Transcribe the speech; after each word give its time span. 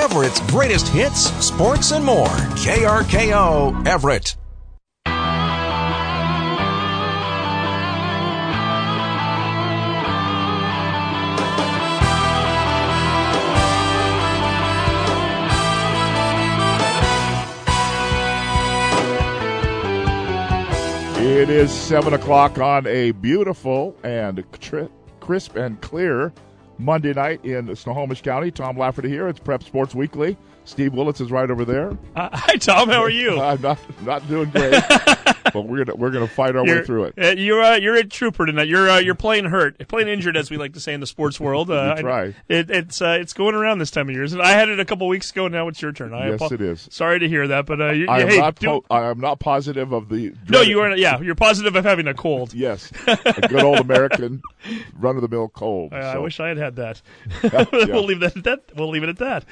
Everett's 0.00 0.40
greatest 0.50 0.88
hits, 0.88 1.30
sports, 1.44 1.92
and 1.92 2.02
more. 2.02 2.26
KRKO 2.26 3.86
Everett. 3.86 4.34
It 21.22 21.50
is 21.50 21.70
7 21.70 22.14
o'clock 22.14 22.58
on 22.58 22.86
a 22.86 23.10
beautiful 23.10 23.94
and 24.02 24.42
crisp 25.20 25.56
and 25.56 25.78
clear 25.82 26.32
Monday 26.80 27.12
night 27.12 27.44
in 27.44 27.74
Snohomish 27.76 28.22
County. 28.22 28.50
Tom 28.50 28.76
Lafferty 28.76 29.08
here. 29.08 29.28
It's 29.28 29.38
Prep 29.38 29.62
Sports 29.62 29.94
Weekly. 29.94 30.36
Steve 30.64 30.92
Willits 30.94 31.20
is 31.20 31.30
right 31.30 31.50
over 31.50 31.64
there. 31.64 31.96
Uh, 32.16 32.28
hi, 32.32 32.56
Tom. 32.56 32.88
How 32.88 33.02
are 33.02 33.10
you? 33.10 33.40
I'm 33.40 33.60
not 33.60 33.78
not 34.04 34.26
doing 34.28 34.50
great, 34.50 34.74
but 35.54 35.62
we're 35.62 35.84
gonna 35.84 35.96
we're 35.96 36.10
gonna 36.10 36.28
fight 36.28 36.56
our 36.56 36.64
you're, 36.64 36.76
way 36.76 36.84
through 36.84 37.04
it. 37.04 37.14
Uh, 37.18 37.34
you're 37.36 37.62
uh, 37.62 37.76
you're 37.76 37.96
a 37.96 38.04
trooper 38.04 38.46
tonight. 38.46 38.68
You're 38.68 38.90
uh, 38.90 38.98
you're 38.98 39.14
playing 39.14 39.46
hurt, 39.46 39.86
playing 39.88 40.08
injured, 40.08 40.36
as 40.36 40.50
we 40.50 40.56
like 40.56 40.74
to 40.74 40.80
say 40.80 40.94
in 40.94 41.00
the 41.00 41.06
sports 41.06 41.40
world. 41.40 41.70
Uh, 41.70 41.94
you 41.96 42.02
try. 42.02 42.34
It, 42.48 42.70
it's 42.70 43.02
uh, 43.02 43.18
it's 43.20 43.32
going 43.32 43.54
around 43.54 43.78
this 43.78 43.90
time 43.90 44.08
of 44.08 44.14
year. 44.14 44.24
And 44.24 44.42
I 44.42 44.52
had 44.52 44.68
it 44.68 44.80
a 44.80 44.84
couple 44.84 45.08
weeks 45.08 45.30
ago. 45.30 45.48
Now 45.48 45.68
it's 45.68 45.80
your 45.80 45.92
turn. 45.92 46.14
I 46.14 46.30
yes, 46.30 46.52
it 46.52 46.60
is. 46.60 46.88
Sorry 46.90 47.18
to 47.18 47.28
hear 47.28 47.48
that, 47.48 47.66
but 47.66 47.80
uh, 47.80 47.90
you, 47.90 48.06
I 48.08 48.20
am 48.20 48.28
hey, 48.28 48.38
not 48.38 48.56
po- 48.56 48.84
I 48.90 49.04
am 49.04 49.20
not 49.20 49.40
positive 49.40 49.92
of 49.92 50.08
the. 50.08 50.34
no, 50.48 50.60
you 50.60 50.80
are. 50.80 50.96
Yeah, 50.96 51.20
you're 51.20 51.34
positive 51.34 51.76
of 51.76 51.84
having 51.84 52.06
a 52.06 52.14
cold. 52.14 52.54
Yes, 52.54 52.90
a 53.06 53.48
good 53.48 53.62
old 53.62 53.78
American 53.78 54.42
run 54.94 55.16
of 55.16 55.22
the 55.22 55.28
mill 55.28 55.48
cold. 55.48 55.92
I 55.92 56.14
so. 56.14 56.22
wish 56.22 56.40
I 56.40 56.48
had 56.48 56.58
had 56.58 56.76
that. 56.76 57.02
Yeah. 57.50 57.64
we'll 57.72 58.04
leave 58.04 58.20
that 58.20 58.34
that. 58.44 58.60
We'll 58.76 58.90
leave 58.90 59.02
it 59.02 59.08
at 59.08 59.18
that. 59.18 59.44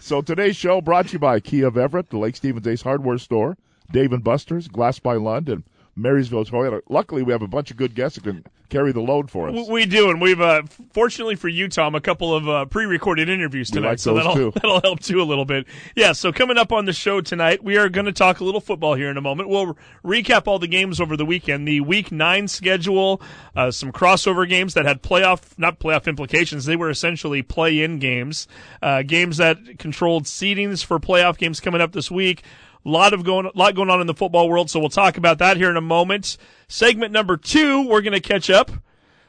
So 0.00 0.20
today's 0.20 0.56
show 0.56 0.80
brought 0.80 1.08
to 1.08 1.12
you 1.14 1.18
by 1.18 1.40
Kia 1.40 1.66
of 1.66 1.76
Everett, 1.76 2.10
the 2.10 2.18
Lake 2.18 2.36
Stevens 2.36 2.66
Ace 2.66 2.82
Hardware 2.82 3.18
Store, 3.18 3.56
Dave 3.90 4.12
and 4.12 4.24
Buster's, 4.24 4.68
Glass 4.68 4.98
by 4.98 5.14
Lund, 5.14 5.48
and 5.48 5.64
Marysville 5.96 6.44
Toyota. 6.44 6.82
Luckily, 6.88 7.22
we 7.22 7.32
have 7.32 7.42
a 7.42 7.48
bunch 7.48 7.70
of 7.70 7.76
good 7.76 7.94
guests 7.94 8.16
who 8.16 8.22
can 8.22 8.44
carry 8.68 8.92
the 8.92 9.00
load 9.00 9.30
for 9.30 9.48
us. 9.48 9.68
We 9.68 9.86
do, 9.86 10.10
and 10.10 10.20
we've 10.20 10.40
uh, 10.40 10.62
fortunately 10.92 11.36
for 11.36 11.48
you, 11.48 11.68
Tom, 11.68 11.94
a 11.94 12.00
couple 12.00 12.34
of 12.34 12.48
uh, 12.48 12.64
pre-recorded 12.66 13.28
interviews 13.28 13.70
tonight, 13.70 13.90
like 13.90 13.98
so 13.98 14.14
that'll 14.14 14.34
too. 14.34 14.50
that'll 14.54 14.80
help 14.80 15.00
too 15.00 15.22
a 15.22 15.24
little 15.24 15.44
bit. 15.44 15.66
Yeah, 15.94 16.12
so 16.12 16.32
coming 16.32 16.58
up 16.58 16.72
on 16.72 16.84
the 16.84 16.92
show 16.92 17.20
tonight, 17.20 17.62
we 17.62 17.76
are 17.76 17.88
going 17.88 18.06
to 18.06 18.12
talk 18.12 18.40
a 18.40 18.44
little 18.44 18.60
football 18.60 18.94
here 18.94 19.10
in 19.10 19.16
a 19.16 19.20
moment. 19.20 19.48
We'll 19.48 19.76
recap 20.04 20.46
all 20.46 20.58
the 20.58 20.66
games 20.66 21.00
over 21.00 21.16
the 21.16 21.26
weekend, 21.26 21.66
the 21.66 21.80
Week 21.80 22.10
Nine 22.10 22.48
schedule, 22.48 23.20
uh, 23.54 23.70
some 23.70 23.92
crossover 23.92 24.48
games 24.48 24.74
that 24.74 24.84
had 24.84 25.02
playoff 25.02 25.58
not 25.58 25.78
playoff 25.78 26.06
implications. 26.06 26.64
They 26.64 26.76
were 26.76 26.90
essentially 26.90 27.42
play-in 27.42 27.98
games, 27.98 28.48
uh, 28.82 29.02
games 29.02 29.36
that 29.36 29.78
controlled 29.78 30.24
seedings 30.24 30.84
for 30.84 30.98
playoff 30.98 31.38
games 31.38 31.60
coming 31.60 31.80
up 31.80 31.92
this 31.92 32.10
week. 32.10 32.42
A 32.84 32.88
lot 32.88 33.12
of 33.12 33.24
going, 33.24 33.50
lot 33.54 33.74
going 33.74 33.90
on 33.90 34.00
in 34.00 34.06
the 34.06 34.14
football 34.14 34.48
world, 34.48 34.70
so 34.70 34.78
we'll 34.78 34.88
talk 34.88 35.16
about 35.16 35.38
that 35.38 35.56
here 35.56 35.70
in 35.70 35.76
a 35.76 35.82
moment. 35.82 36.36
Segment 36.68 37.12
number 37.12 37.36
two, 37.36 37.86
we're 37.86 38.00
going 38.00 38.12
to 38.12 38.20
catch 38.20 38.50
up 38.50 38.70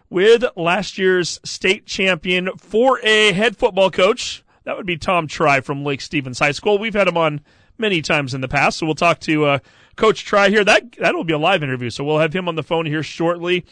with 0.09 0.43
last 0.55 0.97
year's 0.97 1.39
state 1.43 1.85
champion 1.85 2.47
4A 2.47 3.33
head 3.33 3.57
football 3.57 3.91
coach. 3.91 4.43
That 4.63 4.77
would 4.77 4.85
be 4.85 4.97
Tom 4.97 5.27
Tri 5.27 5.61
from 5.61 5.83
Lake 5.83 6.01
Stevens 6.01 6.39
High 6.39 6.51
School. 6.51 6.77
We've 6.77 6.93
had 6.93 7.07
him 7.07 7.17
on 7.17 7.41
many 7.77 8.01
times 8.01 8.33
in 8.33 8.41
the 8.41 8.47
past, 8.47 8.77
so 8.77 8.85
we'll 8.85 8.95
talk 8.95 9.19
to 9.21 9.45
uh, 9.45 9.59
Coach 9.95 10.25
Tri 10.25 10.49
here. 10.49 10.63
That 10.63 10.93
that'll 10.99 11.23
be 11.23 11.33
a 11.33 11.37
live 11.37 11.63
interview, 11.63 11.89
so 11.89 12.03
we'll 12.03 12.19
have 12.19 12.33
him 12.33 12.47
on 12.47 12.55
the 12.55 12.63
phone 12.63 12.85
here 12.85 13.03
shortly 13.03 13.65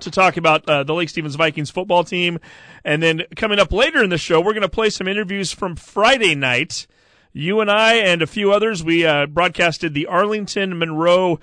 to 0.00 0.10
talk 0.10 0.36
about 0.36 0.68
uh, 0.68 0.82
the 0.82 0.94
Lake 0.94 1.08
Stevens 1.08 1.34
Vikings 1.34 1.70
football 1.70 2.04
team. 2.04 2.38
And 2.84 3.02
then 3.02 3.22
coming 3.36 3.58
up 3.58 3.72
later 3.72 4.02
in 4.02 4.10
the 4.10 4.18
show, 4.18 4.40
we're 4.40 4.52
going 4.52 4.62
to 4.62 4.68
play 4.68 4.90
some 4.90 5.06
interviews 5.06 5.52
from 5.52 5.76
Friday 5.76 6.34
night. 6.34 6.86
You 7.32 7.60
and 7.60 7.70
I 7.70 7.94
and 7.94 8.22
a 8.22 8.26
few 8.26 8.52
others, 8.52 8.82
we 8.82 9.06
uh, 9.06 9.26
broadcasted 9.26 9.94
the 9.94 10.06
Arlington 10.06 10.78
Monroe 10.78 11.38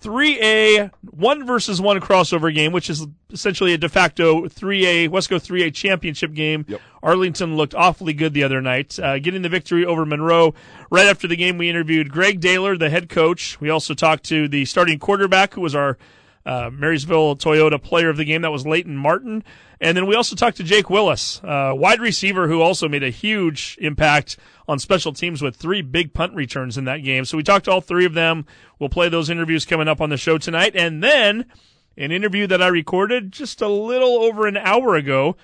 3A 0.00 0.90
one 1.02 1.46
versus 1.46 1.80
one 1.80 2.00
crossover 2.00 2.54
game, 2.54 2.72
which 2.72 2.88
is 2.88 3.06
essentially 3.30 3.72
a 3.72 3.78
de 3.78 3.88
facto 3.88 4.46
3A 4.46 5.08
Wesco 5.08 5.38
3A 5.38 5.74
championship 5.74 6.32
game. 6.32 6.64
Yep. 6.68 6.80
Arlington 7.02 7.56
looked 7.56 7.74
awfully 7.74 8.12
good 8.12 8.32
the 8.32 8.44
other 8.44 8.60
night, 8.60 8.98
uh, 8.98 9.18
getting 9.18 9.42
the 9.42 9.48
victory 9.48 9.84
over 9.84 10.06
Monroe. 10.06 10.54
Right 10.90 11.06
after 11.06 11.26
the 11.26 11.36
game, 11.36 11.58
we 11.58 11.68
interviewed 11.68 12.10
Greg 12.10 12.40
Dailer, 12.40 12.76
the 12.76 12.90
head 12.90 13.08
coach. 13.08 13.60
We 13.60 13.70
also 13.70 13.94
talked 13.94 14.24
to 14.24 14.48
the 14.48 14.64
starting 14.64 14.98
quarterback, 14.98 15.54
who 15.54 15.60
was 15.60 15.74
our 15.74 15.98
uh, 16.46 16.70
Marysville 16.72 17.36
Toyota 17.36 17.82
player 17.82 18.08
of 18.08 18.16
the 18.16 18.24
game. 18.24 18.42
That 18.42 18.52
was 18.52 18.66
Leyton 18.66 18.96
Martin. 18.96 19.42
And 19.80 19.96
then 19.96 20.06
we 20.06 20.14
also 20.14 20.36
talked 20.36 20.56
to 20.56 20.64
Jake 20.64 20.88
Willis, 20.88 21.42
uh, 21.44 21.72
wide 21.74 22.00
receiver 22.00 22.48
who 22.48 22.62
also 22.62 22.88
made 22.88 23.02
a 23.02 23.10
huge 23.10 23.76
impact 23.80 24.38
on 24.66 24.78
special 24.78 25.12
teams 25.12 25.42
with 25.42 25.56
three 25.56 25.82
big 25.82 26.14
punt 26.14 26.34
returns 26.34 26.78
in 26.78 26.84
that 26.84 26.98
game. 26.98 27.24
So 27.24 27.36
we 27.36 27.42
talked 27.42 27.66
to 27.66 27.72
all 27.72 27.82
three 27.82 28.06
of 28.06 28.14
them. 28.14 28.46
We'll 28.78 28.88
play 28.88 29.08
those 29.08 29.28
interviews 29.28 29.66
coming 29.66 29.88
up 29.88 30.00
on 30.00 30.08
the 30.08 30.16
show 30.16 30.38
tonight. 30.38 30.74
And 30.74 31.02
then 31.02 31.46
an 31.98 32.10
interview 32.10 32.46
that 32.46 32.62
I 32.62 32.68
recorded 32.68 33.32
just 33.32 33.60
a 33.60 33.68
little 33.68 34.22
over 34.22 34.46
an 34.46 34.56
hour 34.56 34.94
ago. 34.94 35.36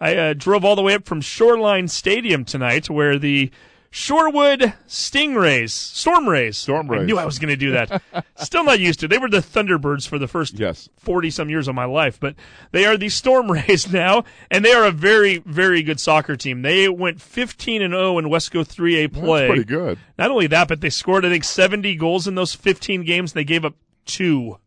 I 0.00 0.16
uh, 0.16 0.34
drove 0.34 0.64
all 0.64 0.76
the 0.76 0.82
way 0.82 0.94
up 0.94 1.06
from 1.06 1.20
Shoreline 1.20 1.88
Stadium 1.88 2.44
tonight 2.44 2.88
where 2.88 3.18
the 3.18 3.50
Shorewood 3.94 4.74
Stingrays, 4.88 5.70
Stormrays. 5.70 6.56
Storm 6.56 6.88
Rays. 6.90 7.02
I 7.02 7.04
knew 7.04 7.16
I 7.16 7.24
was 7.24 7.38
going 7.38 7.50
to 7.50 7.56
do 7.56 7.70
that. 7.70 8.02
Still 8.36 8.64
not 8.64 8.80
used 8.80 8.98
to. 9.00 9.06
it. 9.06 9.08
They 9.10 9.18
were 9.18 9.28
the 9.30 9.38
Thunderbirds 9.38 10.08
for 10.08 10.18
the 10.18 10.26
first 10.26 10.58
Yes. 10.58 10.88
40 10.98 11.30
some 11.30 11.48
years 11.48 11.68
of 11.68 11.76
my 11.76 11.84
life, 11.84 12.18
but 12.18 12.34
they 12.72 12.86
are 12.86 12.96
the 12.96 13.08
Storm 13.08 13.52
Rays 13.52 13.92
now, 13.92 14.24
and 14.50 14.64
they 14.64 14.72
are 14.72 14.84
a 14.84 14.90
very, 14.90 15.38
very 15.46 15.80
good 15.84 16.00
soccer 16.00 16.34
team. 16.34 16.62
They 16.62 16.88
went 16.88 17.20
15 17.20 17.82
and 17.82 17.94
0 17.94 18.18
in 18.18 18.24
Wesco 18.24 18.66
3A 18.66 19.12
play. 19.12 19.42
That's 19.42 19.48
pretty 19.50 19.64
good. 19.64 19.98
Not 20.18 20.32
only 20.32 20.48
that, 20.48 20.66
but 20.66 20.80
they 20.80 20.90
scored, 20.90 21.24
I 21.24 21.28
think, 21.28 21.44
70 21.44 21.94
goals 21.94 22.26
in 22.26 22.34
those 22.34 22.52
15 22.52 23.04
games, 23.04 23.30
and 23.30 23.38
they 23.38 23.44
gave 23.44 23.64
up 23.64 23.76
two. 24.06 24.58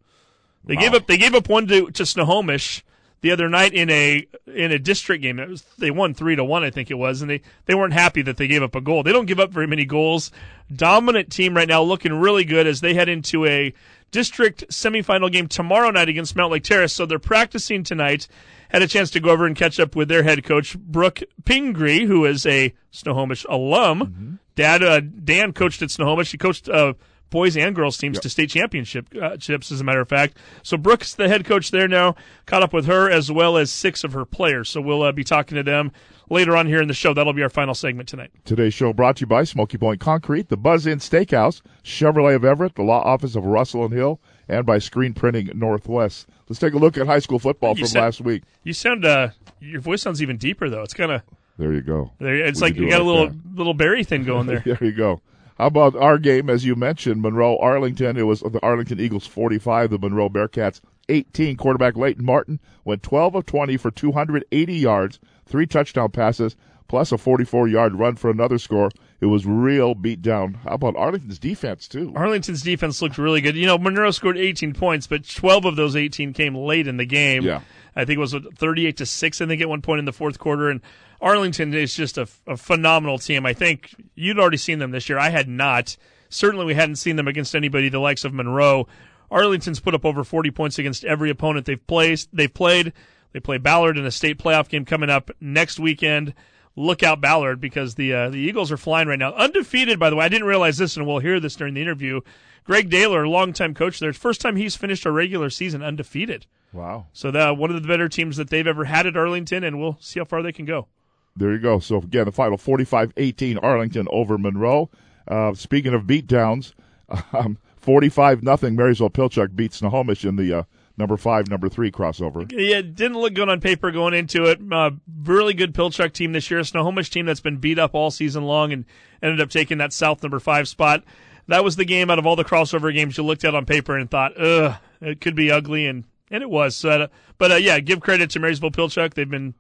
They 0.64 0.76
Wow. 0.76 0.82
gave 0.84 0.94
up, 0.94 1.08
they 1.08 1.18
gave 1.18 1.36
up 1.36 1.50
one 1.50 1.68
to, 1.68 1.92
to 1.92 2.06
Snohomish 2.06 2.82
the 3.22 3.32
other 3.32 3.50
night 3.50 3.74
in 3.74 3.90
a, 3.90 4.28
in 4.46 4.72
a 4.72 4.80
district 4.80 5.22
game. 5.22 5.40
It 5.40 5.50
was, 5.50 5.64
they 5.78 5.92
won 5.92 6.14
three 6.14 6.36
to 6.36 6.44
one, 6.44 6.64
I 6.64 6.70
think 6.70 6.92
it 6.92 6.98
was, 6.98 7.22
and 7.22 7.30
they, 7.30 7.42
they 7.66 7.76
weren't 7.76 7.94
happy 7.94 8.22
that 8.24 8.38
they 8.38 8.48
gave 8.48 8.64
up 8.64 8.76
a 8.76 8.82
goal. 8.82 9.04
They 9.04 9.12
don't 9.12 9.26
give 9.26 9.40
up 9.40 9.52
very 9.52 9.68
many 9.68 9.86
goals. 9.86 10.32
Dominant 10.74 11.32
team 11.32 11.56
right 11.56 11.68
now, 11.68 11.82
looking 11.82 12.14
really 12.14 12.44
good 12.44 12.68
as 12.68 12.82
they 12.82 12.94
head 12.94 13.10
into 13.10 13.46
a 13.46 13.74
district 14.12 14.68
semifinal 14.70 15.32
game 15.32 15.48
tomorrow 15.48 15.90
night 15.92 16.10
against 16.10 16.36
Mountlake 16.36 16.64
Terrace. 16.64 16.94
So 16.94 17.06
they're 17.06 17.20
practicing 17.20 17.84
tonight. 17.84 18.28
Had 18.70 18.82
a 18.82 18.88
chance 18.88 19.10
to 19.12 19.20
go 19.20 19.30
over 19.30 19.46
and 19.46 19.56
catch 19.56 19.80
up 19.80 19.96
with 19.96 20.10
their 20.10 20.24
head 20.24 20.44
coach, 20.44 20.78
Brooke 20.78 21.24
Pingrey, 21.46 22.06
who 22.06 22.26
is 22.26 22.46
a 22.46 22.74
Snohomish 22.92 23.46
alum. 23.50 24.40
Dad, 24.56 24.84
uh, 24.84 25.00
Dan 25.00 25.54
coached 25.54 25.82
at 25.82 25.92
Snohomish. 25.92 26.32
He 26.32 26.38
coached, 26.38 26.68
uh, 26.68 26.94
boys 27.30 27.58
and 27.58 27.76
girls 27.76 27.98
teams 27.98 28.20
to 28.20 28.30
state 28.30 28.50
championship 28.50 29.08
uh, 29.22 29.38
chips, 29.38 29.72
as 29.72 29.82
a 29.82 29.84
matter 29.84 30.02
of 30.02 30.10
fact. 30.10 30.38
So 30.64 30.78
Brooke's, 30.78 31.14
the 31.14 31.28
head 31.28 31.46
coach 31.46 31.72
there 31.72 31.88
now. 31.88 32.16
Caught 32.46 32.64
up 32.64 32.74
with 32.74 32.86
her 32.86 33.10
as 33.10 33.32
well 33.32 33.58
as 33.58 33.72
six 33.72 34.04
of 34.04 34.14
her 34.14 34.26
players. 34.26 34.70
So 34.70 34.82
we'll 34.82 35.04
uh, 35.04 35.12
be 35.12 35.24
talking 35.24 35.56
to 35.56 35.64
them 35.64 35.92
later 36.30 36.56
on 36.56 36.68
here 36.68 36.82
in 36.82 36.88
the 36.88 36.94
show. 36.94 37.14
That'll 37.14 37.34
be 37.34 37.44
our 37.44 37.50
final 37.50 37.74
segment 37.74 38.10
tonight. 38.10 38.32
Today's 38.46 38.74
show 38.74 38.94
brought 38.94 39.18
to 39.18 39.22
you 39.22 39.28
by 39.28 39.44
Smoky 39.44 39.78
Point 39.78 40.00
Concrete, 40.00 40.50
the 40.50 40.58
Buzz 40.58 40.88
Inn 40.88 41.00
Steakhouse, 41.00 41.62
Chevrolet 41.84 42.36
of 42.36 42.46
Everett, 42.46 42.76
the 42.76 42.84
law 42.84 43.02
office 43.04 43.36
of 43.36 43.46
Russell 43.46 43.86
and 43.86 43.94
Hill, 43.94 44.20
and 44.48 44.66
by 44.66 44.78
Screen 44.80 45.14
Printing 45.14 45.50
Northwest. 45.56 46.28
Let's 46.50 46.60
take 46.60 46.74
a 46.74 46.78
look 46.78 46.98
at 46.98 47.08
high 47.08 47.20
school 47.20 47.40
football 47.40 47.78
You 47.78 47.86
from 47.88 48.02
last 48.02 48.22
week. 48.22 48.44
You 48.64 48.74
sound, 48.74 49.04
uh, 49.06 49.30
your 49.60 49.82
voice 49.82 50.02
sounds 50.02 50.22
even 50.22 50.38
deeper 50.38 50.70
though. 50.70 50.82
It's 50.84 50.94
kind 50.94 51.12
of, 51.12 51.22
There 51.58 51.74
you 51.74 51.82
go. 51.82 52.12
it's 52.20 52.62
We 52.62 52.68
like 52.68 52.76
you 52.78 52.90
got 52.90 53.00
it 53.00 53.02
a 53.02 53.04
little, 53.04 53.26
like 53.28 53.36
little 53.54 53.74
berry 53.74 54.04
thing 54.04 54.24
going 54.24 54.48
there. 54.48 54.62
There 54.66 54.78
you 54.82 54.94
go. 54.94 55.22
How 55.58 55.66
about 55.66 55.96
our 55.96 56.20
game, 56.20 56.52
as 56.52 56.66
you 56.66 56.76
mentioned, 56.76 57.24
Monroe 57.24 57.58
Arlington? 57.58 58.16
It 58.16 58.28
was 58.28 58.42
the 58.42 58.60
Arlington 58.62 59.00
Eagles 59.00 59.26
45, 59.26 59.90
the 59.90 59.98
Monroe 59.98 60.30
Bearcats 60.30 60.82
18. 61.10 61.58
Quarterback 61.58 61.98
Leyton 61.98 62.24
Martin 62.24 62.60
went 62.86 63.02
12 63.02 63.34
of 63.34 63.46
20 63.48 63.76
for 63.78 63.90
280 63.90 64.74
yards, 64.76 65.20
three 65.48 65.66
touchdown 65.66 66.12
passes, 66.12 66.56
plus 66.88 67.12
a 67.12 67.18
44 67.18 67.68
yard 67.68 67.96
run 67.96 68.16
for 68.16 68.30
another 68.30 68.58
score. 68.58 68.90
It 69.20 69.26
was 69.26 69.46
real 69.46 69.96
beat 69.96 70.22
down. 70.22 70.56
How 70.64 70.76
about 70.76 70.96
Arlington's 70.96 71.40
defense, 71.40 71.88
too? 71.88 72.14
Arlington's 72.16 72.62
defense 72.62 73.02
looked 73.02 73.18
really 73.18 73.42
good. 73.42 73.56
You 73.56 73.66
know, 73.66 73.78
Monroe 73.78 74.12
scored 74.12 74.38
18 74.38 74.74
points, 74.74 75.08
but 75.08 75.28
12 75.28 75.66
of 75.66 75.76
those 75.76 75.96
18 75.96 76.34
came 76.34 76.54
late 76.56 76.88
in 76.88 76.98
the 76.98 77.06
game. 77.06 77.44
Yeah. 77.44 77.62
I 77.96 78.06
think 78.06 78.18
it 78.18 78.20
was 78.20 78.36
38 78.56 78.98
to 78.98 79.06
6, 79.08 79.42
I 79.42 79.46
think, 79.48 79.62
at 79.62 79.70
one 79.70 79.82
point 79.82 80.00
in 80.00 80.06
the 80.06 80.14
fourth 80.14 80.38
quarter. 80.38 80.70
And 80.70 80.82
Arlington 81.20 81.74
is 81.74 81.96
just 81.96 82.20
a, 82.20 82.28
a 82.46 82.56
phenomenal 82.56 83.18
team. 83.18 83.46
I 83.46 83.54
think 83.54 83.96
you'd 84.14 84.40
already 84.40 84.58
seen 84.58 84.78
them 84.78 84.92
this 84.92 85.10
year. 85.10 85.18
I 85.18 85.30
had 85.30 85.50
not. 85.50 85.98
Certainly, 86.30 86.66
we 86.66 86.76
hadn't 86.76 86.98
seen 86.98 87.16
them 87.16 87.28
against 87.28 87.56
anybody 87.56 87.90
the 87.90 88.00
likes 88.00 88.24
of 88.24 88.34
Monroe. 88.34 88.88
Arlington's 89.32 89.80
put 89.80 89.96
up 89.96 90.06
over 90.06 90.24
40 90.24 90.52
points 90.52 90.78
against 90.78 91.06
every 91.06 91.32
opponent 91.32 91.66
they've 91.66 91.88
placed. 91.88 92.30
They've 92.32 92.54
played. 92.54 92.94
They 93.34 93.40
play 93.40 93.58
Ballard 93.58 93.98
in 93.98 94.06
a 94.06 94.12
state 94.12 94.38
playoff 94.38 94.70
game 94.70 94.86
coming 94.86 95.10
up 95.10 95.32
next 95.42 95.80
weekend. 95.80 96.34
Look 96.80 97.02
out, 97.02 97.20
Ballard, 97.20 97.60
because 97.60 97.96
the 97.96 98.14
uh, 98.14 98.30
the 98.30 98.38
Eagles 98.38 98.72
are 98.72 98.78
flying 98.78 99.08
right 99.08 99.18
now. 99.18 99.34
Undefeated, 99.34 100.00
by 100.00 100.12
the 100.12 100.16
way. 100.16 100.26
I 100.26 100.30
didn't 100.30 100.48
realize 100.48 100.78
this, 100.78 100.96
and 100.96 101.08
we'll 101.08 101.20
hear 101.20 101.40
this 101.40 101.56
during 101.56 101.74
the 101.74 101.82
interview. 101.82 102.22
Greg 102.66 102.90
Dailer, 102.90 103.28
longtime 103.28 103.74
coach 103.74 104.00
there, 104.00 104.14
first 104.14 104.42
time 104.42 104.58
he's 104.58 104.76
finished 104.76 105.06
a 105.06 105.12
regular 105.12 105.50
season 105.50 105.82
undefeated. 105.82 106.46
Wow. 106.72 107.08
So 107.14 107.32
that 107.32 107.58
one 107.58 107.72
of 107.72 107.82
the 107.82 107.88
better 107.88 108.08
teams 108.08 108.38
that 108.38 108.52
they've 108.52 108.68
ever 108.68 108.86
had 108.86 109.08
at 109.08 109.18
Arlington, 109.18 109.64
and 109.64 109.80
we'll 109.80 109.98
see 110.00 110.20
how 110.20 110.26
far 110.26 110.44
they 110.44 110.52
can 110.52 110.66
go. 110.66 110.88
There 111.36 111.52
you 111.52 111.60
go. 111.60 111.80
So 111.80 111.98
again, 111.98 112.26
the 112.26 112.32
final 112.32 112.58
45-18 112.58 113.58
Arlington 113.64 114.08
over 114.12 114.38
Monroe. 114.38 114.92
Uh, 115.28 115.56
speaking 115.56 115.94
of 115.94 116.04
beatdowns, 116.04 116.74
um, 117.34 117.58
45 117.78 118.44
nothing 118.44 118.76
Marysville 118.76 119.10
Pilchuck 119.10 119.56
beats 119.56 119.78
Snohomish 119.78 120.26
in 120.26 120.36
the 120.36 120.60
uh, 120.60 120.64
number 120.98 121.18
five, 121.18 121.48
number 121.48 121.70
three 121.70 121.92
crossover. 121.92 122.52
Yeah, 122.52 122.82
didn't 122.82 123.20
look 123.20 123.34
good 123.34 123.50
on 123.50 123.62
paper 123.62 123.92
going 123.92 124.14
into 124.14 124.44
it. 124.46 124.60
Uh, 124.72 124.92
really 125.24 125.54
good 125.54 125.74
Pilchuck 125.74 126.14
team 126.14 126.34
this 126.34 126.50
year. 126.50 126.64
Snohomish 126.64 127.10
team 127.10 127.26
that's 127.26 127.40
been 127.40 127.58
beat 127.58 127.80
up 127.80 127.94
all 127.94 128.12
season 128.12 128.44
long 128.44 128.74
and 128.74 128.86
ended 129.22 129.40
up 129.40 129.50
taking 129.50 129.78
that 129.78 129.94
South 129.94 130.22
number 130.24 130.40
five 130.40 130.68
spot. 130.68 131.04
That 131.48 131.64
was 131.64 131.78
the 131.78 131.86
game 131.86 132.10
out 132.10 132.20
of 132.20 132.26
all 132.26 132.36
the 132.36 132.44
crossover 132.44 132.94
games 132.94 133.18
you 133.18 133.24
looked 133.24 133.46
at 133.46 133.56
on 133.56 133.66
paper 133.66 133.96
and 133.98 134.10
thought, 134.10 134.40
ugh, 134.40 134.76
it 135.00 135.22
could 135.22 135.36
be 135.36 135.50
ugly, 135.50 135.86
and, 135.86 136.04
and 136.30 136.44
it 136.44 136.50
was. 136.50 136.76
So, 136.76 136.90
uh, 136.90 137.08
but 137.38 137.52
uh, 137.52 137.56
yeah, 137.56 137.80
give 137.80 138.02
credit 138.02 138.30
to 138.32 138.40
Marysville 138.40 138.72
Pilchuck. 138.72 139.14
They've 139.14 139.30
been 139.30 139.54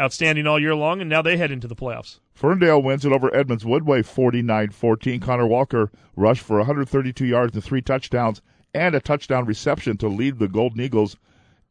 outstanding 0.00 0.46
all 0.46 0.58
year 0.58 0.74
long, 0.74 1.00
and 1.00 1.08
now 1.08 1.22
they 1.22 1.36
head 1.36 1.52
into 1.52 1.68
the 1.68 1.76
playoffs. 1.76 2.18
Ferndale 2.34 2.82
wins 2.82 3.04
it 3.04 3.12
over 3.12 3.34
Edmonds 3.34 3.64
Woodway 3.64 4.00
49-14. 4.00 5.20
Connor 5.20 5.46
Walker 5.46 5.90
rushed 6.16 6.42
for 6.42 6.58
132 6.58 7.24
yards 7.24 7.54
and 7.54 7.64
three 7.64 7.82
touchdowns 7.82 8.40
and 8.78 8.94
a 8.94 9.00
touchdown 9.00 9.44
reception 9.44 9.96
to 9.98 10.08
lead 10.08 10.38
the 10.38 10.48
Golden 10.48 10.80
Eagles. 10.80 11.16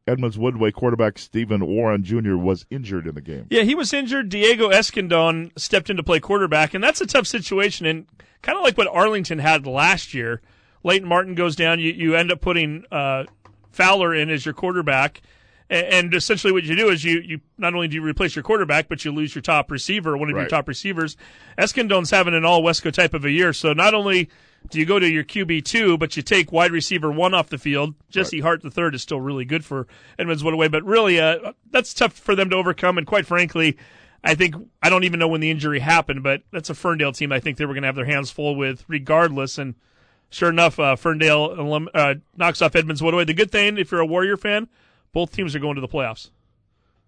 Edmonds 0.05 0.37
Woodway 0.37 0.73
quarterback 0.73 1.17
Stephen 1.17 1.65
Warren 1.65 2.03
Jr. 2.03 2.37
was 2.37 2.65
injured 2.69 3.07
in 3.07 3.15
the 3.15 3.21
game. 3.21 3.47
Yeah, 3.49 3.63
he 3.63 3.75
was 3.75 3.91
injured. 3.93 4.29
Diego 4.29 4.69
Escondon 4.69 5.51
stepped 5.59 5.89
in 5.89 5.97
to 5.97 6.03
play 6.03 6.19
quarterback, 6.19 6.73
and 6.73 6.83
that's 6.83 7.01
a 7.01 7.05
tough 7.05 7.27
situation, 7.27 7.85
and 7.85 8.05
kind 8.41 8.57
of 8.57 8.63
like 8.63 8.77
what 8.77 8.87
Arlington 8.87 9.39
had 9.39 9.67
last 9.67 10.13
year. 10.13 10.41
Leyton 10.83 11.07
Martin 11.07 11.35
goes 11.35 11.55
down. 11.55 11.79
You, 11.79 11.91
you 11.91 12.15
end 12.15 12.31
up 12.31 12.39
putting 12.39 12.85
uh, 12.89 13.25
Fowler 13.71 14.13
in 14.13 14.29
as 14.29 14.45
your 14.45 14.53
quarterback– 14.53 15.21
and 15.69 16.13
essentially, 16.13 16.53
what 16.53 16.63
you 16.63 16.77
do 16.77 16.89
is 16.89 17.03
you, 17.03 17.19
you 17.19 17.41
not 17.57 17.73
only 17.73 17.89
do 17.89 17.95
you 17.95 18.01
replace 18.01 18.35
your 18.37 18.43
quarterback, 18.43 18.87
but 18.87 19.03
you 19.03 19.11
lose 19.11 19.35
your 19.35 19.41
top 19.41 19.69
receiver, 19.69 20.15
one 20.15 20.29
of 20.29 20.35
right. 20.35 20.43
your 20.43 20.49
top 20.49 20.67
receivers. 20.67 21.17
Escondon's 21.57 22.09
having 22.09 22.33
an 22.33 22.45
all 22.45 22.61
Wesco 22.61 22.91
type 22.91 23.13
of 23.13 23.25
a 23.25 23.31
year, 23.31 23.51
so 23.51 23.73
not 23.73 23.93
only 23.93 24.29
do 24.69 24.79
you 24.79 24.85
go 24.85 24.99
to 24.99 25.09
your 25.09 25.23
QB 25.23 25.65
two, 25.65 25.97
but 25.97 26.15
you 26.15 26.23
take 26.23 26.51
wide 26.51 26.71
receiver 26.71 27.11
one 27.11 27.33
off 27.33 27.49
the 27.49 27.57
field. 27.57 27.95
Jesse 28.09 28.37
right. 28.37 28.43
Hart 28.43 28.63
the 28.63 28.71
third 28.71 28.95
is 28.95 29.01
still 29.01 29.21
really 29.21 29.45
good 29.45 29.65
for 29.65 29.87
Edmonds 30.17 30.43
Woodway, 30.43 30.71
but 30.71 30.83
really, 30.83 31.19
uh, 31.19 31.53
that's 31.71 31.93
tough 31.93 32.13
for 32.13 32.35
them 32.35 32.49
to 32.49 32.55
overcome. 32.55 32.97
And 32.97 33.07
quite 33.07 33.25
frankly, 33.25 33.77
I 34.23 34.35
think 34.35 34.55
I 34.81 34.89
don't 34.89 35.03
even 35.03 35.19
know 35.19 35.27
when 35.27 35.41
the 35.41 35.51
injury 35.51 35.79
happened, 35.79 36.23
but 36.23 36.43
that's 36.51 36.69
a 36.69 36.75
Ferndale 36.75 37.11
team. 37.11 37.31
I 37.31 37.39
think 37.39 37.57
they 37.57 37.65
were 37.65 37.73
going 37.73 37.83
to 37.83 37.87
have 37.87 37.95
their 37.95 38.05
hands 38.05 38.31
full 38.31 38.55
with 38.55 38.83
regardless. 38.87 39.57
And 39.57 39.75
sure 40.29 40.49
enough, 40.49 40.79
uh, 40.79 40.95
Ferndale 40.95 41.89
uh, 41.93 42.15
knocks 42.35 42.61
off 42.61 42.75
Edmonds 42.75 43.01
Woodway. 43.01 43.25
The 43.25 43.33
good 43.33 43.51
thing, 43.51 43.77
if 43.77 43.91
you're 43.91 44.01
a 44.01 44.05
Warrior 44.05 44.37
fan 44.37 44.67
both 45.17 45.31
teams 45.31 45.55
are 45.55 45.59
going 45.59 45.73
to 45.73 45.81
the 45.81 45.87
playoffs. 45.87 46.29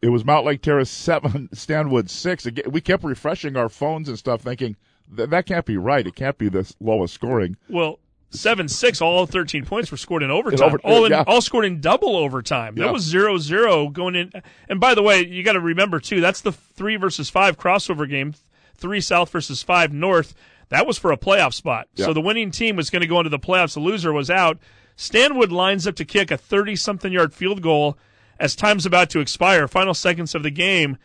It 0.01 0.09
was 0.09 0.23
Mountlake 0.23 0.61
Terrace 0.61 0.89
seven, 0.89 1.47
Stanwood 1.53 2.09
six. 2.09 2.47
We 2.67 2.81
kept 2.81 3.03
refreshing 3.03 3.55
our 3.55 3.69
phones 3.69 4.09
and 4.09 4.17
stuff, 4.17 4.41
thinking 4.41 4.77
that 5.11 5.29
that 5.29 5.45
can't 5.45 5.65
be 5.65 5.77
right. 5.77 6.05
It 6.05 6.15
can't 6.15 6.37
be 6.37 6.49
the 6.49 6.71
lowest 6.79 7.13
scoring. 7.13 7.57
Well, 7.69 7.99
seven 8.29 8.67
six, 8.67 9.01
all 9.01 9.25
thirteen 9.25 9.65
points 9.65 9.91
were 9.91 9.97
scored 9.97 10.23
in 10.23 10.31
overtime. 10.31 10.59
In 10.59 10.73
over, 10.73 10.79
all 10.83 11.05
in, 11.05 11.11
yeah. 11.11 11.23
all 11.27 11.41
scored 11.41 11.65
in 11.65 11.81
double 11.81 12.15
overtime. 12.15 12.75
That 12.75 12.85
yeah. 12.85 12.91
was 12.91 13.03
zero 13.03 13.37
zero 13.37 13.89
going 13.89 14.15
in. 14.15 14.31
And 14.67 14.79
by 14.79 14.95
the 14.95 15.03
way, 15.03 15.25
you 15.25 15.43
got 15.43 15.53
to 15.53 15.59
remember 15.59 15.99
too. 15.99 16.21
That's 16.21 16.41
the 16.41 16.51
three 16.51 16.95
versus 16.95 17.29
five 17.29 17.57
crossover 17.57 18.09
game. 18.09 18.33
Three 18.75 19.01
South 19.01 19.29
versus 19.29 19.61
five 19.63 19.91
North. 19.91 20.33
That 20.69 20.85
was 20.85 20.97
for 20.97 21.11
a 21.11 21.17
playoff 21.17 21.53
spot. 21.53 21.87
Yeah. 21.95 22.05
So 22.05 22.13
the 22.13 22.21
winning 22.21 22.51
team 22.51 22.75
was 22.75 22.89
going 22.89 23.01
to 23.01 23.07
go 23.07 23.19
into 23.19 23.29
the 23.29 23.39
playoffs. 23.39 23.73
The 23.73 23.79
loser 23.79 24.13
was 24.13 24.29
out. 24.29 24.59
Stanwood 24.95 25.51
lines 25.51 25.87
up 25.87 25.95
to 25.95 26.05
kick 26.05 26.29
a 26.29 26.37
30 26.37 26.75
something 26.75 27.11
yard 27.11 27.33
field 27.33 27.61
goal 27.61 27.97
as 28.39 28.55
time's 28.55 28.85
about 28.85 29.09
to 29.09 29.19
expire, 29.19 29.67
final 29.67 29.93
seconds 29.93 30.35
of 30.35 30.43
the 30.43 30.51
game. 30.51 30.97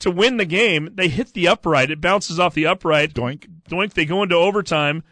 To 0.00 0.10
win 0.10 0.38
the 0.38 0.46
game, 0.46 0.90
they 0.94 1.08
hit 1.08 1.34
the 1.34 1.46
upright. 1.46 1.90
It 1.90 2.00
bounces 2.00 2.38
off 2.38 2.54
the 2.54 2.66
upright. 2.66 3.14
Doink. 3.14 3.46
Doink. 3.68 3.92
They 3.92 4.06
go 4.06 4.22
into 4.22 4.34
overtime, 4.34 5.02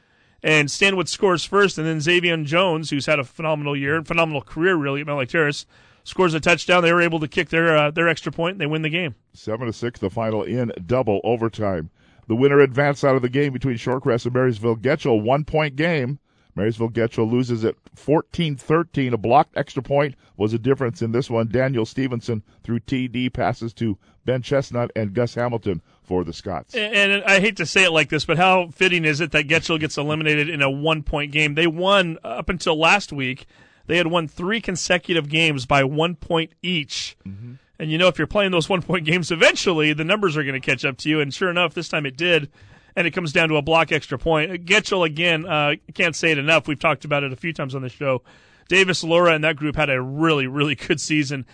and 0.42 0.70
Stanwood 0.70 1.08
scores 1.08 1.44
first, 1.44 1.78
and 1.78 1.86
then 1.86 2.00
Xavier 2.00 2.36
Jones, 2.38 2.90
who's 2.90 3.06
had 3.06 3.18
a 3.18 3.24
phenomenal 3.24 3.76
year, 3.76 4.02
phenomenal 4.02 4.42
career 4.42 4.76
really 4.76 5.02
at 5.02 5.06
Mountlake 5.06 5.28
Terrace, 5.28 5.66
scores 6.04 6.32
a 6.32 6.40
touchdown. 6.40 6.82
They 6.82 6.92
were 6.92 7.02
able 7.02 7.20
to 7.20 7.28
kick 7.28 7.50
their 7.50 7.76
uh, 7.76 7.90
their 7.90 8.08
extra 8.08 8.32
point, 8.32 8.54
and 8.54 8.60
they 8.60 8.66
win 8.66 8.82
the 8.82 8.88
game. 8.88 9.14
Seven 9.34 9.66
to 9.66 9.72
six, 9.72 10.00
the 10.00 10.10
final 10.10 10.42
in 10.42 10.72
double 10.86 11.20
overtime. 11.22 11.90
The 12.26 12.36
winner 12.36 12.60
advanced 12.60 13.04
out 13.04 13.16
of 13.16 13.22
the 13.22 13.28
game 13.28 13.52
between 13.52 13.76
Shorecrest 13.76 14.24
and 14.24 14.34
Marysville 14.34 14.76
Getchell, 14.76 15.22
one 15.22 15.44
point 15.44 15.76
game. 15.76 16.18
Marysville 16.58 16.90
Getchell 16.90 17.30
loses 17.30 17.64
at 17.64 17.76
14-13. 17.94 19.12
A 19.12 19.16
blocked 19.16 19.56
extra 19.56 19.80
point 19.80 20.16
was 20.36 20.52
a 20.52 20.58
difference 20.58 21.00
in 21.02 21.12
this 21.12 21.30
one. 21.30 21.46
Daniel 21.46 21.86
Stevenson 21.86 22.42
threw 22.64 22.80
TD 22.80 23.32
passes 23.32 23.72
to 23.74 23.96
Ben 24.24 24.42
Chestnut 24.42 24.90
and 24.96 25.14
Gus 25.14 25.36
Hamilton 25.36 25.80
for 26.02 26.24
the 26.24 26.32
Scots. 26.32 26.74
And, 26.74 27.12
and 27.12 27.24
I 27.24 27.38
hate 27.38 27.56
to 27.58 27.66
say 27.66 27.84
it 27.84 27.92
like 27.92 28.08
this, 28.08 28.24
but 28.24 28.38
how 28.38 28.68
fitting 28.68 29.04
is 29.04 29.20
it 29.20 29.30
that 29.30 29.46
Getchell 29.46 29.78
gets 29.78 29.96
eliminated 29.96 30.50
in 30.50 30.60
a 30.60 30.68
one-point 30.68 31.30
game? 31.30 31.54
They 31.54 31.68
won 31.68 32.18
up 32.24 32.48
until 32.48 32.76
last 32.76 33.12
week. 33.12 33.46
They 33.86 33.96
had 33.96 34.08
won 34.08 34.26
three 34.26 34.60
consecutive 34.60 35.28
games 35.28 35.64
by 35.64 35.84
one 35.84 36.16
point 36.16 36.54
each. 36.60 37.16
Mm-hmm. 37.26 37.54
And 37.78 37.92
you 37.92 37.98
know, 37.98 38.08
if 38.08 38.18
you're 38.18 38.26
playing 38.26 38.50
those 38.50 38.68
one 38.68 38.82
point 38.82 39.04
games, 39.06 39.30
eventually 39.30 39.92
the 39.92 40.04
numbers 40.04 40.36
are 40.36 40.42
going 40.42 40.60
to 40.60 40.70
catch 40.70 40.84
up 40.84 40.96
to 40.98 41.08
you. 41.08 41.20
And 41.20 41.32
sure 41.32 41.50
enough, 41.50 41.72
this 41.72 41.88
time 41.88 42.04
it 42.04 42.16
did 42.16 42.50
and 42.98 43.06
it 43.06 43.12
comes 43.12 43.32
down 43.32 43.48
to 43.48 43.56
a 43.56 43.62
block 43.62 43.92
extra 43.92 44.18
point. 44.18 44.66
Getchell 44.66 45.06
again, 45.06 45.46
uh, 45.46 45.74
can't 45.94 46.16
say 46.16 46.32
it 46.32 46.38
enough. 46.38 46.66
We've 46.66 46.80
talked 46.80 47.04
about 47.04 47.22
it 47.22 47.32
a 47.32 47.36
few 47.36 47.52
times 47.52 47.76
on 47.76 47.82
the 47.82 47.88
show. 47.88 48.22
Davis, 48.66 49.04
Laura, 49.04 49.32
and 49.34 49.44
that 49.44 49.54
group 49.54 49.76
had 49.76 49.88
a 49.88 50.02
really, 50.02 50.48
really 50.48 50.74
good 50.74 51.00
season. 51.00 51.46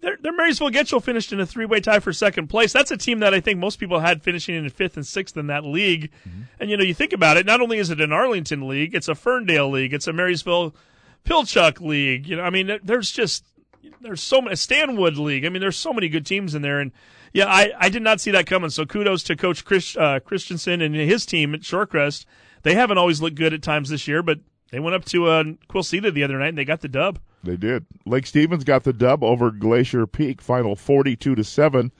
Their, 0.00 0.16
their 0.20 0.32
Marysville 0.32 0.70
Getchell 0.70 1.00
finished 1.00 1.32
in 1.32 1.38
a 1.38 1.46
three-way 1.46 1.78
tie 1.78 2.00
for 2.00 2.12
second 2.12 2.48
place. 2.48 2.72
That's 2.72 2.90
a 2.90 2.96
team 2.96 3.20
that 3.20 3.32
I 3.32 3.38
think 3.38 3.60
most 3.60 3.78
people 3.78 4.00
had 4.00 4.24
finishing 4.24 4.56
in 4.56 4.68
fifth 4.68 4.96
and 4.96 5.06
sixth 5.06 5.36
in 5.36 5.46
that 5.46 5.64
league. 5.64 6.10
Mm-hmm. 6.28 6.42
And 6.58 6.70
you 6.70 6.76
know, 6.76 6.82
you 6.82 6.92
think 6.92 7.12
about 7.12 7.36
it. 7.36 7.46
Not 7.46 7.60
only 7.60 7.78
is 7.78 7.90
it 7.90 8.00
an 8.00 8.12
Arlington 8.12 8.66
league, 8.66 8.96
it's 8.96 9.06
a 9.06 9.14
Ferndale 9.14 9.70
league, 9.70 9.94
it's 9.94 10.08
a 10.08 10.12
Marysville 10.12 10.74
Pilchuck 11.24 11.80
league. 11.80 12.26
You 12.26 12.36
know, 12.36 12.42
I 12.42 12.50
mean, 12.50 12.80
there's 12.82 13.12
just 13.12 13.44
there's 14.00 14.20
so 14.20 14.40
many 14.40 14.56
Stanwood 14.56 15.18
league. 15.18 15.44
I 15.44 15.50
mean, 15.50 15.60
there's 15.60 15.76
so 15.76 15.92
many 15.92 16.08
good 16.08 16.26
teams 16.26 16.56
in 16.56 16.62
there, 16.62 16.80
and 16.80 16.90
yeah, 17.34 17.46
I, 17.46 17.72
I 17.78 17.88
did 17.90 18.02
not 18.02 18.22
see 18.22 18.30
that 18.30 18.46
coming. 18.46 18.70
So 18.70 18.86
kudos 18.86 19.22
to 19.24 19.36
Coach 19.36 19.66
Chris, 19.66 19.94
uh, 19.98 20.20
Christensen 20.20 20.80
and 20.80 20.94
his 20.94 21.26
team 21.26 21.54
at 21.54 21.60
Shorecrest. 21.60 22.24
They 22.62 22.74
haven't 22.74 22.96
always 22.96 23.20
looked 23.20 23.36
good 23.36 23.52
at 23.52 23.62
times 23.62 23.90
this 23.90 24.08
year, 24.08 24.22
but 24.22 24.38
they 24.70 24.80
went 24.80 24.94
up 24.94 25.04
to 25.06 25.26
uh, 25.26 25.44
the 26.14 26.24
other 26.24 26.38
night 26.38 26.48
and 26.48 26.58
they 26.58 26.64
got 26.64 26.80
the 26.80 26.88
dub. 26.88 27.18
They 27.42 27.58
did. 27.58 27.84
Lake 28.06 28.26
Stevens 28.26 28.64
got 28.64 28.84
the 28.84 28.94
dub 28.94 29.22
over 29.22 29.50
Glacier 29.50 30.06
Peak, 30.06 30.40
final 30.40 30.74
forty-two 30.74 31.34
to 31.34 31.44
seven. 31.44 31.92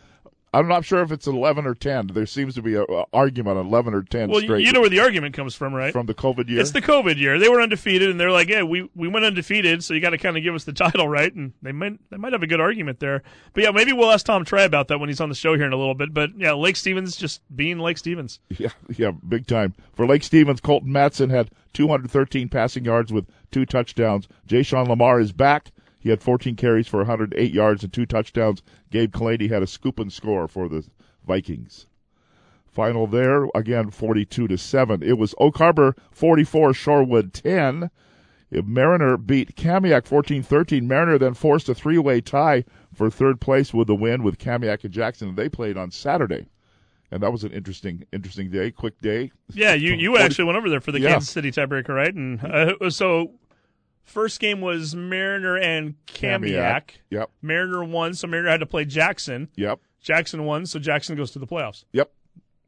I'm 0.54 0.68
not 0.68 0.84
sure 0.84 1.02
if 1.02 1.10
it's 1.10 1.26
11 1.26 1.66
or 1.66 1.74
10. 1.74 2.08
There 2.08 2.26
seems 2.26 2.54
to 2.54 2.62
be 2.62 2.76
an 2.76 2.86
argument 3.12 3.58
on 3.58 3.66
11 3.66 3.92
or 3.92 4.02
10 4.02 4.30
well, 4.30 4.40
straight. 4.40 4.64
you 4.64 4.72
know 4.72 4.80
where 4.80 4.88
the 4.88 5.00
argument 5.00 5.34
comes 5.34 5.54
from, 5.56 5.74
right? 5.74 5.92
From 5.92 6.06
the 6.06 6.14
COVID 6.14 6.48
year? 6.48 6.60
It's 6.60 6.70
the 6.70 6.80
COVID 6.80 7.16
year. 7.16 7.40
They 7.40 7.48
were 7.48 7.60
undefeated, 7.60 8.08
and 8.08 8.20
they're 8.20 8.30
like, 8.30 8.48
yeah, 8.48 8.62
we, 8.62 8.88
we 8.94 9.08
went 9.08 9.24
undefeated, 9.24 9.82
so 9.82 9.94
you 9.94 10.00
got 10.00 10.10
to 10.10 10.18
kind 10.18 10.36
of 10.36 10.44
give 10.44 10.54
us 10.54 10.62
the 10.62 10.72
title, 10.72 11.08
right? 11.08 11.34
And 11.34 11.54
they 11.60 11.72
might 11.72 11.98
they 12.10 12.16
might 12.16 12.32
have 12.32 12.44
a 12.44 12.46
good 12.46 12.60
argument 12.60 13.00
there. 13.00 13.24
But 13.52 13.64
yeah, 13.64 13.72
maybe 13.72 13.92
we'll 13.92 14.12
ask 14.12 14.24
Tom 14.24 14.44
Tri 14.44 14.62
about 14.62 14.86
that 14.88 15.00
when 15.00 15.08
he's 15.08 15.20
on 15.20 15.28
the 15.28 15.34
show 15.34 15.56
here 15.56 15.66
in 15.66 15.72
a 15.72 15.76
little 15.76 15.94
bit. 15.94 16.14
But 16.14 16.30
yeah, 16.36 16.52
Lake 16.52 16.76
Stevens 16.76 17.16
just 17.16 17.42
being 17.54 17.78
Lake 17.78 17.98
Stevens. 17.98 18.38
Yeah, 18.56 18.70
yeah, 18.96 19.10
big 19.10 19.48
time. 19.48 19.74
For 19.94 20.06
Lake 20.06 20.22
Stevens, 20.22 20.60
Colton 20.60 20.92
Matson 20.92 21.28
had 21.28 21.50
213 21.72 22.48
passing 22.48 22.84
yards 22.84 23.12
with 23.12 23.26
two 23.50 23.66
touchdowns. 23.66 24.28
Jay 24.46 24.62
Sean 24.62 24.88
Lamar 24.88 25.18
is 25.18 25.32
back. 25.32 25.72
He 26.04 26.10
had 26.10 26.22
14 26.22 26.54
carries 26.54 26.86
for 26.86 26.98
108 26.98 27.50
yards 27.52 27.82
and 27.82 27.90
two 27.92 28.04
touchdowns. 28.04 28.62
Gabe 28.90 29.10
Kalady 29.10 29.48
had 29.48 29.62
a 29.62 29.66
scoop 29.66 29.98
and 29.98 30.12
score 30.12 30.46
for 30.46 30.68
the 30.68 30.84
Vikings. 31.26 31.86
Final 32.66 33.06
there 33.06 33.46
again, 33.54 33.90
forty-two 33.90 34.48
to 34.48 34.58
seven. 34.58 35.00
It 35.02 35.16
was 35.16 35.34
Oak 35.38 35.56
Harbor 35.58 35.94
forty-four, 36.10 36.72
Shorewood 36.72 37.32
ten. 37.32 37.90
Mariner 38.50 39.16
beat 39.16 39.56
Kamiak 39.56 40.02
14-13. 40.02 40.82
Mariner 40.82 41.18
then 41.18 41.34
forced 41.34 41.68
a 41.68 41.74
three-way 41.74 42.20
tie 42.20 42.64
for 42.92 43.10
third 43.10 43.40
place 43.40 43.72
with 43.74 43.88
the 43.88 43.96
win 43.96 44.22
with 44.22 44.38
Kamiak 44.38 44.84
and 44.84 44.92
Jackson. 44.92 45.34
They 45.34 45.48
played 45.48 45.76
on 45.76 45.90
Saturday, 45.90 46.46
and 47.10 47.22
that 47.22 47.32
was 47.32 47.42
an 47.44 47.52
interesting, 47.52 48.04
interesting 48.12 48.50
day. 48.50 48.70
Quick 48.70 49.00
day. 49.00 49.32
Yeah, 49.52 49.74
you 49.74 49.92
you 49.94 50.10
40, 50.16 50.24
actually 50.24 50.44
went 50.44 50.58
over 50.58 50.68
there 50.68 50.80
for 50.80 50.92
the 50.92 51.00
yeah. 51.00 51.12
Kansas 51.12 51.30
City 51.30 51.50
tiebreaker, 51.50 51.88
right? 51.90 52.14
And 52.14 52.44
uh, 52.44 52.90
so 52.90 53.32
first 54.04 54.40
game 54.40 54.60
was 54.60 54.94
Mariner 54.94 55.56
and 55.56 55.94
Kamiak. 56.06 56.90
Yep. 57.10 57.30
Mariner 57.42 57.84
won, 57.84 58.14
so 58.14 58.26
Mariner 58.26 58.50
had 58.50 58.60
to 58.60 58.66
play 58.66 58.84
Jackson. 58.84 59.48
Yep. 59.56 59.80
Jackson 60.00 60.44
won, 60.44 60.66
so 60.66 60.78
Jackson 60.78 61.16
goes 61.16 61.30
to 61.32 61.38
the 61.38 61.46
playoffs. 61.46 61.84
Yep, 61.92 62.12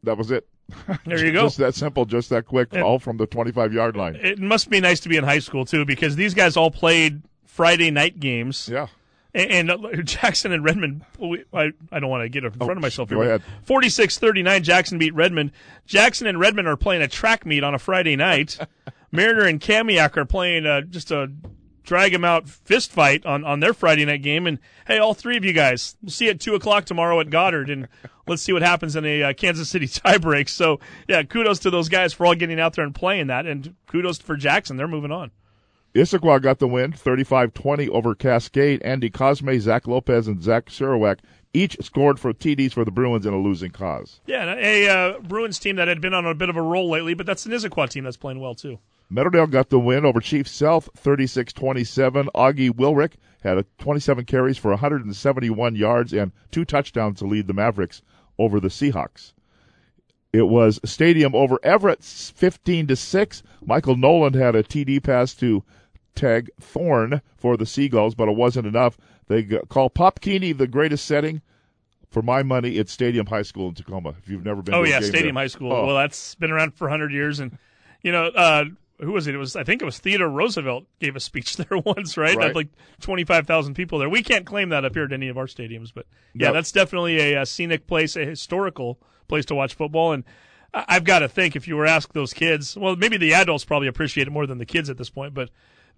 that 0.02 0.16
was 0.16 0.30
it. 0.30 0.48
There 1.06 1.24
you 1.24 1.32
go. 1.32 1.44
just 1.44 1.58
that 1.58 1.74
simple, 1.76 2.04
just 2.06 2.30
that 2.30 2.46
quick, 2.46 2.72
and 2.72 2.82
all 2.82 2.98
from 2.98 3.18
the 3.18 3.26
25 3.26 3.72
yard 3.72 3.96
line. 3.96 4.16
It 4.16 4.40
must 4.40 4.68
be 4.68 4.80
nice 4.80 4.98
to 5.00 5.08
be 5.08 5.16
in 5.16 5.22
high 5.22 5.38
school 5.38 5.64
too, 5.64 5.84
because 5.84 6.16
these 6.16 6.34
guys 6.34 6.56
all 6.56 6.72
played 6.72 7.22
Friday 7.44 7.90
night 7.90 8.18
games. 8.18 8.68
Yeah. 8.72 8.88
And, 9.32 9.70
and 9.70 9.70
uh, 9.70 9.96
Jackson 10.04 10.50
and 10.50 10.64
Redmond, 10.64 11.04
I, 11.52 11.72
I 11.92 12.00
don't 12.00 12.10
want 12.10 12.22
to 12.22 12.28
get 12.28 12.44
in 12.44 12.50
front 12.50 12.70
oh, 12.70 12.74
of 12.74 12.80
myself 12.80 13.10
here. 13.10 13.18
Go 13.18 13.22
ahead. 13.22 13.42
46 13.64 14.18
39, 14.18 14.62
Jackson 14.64 14.98
beat 14.98 15.14
Redmond. 15.14 15.52
Jackson 15.86 16.26
and 16.26 16.40
Redmond 16.40 16.66
are 16.66 16.76
playing 16.76 17.02
a 17.02 17.08
track 17.08 17.46
meet 17.46 17.62
on 17.62 17.74
a 17.74 17.78
Friday 17.78 18.16
night. 18.16 18.58
Mariner 19.16 19.46
and 19.46 19.60
Kamiak 19.60 20.16
are 20.16 20.26
playing 20.26 20.66
uh, 20.66 20.82
just 20.82 21.10
a 21.10 21.32
drag 21.82 22.12
them 22.12 22.24
out 22.24 22.48
fist 22.48 22.90
fight 22.90 23.24
on, 23.24 23.44
on 23.44 23.60
their 23.60 23.72
Friday 23.72 24.04
night 24.04 24.22
game. 24.22 24.46
And 24.46 24.58
hey, 24.86 24.98
all 24.98 25.14
three 25.14 25.36
of 25.36 25.44
you 25.44 25.52
guys, 25.52 25.96
we'll 26.02 26.10
see 26.10 26.26
you 26.26 26.32
at 26.32 26.40
two 26.40 26.54
o'clock 26.54 26.84
tomorrow 26.84 27.18
at 27.20 27.30
Goddard, 27.30 27.70
and 27.70 27.88
let's 28.26 28.42
see 28.42 28.52
what 28.52 28.62
happens 28.62 28.94
in 28.94 29.04
a 29.04 29.22
uh, 29.22 29.32
Kansas 29.32 29.70
City 29.70 29.86
tiebreak. 29.88 30.48
So 30.48 30.80
yeah, 31.08 31.22
kudos 31.22 31.60
to 31.60 31.70
those 31.70 31.88
guys 31.88 32.12
for 32.12 32.26
all 32.26 32.34
getting 32.34 32.60
out 32.60 32.74
there 32.74 32.84
and 32.84 32.94
playing 32.94 33.28
that, 33.28 33.46
and 33.46 33.74
kudos 33.86 34.18
for 34.18 34.36
Jackson. 34.36 34.76
They're 34.76 34.86
moving 34.86 35.12
on. 35.12 35.30
Issaquah 35.94 36.42
got 36.42 36.58
the 36.58 36.68
win, 36.68 36.92
35-20 36.92 37.88
over 37.88 38.14
Cascade. 38.14 38.82
Andy 38.82 39.08
Cosme, 39.08 39.58
Zach 39.58 39.86
Lopez, 39.86 40.28
and 40.28 40.42
Zach 40.42 40.68
Sarawak 40.68 41.20
each 41.56 41.76
scored 41.80 42.20
four 42.20 42.32
TDs 42.32 42.72
for 42.72 42.84
the 42.84 42.90
Bruins 42.90 43.24
in 43.24 43.32
a 43.32 43.38
losing 43.38 43.70
cause. 43.70 44.20
Yeah, 44.26 44.54
a 44.54 44.88
uh, 44.88 45.18
Bruins 45.20 45.58
team 45.58 45.76
that 45.76 45.88
had 45.88 46.00
been 46.00 46.14
on 46.14 46.26
a 46.26 46.34
bit 46.34 46.50
of 46.50 46.56
a 46.56 46.62
roll 46.62 46.90
lately, 46.90 47.14
but 47.14 47.24
that's 47.24 47.46
an 47.46 47.52
Issaquah 47.52 47.88
team 47.88 48.04
that's 48.04 48.16
playing 48.16 48.40
well 48.40 48.54
too. 48.54 48.78
Meadowdale 49.10 49.50
got 49.50 49.70
the 49.70 49.78
win 49.78 50.04
over 50.04 50.20
Chief 50.20 50.48
Sealth 50.48 50.90
36-27. 50.96 52.26
Augie 52.34 52.70
Wilrick 52.70 53.12
had 53.42 53.56
a 53.56 53.64
27 53.78 54.24
carries 54.24 54.58
for 54.58 54.70
171 54.72 55.76
yards 55.76 56.12
and 56.12 56.32
two 56.50 56.64
touchdowns 56.64 57.20
to 57.20 57.26
lead 57.26 57.46
the 57.46 57.54
Mavericks 57.54 58.02
over 58.38 58.58
the 58.58 58.68
Seahawks. 58.68 59.32
It 60.32 60.48
was 60.48 60.80
Stadium 60.84 61.34
over 61.34 61.58
Everett 61.62 62.02
15 62.02 62.88
to 62.88 62.96
6. 62.96 63.42
Michael 63.64 63.96
Nolan 63.96 64.34
had 64.34 64.54
a 64.54 64.62
TD 64.62 65.02
pass 65.02 65.32
to 65.34 65.62
Tag 66.14 66.50
Thorn 66.60 67.22
for 67.36 67.56
the 67.56 67.64
Seagulls, 67.64 68.14
but 68.14 68.28
it 68.28 68.36
wasn't 68.36 68.66
enough. 68.66 68.98
They 69.28 69.42
call 69.44 69.90
Pop 69.90 70.20
Keeney 70.20 70.52
the 70.52 70.66
greatest 70.66 71.04
setting. 71.06 71.42
For 72.10 72.22
my 72.22 72.42
money, 72.42 72.78
it's 72.78 72.92
Stadium 72.92 73.26
High 73.26 73.42
School 73.42 73.68
in 73.68 73.74
Tacoma. 73.74 74.14
If 74.22 74.28
you've 74.28 74.44
never 74.44 74.62
been, 74.62 74.74
oh 74.74 74.84
to 74.84 74.88
yeah, 74.88 75.00
Stadium 75.00 75.34
there. 75.34 75.42
High 75.44 75.48
School. 75.48 75.72
Oh. 75.72 75.86
Well, 75.86 75.96
that's 75.96 76.34
been 76.36 76.50
around 76.52 76.74
for 76.74 76.88
hundred 76.88 77.12
years, 77.12 77.40
and 77.40 77.58
you 78.00 78.12
know, 78.12 78.26
uh, 78.28 78.64
who 79.00 79.12
was 79.12 79.26
it? 79.26 79.34
It 79.34 79.38
was 79.38 79.54
I 79.56 79.64
think 79.64 79.82
it 79.82 79.84
was 79.84 79.98
Theodore 79.98 80.28
Roosevelt 80.28 80.86
gave 81.00 81.16
a 81.16 81.20
speech 81.20 81.56
there 81.58 81.78
once, 81.84 82.16
right? 82.16 82.36
Right. 82.36 82.54
Like 82.54 82.68
twenty 83.00 83.24
five 83.24 83.46
thousand 83.46 83.74
people 83.74 83.98
there. 83.98 84.08
We 84.08 84.22
can't 84.22 84.46
claim 84.46 84.68
that 84.70 84.84
up 84.84 84.94
here 84.94 85.04
at 85.04 85.12
any 85.12 85.28
of 85.28 85.36
our 85.36 85.46
stadiums, 85.46 85.92
but 85.94 86.06
yeah, 86.32 86.46
Yep. 86.46 86.54
that's 86.54 86.72
definitely 86.72 87.18
a, 87.34 87.42
a 87.42 87.46
scenic 87.46 87.86
place, 87.86 88.16
a 88.16 88.24
historical 88.24 88.98
place 89.28 89.44
to 89.46 89.54
watch 89.56 89.74
football. 89.74 90.12
And 90.12 90.24
I've 90.72 91.04
got 91.04 91.18
to 91.18 91.28
think 91.28 91.56
if 91.56 91.66
you 91.68 91.76
were 91.76 91.86
asked 91.86 92.12
those 92.14 92.32
kids, 92.32 92.76
well, 92.76 92.96
maybe 92.96 93.16
the 93.16 93.34
adults 93.34 93.64
probably 93.64 93.88
appreciate 93.88 94.28
it 94.28 94.30
more 94.30 94.46
than 94.46 94.58
the 94.58 94.66
kids 94.66 94.88
at 94.88 94.96
this 94.96 95.10
point, 95.10 95.34
but 95.34 95.50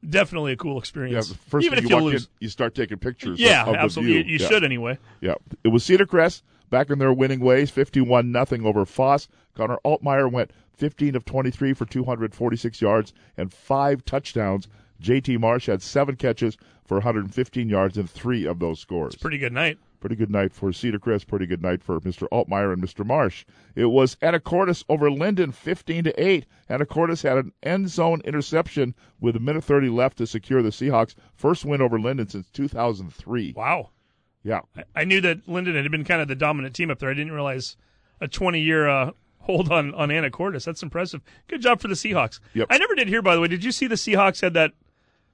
definitely 0.08 0.52
a 0.52 0.56
cool 0.56 0.78
experience. 0.78 1.28
the 1.28 1.34
first 1.36 1.64
even 1.66 1.78
if 1.78 1.84
you 1.84 1.90
you 1.90 1.96
walk 1.96 2.04
lose. 2.04 2.24
in, 2.24 2.30
you 2.40 2.48
start 2.48 2.74
taking 2.74 2.98
pictures. 2.98 3.38
yeah, 3.40 3.62
of, 3.62 3.68
of 3.68 3.74
absolutely. 3.76 4.16
You, 4.18 4.22
you 4.24 4.38
Yeah. 4.38 4.48
should 4.48 4.64
anyway. 4.64 4.98
Yeah, 5.20 5.34
it 5.64 5.68
was 5.68 5.84
Cedar 5.84 6.06
Crest 6.06 6.42
back 6.70 6.90
in 6.90 6.98
their 6.98 7.12
winning 7.12 7.40
ways, 7.40 7.70
fifty-one 7.70 8.30
nothing 8.32 8.64
over 8.66 8.84
Foss. 8.84 9.28
Connor 9.54 9.78
Altmeyer 9.84 10.30
went 10.30 10.50
fifteen 10.72 11.14
of 11.16 11.24
twenty-three 11.24 11.72
for 11.72 11.84
two 11.86 12.04
hundred 12.04 12.34
forty-six 12.34 12.80
yards 12.80 13.12
and 13.36 13.52
five 13.52 14.04
touchdowns. 14.04 14.68
J.T. 15.00 15.36
Marsh 15.36 15.66
had 15.66 15.80
seven 15.80 16.16
catches 16.16 16.56
for 16.84 16.96
115 16.96 17.68
yards 17.68 17.96
and 17.96 18.10
three 18.10 18.44
of 18.44 18.58
those 18.58 18.80
scores. 18.80 19.14
Pretty 19.14 19.38
good 19.38 19.52
night. 19.52 19.78
Pretty 20.00 20.16
good 20.16 20.30
night 20.30 20.52
for 20.52 20.72
Cedar 20.72 20.98
Crest. 20.98 21.26
Pretty 21.26 21.46
good 21.46 21.62
night 21.62 21.82
for 21.82 22.00
Mr. 22.00 22.28
Altmeyer 22.30 22.72
and 22.72 22.82
Mr. 22.82 23.04
Marsh. 23.04 23.44
It 23.74 23.86
was 23.86 24.14
Anacortes 24.16 24.84
over 24.88 25.10
Lynden, 25.10 25.52
15 25.52 26.04
to 26.04 26.22
8. 26.22 26.46
Anacortes 26.70 27.22
had 27.22 27.36
an 27.38 27.52
end 27.62 27.88
zone 27.90 28.20
interception 28.24 28.94
with 29.20 29.34
a 29.34 29.40
minute 29.40 29.64
30 29.64 29.88
left 29.88 30.18
to 30.18 30.26
secure 30.26 30.62
the 30.62 30.70
Seahawks' 30.70 31.14
first 31.34 31.64
win 31.64 31.82
over 31.82 31.98
Lynden 31.98 32.30
since 32.30 32.48
2003. 32.50 33.54
Wow. 33.56 33.90
Yeah, 34.44 34.60
I 34.94 35.04
knew 35.04 35.20
that 35.22 35.46
Lynden 35.46 35.74
had 35.74 35.90
been 35.90 36.04
kind 36.04 36.22
of 36.22 36.28
the 36.28 36.36
dominant 36.36 36.74
team 36.74 36.90
up 36.90 37.00
there. 37.00 37.10
I 37.10 37.14
didn't 37.14 37.32
realize 37.32 37.76
a 38.20 38.28
20 38.28 38.60
year 38.60 38.88
uh, 38.88 39.10
hold 39.40 39.70
on 39.72 39.92
on 39.94 40.10
Anacortes. 40.10 40.64
That's 40.64 40.82
impressive. 40.82 41.22
Good 41.48 41.60
job 41.60 41.80
for 41.80 41.88
the 41.88 41.94
Seahawks. 41.94 42.38
Yep. 42.54 42.68
I 42.70 42.78
never 42.78 42.94
did 42.94 43.08
hear, 43.08 43.20
by 43.20 43.34
the 43.34 43.40
way. 43.40 43.48
Did 43.48 43.64
you 43.64 43.72
see 43.72 43.88
the 43.88 43.96
Seahawks 43.96 44.40
had 44.40 44.54
that 44.54 44.72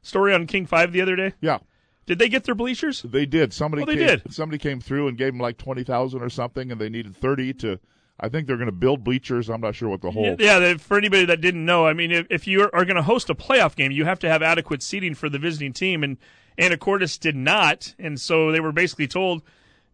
story 0.03 0.33
on 0.33 0.47
King 0.47 0.65
Five 0.67 0.93
the 0.93 1.03
other 1.03 1.17
day? 1.17 1.35
yeah. 1.41 1.59
Did 2.07 2.19
they 2.19 2.29
get 2.29 2.45
their 2.45 2.55
bleachers? 2.55 3.03
They 3.03 3.27
did. 3.27 3.53
Somebody 3.53 3.83
Oh, 3.83 3.87
they 3.87 3.97
came, 3.97 4.07
did. 4.07 4.33
Somebody 4.33 4.59
came 4.59 4.81
through 4.81 5.09
and 5.09 5.17
gave 5.17 5.33
them 5.33 5.41
like 5.41 5.57
twenty 5.59 5.85
thousand 5.85 6.23
or 6.23 6.29
something, 6.29 6.71
and 6.71 6.81
they 6.81 6.89
needed 6.89 7.17
thirty 7.17 7.53
to. 7.55 7.79
I 8.21 8.29
think 8.29 8.47
they're 8.47 8.57
going 8.57 8.67
to 8.67 8.73
build 8.73 9.03
bleachers. 9.03 9.51
I'm 9.51 9.61
not 9.61 9.75
sure 9.75 9.89
what 9.89 10.01
the 10.01 10.11
whole. 10.13 10.37
Yeah, 10.39 10.59
they- 10.61 10.75
for 10.79 10.97
anybody 10.97 11.25
that 11.25 11.41
didn't 11.41 11.65
know, 11.65 11.87
I 11.87 11.95
mean, 11.95 12.13
if, 12.13 12.27
if 12.31 12.47
you 12.47 12.63
are 12.73 12.85
going 12.85 12.95
to 12.97 13.03
host 13.03 13.29
a 13.29 13.35
playoff 13.35 13.75
game, 13.75 13.91
you 13.91 14.05
have 14.05 14.21
to 14.21 14.29
have 14.29 14.41
adequate 14.41 14.83
seating 14.85 15.15
for 15.15 15.29
the 15.29 15.39
visiting 15.39 15.73
team, 15.73 16.05
and 16.05 16.17
Anacortes 16.57 17.19
did 17.19 17.35
not, 17.35 17.93
and 17.99 18.21
so 18.21 18.53
they 18.53 18.61
were 18.61 18.71
basically 18.71 19.09
told, 19.09 19.43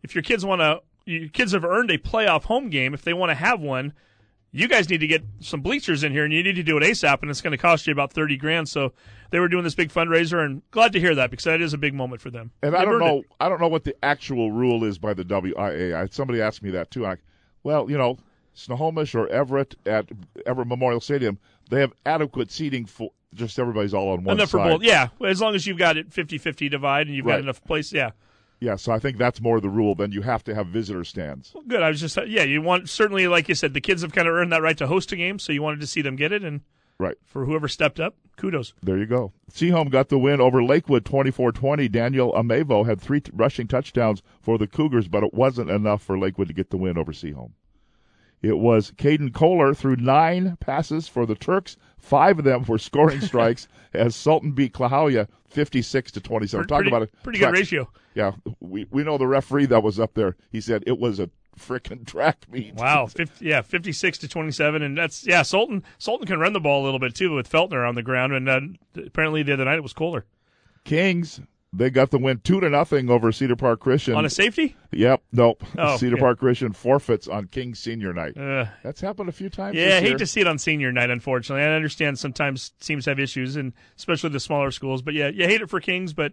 if 0.03 0.15
your 0.15 0.21
kids 0.23 0.45
want 0.45 0.61
to, 0.61 0.83
your 1.07 1.29
kids 1.31 1.53
have 1.53 1.65
earned 1.65 1.91
a 1.91 1.97
playoff 1.97 2.45
home 2.45 2.69
game, 2.69 2.93
if 2.93 3.01
they 3.03 3.15
want 3.15 3.31
to 3.31 3.35
have 3.35 3.59
one, 3.61 3.95
you 4.53 4.69
guys 4.69 4.91
need 4.91 4.99
to 5.01 5.07
get 5.07 5.25
some 5.41 5.63
bleachers 5.63 6.05
in 6.05 6.13
here, 6.13 6.25
and 6.25 6.33
you 6.35 6.43
need 6.43 6.57
to 6.57 6.63
do 6.63 6.77
it 6.77 6.83
ASAP, 6.83 7.23
and 7.23 7.31
it's 7.31 7.41
going 7.41 7.53
to 7.53 7.57
cost 7.57 7.87
you 7.87 7.93
about 7.95 8.13
thirty 8.13 8.37
grand. 8.37 8.69
So 8.69 8.93
they 9.31 9.41
were 9.41 9.49
doing 9.49 9.65
this 9.65 9.75
big 9.75 9.91
fundraiser, 9.93 10.45
and 10.45 10.63
glad 10.71 10.93
to 10.93 11.01
hear 11.01 11.15
that 11.15 11.31
because 11.31 11.45
that 11.45 11.61
is 11.61 11.73
a 11.73 11.79
big 11.79 11.95
moment 11.95 12.21
for 12.21 12.31
them. 12.31 12.51
And 12.63 12.75
I 12.75 12.81
They've 12.81 12.89
don't 12.89 12.99
know. 13.01 13.19
it. 13.19 13.27
I 13.41 13.49
don't 13.49 13.61
know 13.61 13.69
what 13.69 13.85
the 13.85 13.97
actual 14.05 14.53
rule 14.53 14.85
is 14.85 14.99
by 14.99 15.15
the 15.15 15.25
WIA. 15.25 15.95
I, 15.95 16.07
somebody 16.11 16.41
asked 16.41 16.63
me 16.63 16.71
that 16.71 16.91
too. 16.91 17.07
I, 17.07 17.17
well, 17.63 17.91
you 17.91 17.97
know, 17.99 18.19
Snohomish 18.55 19.15
or 19.15 19.29
Everett 19.29 19.75
at 19.87 20.07
Everett 20.47 20.69
Memorial 20.69 21.01
Stadium, 21.01 21.39
they 21.71 21.81
have 21.81 21.93
adequate 22.05 22.51
seating 22.51 22.85
for 22.85 23.11
just 23.35 23.59
everybody's 23.59 23.95
all 23.95 24.11
on 24.11 24.25
one 24.25 24.37
Enough 24.37 24.51
for 24.51 24.59
both, 24.59 24.83
yeah. 24.83 25.09
As 25.25 25.41
long 25.41 25.55
as 25.55 25.67
you've 25.67 25.79
got 25.79 25.97
it 25.97 26.11
50-50 26.11 26.69
divide 26.71 27.07
and 27.07 27.15
you've 27.15 27.27
got 27.27 27.39
enough 27.39 27.63
place, 27.65 27.93
yeah. 27.93 28.11
Yeah, 28.59 28.77
so 28.77 28.93
I 28.93 28.99
think 28.99 29.17
that's 29.17 29.41
more 29.41 29.59
the 29.61 29.71
rule. 29.71 29.95
than 29.95 30.13
you 30.13 30.21
have 30.23 30.45
to 30.45 30.55
have 30.55 30.67
visitor 30.67 31.05
stands. 31.05 31.55
Good. 31.67 31.83
I 31.83 31.89
was 31.89 32.01
just 32.01 32.19
yeah. 32.29 32.43
You 32.43 32.61
want 32.61 32.91
certainly 32.91 33.27
like 33.27 33.49
you 33.49 33.55
said, 33.55 33.73
the 33.73 33.81
kids 33.81 34.03
have 34.03 34.13
kind 34.13 34.29
of 34.29 34.35
earned 34.35 34.53
that 34.53 34.61
right 34.61 34.77
to 34.77 34.87
host 34.87 35.13
a 35.13 35.17
game, 35.17 35.39
so 35.39 35.53
you 35.53 35.63
wanted 35.63 35.81
to 35.81 35.87
see 35.87 36.03
them 36.03 36.15
get 36.15 36.31
it, 36.31 36.45
and 36.45 36.61
Right. 37.01 37.17
for 37.25 37.47
whoever 37.47 37.67
stepped 37.67 37.99
up, 37.99 38.17
kudos. 38.37 38.75
There 38.83 38.99
you 38.99 39.07
go. 39.07 39.33
Sehome 39.51 39.91
got 39.91 40.11
the 40.11 40.19
win 40.19 40.41
over 40.41 40.63
Lakewood 40.63 41.05
24-20. 41.05 41.91
Daniel 41.91 42.33
Amevo 42.35 42.85
had 42.87 43.01
three 43.01 43.21
t- 43.21 43.33
rushing 43.35 43.67
touchdowns 43.67 44.23
for 44.41 44.59
the 44.59 44.67
Cougars, 44.67 45.09
but 45.09 45.25
it 45.25 45.33
wasn't 45.33 45.71
enough 45.71 46.03
for 46.03 46.19
Lakewood 46.19 46.49
to 46.49 46.55
get 46.55 46.69
the 46.71 46.77
win 46.77 46.99
over 46.99 47.13
Sehome. 47.13 47.53
It 48.43 48.59
was 48.59 48.93
Caden 48.93 49.35
Kohler 49.35 49.75
threw 49.75 49.97
nine 49.97 50.57
passes 50.61 51.09
for 51.09 51.27
the 51.27 51.35
Turks. 51.35 51.77
Five 51.99 52.39
of 52.39 52.45
them 52.45 52.65
were 52.69 52.79
scoring 52.79 53.21
strikes 53.21 53.67
as 53.95 54.15
Sultan 54.17 54.53
beat 54.53 54.73
Klahowya 54.73 55.27
56 55.49 56.13
to 56.13 56.21
27. 56.21 56.67
Talk 56.67 56.77
pretty, 56.79 56.91
about 56.91 57.03
it. 57.03 57.13
pretty 57.23 57.39
good 57.39 57.53
ratio. 57.53 57.91
Yeah, 58.15 58.33
we, 58.61 58.87
we 58.91 59.05
know 59.05 59.19
the 59.19 59.27
referee 59.27 59.67
that 59.67 59.83
was 59.83 60.01
up 60.01 60.15
there. 60.15 60.37
He 60.51 60.61
said 60.61 60.85
it 60.87 60.99
was 60.99 61.19
a 61.21 61.31
frickin' 61.59 62.07
track 62.07 62.47
meet. 62.51 62.75
Wow. 62.81 63.07
50, 63.07 63.45
yeah, 63.45 63.63
fifty 63.63 63.93
six 63.93 64.19
to 64.19 64.29
twenty 64.29 64.53
seven, 64.53 64.83
and 64.83 64.97
that's 64.97 65.27
yeah. 65.27 65.43
Sultan 65.43 65.83
Sultan 65.99 66.27
can 66.27 66.39
run 66.39 66.53
the 66.53 66.61
ball 66.61 66.83
a 66.83 66.85
little 66.85 67.01
bit 67.01 67.15
too 67.15 67.35
with 67.35 67.51
Feltner 67.51 67.89
on 67.89 67.95
the 67.95 68.03
ground, 68.03 68.33
and 68.33 68.49
uh, 68.49 68.61
apparently 69.07 69.43
the 69.43 69.53
other 69.53 69.65
night 69.65 69.77
it 69.77 69.83
was 69.83 69.93
Kohler 69.93 70.25
Kings, 70.85 71.41
they 71.73 71.91
got 71.91 72.11
the 72.11 72.19
win 72.19 72.41
2 72.43 72.61
to 72.61 72.71
nothing 72.71 73.11
over 73.11 73.31
Cedar 73.31 73.55
Park 73.55 73.81
Christian. 73.81 74.15
on 74.15 74.25
a 74.25 74.31
safety. 74.31 74.77
Yep. 74.93 75.23
Nope. 75.33 75.63
Oh, 75.79 75.97
Cedar 75.97 76.15
okay. 76.15 76.21
Park 76.21 76.39
Christian 76.41 76.73
forfeits 76.73 77.29
on 77.29 77.47
King 77.47 77.75
Senior 77.75 78.13
Night. 78.13 78.37
Uh, 78.37 78.67
That's 78.83 79.01
happened 79.01 79.29
a 79.29 79.33
few 79.33 79.49
times. 79.49 79.77
yeah, 79.77 79.99
I 79.99 80.01
hate 80.01 80.19
to 80.19 80.27
see 80.27 80.41
it 80.41 80.47
on 80.47 80.59
senior 80.59 80.91
night. 80.91 81.11
Unfortunately, 81.11 81.63
I 81.63 81.73
understand 81.75 82.19
sometimes 82.19 82.71
teams 82.81 83.07
have 83.07 83.21
issues, 83.21 83.57
and 83.57 83.73
especially 83.97 84.31
the 84.31 84.41
smaller 84.41 84.71
schools. 84.71 85.01
But 85.03 85.15
yeah, 85.15 85.29
you 85.29 85.47
hate 85.47 85.61
it 85.61 85.71
for 85.71 85.81
Kings, 85.81 86.13
but 86.13 86.33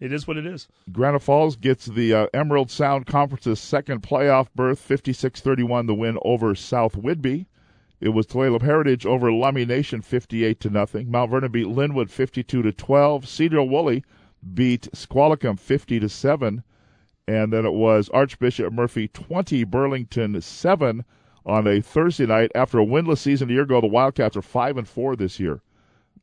it 0.00 0.12
is 0.12 0.26
what 0.26 0.36
it 0.36 0.46
is. 0.46 0.66
Granite 0.90 1.20
Falls 1.20 1.56
gets 1.56 1.86
the 1.86 2.14
uh, 2.14 2.26
Emerald 2.32 2.70
Sound 2.70 3.06
Conference's 3.06 3.60
second 3.60 4.02
playoff 4.02 4.48
berth, 4.54 4.86
56-31, 4.86 5.86
the 5.86 5.94
win 5.94 6.18
over 6.22 6.54
South 6.54 6.96
Whidbey. 6.96 7.46
It 8.00 8.10
was 8.10 8.26
Tulalip 8.26 8.62
Heritage 8.62 9.04
over 9.04 9.30
Lummi 9.30 9.66
Nation, 9.66 10.00
58 10.00 10.58
to 10.60 10.70
nothing. 10.70 11.10
Mount 11.10 11.30
Vernon 11.30 11.52
beat 11.52 11.66
Lynnwood, 11.66 12.10
52 12.10 12.62
to 12.62 12.72
12. 12.72 13.26
Sedro-Woolley 13.26 14.02
beat 14.54 14.88
Squalicum, 14.94 15.58
50 15.58 16.00
to 16.00 16.08
7. 16.08 16.64
And 17.28 17.52
then 17.52 17.66
it 17.66 17.74
was 17.74 18.08
Archbishop 18.08 18.72
Murphy 18.72 19.06
20, 19.08 19.64
Burlington 19.64 20.40
7 20.40 21.04
on 21.44 21.66
a 21.66 21.82
Thursday 21.82 22.24
night. 22.24 22.50
After 22.54 22.78
a 22.78 22.86
winless 22.86 23.18
season 23.18 23.50
a 23.50 23.52
year 23.52 23.62
ago, 23.62 23.82
the 23.82 23.86
Wildcats 23.86 24.36
are 24.36 24.42
5 24.42 24.78
and 24.78 24.88
4 24.88 25.16
this 25.16 25.38
year. 25.38 25.60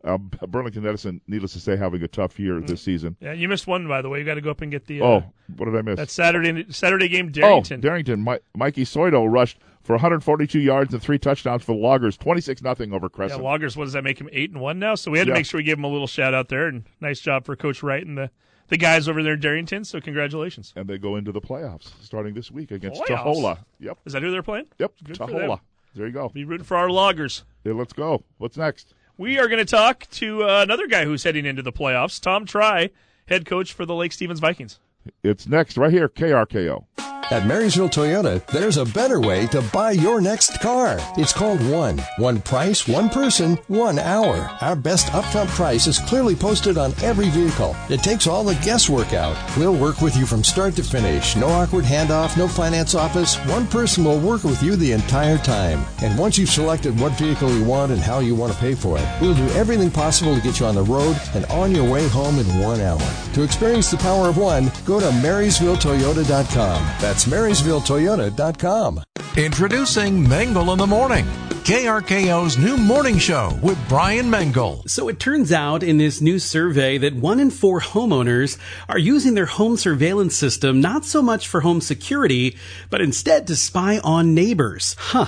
Uh, 0.03 0.17
Burlington 0.17 0.85
Edison, 0.85 1.21
needless 1.27 1.53
to 1.53 1.59
say, 1.59 1.75
having 1.75 2.01
a 2.03 2.07
tough 2.07 2.39
year 2.39 2.61
this 2.61 2.81
season. 2.81 3.17
Yeah, 3.19 3.33
you 3.33 3.49
missed 3.49 3.67
one 3.67 3.87
by 3.87 4.01
the 4.01 4.09
way. 4.09 4.19
You 4.19 4.25
got 4.25 4.35
to 4.35 4.41
go 4.41 4.51
up 4.51 4.61
and 4.61 4.71
get 4.71 4.85
the. 4.85 5.01
Uh, 5.01 5.05
Oh, 5.05 5.23
what 5.55 5.65
did 5.65 5.75
I 5.75 5.81
miss? 5.81 5.95
that 5.97 6.09
Saturday 6.09 6.65
Saturday 6.69 7.07
game, 7.07 7.31
Darrington. 7.31 7.79
Oh, 7.79 7.81
Darrington. 7.81 8.23
Mi- 8.23 8.39
Mikey 8.55 8.83
Soito 8.85 9.29
rushed 9.29 9.57
for 9.81 9.93
142 9.93 10.59
yards 10.59 10.93
and 10.93 11.01
three 11.01 11.17
touchdowns 11.17 11.63
for 11.63 11.73
the 11.75 11.81
Loggers, 11.81 12.17
26 12.17 12.61
nothing 12.61 12.93
over 12.93 13.05
Yeah, 13.11 13.15
Crescent. 13.15 13.43
Loggers. 13.43 13.75
What 13.75 13.85
does 13.85 13.93
that 13.93 14.03
make 14.03 14.19
him? 14.21 14.29
Eight 14.31 14.51
and 14.51 14.61
one 14.61 14.79
now. 14.79 14.95
So 14.95 15.09
we 15.11 15.17
had 15.17 15.25
to 15.25 15.31
Yeah. 15.31 15.37
make 15.39 15.45
sure 15.45 15.57
we 15.57 15.63
gave 15.63 15.77
him 15.77 15.83
a 15.83 15.89
little 15.89 16.07
shout 16.07 16.33
out 16.33 16.49
there, 16.49 16.67
and 16.67 16.83
nice 17.01 17.19
job 17.19 17.45
for 17.45 17.55
Coach 17.55 17.81
Wright 17.83 18.05
and 18.05 18.17
the 18.17 18.29
the 18.69 18.77
guys 18.77 19.07
over 19.07 19.23
there 19.23 19.33
in 19.33 19.39
Darrington. 19.39 19.83
So 19.85 19.99
congratulations. 20.01 20.73
and 20.75 20.87
they 20.89 20.97
go 20.97 21.15
into 21.15 21.31
the 21.31 21.41
playoffs 21.41 21.91
starting 22.03 22.33
this 22.33 22.51
week 22.51 22.69
against 22.71 23.01
Playoffs? 23.03 23.23
Taholah. 23.35 23.57
Yep, 23.79 23.97
Is 24.05 24.13
that 24.13 24.21
who 24.21 24.29
they're 24.29 24.43
playing? 24.43 24.65
yep, 24.77 24.91
Good 25.03 25.17
Taholah. 25.17 25.61
There 25.95 26.05
you 26.05 26.11
go. 26.13 26.29
Be 26.29 26.43
rooting 26.43 26.65
for 26.65 26.75
our 26.77 26.89
Loggers. 26.89 27.43
Yeah, 27.63 27.73
let's 27.73 27.93
go. 27.93 28.23
What's 28.37 28.57
next? 28.57 28.93
We 29.19 29.39
are 29.39 29.47
going 29.47 29.57
to 29.57 29.65
talk 29.65 30.07
to 30.11 30.43
uh, 30.43 30.61
another 30.61 30.85
guy 30.85 31.05
who's 31.05 31.23
heading 31.23 31.45
into 31.45 31.63
the 31.63 31.71
playoffs, 31.71 32.21
Tom 32.21 32.45
Tri, 32.45 32.91
head 33.27 33.47
coach 33.47 33.73
for 33.73 33.83
the 33.83 33.95
Lake 33.95 34.11
Stevens 34.11 34.39
Vikings. 34.39 34.79
It's 35.23 35.47
next 35.47 35.75
right 35.75 35.91
here, 35.91 36.07
KRKO. 36.07 36.85
At 37.29 37.45
Marysville 37.45 37.89
Toyota, 37.89 38.45
there's 38.47 38.77
a 38.77 38.85
better 38.85 39.19
way 39.19 39.47
to 39.47 39.61
buy 39.73 39.91
your 39.91 40.21
next 40.21 40.61
car. 40.61 40.97
It's 41.17 41.33
called 41.33 41.59
One. 41.69 42.01
One 42.17 42.39
price, 42.39 42.87
one 42.87 43.09
person, 43.09 43.57
one 43.67 43.99
hour. 43.99 44.49
Our 44.61 44.77
best 44.77 45.07
upfront 45.07 45.49
price 45.49 45.87
is 45.87 45.99
clearly 45.99 46.35
posted 46.35 46.77
on 46.77 46.93
every 47.03 47.27
vehicle. 47.29 47.75
It 47.89 48.01
takes 48.01 48.27
all 48.27 48.45
the 48.45 48.55
guesswork 48.55 49.11
out. 49.11 49.35
We'll 49.57 49.75
work 49.75 49.99
with 49.99 50.15
you 50.15 50.25
from 50.25 50.41
start 50.41 50.77
to 50.77 50.83
finish. 50.83 51.35
No 51.35 51.49
awkward 51.49 51.83
handoff, 51.83 52.37
no 52.37 52.47
finance 52.47 52.95
office. 52.95 53.35
One 53.45 53.67
person 53.67 54.05
will 54.05 54.21
work 54.21 54.45
with 54.45 54.63
you 54.63 54.77
the 54.77 54.93
entire 54.93 55.37
time. 55.37 55.85
And 56.01 56.17
once 56.17 56.37
you've 56.37 56.49
selected 56.49 56.97
what 56.97 57.11
vehicle 57.17 57.51
you 57.51 57.65
want 57.65 57.91
and 57.91 57.99
how 57.99 58.19
you 58.19 58.35
want 58.35 58.53
to 58.53 58.59
pay 58.59 58.73
for 58.73 58.97
it, 58.97 59.05
we'll 59.19 59.35
do 59.35 59.49
everything 59.49 59.91
possible 59.91 60.33
to 60.33 60.41
get 60.41 60.61
you 60.61 60.65
on 60.65 60.75
the 60.75 60.83
road 60.83 61.19
and 61.33 61.45
on 61.47 61.75
your 61.75 61.91
way 61.91 62.07
home 62.07 62.39
in 62.39 62.45
one 62.61 62.79
hour. 62.79 63.01
To 63.33 63.43
experience 63.43 63.91
the 63.91 63.97
power 63.97 64.29
of 64.29 64.37
one, 64.37 64.71
go 64.85 65.01
to 65.01 65.07
MarysvilleToyota.com. 65.07 66.81
That's 67.01 67.16
MarysvilleToyota.com. 67.25 69.03
Introducing 69.35 70.27
Mangle 70.27 70.71
in 70.71 70.79
the 70.79 70.87
Morning. 70.87 71.25
KRKO's 71.67 72.57
new 72.57 72.77
morning 72.77 73.17
show 73.17 73.59
with 73.61 73.77
Brian 73.89 74.29
Mangle. 74.29 74.83
So 74.87 75.09
it 75.09 75.19
turns 75.19 75.51
out 75.51 75.83
in 75.83 75.97
this 75.97 76.21
new 76.21 76.39
survey 76.39 76.97
that 76.97 77.13
one 77.13 77.41
in 77.41 77.51
four 77.51 77.81
homeowners 77.81 78.57
are 78.87 78.97
using 78.97 79.33
their 79.33 79.47
home 79.47 79.75
surveillance 79.75 80.33
system 80.33 80.79
not 80.79 81.03
so 81.03 81.21
much 81.21 81.45
for 81.45 81.59
home 81.59 81.81
security, 81.81 82.55
but 82.89 83.01
instead 83.01 83.47
to 83.47 83.57
spy 83.57 83.99
on 83.99 84.33
neighbors. 84.33 84.95
Huh. 84.97 85.27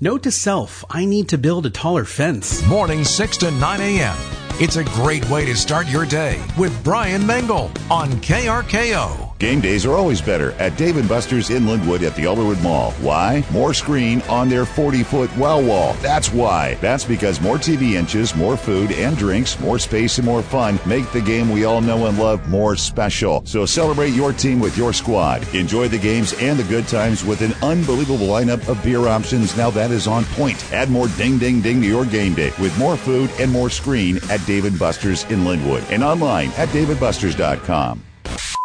Note 0.00 0.24
to 0.24 0.32
self, 0.32 0.84
I 0.90 1.04
need 1.04 1.28
to 1.28 1.38
build 1.38 1.66
a 1.66 1.70
taller 1.70 2.04
fence. 2.04 2.66
Morning 2.66 3.04
6 3.04 3.36
to 3.38 3.50
9 3.52 3.80
a.m. 3.80 4.16
It's 4.60 4.76
a 4.76 4.84
great 4.84 5.24
way 5.30 5.44
to 5.46 5.54
start 5.54 5.86
your 5.86 6.04
day 6.04 6.44
with 6.58 6.82
Brian 6.82 7.24
Mangle 7.24 7.70
on 7.90 8.10
KRKO. 8.22 9.25
Game 9.38 9.60
days 9.60 9.84
are 9.84 9.92
always 9.92 10.22
better 10.22 10.52
at 10.52 10.78
Dave 10.78 11.06
& 11.08 11.10
Buster's 11.10 11.50
in 11.50 11.64
Lynnwood 11.64 12.00
at 12.00 12.16
the 12.16 12.24
Alderwood 12.24 12.62
Mall. 12.62 12.92
Why? 12.92 13.44
More 13.52 13.74
screen 13.74 14.22
on 14.22 14.48
their 14.48 14.64
40-foot 14.64 15.36
well 15.36 15.62
wall. 15.62 15.92
That's 16.00 16.32
why. 16.32 16.78
That's 16.80 17.04
because 17.04 17.38
more 17.42 17.58
TV 17.58 17.92
inches, 17.92 18.34
more 18.34 18.56
food 18.56 18.92
and 18.92 19.14
drinks, 19.14 19.60
more 19.60 19.78
space 19.78 20.16
and 20.16 20.24
more 20.24 20.40
fun 20.40 20.80
make 20.86 21.12
the 21.12 21.20
game 21.20 21.50
we 21.50 21.66
all 21.66 21.82
know 21.82 22.06
and 22.06 22.18
love 22.18 22.48
more 22.48 22.76
special. 22.76 23.42
So 23.44 23.66
celebrate 23.66 24.14
your 24.14 24.32
team 24.32 24.58
with 24.58 24.78
your 24.78 24.94
squad. 24.94 25.46
Enjoy 25.54 25.86
the 25.86 25.98
games 25.98 26.32
and 26.40 26.58
the 26.58 26.64
good 26.64 26.88
times 26.88 27.22
with 27.22 27.42
an 27.42 27.52
unbelievable 27.62 28.28
lineup 28.28 28.66
of 28.70 28.82
beer 28.82 29.06
options 29.06 29.54
now 29.54 29.68
that 29.68 29.90
is 29.90 30.06
on 30.06 30.24
point. 30.24 30.72
Add 30.72 30.88
more 30.88 31.08
ding 31.08 31.36
ding 31.36 31.60
ding 31.60 31.82
to 31.82 31.86
your 31.86 32.06
game 32.06 32.32
day 32.32 32.54
with 32.58 32.76
more 32.78 32.96
food 32.96 33.30
and 33.38 33.52
more 33.52 33.68
screen 33.68 34.18
at 34.30 34.44
Dave 34.46 34.78
& 34.78 34.78
Buster's 34.78 35.24
in 35.24 35.40
Lynnwood 35.40 35.84
and 35.90 36.02
online 36.02 36.48
at 36.56 36.70
daveandbusters.com. 36.70 38.02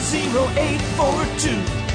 800 0.00 1.87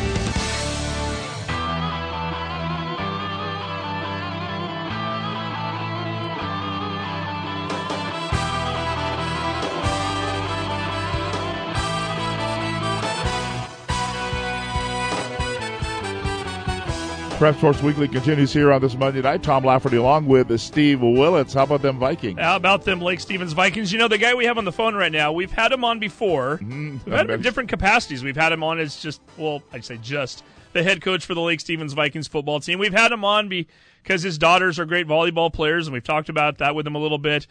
Prep 17.43 17.57
Sports 17.57 17.81
Weekly 17.81 18.07
continues 18.07 18.53
here 18.53 18.71
on 18.71 18.79
this 18.79 18.95
Monday 18.95 19.21
night. 19.21 19.43
Tom 19.43 19.65
Lafferty 19.65 19.97
along 19.97 20.27
with 20.27 20.57
Steve 20.61 21.01
Willits. 21.01 21.53
How 21.53 21.63
about 21.63 21.81
them 21.81 21.99
Vikings? 21.99 22.39
How 22.39 22.55
about 22.55 22.85
them 22.85 23.01
Lake 23.01 23.19
Stevens 23.19 23.51
Vikings? 23.51 23.91
You 23.91 23.99
know, 23.99 24.07
the 24.07 24.17
guy 24.17 24.33
we 24.33 24.45
have 24.45 24.57
on 24.57 24.63
the 24.63 24.71
phone 24.71 24.95
right 24.95 25.11
now, 25.11 25.33
we've 25.33 25.51
had 25.51 25.73
him 25.73 25.83
on 25.83 25.99
before. 25.99 26.59
Mm-hmm. 26.59 26.99
We've 27.03 27.13
had 27.13 27.25
him 27.25 27.31
in 27.31 27.41
different 27.41 27.67
capacities. 27.67 28.23
We've 28.23 28.37
had 28.37 28.53
him 28.53 28.63
on 28.63 28.79
as 28.79 28.95
just, 28.95 29.19
well, 29.37 29.61
I'd 29.73 29.83
say 29.83 29.97
just 30.01 30.41
the 30.71 30.83
head 30.83 31.01
coach 31.01 31.25
for 31.25 31.33
the 31.33 31.41
Lake 31.41 31.59
Stevens 31.59 31.91
Vikings 31.91 32.29
football 32.29 32.61
team. 32.61 32.79
We've 32.79 32.93
had 32.93 33.11
him 33.11 33.25
on 33.25 33.49
because 33.49 34.23
his 34.23 34.37
daughters 34.37 34.79
are 34.79 34.85
great 34.85 35.05
volleyball 35.05 35.51
players, 35.51 35.85
and 35.85 35.93
we've 35.93 36.01
talked 36.01 36.29
about 36.29 36.59
that 36.59 36.75
with 36.75 36.87
him 36.87 36.95
a 36.95 36.99
little 36.99 37.17
bit. 37.17 37.45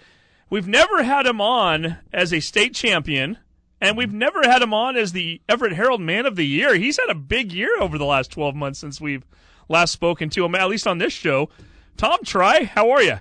We've 0.48 0.66
never 0.66 1.02
had 1.02 1.26
him 1.26 1.42
on 1.42 1.98
as 2.14 2.32
a 2.32 2.40
state 2.40 2.74
champion, 2.74 3.36
and 3.78 3.98
we've 3.98 4.14
never 4.14 4.40
had 4.44 4.62
him 4.62 4.72
on 4.72 4.96
as 4.96 5.12
the 5.12 5.42
Everett 5.50 5.74
Herald 5.74 6.00
Man 6.00 6.24
of 6.24 6.36
the 6.36 6.46
Year. 6.46 6.76
He's 6.76 6.98
had 6.98 7.10
a 7.10 7.14
big 7.14 7.52
year 7.52 7.78
over 7.78 7.98
the 7.98 8.06
last 8.06 8.30
12 8.30 8.54
months 8.54 8.78
since 8.78 8.98
we've 8.98 9.26
last 9.72 9.90
spoken 9.90 10.30
to 10.30 10.44
him, 10.44 10.54
at 10.54 10.68
least 10.68 10.86
on 10.86 10.98
this 10.98 11.12
show. 11.12 11.48
Tom 11.96 12.18
Tri, 12.24 12.64
how 12.64 12.90
are 12.90 13.02
you? 13.02 13.18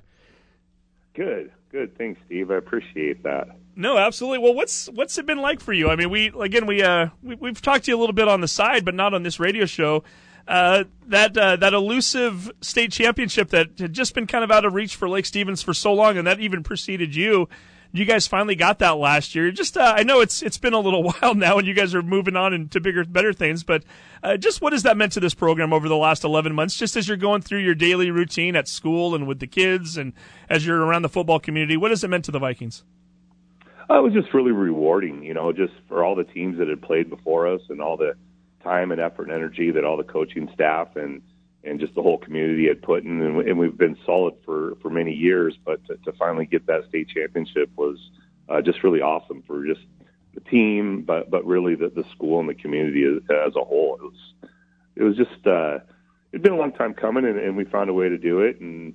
Good, 1.14 1.52
good. 1.72 1.98
Thanks, 1.98 2.22
Steve. 2.28 2.52
I 2.52 2.58
appreciate 2.58 3.24
that. 3.24 3.48
No, 3.76 3.98
absolutely. 3.98 4.40
Well, 4.40 4.54
what's 4.54 4.88
what's 4.90 5.18
it 5.18 5.26
been 5.26 5.40
like 5.40 5.60
for 5.60 5.74
you? 5.74 5.90
I 5.90 5.96
mean, 5.96 6.10
we 6.10 6.32
again 6.40 6.68
we 6.68 6.84
uh 6.84 7.08
we, 7.24 7.50
have 7.50 7.62
talked 7.62 7.86
to 7.86 7.92
you 7.92 7.98
a 7.98 8.00
little 8.00 8.14
bit 8.14 8.28
on 8.28 8.42
the 8.42 8.48
side, 8.48 8.86
but 8.86 8.94
not 8.94 9.14
on 9.14 9.24
this 9.24 9.40
radio 9.40 9.66
show. 9.66 10.04
Uh, 10.48 10.84
that 11.08 11.38
uh, 11.38 11.56
that 11.56 11.74
elusive 11.74 12.52
state 12.62 12.92
championship 12.92 13.50
that 13.50 13.80
had 13.80 13.94
just 13.94 14.14
been 14.14 14.28
kind 14.28 14.44
of 14.44 14.52
out 14.52 14.66
of 14.66 14.74
reach 14.74 14.96
for 14.96 15.08
Lake 15.08 15.26
Stevens 15.26 15.62
for 15.62 15.74
so 15.74 15.94
long, 15.94 16.18
and 16.18 16.28
that 16.28 16.40
even 16.40 16.64
preceded 16.64 17.16
you 17.16 17.48
you 17.94 18.06
guys 18.06 18.28
finally 18.28 18.56
got 18.56 18.80
that 18.80 18.98
last 18.98 19.36
year. 19.36 19.52
Just 19.52 19.78
uh, 19.78 19.94
I 19.96 20.04
know 20.04 20.22
it's 20.22 20.42
it's 20.42 20.58
been 20.58 20.74
a 20.74 20.80
little 20.80 21.04
while 21.22 21.36
now, 21.36 21.58
and 21.58 21.68
you 21.68 21.74
guys 21.74 21.94
are 21.94 22.02
moving 22.02 22.36
on 22.36 22.54
into 22.54 22.80
bigger, 22.80 23.04
better 23.04 23.34
things. 23.34 23.64
But 23.64 23.84
uh, 24.24 24.38
just 24.38 24.62
what 24.62 24.74
has 24.74 24.84
that 24.84 24.98
meant 24.98 25.14
to 25.14 25.20
this 25.20 25.34
program 25.34 25.74
over 25.74 25.88
the 25.90 25.98
last 25.98 26.24
eleven 26.24 26.54
months? 26.54 26.76
Just 26.78 26.96
as 26.96 27.08
you're 27.08 27.18
going 27.18 27.42
through 27.42 27.60
your 27.60 27.76
daily 27.76 28.12
routine 28.12 28.56
at 28.56 28.68
school 28.68 29.16
and 29.16 29.28
with 29.28 29.40
the 29.40 29.48
kids, 29.48 29.98
and 29.98 30.14
as 30.50 30.66
you're 30.66 30.80
around 30.80 31.02
the 31.02 31.10
football 31.10 31.40
community, 31.40 31.78
what 31.78 31.92
has 31.92 32.04
it 32.04 32.10
meant 32.10 32.26
to 32.26 32.32
the 32.32 32.40
Vikings? 32.40 32.84
Uh, 33.90 34.00
it 34.00 34.04
was 34.04 34.14
just 34.14 34.34
really 34.34 34.52
rewarding, 34.52 35.24
you 35.24 35.34
know, 35.34 35.52
just 35.52 35.74
for 35.90 36.04
all 36.04 36.16
the 36.16 36.24
teams 36.24 36.58
that 36.60 36.70
had 36.70 36.82
played 36.82 37.10
before 37.10 37.48
us 37.48 37.62
and 37.70 37.82
all 37.82 37.98
the 37.98 38.14
time 38.64 38.92
and 38.92 39.02
effort 39.02 39.24
and 39.24 39.34
energy 39.34 39.72
that 39.72 39.84
all 39.84 39.98
the 39.98 40.04
coaching 40.04 40.50
staff 40.54 40.96
and 40.96 41.22
and 41.64 41.80
just 41.80 41.94
the 41.96 42.02
whole 42.02 42.18
community 42.18 42.68
had 42.68 42.82
put 42.82 43.04
in, 43.04 43.22
and, 43.22 43.48
and 43.48 43.60
we've 43.60 43.78
been 43.78 43.98
solid 44.06 44.34
for 44.46 44.76
for 44.82 44.90
many 44.90 45.14
years. 45.14 45.58
But 45.64 45.86
to, 45.88 45.98
to 45.98 46.12
finally 46.14 46.46
get 46.46 46.66
that 46.68 46.88
state 46.90 47.10
championship 47.10 47.70
was 47.76 47.98
uh, 48.50 48.62
just 48.62 48.84
really 48.84 49.02
awesome 49.02 49.44
for 49.46 49.66
just 49.66 49.82
the 50.34 50.42
team, 50.42 51.04
but 51.04 51.30
but 51.30 51.46
really 51.46 51.76
the 51.76 51.90
the 51.90 52.04
school 52.16 52.40
and 52.40 52.50
the 52.50 52.56
community 52.56 53.04
as, 53.04 53.24
as 53.48 53.56
a 53.56 53.64
whole. 53.64 53.96
It 53.96 54.04
was 54.04 54.52
it 54.96 55.04
was 55.04 55.18
just 55.18 55.48
uh, 55.48 55.80
it'd 56.32 56.42
been 56.42 56.54
a 56.54 56.58
long 56.58 56.72
time 56.72 56.94
coming, 56.94 57.26
and, 57.26 57.40
and 57.40 57.56
we 57.56 57.66
found 57.66 57.90
a 57.90 57.94
way 57.94 58.10
to 58.10 58.18
do 58.18 58.42
it, 58.42 58.60
and 58.60 58.94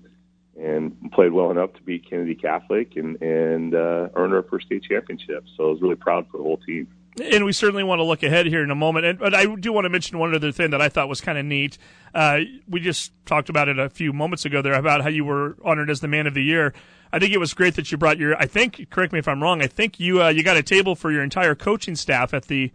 and 0.58 1.12
played 1.12 1.32
well 1.32 1.50
enough 1.50 1.72
to 1.74 1.82
beat 1.82 2.08
Kennedy 2.08 2.34
Catholic 2.34 2.96
and 2.96 3.20
and 3.22 3.74
uh, 3.74 4.08
earn 4.14 4.32
our 4.32 4.42
first 4.42 4.66
state 4.66 4.82
championship. 4.82 5.44
So 5.56 5.68
I 5.68 5.70
was 5.70 5.82
really 5.82 5.96
proud 5.96 6.26
for 6.30 6.38
the 6.38 6.44
whole 6.44 6.58
team 6.58 6.88
and 7.22 7.44
we 7.44 7.52
certainly 7.52 7.84
want 7.84 7.98
to 7.98 8.04
look 8.04 8.22
ahead 8.22 8.46
here 8.46 8.62
in 8.62 8.70
a 8.70 8.74
moment. 8.74 9.06
And, 9.06 9.18
but 9.18 9.34
I 9.34 9.46
do 9.54 9.72
want 9.72 9.84
to 9.84 9.88
mention 9.88 10.18
one 10.18 10.34
other 10.34 10.52
thing 10.52 10.70
that 10.70 10.82
I 10.82 10.88
thought 10.88 11.08
was 11.08 11.20
kind 11.20 11.38
of 11.38 11.44
neat. 11.44 11.78
Uh, 12.14 12.40
we 12.68 12.80
just 12.80 13.12
talked 13.26 13.48
about 13.48 13.68
it 13.68 13.78
a 13.78 13.88
few 13.88 14.12
moments 14.12 14.44
ago 14.44 14.62
there 14.62 14.74
about 14.74 15.02
how 15.02 15.08
you 15.08 15.24
were 15.24 15.56
honored 15.64 15.90
as 15.90 16.00
the 16.00 16.08
man 16.08 16.26
of 16.26 16.34
the 16.34 16.42
year. 16.42 16.74
I 17.12 17.18
think 17.18 17.32
it 17.32 17.38
was 17.38 17.54
great 17.54 17.74
that 17.76 17.90
you 17.90 17.98
brought 17.98 18.18
your. 18.18 18.36
I 18.36 18.46
think, 18.46 18.90
correct 18.90 19.12
me 19.12 19.18
if 19.18 19.28
I'm 19.28 19.42
wrong. 19.42 19.62
I 19.62 19.66
think 19.66 20.00
you 20.00 20.22
uh, 20.22 20.28
you 20.28 20.42
got 20.42 20.56
a 20.56 20.62
table 20.62 20.94
for 20.94 21.10
your 21.10 21.22
entire 21.22 21.54
coaching 21.54 21.94
staff 21.94 22.34
at 22.34 22.46
the 22.46 22.72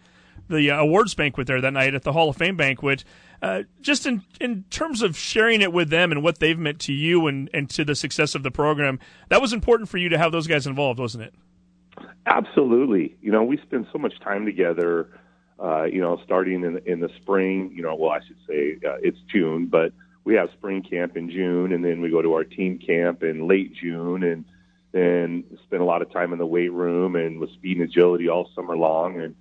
the 0.50 0.72
uh, 0.72 0.80
awards 0.80 1.14
banquet 1.14 1.48
there 1.48 1.62
that 1.62 1.74
night 1.74 1.94
at 1.94 2.04
the 2.04 2.14
Hall 2.14 2.30
of 2.30 2.38
Fame 2.38 2.56
banquet. 2.56 3.04
Uh, 3.42 3.64
just 3.82 4.06
in 4.06 4.24
in 4.40 4.64
terms 4.70 5.02
of 5.02 5.18
sharing 5.18 5.62
it 5.62 5.74
with 5.74 5.90
them 5.90 6.12
and 6.12 6.24
what 6.24 6.40
they've 6.40 6.60
meant 6.60 6.80
to 6.80 6.94
you 6.94 7.28
and 7.28 7.50
and 7.54 7.70
to 7.72 7.84
the 7.84 7.96
success 7.96 8.36
of 8.36 8.44
the 8.44 8.52
program, 8.52 9.00
that 9.30 9.42
was 9.42 9.54
important 9.54 9.90
for 9.90 9.98
you 9.98 10.10
to 10.10 10.18
have 10.18 10.32
those 10.32 10.48
guys 10.48 10.66
involved, 10.66 11.00
wasn't 11.00 11.24
it? 11.24 11.34
Absolutely. 12.26 13.16
You 13.22 13.32
know, 13.32 13.44
we 13.44 13.58
spend 13.58 13.88
so 13.92 13.98
much 13.98 14.20
time 14.20 14.46
together. 14.46 15.10
Uh, 15.60 15.84
you 15.84 16.02
know, 16.02 16.20
starting 16.24 16.64
in 16.64 16.80
in 16.86 17.00
the 17.00 17.10
spring. 17.22 17.72
You 17.74 17.84
know, 17.84 17.96
well, 17.96 18.12
I 18.12 18.20
should 18.26 18.38
say 18.48 18.78
uh, 18.88 18.96
it's 19.02 19.20
June, 19.32 19.68
but 19.68 19.94
we 20.24 20.34
have 20.36 20.50
spring 20.54 20.82
camp 20.82 21.16
in 21.18 21.30
June, 21.30 21.72
and 21.72 21.84
then 21.86 22.02
we 22.02 22.10
go 22.10 22.22
to 22.22 22.34
our 22.34 22.44
team 22.44 22.80
camp 22.80 23.22
in 23.24 23.48
late 23.48 23.74
June, 23.76 24.24
and 24.24 24.46
then 24.92 25.44
spend 25.64 25.82
a 25.82 25.86
lot 25.86 26.02
of 26.02 26.12
time 26.12 26.34
in 26.34 26.40
the 26.40 26.46
weight 26.46 26.72
room 26.72 27.16
and 27.16 27.40
with 27.40 27.52
speed 27.52 27.78
and 27.78 27.88
agility 27.90 28.28
all 28.28 28.50
summer 28.56 28.76
long. 28.76 29.22
And 29.22 29.36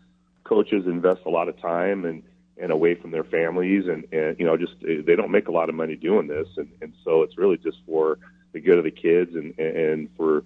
coaches 0.44 0.84
invest 0.86 1.22
a 1.26 1.30
lot 1.30 1.48
of 1.48 1.58
time 1.60 2.04
and 2.04 2.22
and 2.58 2.70
away 2.70 2.94
from 2.94 3.10
their 3.10 3.24
families, 3.24 3.86
and 3.86 4.04
and 4.12 4.38
you 4.38 4.44
know, 4.44 4.56
just 4.58 4.74
they 4.82 5.16
don't 5.16 5.30
make 5.30 5.48
a 5.48 5.52
lot 5.52 5.70
of 5.70 5.74
money 5.74 5.96
doing 5.96 6.26
this, 6.26 6.48
and 6.56 6.68
and 6.82 6.92
so 7.04 7.22
it's 7.22 7.38
really 7.38 7.56
just 7.56 7.78
for 7.86 8.18
the 8.52 8.60
good 8.60 8.76
of 8.78 8.84
the 8.84 8.90
kids 8.90 9.34
and 9.34 9.58
and 9.58 10.08
for 10.16 10.44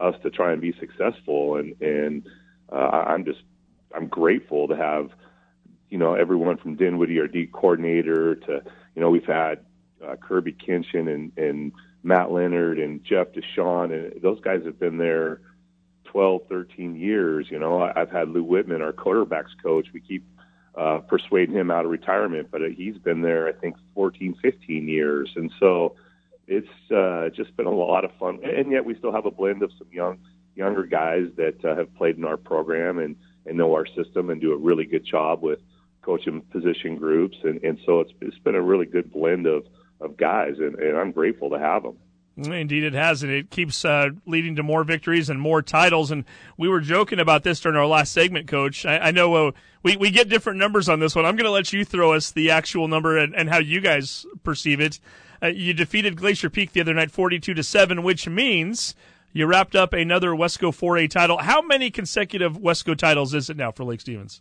us 0.00 0.14
to 0.22 0.30
try 0.30 0.52
and 0.52 0.60
be 0.60 0.74
successful. 0.78 1.56
And 1.56 1.80
and 1.80 2.26
uh, 2.72 3.04
I'm 3.06 3.24
just 3.24 3.42
I'm 3.94 4.08
grateful 4.08 4.68
to 4.68 4.76
have 4.76 5.10
you 5.94 5.98
know, 5.98 6.14
everyone 6.14 6.56
from 6.56 6.74
Dinwiddie, 6.74 7.20
our 7.20 7.28
D 7.28 7.46
coordinator, 7.46 8.34
to 8.34 8.62
you 8.96 9.00
know, 9.00 9.10
we've 9.10 9.24
had 9.24 9.60
uh, 10.04 10.16
Kirby 10.16 10.54
Kinchin 10.54 11.12
and 11.12 11.30
and 11.36 11.72
Matt 12.02 12.32
Leonard 12.32 12.80
and 12.80 13.04
Jeff 13.04 13.28
Deshawn, 13.28 13.92
and 13.92 14.20
those 14.20 14.40
guys 14.40 14.64
have 14.64 14.80
been 14.80 14.98
there 14.98 15.40
12, 16.06 16.42
13 16.48 16.96
years. 16.96 17.46
You 17.48 17.60
know, 17.60 17.80
I've 17.80 18.10
had 18.10 18.28
Lou 18.28 18.42
Whitman, 18.42 18.82
our 18.82 18.92
quarterbacks 18.92 19.54
coach. 19.62 19.86
We 19.94 20.00
keep 20.00 20.24
uh, 20.74 20.98
persuading 20.98 21.54
him 21.54 21.70
out 21.70 21.84
of 21.84 21.92
retirement, 21.92 22.48
but 22.50 22.60
he's 22.76 22.98
been 22.98 23.22
there, 23.22 23.46
I 23.46 23.52
think, 23.52 23.76
14, 23.94 24.34
15 24.42 24.88
years. 24.88 25.30
And 25.36 25.52
so 25.60 25.94
it's 26.46 26.90
uh, 26.90 27.28
just 27.34 27.56
been 27.56 27.66
a 27.66 27.70
lot 27.70 28.04
of 28.04 28.12
fun. 28.18 28.40
And 28.44 28.70
yet 28.70 28.84
we 28.84 28.94
still 28.96 29.12
have 29.12 29.26
a 29.26 29.30
blend 29.30 29.62
of 29.62 29.70
some 29.78 29.88
young, 29.90 30.18
younger 30.54 30.84
guys 30.84 31.28
that 31.36 31.64
uh, 31.64 31.76
have 31.76 31.94
played 31.96 32.16
in 32.16 32.24
our 32.24 32.36
program 32.36 32.98
and, 32.98 33.16
and 33.46 33.56
know 33.56 33.72
our 33.74 33.86
system 33.86 34.30
and 34.30 34.40
do 34.40 34.52
a 34.52 34.56
really 34.56 34.84
good 34.84 35.04
job 35.04 35.42
with 35.42 35.60
coaching 36.02 36.42
position 36.52 36.96
groups. 36.96 37.36
And, 37.42 37.62
and 37.64 37.78
so 37.86 38.00
it's, 38.00 38.12
it's 38.20 38.38
been 38.38 38.54
a 38.54 38.62
really 38.62 38.86
good 38.86 39.12
blend 39.12 39.46
of, 39.46 39.66
of 40.00 40.16
guys, 40.16 40.54
and, 40.58 40.74
and 40.76 40.96
I'm 40.96 41.12
grateful 41.12 41.50
to 41.50 41.58
have 41.58 41.82
them. 41.82 41.96
Indeed, 42.36 42.82
it 42.82 42.94
has, 42.94 43.22
and 43.22 43.30
it 43.30 43.50
keeps 43.50 43.84
uh, 43.84 44.08
leading 44.26 44.56
to 44.56 44.64
more 44.64 44.82
victories 44.82 45.30
and 45.30 45.40
more 45.40 45.62
titles. 45.62 46.10
And 46.10 46.24
we 46.58 46.68
were 46.68 46.80
joking 46.80 47.20
about 47.20 47.44
this 47.44 47.60
during 47.60 47.78
our 47.78 47.86
last 47.86 48.12
segment, 48.12 48.48
Coach. 48.48 48.84
I, 48.84 48.98
I 48.98 49.10
know 49.12 49.34
uh, 49.34 49.52
we 49.84 49.96
we 49.96 50.10
get 50.10 50.28
different 50.28 50.58
numbers 50.58 50.88
on 50.88 50.98
this 50.98 51.14
one. 51.14 51.24
I'm 51.24 51.36
going 51.36 51.44
to 51.44 51.52
let 51.52 51.72
you 51.72 51.84
throw 51.84 52.12
us 52.12 52.32
the 52.32 52.50
actual 52.50 52.88
number 52.88 53.16
and, 53.16 53.36
and 53.36 53.48
how 53.48 53.58
you 53.58 53.80
guys 53.80 54.26
perceive 54.42 54.80
it. 54.80 54.98
Uh, 55.42 55.48
you 55.48 55.72
defeated 55.74 56.16
Glacier 56.16 56.50
Peak 56.50 56.72
the 56.72 56.80
other 56.80 56.94
night, 56.94 57.10
42 57.10 57.54
to 57.54 57.62
seven, 57.62 58.02
which 58.02 58.28
means 58.28 58.94
you 59.32 59.46
wrapped 59.46 59.74
up 59.74 59.92
another 59.92 60.30
Wesco 60.30 60.70
4A 60.70 61.10
title. 61.10 61.38
How 61.38 61.60
many 61.62 61.90
consecutive 61.90 62.56
Wesco 62.58 62.96
titles 62.96 63.34
is 63.34 63.50
it 63.50 63.56
now 63.56 63.70
for 63.72 63.84
Lake 63.84 64.00
Stevens? 64.00 64.40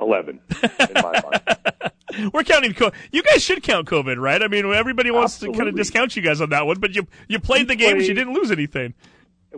11 0.00 0.40
in 0.62 0.70
my 0.94 1.20
mind. 1.22 2.30
We're 2.32 2.44
counting. 2.44 2.72
Co- 2.74 2.92
you 3.12 3.22
guys 3.22 3.42
should 3.42 3.62
count 3.62 3.86
COVID, 3.88 4.16
right? 4.18 4.42
I 4.42 4.48
mean, 4.48 4.64
everybody 4.72 5.10
wants 5.10 5.34
Absolutely. 5.34 5.54
to 5.54 5.58
kind 5.58 5.68
of 5.70 5.76
discount 5.76 6.16
you 6.16 6.22
guys 6.22 6.40
on 6.40 6.50
that 6.50 6.66
one, 6.66 6.78
but 6.80 6.94
you 6.94 7.06
you 7.28 7.38
played 7.38 7.62
We 7.68 7.74
the 7.74 7.76
games. 7.76 7.92
played- 7.94 8.08
You 8.08 8.14
didn't 8.14 8.32
lose 8.34 8.50
anything. 8.50 8.94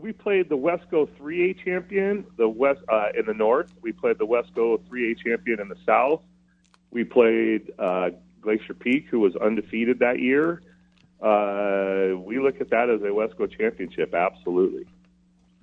we 0.00 0.12
played 0.12 0.48
the 0.48 0.57
Wesco 0.57 1.09
3A 1.20 1.64
champion, 1.64 2.24
the 2.37 2.48
West 2.48 2.81
uh, 2.88 3.09
in 3.18 3.26
the 3.26 3.35
north. 3.35 3.72
We 3.83 3.92
played 3.92 4.18
the 4.18 4.26
Wesco 4.26 4.81
3A 4.88 5.18
champion 5.24 5.61
in 5.61 5.68
the 5.68 5.76
south. 5.85 6.22
We 6.90 7.04
played 7.04 7.72
uh, 7.78 8.11
Glacier 8.40 8.74
Peak, 8.74 9.07
who 9.11 9.20
was 9.20 9.37
undefeated 9.37 9.98
that 10.01 10.18
year. 10.20 10.62
Uh, 11.20 12.16
we 12.16 12.38
look 12.38 12.61
at 12.61 12.70
that 12.70 12.88
as 12.90 13.03
a 13.03 13.07
Wesco 13.07 13.51
championship, 13.51 14.14
absolutely. 14.14 14.87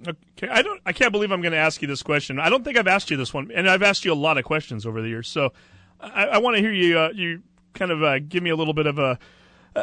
Okay, 0.05 0.49
I 0.49 0.61
don't. 0.61 0.81
I 0.85 0.91
can't 0.91 1.13
believe 1.13 1.31
I'm 1.31 1.41
going 1.41 1.53
to 1.53 1.57
ask 1.57 1.81
you 1.81 1.87
this 1.87 2.03
question. 2.03 2.37
I 2.37 2.49
don't 2.49 2.65
think 2.65 2.77
I've 2.77 2.87
asked 2.87 3.09
you 3.09 3.15
this 3.15 3.33
one, 3.33 3.49
and 3.55 3.69
I've 3.69 3.81
asked 3.81 4.03
you 4.03 4.11
a 4.11 4.13
lot 4.13 4.37
of 4.37 4.43
questions 4.43 4.85
over 4.85 5.01
the 5.01 5.07
years. 5.07 5.29
So, 5.29 5.53
I, 6.01 6.25
I 6.25 6.37
want 6.39 6.57
to 6.57 6.61
hear 6.61 6.73
you. 6.73 6.99
Uh, 6.99 7.09
you 7.13 7.41
kind 7.73 7.91
of 7.91 8.03
uh, 8.03 8.19
give 8.19 8.43
me 8.43 8.49
a 8.49 8.57
little 8.57 8.73
bit 8.73 8.87
of 8.87 8.99
a, 8.99 9.17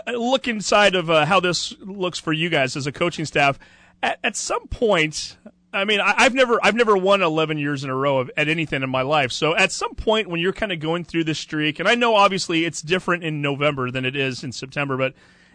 a 0.07 0.13
look 0.13 0.49
inside 0.49 0.95
of 0.95 1.09
uh, 1.09 1.25
how 1.25 1.41
this 1.41 1.75
looks 1.81 2.19
for 2.19 2.33
you 2.33 2.51
guys 2.51 2.77
as 2.77 2.87
a 2.87 2.93
coaching 2.93 3.25
staff. 3.25 3.59
At, 4.03 4.19
at 4.23 4.37
some 4.37 4.67
point, 4.69 5.39
I 5.73 5.85
mean, 5.85 6.01
I, 6.01 6.15
I've 6.17 6.35
never, 6.35 6.59
I've 6.63 6.75
never 6.75 6.97
won 6.97 7.23
11 7.23 7.59
years 7.59 7.83
in 7.83 7.91
a 7.91 7.97
row 7.97 8.19
of, 8.19 8.31
at 8.37 8.49
anything 8.49 8.83
in 8.83 8.91
my 8.91 9.03
life. 9.03 9.33
So, 9.33 9.57
at 9.57 9.73
some 9.73 9.95
point, 9.95 10.29
when 10.29 10.41
you're 10.41 10.53
kind 10.53 10.73
of 10.73 10.81
going 10.81 11.05
through 11.05 11.25
this 11.25 11.39
streak, 11.39 11.81
and 11.81 11.89
I 11.89 11.95
know 11.95 12.15
obviously 12.15 12.65
it's 12.65 12.83
different 12.83 13.25
in 13.25 13.41
November 13.41 13.91
than 13.91 14.05
it 14.05 14.15
is 14.15 14.45
in 14.45 14.53
September, 14.53 14.97
but 14.97 15.15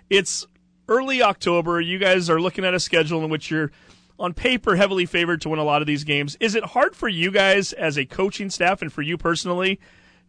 it's 0.10 0.48
early 0.88 1.22
October. 1.22 1.80
You 1.80 2.00
guys 2.00 2.30
are 2.30 2.42
looking 2.42 2.66
at 2.66 2.74
a 2.74 2.80
schedule 2.80 3.24
in 3.24 3.30
which 3.30 3.52
you're 3.52 3.72
on 4.20 4.34
paper 4.34 4.76
heavily 4.76 5.06
favored 5.06 5.42
to 5.42 5.50
win 5.50 5.60
a 5.60 5.64
lot 5.64 5.82
of 5.82 5.88
these 5.88 6.04
games. 6.04 6.36
Is 6.40 6.56
it 6.56 6.64
hard 6.64 6.96
for 6.96 7.08
you 7.08 7.32
guys 7.32 7.74
as 7.74 7.98
a 7.98 8.06
coaching 8.06 8.50
staff 8.50 8.82
and 8.82 8.92
for 8.92 9.02
you 9.02 9.18
personally 9.18 9.80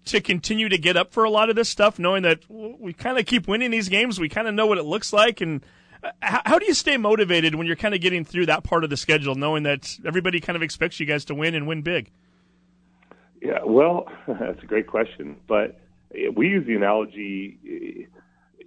to 0.05 0.21
continue 0.21 0.69
to 0.69 0.79
get 0.79 0.97
up 0.97 1.13
for 1.13 1.25
a 1.25 1.31
lot 1.31 1.49
of 1.51 1.57
this 1.57 1.69
stuff, 1.69 1.99
knowing 1.99 2.23
that 2.23 2.43
we 2.49 2.93
kind 2.93 3.19
of 3.19 3.27
keep 3.27 3.49
winning 3.49 3.71
these 3.71 3.89
games? 3.89 4.21
We 4.21 4.29
kind 4.29 4.47
of 4.47 4.55
know 4.55 4.67
what 4.67 4.79
it 4.79 4.85
looks 4.85 5.13
like. 5.13 5.41
And 5.41 5.65
how, 6.23 6.43
how 6.45 6.59
do 6.59 6.67
you 6.67 6.75
stay 6.75 6.97
motivated 6.97 7.55
when 7.55 7.67
you're 7.67 7.77
kind 7.77 7.95
of 7.95 8.01
getting 8.01 8.25
through 8.25 8.47
that 8.47 8.65
part 8.65 8.85
of 8.85 8.91
the 8.91 8.97
schedule, 8.97 9.35
knowing 9.35 9.65
that 9.65 9.99
everybody 10.05 10.41
kind 10.41 10.57
of 10.57 10.63
expects 10.63 11.01
you 11.01 11.07
guys 11.07 11.25
to 11.27 11.35
win 11.35 11.55
and 11.55 11.67
win 11.67 11.83
big? 11.83 12.11
Yeah, 13.41 13.61
well, 13.65 14.09
that's 14.27 14.63
a 14.63 14.67
great 14.67 14.87
question. 14.87 15.37
But 15.47 15.81
eh, 16.15 16.29
we 16.35 16.49
use 16.49 16.67
the 16.67 16.75
analogy, 16.75 17.59
eh, 17.65 18.19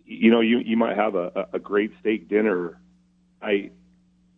you 0.06 0.32
know, 0.32 0.42
you 0.42 0.60
you 0.60 0.78
might 0.78 0.98
have 0.98 1.16
a, 1.16 1.48
a 1.54 1.60
great 1.60 1.92
steak 2.00 2.28
dinner 2.28 2.80
night, 3.42 3.74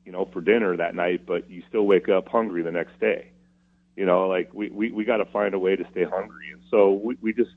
you 0.05 0.11
know, 0.11 0.29
for 0.31 0.41
dinner 0.41 0.77
that 0.77 0.95
night, 0.95 1.25
but 1.25 1.49
you 1.49 1.63
still 1.69 1.85
wake 1.85 2.09
up 2.09 2.27
hungry 2.27 2.61
the 2.61 2.71
next 2.71 2.99
day. 2.99 3.31
You 3.95 4.05
know, 4.05 4.27
like 4.27 4.53
we 4.53 4.69
we, 4.69 4.91
we 4.91 5.05
got 5.05 5.17
to 5.17 5.25
find 5.25 5.53
a 5.53 5.59
way 5.59 5.75
to 5.75 5.85
stay 5.91 6.03
hungry, 6.03 6.51
and 6.51 6.61
so 6.69 6.91
we, 6.91 7.17
we 7.21 7.33
just 7.33 7.51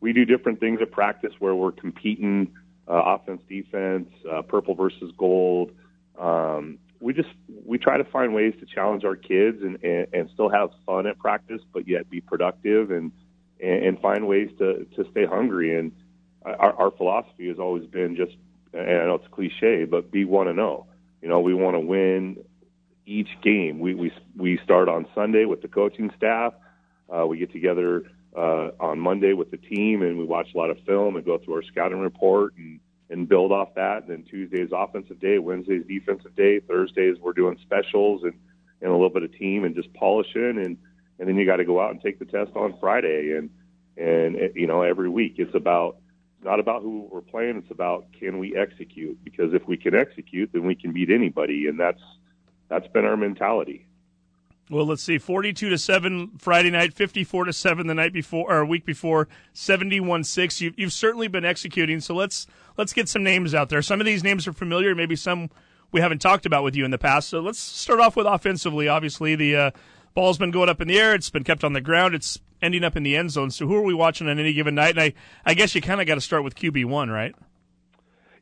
we 0.00 0.12
do 0.12 0.24
different 0.24 0.60
things 0.60 0.80
at 0.82 0.90
practice 0.90 1.32
where 1.38 1.54
we're 1.54 1.72
competing, 1.72 2.52
uh, 2.52 2.63
offense, 2.88 3.42
defense, 3.48 4.08
uh, 4.30 4.42
purple 4.42 4.74
versus 4.74 5.12
gold. 5.16 5.70
Um, 6.18 6.78
we 7.00 7.12
just 7.12 7.28
we 7.66 7.78
try 7.78 7.98
to 7.98 8.04
find 8.04 8.34
ways 8.34 8.54
to 8.60 8.66
challenge 8.66 9.04
our 9.04 9.16
kids 9.16 9.62
and, 9.62 9.82
and, 9.82 10.06
and 10.12 10.30
still 10.32 10.48
have 10.48 10.70
fun 10.86 11.06
at 11.06 11.18
practice, 11.18 11.60
but 11.72 11.86
yet 11.86 12.08
be 12.08 12.20
productive 12.20 12.90
and 12.90 13.12
and, 13.60 13.84
and 13.84 14.00
find 14.00 14.26
ways 14.26 14.50
to 14.58 14.86
to 14.96 15.10
stay 15.10 15.26
hungry. 15.26 15.78
And 15.78 15.92
our, 16.44 16.72
our 16.74 16.90
philosophy 16.90 17.48
has 17.48 17.58
always 17.58 17.86
been 17.86 18.16
just, 18.16 18.36
and 18.72 18.82
I 18.82 19.06
know 19.06 19.16
it's 19.16 19.28
cliche, 19.30 19.84
but 19.84 20.10
be 20.10 20.24
one 20.24 20.48
and 20.48 20.56
zero. 20.56 20.86
You 21.22 21.28
know, 21.28 21.40
we 21.40 21.54
want 21.54 21.74
to 21.74 21.80
win 21.80 22.38
each 23.06 23.30
game. 23.42 23.80
We 23.80 23.94
we 23.94 24.12
we 24.36 24.58
start 24.64 24.88
on 24.88 25.06
Sunday 25.14 25.44
with 25.44 25.62
the 25.62 25.68
coaching 25.68 26.10
staff. 26.16 26.54
Uh, 27.08 27.26
we 27.26 27.38
get 27.38 27.52
together 27.52 28.04
uh, 28.34 28.70
on 28.80 28.98
Monday 28.98 29.32
with 29.32 29.50
the 29.50 29.56
team, 29.56 30.02
and 30.02 30.18
we 30.18 30.24
watch 30.24 30.48
a 30.54 30.58
lot 30.58 30.70
of 30.70 30.78
film 30.86 31.16
and 31.16 31.24
go 31.24 31.38
through 31.38 31.54
our 31.54 31.62
scouting 31.62 32.00
report 32.00 32.54
and 32.56 32.80
and 33.10 33.28
build 33.28 33.52
off 33.52 33.74
that. 33.74 34.02
And 34.02 34.10
Then 34.10 34.24
Tuesday's 34.24 34.70
offensive 34.72 35.20
day, 35.20 35.38
Wednesday's 35.38 35.84
defensive 35.86 36.34
day, 36.34 36.60
Thursdays 36.60 37.16
we're 37.20 37.32
doing 37.32 37.58
specials 37.62 38.22
and 38.24 38.34
and 38.80 38.90
a 38.90 38.92
little 38.92 39.10
bit 39.10 39.22
of 39.22 39.32
team 39.32 39.64
and 39.64 39.74
just 39.74 39.92
polishing 39.94 40.58
and 40.58 40.76
and 41.18 41.28
then 41.28 41.36
you 41.36 41.46
got 41.46 41.56
to 41.56 41.64
go 41.64 41.80
out 41.80 41.90
and 41.90 42.02
take 42.02 42.18
the 42.18 42.24
test 42.24 42.50
on 42.56 42.74
Friday 42.80 43.36
and 43.36 43.50
and 43.96 44.36
eh, 44.36 44.48
you 44.54 44.66
know 44.66 44.82
every 44.82 45.08
week 45.08 45.34
it's 45.38 45.54
about 45.54 45.98
not 46.42 46.60
about 46.60 46.82
who 46.82 47.08
we're 47.10 47.22
playing 47.22 47.56
it's 47.56 47.70
about 47.70 48.06
can 48.18 48.38
we 48.38 48.54
execute 48.56 49.16
because 49.24 49.54
if 49.54 49.66
we 49.66 49.76
can 49.76 49.94
execute 49.94 50.50
then 50.52 50.66
we 50.66 50.74
can 50.74 50.92
beat 50.92 51.08
anybody 51.10 51.66
and 51.66 51.78
that's 51.80 52.02
that's 52.68 52.88
been 52.88 53.04
our 53.04 53.16
mentality. 53.16 53.86
Well, 54.70 54.86
let's 54.86 55.02
see, 55.02 55.18
forty-two 55.18 55.68
to 55.68 55.76
seven 55.76 56.32
Friday 56.38 56.70
night, 56.70 56.94
fifty-four 56.94 57.44
to 57.44 57.52
seven 57.52 57.86
the 57.86 57.94
night 57.94 58.14
before 58.14 58.50
or 58.50 58.64
week 58.64 58.86
before, 58.86 59.28
seventy-one 59.52 60.24
six. 60.24 60.60
You've 60.60 60.92
certainly 60.92 61.28
been 61.28 61.44
executing. 61.44 62.00
So 62.00 62.14
let's 62.14 62.46
let's 62.78 62.94
get 62.94 63.08
some 63.08 63.22
names 63.22 63.54
out 63.54 63.68
there. 63.68 63.82
Some 63.82 64.00
of 64.00 64.06
these 64.06 64.24
names 64.24 64.48
are 64.48 64.54
familiar, 64.54 64.94
maybe 64.94 65.16
some 65.16 65.50
we 65.92 66.00
haven't 66.00 66.20
talked 66.20 66.46
about 66.46 66.64
with 66.64 66.74
you 66.74 66.84
in 66.84 66.90
the 66.90 66.98
past. 66.98 67.28
So 67.28 67.40
let's 67.40 67.58
start 67.58 68.00
off 68.00 68.16
with 68.16 68.26
offensively. 68.26 68.88
Obviously, 68.88 69.36
the 69.36 69.56
uh, 69.56 69.70
ball's 70.14 70.38
been 70.38 70.50
going 70.50 70.68
up 70.68 70.80
in 70.80 70.88
the 70.88 70.98
air. 70.98 71.14
It's 71.14 71.30
been 71.30 71.44
kept 71.44 71.62
on 71.62 71.72
the 71.72 71.80
ground. 71.80 72.14
It's 72.14 72.40
ending 72.62 72.84
up 72.84 72.96
in 72.96 73.02
the 73.02 73.16
end 73.16 73.30
zone. 73.30 73.50
So 73.50 73.66
who 73.66 73.76
are 73.76 73.82
we 73.82 73.94
watching 73.94 74.28
on 74.28 74.38
any 74.38 74.54
given 74.54 74.74
night? 74.74 74.96
And 74.96 75.00
I 75.00 75.12
I 75.44 75.54
guess 75.54 75.74
you 75.74 75.82
kind 75.82 76.00
of 76.00 76.06
got 76.06 76.14
to 76.14 76.20
start 76.22 76.42
with 76.42 76.54
QB 76.54 76.86
one, 76.86 77.10
right? 77.10 77.34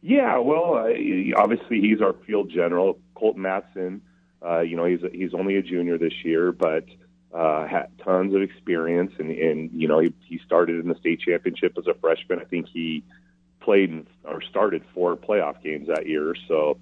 Yeah, 0.01 0.39
well, 0.39 0.75
uh, 0.75 1.41
obviously 1.41 1.81
he's 1.81 2.01
our 2.01 2.15
field 2.27 2.51
general, 2.51 2.99
Colton 3.15 3.43
Matson. 3.43 4.03
Uh, 4.45 4.61
you 4.61 4.77
know, 4.77 4.85
he's 4.85 5.01
he's 5.13 5.35
only 5.35 5.57
a 5.57 5.63
junior 5.63 5.99
this 5.99 6.25
year, 6.25 6.53
but 6.53 6.85
uh, 7.33 7.67
had 7.67 7.87
tons 8.05 8.35
of 8.35 8.43
experience, 8.43 9.13
and 9.19 9.31
and 9.31 9.71
you 9.73 9.89
know 9.89 10.01
he 10.01 10.13
he 10.25 10.39
started 10.45 10.81
in 10.81 10.89
the 10.89 10.97
state 10.97 11.21
championship 11.21 11.77
as 11.79 11.87
a 11.87 11.95
freshman. 11.95 12.41
I 12.41 12.45
think 12.45 12.67
he 12.69 13.05
played 13.61 13.91
in, 13.91 14.07
or 14.25 14.43
started 14.43 14.83
four 14.95 15.17
playoff 15.17 15.63
games 15.63 15.89
that 15.89 16.07
year, 16.07 16.35
so 16.49 16.79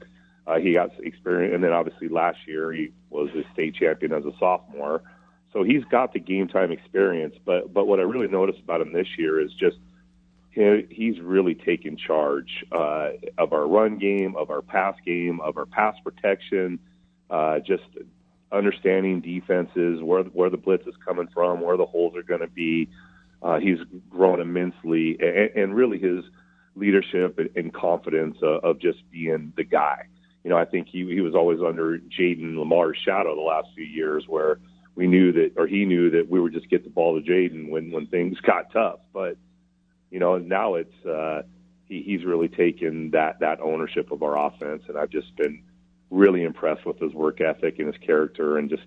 uh, 0.46 0.59
he 0.59 0.73
got 0.73 0.90
experience. 1.01 1.55
And 1.55 1.62
then 1.62 1.73
obviously 1.73 2.09
last 2.09 2.38
year 2.46 2.73
he 2.73 2.92
was 3.11 3.29
a 3.31 3.42
state 3.53 3.75
champion 3.75 4.12
as 4.12 4.25
a 4.25 4.33
sophomore, 4.38 5.03
so 5.53 5.62
he's 5.62 5.85
got 5.85 6.12
the 6.14 6.20
game 6.20 6.49
time 6.49 6.73
experience. 6.73 7.37
But 7.44 7.73
but 7.73 7.87
what 7.87 8.01
I 8.01 8.05
really 8.05 8.29
noticed 8.29 8.61
about 8.61 8.81
him 8.81 8.92
this 8.92 9.18
year 9.18 9.40
is 9.40 9.53
just 9.53 9.77
he, 10.51 10.87
he's 10.90 11.20
really 11.20 11.55
taken 11.55 11.96
charge 11.96 12.64
uh, 12.73 13.11
of 13.38 13.53
our 13.53 13.68
run 13.68 13.99
game, 13.99 14.35
of 14.37 14.51
our 14.51 14.62
pass 14.62 14.96
game, 15.05 15.40
of 15.40 15.59
our 15.59 15.66
pass 15.66 15.94
protection 16.03 16.81
uh, 17.31 17.61
just 17.61 17.85
understanding 18.53 19.21
defenses, 19.21 20.03
where 20.03 20.25
where 20.25 20.51
the 20.51 20.57
blitz 20.57 20.87
is 20.87 20.95
coming 21.05 21.29
from, 21.33 21.61
where 21.61 21.77
the 21.77 21.87
holes 21.87 22.16
are 22.16 22.23
going 22.23 22.40
to 22.40 22.49
be. 22.49 22.88
Uh, 23.43 23.59
he's 23.59 23.79
grown 24.11 24.40
immensely, 24.40 25.16
and, 25.21 25.51
and 25.57 25.75
really 25.75 25.99
his 25.99 26.25
leadership 26.75 27.38
and, 27.57 27.73
confidence 27.73 28.37
uh, 28.43 28.59
of 28.59 28.79
just 28.79 28.99
being 29.11 29.53
the 29.57 29.64
guy. 29.64 30.07
You 30.45 30.51
know, 30.51 30.57
I 30.57 30.64
think 30.64 30.88
he 30.88 31.07
he 31.07 31.21
was 31.21 31.35
always 31.35 31.61
under 31.61 31.99
Jaden 31.99 32.59
Lamar's 32.59 32.99
shadow 33.05 33.35
the 33.35 33.43
last 33.43 33.69
few 33.75 33.85
years, 33.85 34.25
where 34.27 34.59
we 34.95 35.07
knew 35.07 35.33
that, 35.33 35.53
or 35.57 35.66
he 35.66 35.85
knew 35.85 36.11
that 36.11 36.29
we 36.29 36.40
would 36.40 36.53
just 36.53 36.69
get 36.69 36.85
the 36.85 36.90
ball 36.90 37.21
to 37.21 37.27
Jaden 37.27 37.71
when 37.71 37.90
when 37.90 38.07
things 38.07 38.38
got 38.47 38.73
tough. 38.73 39.01
But 39.12 39.37
you 40.11 40.19
know, 40.19 40.38
now 40.38 40.75
it's 40.75 41.07
uh, 41.07 41.43
he, 41.85 42.03
he's 42.03 42.25
really 42.25 42.49
taken 42.49 43.11
that 43.11 43.40
that 43.40 43.61
ownership 43.61 44.11
of 44.11 44.23
our 44.23 44.47
offense, 44.47 44.83
and 44.88 44.99
I've 44.99 45.11
just 45.11 45.35
been 45.37 45.62
really 46.11 46.42
impressed 46.42 46.85
with 46.85 46.99
his 46.99 47.12
work 47.12 47.40
ethic 47.40 47.79
and 47.79 47.92
his 47.92 48.03
character 48.05 48.59
and 48.59 48.68
just 48.68 48.83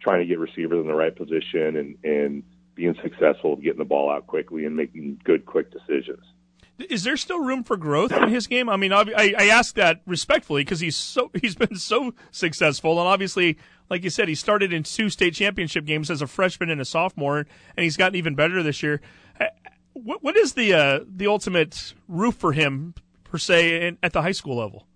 trying 0.00 0.20
to 0.20 0.26
get 0.26 0.38
receivers 0.38 0.80
in 0.80 0.86
the 0.86 0.94
right 0.94 1.14
position 1.14 1.76
and 1.76 1.96
and 2.04 2.42
being 2.74 2.94
successful, 3.02 3.56
getting 3.56 3.78
the 3.78 3.84
ball 3.84 4.10
out 4.10 4.26
quickly, 4.26 4.64
and 4.64 4.74
making 4.74 5.20
good, 5.24 5.44
quick 5.44 5.70
decisions. 5.70 6.24
Is 6.88 7.04
there 7.04 7.18
still 7.18 7.38
room 7.38 7.64
for 7.64 7.76
growth 7.76 8.12
in 8.12 8.28
his 8.28 8.46
game? 8.46 8.68
I 8.68 8.76
mean, 8.76 8.92
I, 8.92 9.04
I 9.16 9.48
ask 9.48 9.74
that 9.76 10.00
respectfully 10.06 10.62
because 10.62 10.80
he's 10.80 10.96
so 10.96 11.30
he's 11.40 11.54
been 11.54 11.76
so 11.76 12.14
successful, 12.30 12.98
and 12.98 13.06
obviously, 13.06 13.58
like 13.90 14.02
you 14.02 14.10
said, 14.10 14.28
he 14.28 14.34
started 14.34 14.72
in 14.72 14.82
two 14.82 15.10
state 15.10 15.34
championship 15.34 15.84
games 15.84 16.10
as 16.10 16.22
a 16.22 16.26
freshman 16.26 16.70
and 16.70 16.80
a 16.80 16.84
sophomore, 16.84 17.46
and 17.76 17.84
he's 17.84 17.96
gotten 17.96 18.16
even 18.16 18.34
better 18.34 18.62
this 18.62 18.82
year. 18.82 19.00
Uh, 19.38 19.46
what 19.92 20.22
what 20.22 20.36
is 20.36 20.54
the 20.54 20.72
uh, 20.72 21.00
the 21.06 21.26
ultimate 21.26 21.94
roof 22.08 22.34
for 22.34 22.52
him 22.52 22.94
per 23.24 23.38
se 23.38 23.86
in, 23.86 23.98
at 24.02 24.12
the 24.12 24.22
high 24.22 24.32
school 24.32 24.56
level? 24.56 24.86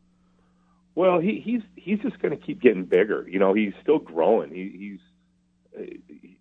Well, 0.97 1.21
he, 1.21 1.41
he's 1.45 1.61
he's 1.77 2.01
just 2.01 2.19
going 2.21 2.37
to 2.37 2.43
keep 2.43 2.61
getting 2.61 2.87
bigger. 2.87 3.29
You 3.29 3.39
know, 3.39 3.53
he's 3.53 3.75
still 3.83 3.99
growing. 3.99 4.51
He, 4.51 4.99
he's 5.77 5.89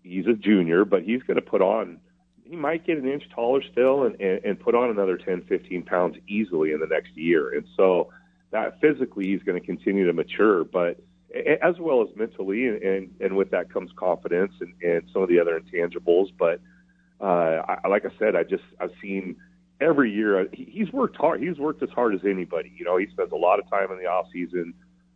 he's 0.02 0.26
a 0.26 0.32
junior, 0.32 0.84
but 0.86 1.02
he's 1.02 1.22
going 1.22 1.36
to 1.36 1.42
put 1.42 1.60
on. 1.60 2.00
He 2.42 2.56
might 2.56 2.86
get 2.86 2.96
an 2.96 3.06
inch 3.06 3.24
taller 3.34 3.62
still, 3.70 4.04
and, 4.04 4.18
and 4.18 4.44
and 4.44 4.58
put 4.58 4.74
on 4.74 4.88
another 4.88 5.18
10, 5.18 5.42
15 5.42 5.82
pounds 5.82 6.16
easily 6.26 6.72
in 6.72 6.80
the 6.80 6.86
next 6.86 7.14
year. 7.16 7.54
And 7.54 7.66
so 7.76 8.10
that 8.50 8.80
physically, 8.80 9.26
he's 9.26 9.42
going 9.42 9.60
to 9.60 9.64
continue 9.64 10.06
to 10.06 10.14
mature, 10.14 10.64
but 10.64 11.00
as 11.60 11.78
well 11.78 12.00
as 12.00 12.08
mentally, 12.16 12.66
and 12.66 12.82
and, 12.82 13.14
and 13.20 13.36
with 13.36 13.50
that 13.50 13.70
comes 13.70 13.90
confidence 13.94 14.52
and, 14.60 14.72
and 14.82 15.02
some 15.12 15.20
of 15.20 15.28
the 15.28 15.38
other 15.38 15.60
intangibles. 15.60 16.28
But 16.36 16.62
uh, 17.20 17.76
I, 17.84 17.88
like 17.88 18.06
I 18.06 18.10
said, 18.18 18.34
I 18.34 18.42
just 18.42 18.64
I've 18.80 18.92
seen 19.02 19.36
every 19.80 20.12
year 20.12 20.40
uh, 20.40 20.44
he's 20.52 20.92
worked 20.92 21.16
hard. 21.16 21.42
He's 21.42 21.58
worked 21.58 21.82
as 21.82 21.90
hard 21.90 22.14
as 22.14 22.20
anybody. 22.24 22.72
You 22.76 22.84
know, 22.84 22.96
he 22.96 23.06
spends 23.08 23.32
a 23.32 23.36
lot 23.36 23.58
of 23.58 23.68
time 23.70 23.90
in 23.92 23.98
the 23.98 24.06
off 24.06 24.26
season 24.32 24.74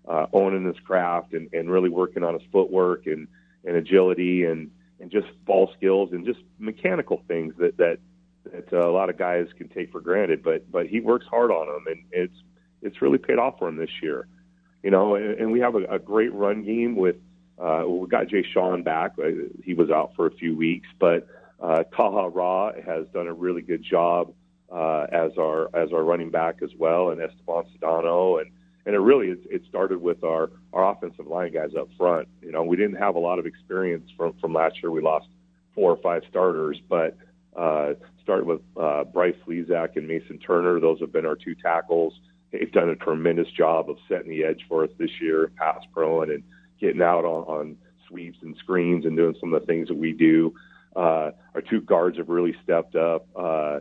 uh, 0.09 0.27
owning 0.33 0.65
his 0.65 0.79
craft 0.85 1.33
and, 1.33 1.49
and 1.53 1.71
really 1.71 1.89
working 1.89 2.23
on 2.23 2.35
his 2.35 2.43
footwork 2.53 3.07
and, 3.07 3.29
and 3.65 3.77
agility 3.77 4.45
and, 4.45 4.71
and 5.01 5.11
just 5.11 5.29
ball 5.45 5.71
skills 5.77 6.11
and 6.13 6.27
just 6.27 6.41
mechanical 6.59 7.23
things 7.27 7.55
that 7.59 7.77
that 7.79 7.99
that 8.45 8.73
uh, 8.73 8.89
a 8.89 8.93
lot 8.93 9.11
of 9.11 9.19
guys 9.19 9.47
can 9.57 9.69
take 9.69 9.93
for 9.93 10.01
granted. 10.01 10.43
But 10.43 10.71
but 10.71 10.87
he 10.87 11.01
works 11.01 11.27
hard 11.27 11.51
on 11.51 11.67
them, 11.67 11.85
and 11.87 12.05
it's 12.13 12.37
it's 12.83 13.03
really 13.03 13.19
paid 13.19 13.39
off 13.39 13.59
for 13.59 13.69
him 13.69 13.77
this 13.77 13.91
year. 14.03 14.27
You 14.83 14.91
know, 14.91 15.15
and, 15.15 15.39
and 15.39 15.53
we 15.53 15.61
have 15.61 15.75
a, 15.75 15.85
a 15.85 15.99
great 15.99 16.33
run 16.33 16.65
game 16.65 16.97
with. 16.97 17.17
Uh, 17.59 17.85
we 17.87 18.09
got 18.09 18.27
Jay 18.29 18.43
Sean 18.43 18.83
back. 18.83 19.13
Uh, 19.23 19.29
he 19.63 19.75
was 19.75 19.91
out 19.91 20.13
for 20.17 20.27
a 20.27 20.31
few 20.31 20.57
weeks, 20.57 20.89
but 20.99 21.27
uh, 21.61 21.83
Taha 21.95 22.31
Ra 22.31 22.73
has 22.73 23.07
done 23.13 23.27
a 23.27 23.35
really 23.35 23.61
good 23.61 23.83
job 23.83 24.33
uh, 24.71 25.07
as 25.13 25.33
our 25.39 25.69
as 25.75 25.93
our 25.93 26.05
running 26.05 26.31
back 26.31 26.63
as 26.63 26.71
well, 26.79 27.11
and 27.11 27.21
Esteban 27.21 27.65
Sedano, 27.75 28.41
and 28.41 28.51
and 28.87 28.95
it 28.95 28.99
really 28.99 29.29
it, 29.29 29.41
it 29.51 29.63
started 29.69 30.01
with 30.01 30.23
our 30.25 30.51
our 30.73 30.93
offensive 30.93 31.27
line 31.27 31.53
guys 31.53 31.71
up 31.79 31.89
front. 31.97 32.29
You 32.43 32.53
know, 32.53 32.63
we 32.63 32.77
didn't 32.77 32.97
have 32.97 33.17
a 33.17 33.21
lot 33.21 33.39
of 33.39 33.47
experience 33.47 34.11
from 34.17 34.35
from 34.41 34.53
last 34.53 34.83
year. 34.83 34.91
We 34.91 35.03
lost 35.03 35.27
four 35.75 35.91
or 35.91 35.99
five 36.03 36.23
starters, 36.29 36.81
but 36.89 37.17
uh, 37.57 37.95
started 38.23 38.47
with 38.47 38.61
uh, 38.77 39.05
Bryce 39.05 39.35
Lezak 39.47 39.97
and 39.97 40.07
Mason 40.07 40.39
Turner. 40.39 40.81
Those 40.81 41.01
have 41.01 41.13
been 41.13 41.27
our 41.27 41.37
two 41.37 41.55
tackles. 41.55 42.15
They've 42.53 42.71
done 42.71 42.89
a 42.89 42.97
tremendous 42.97 43.49
job 43.49 43.91
of 43.91 43.97
setting 44.09 44.31
the 44.31 44.45
edge 44.45 44.65
for 44.69 44.85
us 44.85 44.91
this 44.99 45.11
year, 45.21 45.51
pass 45.57 45.83
pro 45.93 46.23
and, 46.23 46.33
and 46.33 46.43
getting 46.81 47.03
out 47.03 47.25
on, 47.25 47.45
on 47.45 47.77
sweeps 48.09 48.39
and 48.43 48.57
screens 48.57 49.05
and 49.05 49.17
doing 49.17 49.35
some 49.41 49.53
of 49.55 49.61
the 49.61 49.67
things 49.67 49.89
that 49.89 49.97
we 49.97 50.13
do. 50.13 50.53
Uh, 50.97 51.31
our 51.55 51.61
two 51.61 51.81
guards 51.81 52.19
have 52.19 52.29
really 52.29 52.55
stepped 52.65 52.97
up. 52.97 53.29
Uh, 53.37 53.81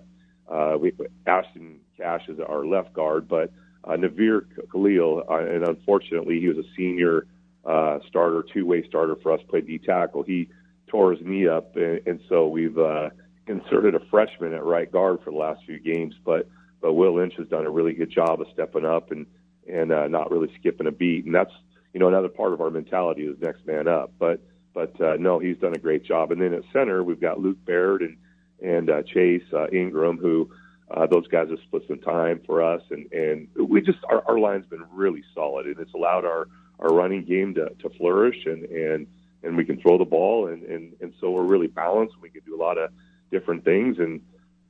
uh, 0.49 0.77
we, 0.79 0.91
Ashton 1.25 1.79
Cash 1.97 2.23
is 2.27 2.39
our 2.39 2.65
left 2.65 2.93
guard, 2.93 3.27
but 3.27 3.51
uh, 3.83 3.91
Navir 3.91 4.45
Khalil, 4.71 5.23
uh, 5.29 5.37
and 5.37 5.63
unfortunately, 5.63 6.39
he 6.39 6.47
was 6.47 6.57
a 6.57 6.67
senior 6.75 7.27
uh, 7.65 7.99
starter, 8.07 8.43
two-way 8.53 8.87
starter 8.87 9.15
for 9.21 9.31
us, 9.31 9.41
played 9.49 9.67
D 9.67 9.77
tackle. 9.77 10.23
He 10.23 10.49
tore 10.87 11.13
his 11.13 11.25
knee 11.25 11.47
up, 11.47 11.75
and, 11.75 12.01
and 12.05 12.19
so 12.27 12.47
we've 12.47 12.77
uh, 12.77 13.09
inserted 13.47 13.95
a 13.95 13.99
freshman 14.11 14.53
at 14.53 14.63
right 14.63 14.91
guard 14.91 15.19
for 15.23 15.31
the 15.31 15.37
last 15.37 15.63
few 15.65 15.79
games. 15.79 16.15
But 16.23 16.47
but 16.81 16.93
Will 16.93 17.15
Lynch 17.15 17.33
has 17.37 17.47
done 17.47 17.65
a 17.65 17.69
really 17.69 17.93
good 17.93 18.11
job 18.11 18.41
of 18.41 18.47
stepping 18.53 18.85
up 18.85 19.11
and 19.11 19.25
and 19.67 19.91
uh, 19.91 20.07
not 20.07 20.31
really 20.31 20.51
skipping 20.59 20.87
a 20.87 20.91
beat, 20.91 21.25
and 21.25 21.35
that's 21.35 21.53
you 21.93 21.99
know 21.99 22.07
another 22.07 22.29
part 22.29 22.53
of 22.53 22.61
our 22.61 22.69
mentality 22.69 23.23
is 23.23 23.39
next 23.39 23.65
man 23.65 23.87
up. 23.87 24.13
But 24.17 24.41
but 24.73 24.99
uh, 25.01 25.15
no, 25.19 25.39
he's 25.39 25.57
done 25.57 25.75
a 25.75 25.79
great 25.79 26.05
job. 26.05 26.31
And 26.31 26.41
then 26.41 26.53
at 26.53 26.63
center, 26.71 27.03
we've 27.03 27.21
got 27.21 27.39
Luke 27.39 27.57
Baird 27.65 28.01
and 28.01 28.17
and 28.61 28.89
uh, 28.89 29.03
Chase 29.03 29.43
uh, 29.53 29.67
Ingram, 29.69 30.17
who 30.17 30.49
uh, 30.91 31.05
those 31.07 31.27
guys 31.27 31.49
have 31.49 31.59
split 31.67 31.83
some 31.87 31.99
time 31.99 32.41
for 32.45 32.63
us, 32.63 32.81
and 32.89 33.11
and 33.11 33.47
we 33.69 33.81
just 33.81 33.99
our, 34.09 34.23
our 34.27 34.39
line's 34.39 34.65
been 34.65 34.85
really 34.91 35.23
solid, 35.35 35.65
and 35.65 35.79
it's 35.79 35.93
allowed 35.93 36.25
our 36.25 36.47
our 36.79 36.89
running 36.89 37.23
game 37.23 37.53
to, 37.55 37.69
to 37.81 37.89
flourish, 37.97 38.45
and 38.45 38.65
and 38.65 39.07
and 39.43 39.55
we 39.55 39.65
can 39.65 39.79
throw 39.79 39.97
the 39.97 40.05
ball, 40.05 40.47
and 40.47 40.63
and 40.63 40.93
and 41.01 41.13
so 41.19 41.31
we're 41.31 41.43
really 41.43 41.67
balanced. 41.67 42.13
And 42.15 42.23
we 42.23 42.29
can 42.29 42.41
do 42.45 42.55
a 42.55 42.61
lot 42.61 42.77
of 42.77 42.91
different 43.31 43.63
things, 43.63 43.99
and 43.99 44.21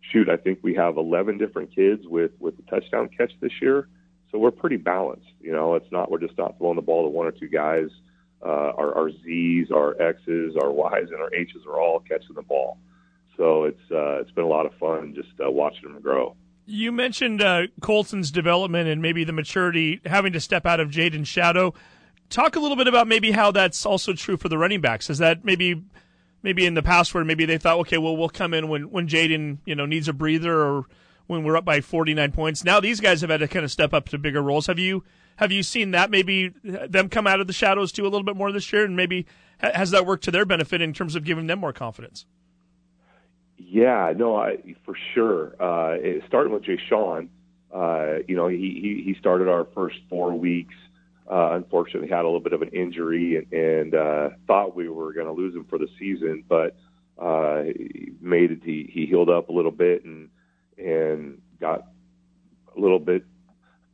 shoot, 0.02 0.30
I 0.30 0.38
think 0.38 0.60
we 0.62 0.75
have 0.75 0.97
11 0.97 1.38
different 1.38 1.73
kids 1.73 2.04
with 2.06 2.32
with 2.39 2.58
the 2.58 2.63
touchdown 2.63 3.10
catch 3.15 3.32
this 3.39 3.54
year, 3.62 3.88
so 4.32 4.38
we're 4.38 4.52
pretty 4.52 4.78
balanced. 4.78 5.28
You 5.39 5.54
know, 5.54 5.75
it's 5.75 5.91
not 5.91 6.12
we're 6.12 6.19
just 6.19 6.38
not 6.38 6.58
throwing 6.58 6.75
the 6.75 6.82
ball 6.82 7.04
to 7.04 7.10
one 7.10 7.28
or 7.28 7.32
two 7.32 7.49
guys. 7.49 7.89
Uh, 8.41 8.71
our, 8.78 8.95
our 8.95 9.12
Z's, 9.12 9.69
our 9.69 10.02
X's, 10.02 10.56
our 10.56 10.71
Y's, 10.71 11.10
and 11.12 11.19
our 11.21 11.34
H's 11.34 11.65
are 11.67 11.78
all 11.78 11.99
catching 11.99 12.36
the 12.36 12.41
ball. 12.41 12.78
So 13.39 13.63
it's 13.63 13.82
uh, 13.89 14.19
it's 14.19 14.32
been 14.32 14.43
a 14.43 14.49
lot 14.49 14.65
of 14.65 14.73
fun 14.75 15.15
just 15.15 15.30
uh, 15.43 15.49
watching 15.49 15.84
them 15.84 16.02
grow. 16.02 16.36
You 16.65 16.91
mentioned 16.91 17.41
uh, 17.41 17.67
Colton's 17.82 18.32
development 18.32 18.89
and 18.89 19.02
maybe 19.02 19.23
the 19.23 19.32
maturity 19.32 20.02
having 20.06 20.34
to 20.34 20.41
step 20.41 20.65
out 20.65 20.82
of 20.82 20.89
Jaden's 20.89 21.30
shadow. 21.30 21.73
Talk 22.30 22.58
a 22.58 22.60
little 22.60 22.75
bit 22.75 22.88
about 22.88 23.08
maybe 23.08 23.32
how 23.32 23.49
that's 23.49 23.86
also 23.86 24.13
true 24.13 24.36
for 24.36 24.49
the 24.49 24.58
running 24.58 24.82
backs. 24.82 25.10
Is 25.10 25.19
that 25.19 25.45
maybe 25.45 25.82
maybe 26.43 26.65
in 26.65 26.73
the 26.73 26.84
past 26.84 27.13
where 27.13 27.23
maybe 27.23 27.45
they 27.45 27.58
thought, 27.58 27.78
okay, 27.80 27.97
well 27.97 28.15
we'll 28.15 28.30
come 28.30 28.54
in 28.54 28.67
when 28.67 28.91
when 28.91 29.08
Jaden 29.08 29.60
you 29.65 29.73
know 29.73 29.86
needs 29.86 30.10
a 30.10 30.13
breather 30.13 30.62
or 30.62 30.84
when 31.28 31.45
we're 31.45 31.56
up 31.56 31.65
by 31.65 31.80
49 31.80 32.34
points. 32.34 32.65
Now 32.65 32.82
these 32.82 32.99
guys 32.99 33.21
have 33.21 33.30
had 33.30 33.39
to 33.39 33.47
kind 33.47 33.63
of 33.63 33.71
step 33.71 33.93
up 33.93 34.10
to 34.10 34.17
bigger 34.17 34.41
roles. 34.41 34.67
Have 34.67 34.80
you 34.80 35.06
have 35.38 35.54
you 35.54 35.63
seen 35.63 35.91
that 35.91 36.12
maybe 36.12 36.54
them 36.63 37.08
come 37.08 37.25
out 37.25 37.39
of 37.39 37.47
the 37.47 37.54
shadows 37.54 37.93
too 37.93 38.04
a 38.04 38.10
little 38.10 38.23
bit 38.23 38.36
more 38.36 38.52
this 38.52 38.73
year, 38.73 38.84
and 38.84 38.97
maybe 38.97 39.25
has 39.60 39.91
that 39.91 40.06
worked 40.06 40.25
to 40.25 40.32
their 40.32 40.45
benefit 40.45 40.82
in 40.82 40.91
terms 40.91 41.15
of 41.15 41.23
giving 41.23 41.47
them 41.47 41.60
more 41.60 41.71
confidence? 41.71 42.25
Yeah, 43.60 44.13
no, 44.15 44.38
I, 44.38 44.58
for 44.86 44.95
sure. 45.13 45.54
Uh, 45.62 45.98
it, 46.00 46.24
starting 46.28 46.54
with 46.54 46.63
Jay 46.63 46.80
Sean, 46.88 47.30
uh, 47.74 48.19
you 48.28 48.36
know, 48.36 48.48
he, 48.48 48.58
he, 48.58 49.04
he 49.06 49.15
started 49.19 49.50
our 49.50 49.67
first 49.76 49.98
four 50.10 50.34
weeks. 50.34 50.74
Uh, 51.30 51.52
unfortunately, 51.52 52.10
had 52.10 52.22
a 52.22 52.24
little 52.24 52.39
bit 52.39 52.54
of 52.54 52.62
an 52.63 52.69
injury 52.69 53.36
and, 53.36 53.54
and 53.54 53.93
uh, 53.93 54.30
thought 54.48 54.76
we 54.76 54.89
were 54.89 55.13
going 55.13 55.28
to 55.28 55.34
lose 55.34 55.54
him 55.54 55.65
for 55.65 55.78
the 55.78 55.88
season, 56.00 56.43
but 56.48 56.76
uh, 57.19 57.63
he 57.63 58.13
made 58.22 58.52
it. 58.52 58.62
He, 58.63 58.89
he 58.91 59.06
healed 59.06 59.30
up 59.30 59.50
a 59.50 59.52
little 59.52 59.72
bit 59.72 60.06
and 60.06 60.30
and 60.78 61.41
got 61.60 61.88
a 62.76 62.80
little 62.80 63.00
bit 63.00 63.26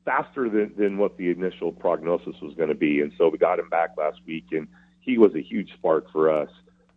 faster 0.06 0.48
than, 0.48 0.74
than 0.78 0.98
what 0.98 1.18
the 1.18 1.32
initial 1.32 1.72
prognosis 1.72 2.36
was 2.42 2.54
going 2.54 2.70
to 2.70 2.76
be. 2.76 3.02
And 3.02 3.12
so 3.18 3.28
we 3.28 3.40
got 3.40 3.60
him 3.60 3.68
back 3.68 3.98
last 3.98 4.20
week, 4.28 4.46
and 4.52 4.68
he 5.02 5.18
was 5.18 5.34
a 5.36 5.42
huge 5.42 5.74
spark 5.74 6.12
for 6.12 6.30
us. 6.30 6.50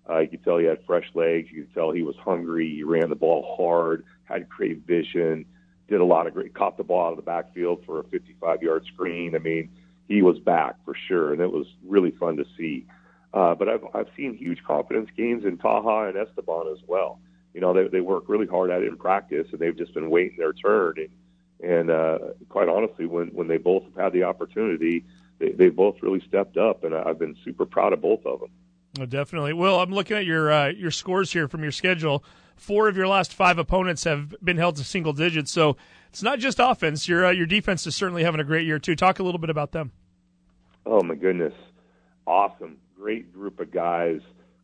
Uh, 0.09 0.19
you 0.21 0.29
could 0.29 0.45
tell 0.45 0.59
he 0.59 0.65
had 0.65 0.79
fresh 0.87 1.09
legs. 1.15 1.49
You 1.51 1.65
could 1.65 1.75
tell 1.75 1.91
he 1.91 2.03
was 2.03 2.17
hungry. 2.17 2.75
He 2.75 2.83
ran 2.83 3.11
the 3.11 3.17
ball 3.17 3.57
hard, 3.57 4.05
had 4.25 4.49
great 4.49 4.87
vision, 4.87 5.45
did 5.89 6.01
a 6.01 6.05
lot 6.05 6.27
of 6.27 6.35
great, 6.35 6.55
caught 6.55 6.77
the 6.77 6.85
ball 6.85 7.07
out 7.07 7.11
of 7.11 7.17
the 7.17 7.23
backfield 7.23 7.83
for 7.85 8.01
a 8.01 8.05
55 8.05 8.63
yard 8.63 8.85
screen. 8.93 9.35
I 9.35 9.39
mean, 9.39 9.71
he 10.09 10.23
was 10.23 10.39
back 10.39 10.77
for 10.85 10.95
sure, 10.95 11.33
and 11.33 11.41
it 11.41 11.53
was 11.53 11.67
really 11.85 12.11
fun 12.11 12.37
to 12.37 12.45
see. 12.57 12.87
Uh, 13.35 13.55
but 13.55 13.69
I've, 13.69 13.85
I've 13.95 14.09
seen 14.17 14.37
huge 14.37 14.63
confidence 14.65 15.11
gains 15.17 15.45
in 15.45 15.59
Taha 15.59 16.09
and 16.09 16.17
Esteban 16.17 16.69
as 16.73 16.79
well. 16.87 17.21
You 17.53 17.61
know, 17.61 17.75
they, 17.75 17.89
they 17.89 18.01
work 18.01 18.25
really 18.29 18.47
hard 18.47 18.71
at 18.71 18.83
it 18.83 18.89
in 18.89 18.97
practice, 18.97 19.47
and 19.53 19.61
they've 19.61 19.77
just 19.77 19.93
been 19.93 20.09
waiting 20.09 20.39
their 20.39 20.55
turn. 20.55 20.95
And, 20.97 21.71
and 21.71 21.91
uh, 21.91 22.19
quite 22.49 22.69
honestly, 22.69 23.05
when, 23.05 23.29
when 23.29 23.49
they 23.49 23.59
both 23.59 23.85
have 23.85 23.97
had 23.97 24.13
the 24.13 24.23
opportunity, 24.23 25.05
they, 25.39 25.51
they 25.53 25.69
both 25.69 25.97
really 26.03 26.23
stepped 26.27 26.57
up, 26.57 26.85
and 26.85 26.95
I've 26.95 27.19
been 27.19 27.37
super 27.45 27.67
proud 27.67 27.93
of 27.93 28.01
both 28.01 28.25
of 28.25 28.41
them. 28.41 28.51
Oh, 28.99 29.07
definitely. 29.07 29.53
Well, 29.53 29.81
I'm 29.81 29.91
looking 29.91 30.17
at 30.17 30.25
your 30.25 30.51
uh, 30.51 30.69
your 30.69 30.91
scores 30.91 31.33
here 31.33 31.49
from 31.49 31.63
your 31.63 31.73
schedule. 31.73 32.25
Four 32.57 32.89
of 32.89 32.97
your 32.97 33.07
last 33.07 33.35
five 33.35 33.59
opponents 33.59 34.05
have 34.05 34.35
been 34.43 34.57
held 34.57 34.77
to 34.77 34.85
single 34.85 35.13
digits, 35.13 35.53
so 35.53 35.77
it's 36.09 36.23
not 36.23 36.39
just 36.39 36.59
offense. 36.59 37.09
Your 37.09 37.27
uh, 37.27 37.31
your 37.31 37.47
defense 37.47 37.87
is 37.87 37.95
certainly 37.95 38.25
having 38.25 38.41
a 38.41 38.45
great 38.45 38.67
year 38.67 38.79
too. 38.79 38.97
Talk 38.97 39.19
a 39.19 39.23
little 39.23 39.39
bit 39.39 39.51
about 39.51 39.73
them. 39.73 39.93
Oh 40.87 41.03
my 41.03 41.15
goodness, 41.15 41.55
awesome, 42.27 42.79
great 42.97 43.33
group 43.33 43.61
of 43.61 43.71
guys. 43.71 44.21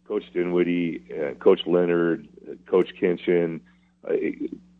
Coach 0.08 0.24
Dinwiddie, 0.32 1.04
uh, 1.12 1.34
Coach 1.34 1.60
Leonard, 1.66 2.28
uh, 2.46 2.54
Coach 2.70 2.90
Kinchin, 3.00 3.60
uh, 4.06 4.12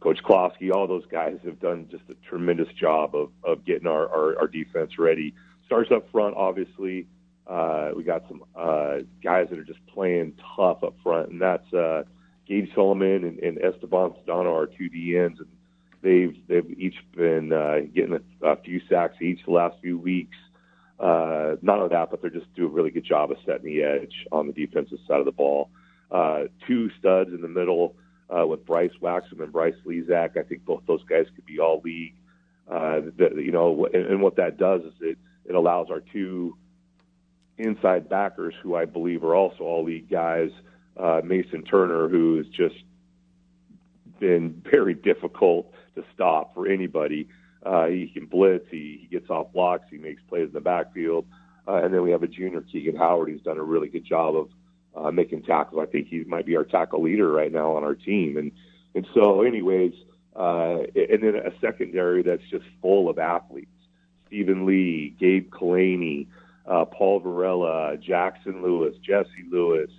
Coach 0.01 0.19
Klosky, 0.23 0.71
all 0.71 0.87
those 0.87 1.07
guys 1.07 1.39
have 1.45 1.61
done 1.61 1.89
just 1.91 2.05
a 2.11 2.15
tremendous 2.29 2.69
job 2.75 3.15
of 3.15 3.31
of 3.43 3.65
getting 3.65 3.87
our, 3.87 4.09
our, 4.09 4.39
our 4.41 4.49
defense 4.49 4.99
ready. 4.99 5.35
Starts 5.67 5.91
up 5.93 6.11
front, 6.11 6.35
obviously. 6.37 7.07
Uh, 7.47 7.91
we 7.95 8.03
got 8.05 8.27
some 8.29 8.43
uh, 8.57 8.99
guys 9.23 9.49
that 9.51 9.59
are 9.59 9.65
just 9.65 9.85
playing 9.87 10.33
tough 10.57 10.83
up 10.83 10.95
front, 11.03 11.31
and 11.31 11.41
that's 11.41 11.73
uh, 11.75 12.03
Gabe 12.47 12.69
Solomon 12.75 13.25
and, 13.25 13.39
and 13.41 13.59
Esteban 13.63 14.15
Sedano, 14.27 14.53
our 14.53 14.67
two 14.67 14.89
DNs, 14.89 15.39
and 15.39 15.49
they've 16.03 16.37
they've 16.49 16.79
each 16.79 16.97
been 17.17 17.53
uh, 17.53 17.81
getting 17.95 18.15
a, 18.15 18.47
a 18.47 18.57
few 18.57 18.81
sacks 18.89 19.21
each 19.21 19.45
the 19.45 19.53
last 19.53 19.77
few 19.83 19.99
weeks. 19.99 20.37
Uh, 20.99 21.57
not 21.61 21.79
only 21.79 21.91
that, 21.91 22.11
but 22.11 22.23
they're 22.23 22.31
just 22.31 22.53
doing 22.55 22.71
a 22.71 22.73
really 22.73 22.91
good 22.91 23.05
job 23.05 23.31
of 23.31 23.37
setting 23.45 23.67
the 23.67 23.83
edge 23.83 24.27
on 24.33 24.47
the 24.47 24.53
defensive 24.53 24.99
side 25.07 25.19
of 25.19 25.27
the 25.27 25.33
ball. 25.33 25.69
uh, 26.11 26.45
two 26.67 26.91
studs 26.99 27.31
in 27.31 27.41
the 27.41 27.49
middle 27.49 27.95
uh, 28.31 28.47
with 28.47 28.65
Bryce 28.65 28.93
Waxman 29.03 29.43
and 29.43 29.53
Bryce 29.53 29.75
Lezak. 29.85 30.37
I 30.39 30.43
think 30.43 30.65
both 30.65 30.83
those 30.87 31.03
guys 31.05 31.27
could 31.35 31.45
be 31.45 31.59
all 31.59 31.81
league. 31.85 32.15
Uh, 32.71 33.01
that, 33.19 33.33
you 33.37 33.53
know, 33.53 33.87
and, 33.93 34.07
and 34.07 34.23
what 34.23 34.37
that 34.37 34.57
does 34.57 34.83
is 34.83 34.93
it 35.01 35.19
it 35.47 35.55
allows 35.55 35.89
our 35.91 36.01
two 36.01 36.57
inside 37.59 38.09
backers, 38.09 38.55
who 38.63 38.75
I 38.75 38.85
believe 38.85 39.25
are 39.25 39.35
also 39.35 39.65
all 39.65 39.85
league 39.85 40.11
guys, 40.11 40.51
uh, 40.97 41.21
Mason 41.25 41.63
Turner, 41.63 42.09
who 42.09 42.37
has 42.37 42.47
just 42.47 42.77
been 44.19 44.63
very 44.71 44.95
difficult 44.95 45.73
to 45.95 46.05
stop 46.15 46.55
for 46.55 46.67
anybody. 46.67 47.29
Uh, 47.65 47.87
he 47.87 48.09
can 48.13 48.27
blitz, 48.27 48.67
he, 48.71 48.99
he 49.03 49.07
gets 49.07 49.31
off 49.31 49.53
blocks, 49.53 49.87
he 49.91 49.97
makes 49.97 50.23
plays 50.29 50.49
in 50.49 50.53
the 50.53 50.61
backfield. 50.61 51.25
Uh, 51.67 51.77
and 51.77 51.95
then 51.95 52.03
we 52.03 52.11
have 52.11 52.23
a 52.23 52.29
junior 52.29 52.61
Keegan 52.61 52.97
Howard 52.97 53.31
who's 53.31 53.41
done 53.41 53.59
a 53.59 53.63
really 53.63 53.89
good 53.89 54.05
job 54.05 54.37
of 54.37 54.49
uh, 54.97 55.11
making 55.11 55.43
tackles. 55.43 55.81
I 55.83 55.91
think 55.91 56.09
he 56.09 56.25
might 56.25 56.47
be 56.47 56.57
our 56.57 56.65
tackle 56.65 57.03
leader 57.03 57.31
right 57.31 57.51
now 57.51 57.77
on 57.77 57.85
our 57.85 57.95
team. 57.95 58.37
And 58.37 58.53
and 58.95 59.07
so, 59.13 59.43
anyways, 59.43 59.93
uh, 60.37 60.79
and 60.95 61.23
then 61.23 61.35
a 61.35 61.53
secondary 61.61 62.23
that's 62.23 62.49
just 62.51 62.65
full 62.81 63.09
of 63.09 63.19
athletes: 63.19 63.71
Stephen 64.27 64.67
Lee, 64.67 65.17
Gabe 65.19 65.51
Kalani, 65.51 66.29
Paul 66.67 67.21
Varela, 67.21 67.97
Jackson 67.99 68.63
Lewis, 68.63 68.95
Jesse 69.03 69.45
Lewis, 69.51 69.91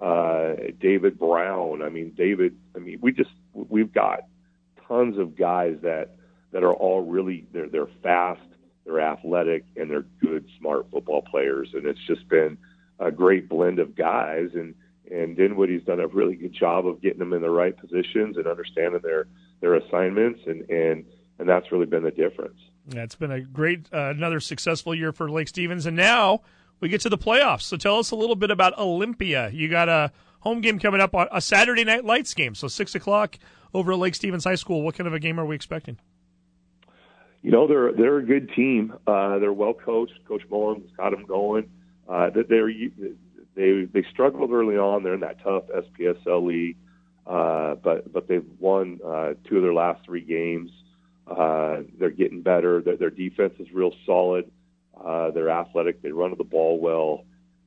uh, 0.00 0.54
David 0.80 1.18
Brown. 1.18 1.82
I 1.82 1.88
mean, 1.88 2.12
David. 2.16 2.56
I 2.74 2.78
mean, 2.78 2.98
we 3.00 3.12
just 3.12 3.30
we've 3.54 3.92
got 3.92 4.20
tons 4.88 5.18
of 5.18 5.36
guys 5.36 5.76
that 5.82 6.16
that 6.52 6.64
are 6.64 6.74
all 6.74 7.02
really 7.02 7.46
they're 7.52 7.68
they're 7.68 7.88
fast, 8.02 8.40
they're 8.84 9.00
athletic, 9.00 9.64
and 9.76 9.90
they're 9.90 10.06
good, 10.20 10.46
smart 10.58 10.86
football 10.90 11.22
players. 11.22 11.70
And 11.74 11.86
it's 11.86 12.04
just 12.06 12.28
been 12.28 12.58
a 12.98 13.10
great 13.10 13.48
blend 13.48 13.78
of 13.78 13.94
guys. 13.94 14.50
And 14.54 14.74
and 15.10 15.36
Dinwiddie's 15.36 15.84
done 15.84 16.00
a 16.00 16.06
really 16.06 16.36
good 16.36 16.52
job 16.52 16.86
of 16.86 17.02
getting 17.02 17.18
them 17.18 17.32
in 17.32 17.42
the 17.42 17.50
right 17.50 17.76
positions 17.76 18.36
and 18.36 18.46
understanding 18.46 19.00
their 19.02 19.26
their 19.60 19.74
assignments, 19.74 20.40
and 20.46 20.68
and 20.70 21.04
and 21.38 21.48
that's 21.48 21.70
really 21.70 21.86
been 21.86 22.02
the 22.02 22.10
difference. 22.10 22.58
Yeah, 22.92 23.02
it's 23.02 23.14
been 23.14 23.30
a 23.30 23.40
great 23.40 23.86
uh, 23.92 24.10
another 24.10 24.40
successful 24.40 24.94
year 24.94 25.12
for 25.12 25.30
Lake 25.30 25.48
Stevens, 25.48 25.86
and 25.86 25.96
now 25.96 26.40
we 26.80 26.88
get 26.88 27.00
to 27.02 27.08
the 27.08 27.18
playoffs. 27.18 27.62
So 27.62 27.76
tell 27.76 27.98
us 27.98 28.10
a 28.10 28.16
little 28.16 28.36
bit 28.36 28.50
about 28.50 28.76
Olympia. 28.78 29.50
You 29.50 29.68
got 29.68 29.88
a 29.88 30.10
home 30.40 30.60
game 30.60 30.78
coming 30.78 31.00
up 31.00 31.14
on 31.14 31.28
a 31.30 31.40
Saturday 31.40 31.84
night 31.84 32.04
lights 32.04 32.34
game, 32.34 32.54
so 32.54 32.66
six 32.66 32.94
o'clock 32.94 33.38
over 33.72 33.92
at 33.92 33.98
Lake 33.98 34.14
Stevens 34.14 34.44
High 34.44 34.56
School. 34.56 34.82
What 34.82 34.96
kind 34.96 35.06
of 35.06 35.14
a 35.14 35.20
game 35.20 35.38
are 35.38 35.46
we 35.46 35.54
expecting? 35.54 35.98
You 37.42 37.52
know, 37.52 37.66
they're 37.66 37.92
they're 37.92 38.18
a 38.18 38.24
good 38.24 38.50
team. 38.54 38.94
Uh, 39.06 39.38
they're 39.38 39.52
well 39.52 39.74
coached. 39.74 40.18
Coach 40.26 40.42
Mullins 40.50 40.90
got 40.96 41.10
them 41.10 41.24
going. 41.26 41.70
Uh, 42.08 42.30
they're 42.30 42.70
they 43.54 43.84
they 43.84 44.04
struggled 44.10 44.50
early 44.50 44.76
on. 44.76 45.02
They're 45.02 45.14
in 45.14 45.20
that 45.20 45.42
tough 45.42 45.64
SPSL 45.68 46.44
league, 46.44 46.76
uh, 47.26 47.76
but 47.76 48.12
but 48.12 48.26
they've 48.26 48.44
won 48.58 49.00
uh, 49.04 49.34
two 49.48 49.56
of 49.56 49.62
their 49.62 49.74
last 49.74 50.04
three 50.04 50.22
games. 50.22 50.70
Uh, 51.26 51.82
they're 51.98 52.10
getting 52.10 52.42
better. 52.42 52.80
Their, 52.80 52.96
their 52.96 53.10
defense 53.10 53.54
is 53.58 53.68
real 53.72 53.92
solid. 54.04 54.50
Uh, 54.98 55.30
they're 55.30 55.50
athletic. 55.50 56.02
They 56.02 56.10
run 56.10 56.34
the 56.36 56.44
ball 56.44 56.78
well. 56.78 57.24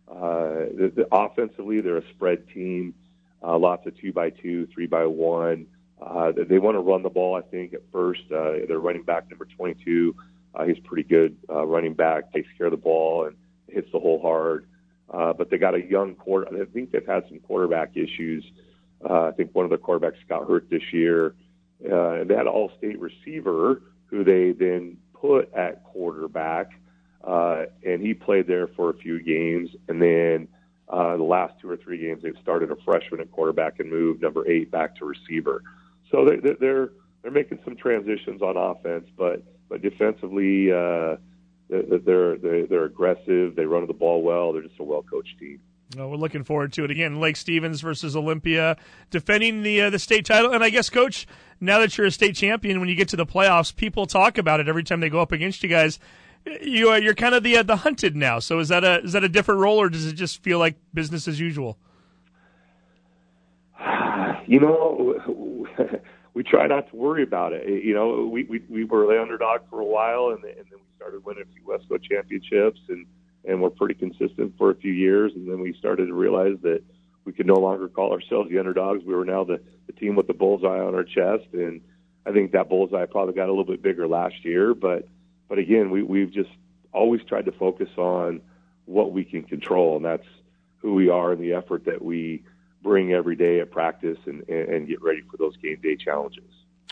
Uh, 0.09 0.69
the, 0.75 0.91
the 0.95 1.07
offensively, 1.11 1.81
they're 1.81 1.97
a 1.97 2.09
spread 2.09 2.47
team. 2.49 2.93
Uh, 3.41 3.57
lots 3.57 3.85
of 3.87 3.97
two 3.99 4.13
by 4.13 4.29
two, 4.29 4.67
three 4.67 4.87
by 4.87 5.05
one. 5.05 5.65
Uh, 6.01 6.31
they 6.47 6.59
want 6.59 6.75
to 6.75 6.79
run 6.79 7.01
the 7.01 7.09
ball. 7.09 7.35
I 7.35 7.41
think 7.41 7.73
at 7.73 7.81
first, 7.91 8.23
uh, 8.31 8.65
their 8.67 8.79
running 8.79 9.03
back 9.03 9.29
number 9.29 9.45
22, 9.45 10.15
uh, 10.55 10.65
he's 10.65 10.79
pretty 10.79 11.03
good 11.03 11.37
uh, 11.49 11.65
running 11.65 11.93
back. 11.93 12.31
Takes 12.33 12.49
care 12.57 12.67
of 12.67 12.71
the 12.71 12.77
ball 12.77 13.25
and 13.25 13.35
hits 13.69 13.89
the 13.91 13.99
hole 13.99 14.21
hard. 14.21 14.65
Uh, 15.09 15.33
but 15.33 15.49
they 15.49 15.57
got 15.57 15.75
a 15.75 15.81
young 15.81 16.15
quarter. 16.15 16.47
I 16.47 16.65
think 16.65 16.91
they've 16.91 17.05
had 17.05 17.23
some 17.29 17.39
quarterback 17.39 17.95
issues. 17.95 18.43
Uh, 19.07 19.27
I 19.27 19.31
think 19.31 19.53
one 19.53 19.65
of 19.65 19.71
the 19.71 19.77
quarterbacks 19.77 20.15
got 20.27 20.47
hurt 20.47 20.69
this 20.69 20.81
year. 20.91 21.35
Uh, 21.91 22.19
had 22.19 22.31
an 22.31 22.47
all-state 22.47 22.99
receiver 22.99 23.81
who 24.05 24.23
they 24.23 24.51
then 24.51 24.97
put 25.13 25.53
at 25.53 25.83
quarterback, 25.83 26.71
uh, 27.23 27.63
and 27.85 28.01
he 28.01 28.13
played 28.13 28.47
there 28.47 28.67
for 28.67 28.89
a 28.89 28.93
few 28.93 29.21
games. 29.21 29.69
And 29.87 30.01
then 30.01 30.47
uh, 30.89 31.17
the 31.17 31.23
last 31.23 31.53
two 31.61 31.69
or 31.69 31.77
three 31.77 31.97
games, 31.97 32.23
they've 32.23 32.37
started 32.41 32.71
a 32.71 32.75
freshman 32.85 33.21
at 33.21 33.31
quarterback 33.31 33.79
and 33.79 33.89
moved 33.89 34.21
number 34.21 34.47
eight 34.49 34.71
back 34.71 34.95
to 34.97 35.05
receiver. 35.05 35.61
So 36.11 36.25
they, 36.25 36.53
they're 36.59 36.91
they're 37.21 37.31
making 37.31 37.59
some 37.63 37.75
transitions 37.75 38.41
on 38.41 38.57
offense, 38.57 39.07
but 39.17 39.43
but 39.69 39.81
defensively, 39.81 40.71
uh, 40.71 41.15
they're 41.69 42.37
they're 42.37 42.67
they're 42.67 42.85
aggressive. 42.85 43.55
They 43.55 43.65
run 43.65 43.87
the 43.87 43.93
ball 43.93 44.21
well. 44.21 44.53
They're 44.53 44.61
just 44.61 44.79
a 44.79 44.83
well 44.83 45.03
coached 45.03 45.39
team. 45.39 45.59
We're 45.95 46.15
looking 46.15 46.43
forward 46.43 46.73
to 46.73 46.83
it 46.83 46.91
again. 46.91 47.19
Lake 47.19 47.35
Stevens 47.35 47.81
versus 47.81 48.15
Olympia, 48.15 48.77
defending 49.09 49.63
the 49.63 49.81
uh, 49.81 49.89
the 49.89 49.99
state 49.99 50.25
title. 50.25 50.51
And 50.51 50.63
I 50.63 50.69
guess, 50.69 50.89
Coach, 50.89 51.27
now 51.59 51.79
that 51.79 51.97
you're 51.97 52.07
a 52.07 52.11
state 52.11 52.35
champion, 52.35 52.79
when 52.79 52.89
you 52.89 52.95
get 52.95 53.07
to 53.09 53.15
the 53.15 53.25
playoffs, 53.25 53.75
people 53.75 54.05
talk 54.05 54.37
about 54.37 54.59
it 54.59 54.67
every 54.67 54.83
time 54.83 54.99
they 54.99 55.09
go 55.09 55.21
up 55.21 55.31
against 55.31 55.63
you 55.63 55.69
guys. 55.69 55.99
You 56.61 56.89
are 56.89 56.99
you're 56.99 57.13
kind 57.13 57.35
of 57.35 57.43
the 57.43 57.57
uh, 57.57 57.63
the 57.63 57.77
hunted 57.77 58.15
now. 58.15 58.39
So 58.39 58.59
is 58.59 58.69
that 58.69 58.83
a 58.83 59.01
is 59.01 59.13
that 59.13 59.23
a 59.23 59.29
different 59.29 59.61
role, 59.61 59.77
or 59.77 59.89
does 59.89 60.05
it 60.05 60.13
just 60.13 60.43
feel 60.43 60.59
like 60.59 60.75
business 60.93 61.27
as 61.27 61.39
usual? 61.39 61.77
You 64.45 64.59
know, 64.59 65.65
we 66.33 66.43
try 66.43 66.67
not 66.67 66.89
to 66.89 66.95
worry 66.97 67.23
about 67.23 67.53
it. 67.53 67.83
You 67.83 67.93
know, 67.93 68.27
we 68.27 68.43
we, 68.43 68.61
we 68.69 68.83
were 68.83 69.07
the 69.07 69.21
underdog 69.21 69.61
for 69.69 69.79
a 69.79 69.85
while, 69.85 70.31
and, 70.35 70.43
and 70.43 70.65
then 70.69 70.79
we 70.79 70.95
started 70.97 71.23
winning 71.23 71.43
a 71.43 71.53
few 71.53 71.63
Wesco 71.63 71.97
championships, 72.03 72.81
and 72.89 73.05
and 73.45 73.61
we're 73.61 73.69
pretty 73.69 73.95
consistent 73.95 74.57
for 74.57 74.71
a 74.71 74.75
few 74.75 74.93
years, 74.93 75.33
and 75.35 75.49
then 75.49 75.59
we 75.59 75.73
started 75.73 76.07
to 76.07 76.13
realize 76.13 76.57
that 76.61 76.81
we 77.25 77.33
could 77.33 77.47
no 77.47 77.55
longer 77.55 77.87
call 77.87 78.11
ourselves 78.11 78.49
the 78.49 78.59
underdogs. 78.59 79.03
We 79.03 79.15
were 79.15 79.25
now 79.25 79.43
the, 79.43 79.61
the 79.87 79.93
team 79.93 80.15
with 80.15 80.27
the 80.27 80.33
bullseye 80.33 80.79
on 80.79 80.95
our 80.95 81.03
chest, 81.03 81.47
and 81.53 81.81
I 82.25 82.31
think 82.31 82.51
that 82.51 82.69
bullseye 82.69 83.05
probably 83.05 83.33
got 83.33 83.47
a 83.47 83.51
little 83.51 83.65
bit 83.65 83.81
bigger 83.81 84.07
last 84.07 84.43
year. 84.43 84.73
But 84.73 85.07
but 85.49 85.57
again, 85.57 85.91
we 85.91 86.03
we've 86.03 86.31
just 86.31 86.49
always 86.91 87.21
tried 87.23 87.45
to 87.45 87.51
focus 87.51 87.89
on 87.97 88.41
what 88.85 89.11
we 89.11 89.23
can 89.23 89.43
control, 89.43 89.97
and 89.97 90.05
that's 90.05 90.27
who 90.77 90.93
we 90.93 91.09
are 91.09 91.31
and 91.31 91.41
the 91.41 91.53
effort 91.53 91.85
that 91.85 92.03
we 92.03 92.43
bring 92.81 93.13
every 93.13 93.35
day 93.35 93.61
at 93.61 93.71
practice 93.71 94.17
and, 94.25 94.47
and, 94.49 94.87
get 94.89 95.01
ready 95.01 95.21
for 95.31 95.37
those 95.37 95.55
game 95.57 95.79
day 95.81 95.95
challenges. 95.95 96.43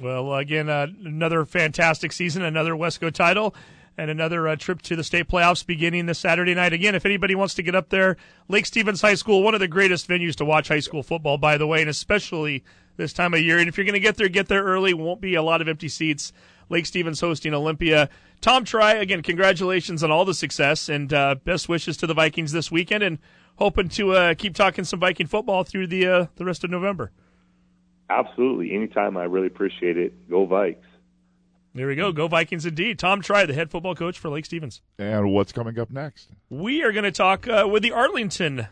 Well, 0.02 0.34
again, 0.36 0.70
uh, 0.70 0.88
another 1.04 1.44
fantastic 1.44 2.14
season, 2.14 2.44
another 2.44 2.74
Wesco 2.74 3.12
title 3.12 3.54
and 3.98 4.10
another 4.10 4.48
uh, 4.48 4.56
trip 4.56 4.82
to 4.84 4.96
the 4.96 5.04
state 5.04 5.28
playoffs 5.28 5.66
beginning 5.66 6.06
this 6.06 6.20
Saturday 6.20 6.54
night. 6.54 6.74
Again, 6.74 6.96
if 6.96 7.06
anybody 7.06 7.36
wants 7.36 7.54
to 7.56 7.64
get 7.64 7.76
up 7.76 7.90
there, 7.90 8.18
Lake 8.48 8.66
Stevens 8.66 9.02
High 9.02 9.16
School, 9.16 9.44
one 9.44 9.54
of 9.54 9.60
the 9.60 9.68
greatest 9.68 10.08
venues 10.08 10.36
to 10.36 10.46
watch 10.46 10.70
high 10.70 10.80
school 10.80 11.04
football, 11.04 11.38
by 11.38 11.58
the 11.58 11.68
way, 11.68 11.82
and 11.82 11.90
especially 11.90 12.64
this 12.98 13.14
time 13.14 13.34
of 13.34 13.42
year. 13.42 13.58
And 13.58 13.68
if 13.68 13.78
you're 13.78 13.86
going 13.86 13.94
to 13.94 14.00
get 14.00 14.18
there, 14.18 14.30
get 14.30 14.48
there 14.48 14.64
early. 14.64 14.94
Won't 14.94 15.22
be 15.22 15.36
a 15.36 15.44
lot 15.44 15.62
of 15.62 15.68
empty 15.68 15.90
seats. 15.90 16.32
Lake 16.70 16.86
Stevens 16.86 17.20
hosting 17.20 17.54
Olympia. 17.54 18.10
Tom 18.40 18.64
Tri, 18.64 18.94
again, 18.94 19.22
congratulations 19.22 20.04
on 20.04 20.10
all 20.12 20.26
the 20.26 20.34
success 20.34 20.90
and 20.90 21.14
uh, 21.14 21.36
best 21.44 21.70
wishes 21.70 21.98
to 21.98 22.08
the 22.08 22.14
Vikings 22.14 22.54
this 22.54 22.72
weekend, 22.72 23.04
and 23.04 23.20
hoping 23.58 23.90
to 23.90 24.14
uh, 24.14 24.34
keep 24.34 24.56
talking 24.56 24.84
some 24.86 25.00
Viking 25.00 25.28
football 25.28 25.64
through 25.64 25.88
the 25.88 26.08
uh, 26.08 26.26
the 26.38 26.46
rest 26.46 26.64
of 26.64 26.70
November. 26.70 27.12
Absolutely, 28.10 28.74
anytime. 28.74 29.16
I 29.16 29.26
really 29.26 29.48
appreciate 29.48 29.98
it. 29.98 30.30
Go 30.30 30.48
Vikes. 30.48 30.78
There 31.74 31.88
we 31.88 31.96
go. 31.96 32.12
Go 32.12 32.28
Vikings 32.28 32.66
indeed. 32.66 33.00
Tom 33.00 33.22
Tri, 33.22 33.46
the 33.46 33.54
head 33.54 33.72
football 33.72 33.96
coach 33.96 34.20
for 34.20 34.30
Lake 34.30 34.46
Stevens. 34.46 34.82
And 35.00 35.32
what's 35.32 35.54
coming 35.54 35.80
up 35.80 35.90
next? 35.90 36.30
We 36.50 36.84
are 36.84 36.92
going 36.92 37.06
to 37.06 37.12
talk 37.12 37.48
uh, 37.48 37.68
with 37.72 37.82
the 37.82 37.94
Arlington 37.94 38.68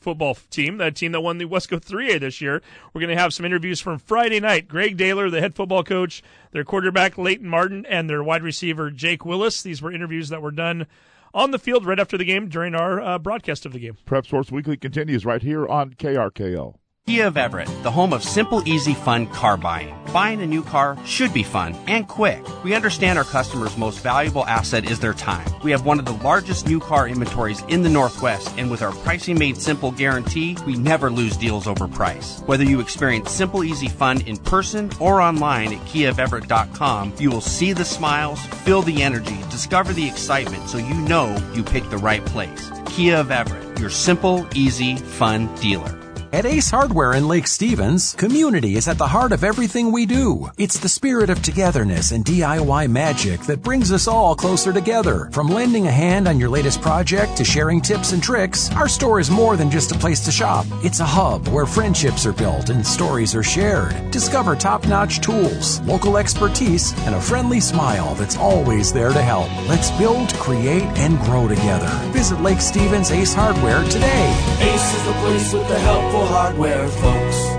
football 0.00 0.36
team, 0.50 0.78
that 0.78 0.94
team 0.94 1.12
that 1.12 1.20
won 1.20 1.38
the 1.38 1.44
Wesco 1.44 1.78
3A 1.78 2.20
this 2.20 2.40
year. 2.40 2.62
We're 2.92 3.00
going 3.00 3.14
to 3.14 3.20
have 3.20 3.34
some 3.34 3.44
interviews 3.44 3.80
from 3.80 3.98
Friday 3.98 4.40
night. 4.40 4.68
Greg 4.68 4.96
Dailer, 4.96 5.28
the 5.28 5.40
head 5.40 5.54
football 5.54 5.84
coach, 5.84 6.22
their 6.52 6.64
quarterback 6.64 7.18
Leyton 7.18 7.48
Martin, 7.48 7.84
and 7.86 8.08
their 8.08 8.22
wide 8.22 8.42
receiver 8.42 8.90
Jake 8.90 9.26
Willis. 9.26 9.62
These 9.62 9.82
were 9.82 9.92
interviews 9.92 10.30
that 10.30 10.40
were 10.40 10.50
done 10.50 10.86
on 11.34 11.50
the 11.50 11.58
field 11.58 11.84
right 11.84 12.00
after 12.00 12.16
the 12.16 12.24
game 12.24 12.48
during 12.48 12.74
our 12.74 13.00
uh, 13.00 13.18
broadcast 13.18 13.66
of 13.66 13.72
the 13.72 13.78
game. 13.78 13.98
Prep 14.06 14.24
Sports 14.26 14.50
Weekly 14.50 14.76
continues 14.76 15.26
right 15.26 15.42
here 15.42 15.66
on 15.66 15.92
KRKO. 15.92 16.76
Kia 17.08 17.26
of 17.26 17.38
Everett, 17.38 17.70
the 17.82 17.90
home 17.90 18.12
of 18.12 18.22
simple, 18.22 18.62
easy, 18.68 18.92
fun 18.92 19.28
car 19.28 19.56
buying. 19.56 19.98
Buying 20.12 20.42
a 20.42 20.46
new 20.46 20.62
car 20.62 20.94
should 21.06 21.32
be 21.32 21.42
fun 21.42 21.74
and 21.86 22.06
quick. 22.06 22.44
We 22.62 22.74
understand 22.74 23.16
our 23.16 23.24
customers' 23.24 23.78
most 23.78 24.00
valuable 24.00 24.44
asset 24.44 24.84
is 24.84 25.00
their 25.00 25.14
time. 25.14 25.50
We 25.62 25.70
have 25.70 25.86
one 25.86 25.98
of 25.98 26.04
the 26.04 26.12
largest 26.22 26.66
new 26.66 26.80
car 26.80 27.08
inventories 27.08 27.62
in 27.68 27.82
the 27.82 27.88
Northwest, 27.88 28.54
and 28.58 28.70
with 28.70 28.82
our 28.82 28.92
pricing 28.92 29.38
made 29.38 29.56
simple 29.56 29.90
guarantee, 29.90 30.58
we 30.66 30.76
never 30.76 31.08
lose 31.08 31.38
deals 31.38 31.66
over 31.66 31.88
price. 31.88 32.40
Whether 32.44 32.64
you 32.64 32.78
experience 32.78 33.30
simple, 33.30 33.64
easy, 33.64 33.88
fun 33.88 34.20
in 34.26 34.36
person 34.36 34.90
or 35.00 35.22
online 35.22 35.72
at 35.72 35.80
kiaofeverett.com, 35.86 37.14
you 37.18 37.30
will 37.30 37.40
see 37.40 37.72
the 37.72 37.86
smiles, 37.86 38.44
feel 38.66 38.82
the 38.82 39.02
energy, 39.02 39.38
discover 39.48 39.94
the 39.94 40.06
excitement 40.06 40.68
so 40.68 40.76
you 40.76 40.94
know 41.08 41.34
you 41.54 41.64
picked 41.64 41.88
the 41.88 41.96
right 41.96 42.24
place. 42.26 42.70
Kia 42.84 43.16
of 43.16 43.30
Everett, 43.30 43.80
your 43.80 43.88
simple, 43.88 44.46
easy, 44.54 44.96
fun 44.96 45.48
dealer. 45.54 46.07
At 46.30 46.44
Ace 46.44 46.70
Hardware 46.70 47.14
in 47.14 47.26
Lake 47.26 47.46
Stevens, 47.46 48.12
community 48.12 48.76
is 48.76 48.86
at 48.86 48.98
the 48.98 49.06
heart 49.06 49.32
of 49.32 49.44
everything 49.44 49.90
we 49.90 50.04
do. 50.04 50.50
It's 50.58 50.78
the 50.78 50.88
spirit 50.88 51.30
of 51.30 51.40
togetherness 51.40 52.12
and 52.12 52.22
DIY 52.22 52.90
magic 52.90 53.40
that 53.42 53.62
brings 53.62 53.90
us 53.92 54.06
all 54.06 54.36
closer 54.36 54.70
together. 54.70 55.30
From 55.32 55.48
lending 55.48 55.86
a 55.86 55.90
hand 55.90 56.28
on 56.28 56.38
your 56.38 56.50
latest 56.50 56.82
project 56.82 57.34
to 57.38 57.44
sharing 57.46 57.80
tips 57.80 58.12
and 58.12 58.22
tricks, 58.22 58.70
our 58.72 58.88
store 58.88 59.20
is 59.20 59.30
more 59.30 59.56
than 59.56 59.70
just 59.70 59.90
a 59.90 59.98
place 59.98 60.20
to 60.26 60.30
shop. 60.30 60.66
It's 60.84 61.00
a 61.00 61.06
hub 61.06 61.48
where 61.48 61.64
friendships 61.64 62.26
are 62.26 62.34
built 62.34 62.68
and 62.68 62.86
stories 62.86 63.34
are 63.34 63.42
shared. 63.42 64.10
Discover 64.10 64.56
top-notch 64.56 65.22
tools, 65.22 65.80
local 65.80 66.18
expertise, 66.18 66.92
and 67.06 67.14
a 67.14 67.20
friendly 67.22 67.58
smile 67.58 68.14
that's 68.16 68.36
always 68.36 68.92
there 68.92 69.14
to 69.14 69.22
help. 69.22 69.48
Let's 69.66 69.90
build, 69.92 70.34
create, 70.34 70.84
and 70.98 71.18
grow 71.20 71.48
together. 71.48 71.88
Visit 72.12 72.42
Lake 72.42 72.60
Stevens 72.60 73.10
Ace 73.12 73.32
Hardware 73.32 73.82
today. 73.84 74.36
Ace 74.60 74.94
is 74.94 75.04
the 75.06 75.12
place 75.14 75.52
with 75.54 75.66
the 75.68 75.78
hardware, 76.26 76.88
folks. 76.88 77.58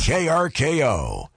KRKO. 0.00 1.28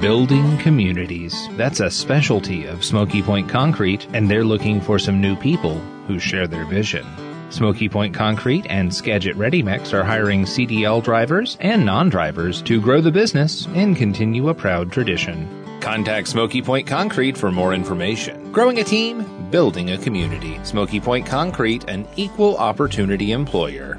Building 0.00 0.58
communities. 0.58 1.48
That's 1.52 1.80
a 1.80 1.90
specialty 1.90 2.66
of 2.66 2.84
Smoky 2.84 3.22
Point 3.22 3.48
Concrete, 3.48 4.06
and 4.12 4.30
they're 4.30 4.44
looking 4.44 4.80
for 4.80 4.98
some 4.98 5.20
new 5.20 5.34
people 5.36 5.78
who 6.06 6.18
share 6.18 6.46
their 6.46 6.66
vision. 6.66 7.06
Smoky 7.50 7.88
Point 7.88 8.12
Concrete 8.14 8.66
and 8.68 8.92
Skagit 8.92 9.36
ReadyMix 9.36 9.92
are 9.92 10.04
hiring 10.04 10.44
CDL 10.44 11.02
drivers 11.02 11.56
and 11.60 11.86
non 11.86 12.08
drivers 12.08 12.60
to 12.62 12.80
grow 12.80 13.00
the 13.00 13.10
business 13.10 13.66
and 13.68 13.96
continue 13.96 14.48
a 14.48 14.54
proud 14.54 14.92
tradition. 14.92 15.48
Contact 15.80 16.28
Smoky 16.28 16.60
Point 16.60 16.86
Concrete 16.86 17.36
for 17.36 17.52
more 17.52 17.72
information. 17.72 18.50
Growing 18.52 18.80
a 18.80 18.84
team, 18.84 19.24
building 19.50 19.92
a 19.92 19.98
community. 19.98 20.58
Smoky 20.64 21.00
Point 21.00 21.24
Concrete, 21.24 21.88
an 21.88 22.06
equal 22.16 22.56
opportunity 22.56 23.32
employer. 23.32 23.98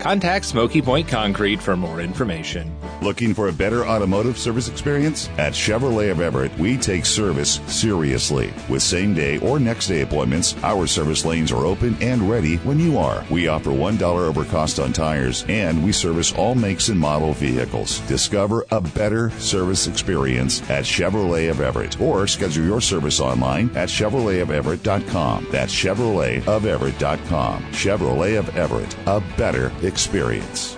Contact 0.00 0.44
Smoky 0.44 0.80
Point 0.80 1.08
Concrete 1.08 1.60
for 1.60 1.76
more 1.76 2.00
information. 2.00 2.74
Looking 3.02 3.34
for 3.34 3.48
a 3.48 3.52
better 3.52 3.84
automotive 3.84 4.38
service 4.38 4.68
experience? 4.68 5.28
At 5.38 5.52
Chevrolet 5.52 6.10
of 6.10 6.20
Everett, 6.20 6.56
we 6.58 6.76
take 6.76 7.04
service 7.04 7.60
seriously. 7.66 8.52
With 8.68 8.82
same 8.82 9.12
day 9.14 9.38
or 9.38 9.58
next 9.58 9.88
day 9.88 10.02
appointments, 10.02 10.54
our 10.62 10.86
service 10.86 11.24
lanes 11.24 11.50
are 11.50 11.66
open 11.66 11.96
and 12.00 12.30
ready 12.30 12.56
when 12.58 12.78
you 12.78 12.96
are. 12.98 13.24
We 13.30 13.48
offer 13.48 13.70
$1 13.70 14.00
over 14.02 14.44
cost 14.44 14.78
on 14.78 14.92
tires, 14.92 15.44
and 15.48 15.84
we 15.84 15.92
service 15.92 16.32
all 16.34 16.54
makes 16.54 16.88
and 16.88 16.98
model 16.98 17.32
vehicles. 17.32 18.00
Discover 18.00 18.66
a 18.70 18.80
better 18.80 19.30
service 19.32 19.86
experience 19.86 20.62
at 20.70 20.84
Chevrolet 20.84 21.50
of 21.50 21.60
Everett 21.60 22.00
or 22.00 22.26
schedule 22.26 22.64
your 22.64 22.80
service 22.80 23.20
online 23.20 23.68
at 23.76 23.88
ChevroletofEverett.com. 23.88 25.48
That's 25.50 25.74
ChevroletofEverett.com. 25.74 27.62
Chevrolet 27.72 28.38
of 28.38 28.56
Everett, 28.56 28.96
a 29.06 29.20
better 29.36 29.66
experience. 29.82 29.87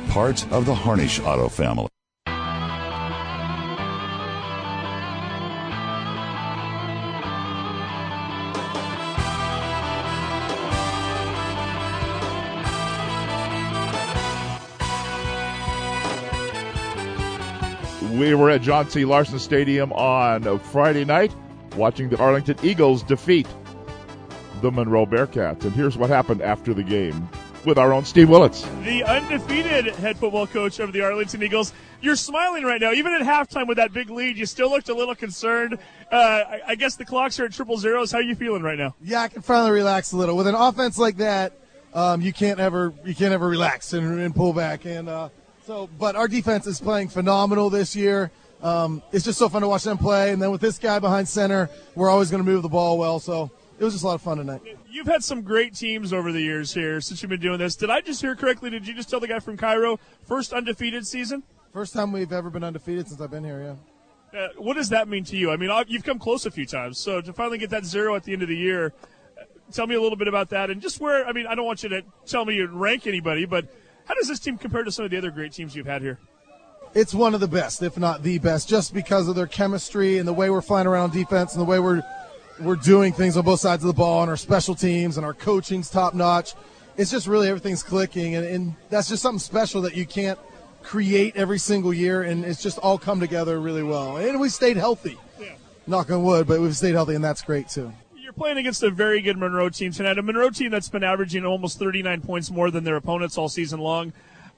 Part 0.09 0.51
of 0.53 0.67
the 0.67 0.75
Harnish 0.75 1.21
Auto 1.21 1.49
family. 1.49 1.89
We 18.17 18.35
were 18.35 18.51
at 18.51 18.63
John 18.63 18.89
C. 18.89 19.05
Larson 19.05 19.39
Stadium 19.39 19.93
on 19.93 20.59
Friday 20.61 21.05
night 21.05 21.35
watching 21.77 22.11
the 22.11 22.19
Arlington 22.19 22.57
Eagles 22.63 23.03
defeat 23.03 23.49
the 24.61 24.71
Monroe 24.71 25.07
Bearcats. 25.07 25.65
And 25.65 25.73
here's 25.73 25.97
what 25.97 26.11
happened 26.11 26.43
after 26.43 26.75
the 26.75 26.83
game 26.83 27.29
with 27.65 27.79
our 27.79 27.93
own 27.93 28.05
Steve 28.05 28.29
Willits. 28.29 28.63
The 28.83 29.05
undefeated 29.05 29.87
head 29.97 30.17
football 30.17 30.47
coach 30.47 30.79
of 30.79 30.93
the 30.93 31.03
Arlington 31.03 31.43
Eagles. 31.43 31.73
You're 32.01 32.17
smiling 32.17 32.65
right 32.65 32.81
now. 32.81 32.93
Even 32.93 33.13
at 33.15 33.23
halftime 33.23 33.67
with 33.69 33.77
that 33.77 33.93
big 33.93 34.11
lead, 34.11 34.37
you 34.39 34.47
still 34.47 34.71
looked 34.71 34.89
a 34.89 34.95
little 34.95 35.15
concerned. 35.15 35.79
Uh, 36.11 36.17
I, 36.17 36.61
I 36.69 36.75
guess 36.75 36.97
the 36.97 37.05
clocks 37.05 37.39
are 37.39 37.45
at 37.45 37.53
triple 37.53 37.77
zeros. 37.77 38.13
How 38.13 38.19
are 38.19 38.23
you 38.23 38.35
feeling 38.35 38.63
right 38.63 38.79
now? 38.79 38.95
Yeah, 39.03 39.21
I 39.21 39.29
can 39.29 39.43
finally 39.43 39.71
relax 39.71 40.13
a 40.13 40.17
little. 40.17 40.37
With 40.37 40.47
an 40.47 40.55
offense 40.55 40.99
like 40.99 41.19
that, 41.19 41.53
um, 41.93 42.21
you 42.21 42.33
can't 42.33 42.61
ever 42.61 42.95
you 43.05 43.15
can't 43.15 43.33
ever 43.33 43.49
relax 43.49 43.93
and, 43.93 44.21
and 44.21 44.35
pull 44.35 44.53
back. 44.53 44.85
And 44.87 45.09
uh, 45.09 45.29
so, 45.67 45.89
but 45.99 46.17
our 46.17 46.29
defense 46.29 46.67
is 46.67 46.81
playing 46.81 47.09
phenomenal 47.09 47.69
this 47.71 47.95
year. 47.95 48.31
Um, 48.63 49.03
it's 49.13 49.25
just 49.25 49.39
so 49.39 49.49
fun 49.49 49.63
to 49.63 49.69
watch 49.69 49.85
them 49.85 49.99
play. 49.99 50.33
And 50.33 50.41
then 50.41 50.51
with 50.51 50.61
this 50.61 50.79
guy 50.79 50.99
behind 50.99 51.29
center, 51.29 51.71
we're 51.95 52.11
always 52.11 52.31
going 52.31 52.45
to 52.45 52.51
move 52.51 52.63
the 52.63 52.69
ball 52.69 52.99
well. 52.99 53.19
So 53.19 53.51
it 53.81 53.85
was 53.85 53.95
just 53.95 54.05
a 54.05 54.07
lot 54.07 54.15
of 54.15 54.21
fun 54.21 54.37
tonight. 54.37 54.61
You've 54.91 55.07
had 55.07 55.25
some 55.25 55.41
great 55.41 55.75
teams 55.75 56.13
over 56.13 56.33
the 56.33 56.41
years 56.43 56.75
here 56.75 57.01
since 57.01 57.23
you've 57.23 57.31
been 57.31 57.41
doing 57.41 57.59
this. 57.59 57.77
Did 57.77 57.89
I 57.89 58.03
just 58.03 58.21
hear 58.21 58.37
correctly? 58.37 58.69
Did 58.69 58.87
you 58.87 58.93
just 58.93 59.09
tell 59.09 59.21
the 59.21 59.27
guy 59.27 59.39
from 59.39 59.57
Cairo 59.57 59.99
first 60.27 60.53
undefeated 60.53 61.07
season? 61.07 61.43
First 61.73 61.95
time 61.95 62.13
we've 62.13 62.31
ever 62.31 62.51
been 62.51 62.63
undefeated 62.63 63.09
since 63.09 63.23
I've 63.23 63.31
been 63.31 63.43
here. 63.43 63.77
Yeah. 64.33 64.39
Uh, 64.39 64.49
what 64.59 64.75
does 64.75 64.91
that 64.91 65.09
mean 65.09 65.25
to 65.25 65.37
you? 65.37 65.51
I 65.51 65.57
mean, 65.57 65.71
you've 65.89 66.05
come 66.05 66.19
close 66.19 66.45
a 66.45 66.51
few 66.51 66.67
times, 66.67 66.99
so 66.99 67.23
to 67.23 67.33
finally 67.33 67.57
get 67.57 67.71
that 67.71 67.87
zero 67.87 68.15
at 68.15 68.25
the 68.25 68.35
end 68.35 68.43
of 68.43 68.49
the 68.49 68.57
year, 68.57 68.93
uh, 69.39 69.45
tell 69.73 69.87
me 69.87 69.95
a 69.95 70.01
little 70.01 70.19
bit 70.19 70.29
about 70.29 70.51
that 70.51 70.69
and 70.69 70.83
just 70.83 71.01
where. 71.01 71.27
I 71.27 71.33
mean, 71.33 71.47
I 71.47 71.55
don't 71.55 71.65
want 71.65 71.83
you 71.83 71.89
to 71.89 72.03
tell 72.27 72.45
me 72.45 72.57
you 72.57 72.67
rank 72.67 73.07
anybody, 73.07 73.47
but 73.47 73.67
how 74.05 74.13
does 74.15 74.29
this 74.29 74.41
team 74.41 74.59
compare 74.59 74.85
to 74.85 74.93
some 74.93 75.07
of 75.07 75.11
the 75.11 75.17
other 75.17 75.31
great 75.31 75.53
teams 75.53 75.75
you've 75.75 75.87
had 75.87 76.03
here? 76.03 76.19
It's 76.93 77.15
one 77.15 77.33
of 77.33 77.41
the 77.41 77.49
best, 77.49 77.83
if 77.83 77.97
not 77.97 78.23
the 78.23 78.39
best, 78.41 78.69
just 78.69 78.93
because 78.93 79.27
of 79.27 79.37
their 79.37 79.47
chemistry 79.47 80.19
and 80.19 80.29
the 80.29 80.33
way 80.35 80.51
we're 80.51 80.61
flying 80.61 80.87
around 80.87 81.13
defense 81.13 81.55
and 81.55 81.61
the 81.63 81.65
way 81.65 81.79
we're 81.79 82.03
we're 82.61 82.77
doing 82.77 83.13
things 83.13 83.37
on 83.37 83.45
both 83.45 83.61
sides 83.61 83.83
of 83.83 83.89
the 83.89 83.95
ball 83.95 84.23
and 84.23 84.31
our 84.31 84.37
special 84.37 84.75
teams 84.75 85.17
and 85.17 85.25
our 85.25 85.35
coaching's 85.35 85.91
top 85.91 86.15
notch. 86.15 86.55
It's 86.97 87.11
just 87.11 87.27
really 87.27 87.49
everything's 87.49 87.83
clicking, 87.83 88.35
and, 88.35 88.45
and 88.47 88.75
that's 88.91 89.09
just 89.09 89.23
something 89.23 89.39
special 89.39 89.83
that 89.83 89.97
you 89.97 90.05
can't 90.05 90.39
create 90.83 91.37
every 91.37 91.59
single 91.59 91.95
year, 91.95 92.23
and 92.23 92.45
it's 92.45 92.63
just 92.63 92.79
all 92.79 92.99
come 92.99 93.21
together 93.21 93.61
really 93.61 93.83
well. 93.83 94.17
And 94.17 94.41
we 94.41 94.49
stayed 94.49 94.77
healthy. 94.77 95.19
Yeah. 95.39 95.53
Knock 95.87 96.11
on 96.11 96.23
wood, 96.23 96.47
but 96.47 96.61
we've 96.61 96.77
stayed 96.77 96.95
healthy, 96.95 97.15
and 97.15 97.25
that's 97.25 97.43
great 97.43 97.69
too. 97.69 97.93
You're 98.17 98.33
playing 98.33 98.59
against 98.59 98.83
a 98.83 98.91
very 98.91 99.21
good 99.23 99.39
Monroe 99.39 99.71
team 99.71 99.93
tonight, 99.93 100.19
a 100.19 100.23
Monroe 100.23 100.51
team 100.51 100.71
that's 100.71 100.89
been 100.89 101.03
averaging 101.03 101.45
almost 101.45 101.79
39 101.79 102.21
points 102.21 102.51
more 102.51 102.71
than 102.71 102.85
their 102.85 102.97
opponents 102.97 103.39
all 103.39 103.49
season 103.49 103.81
long. 103.81 104.13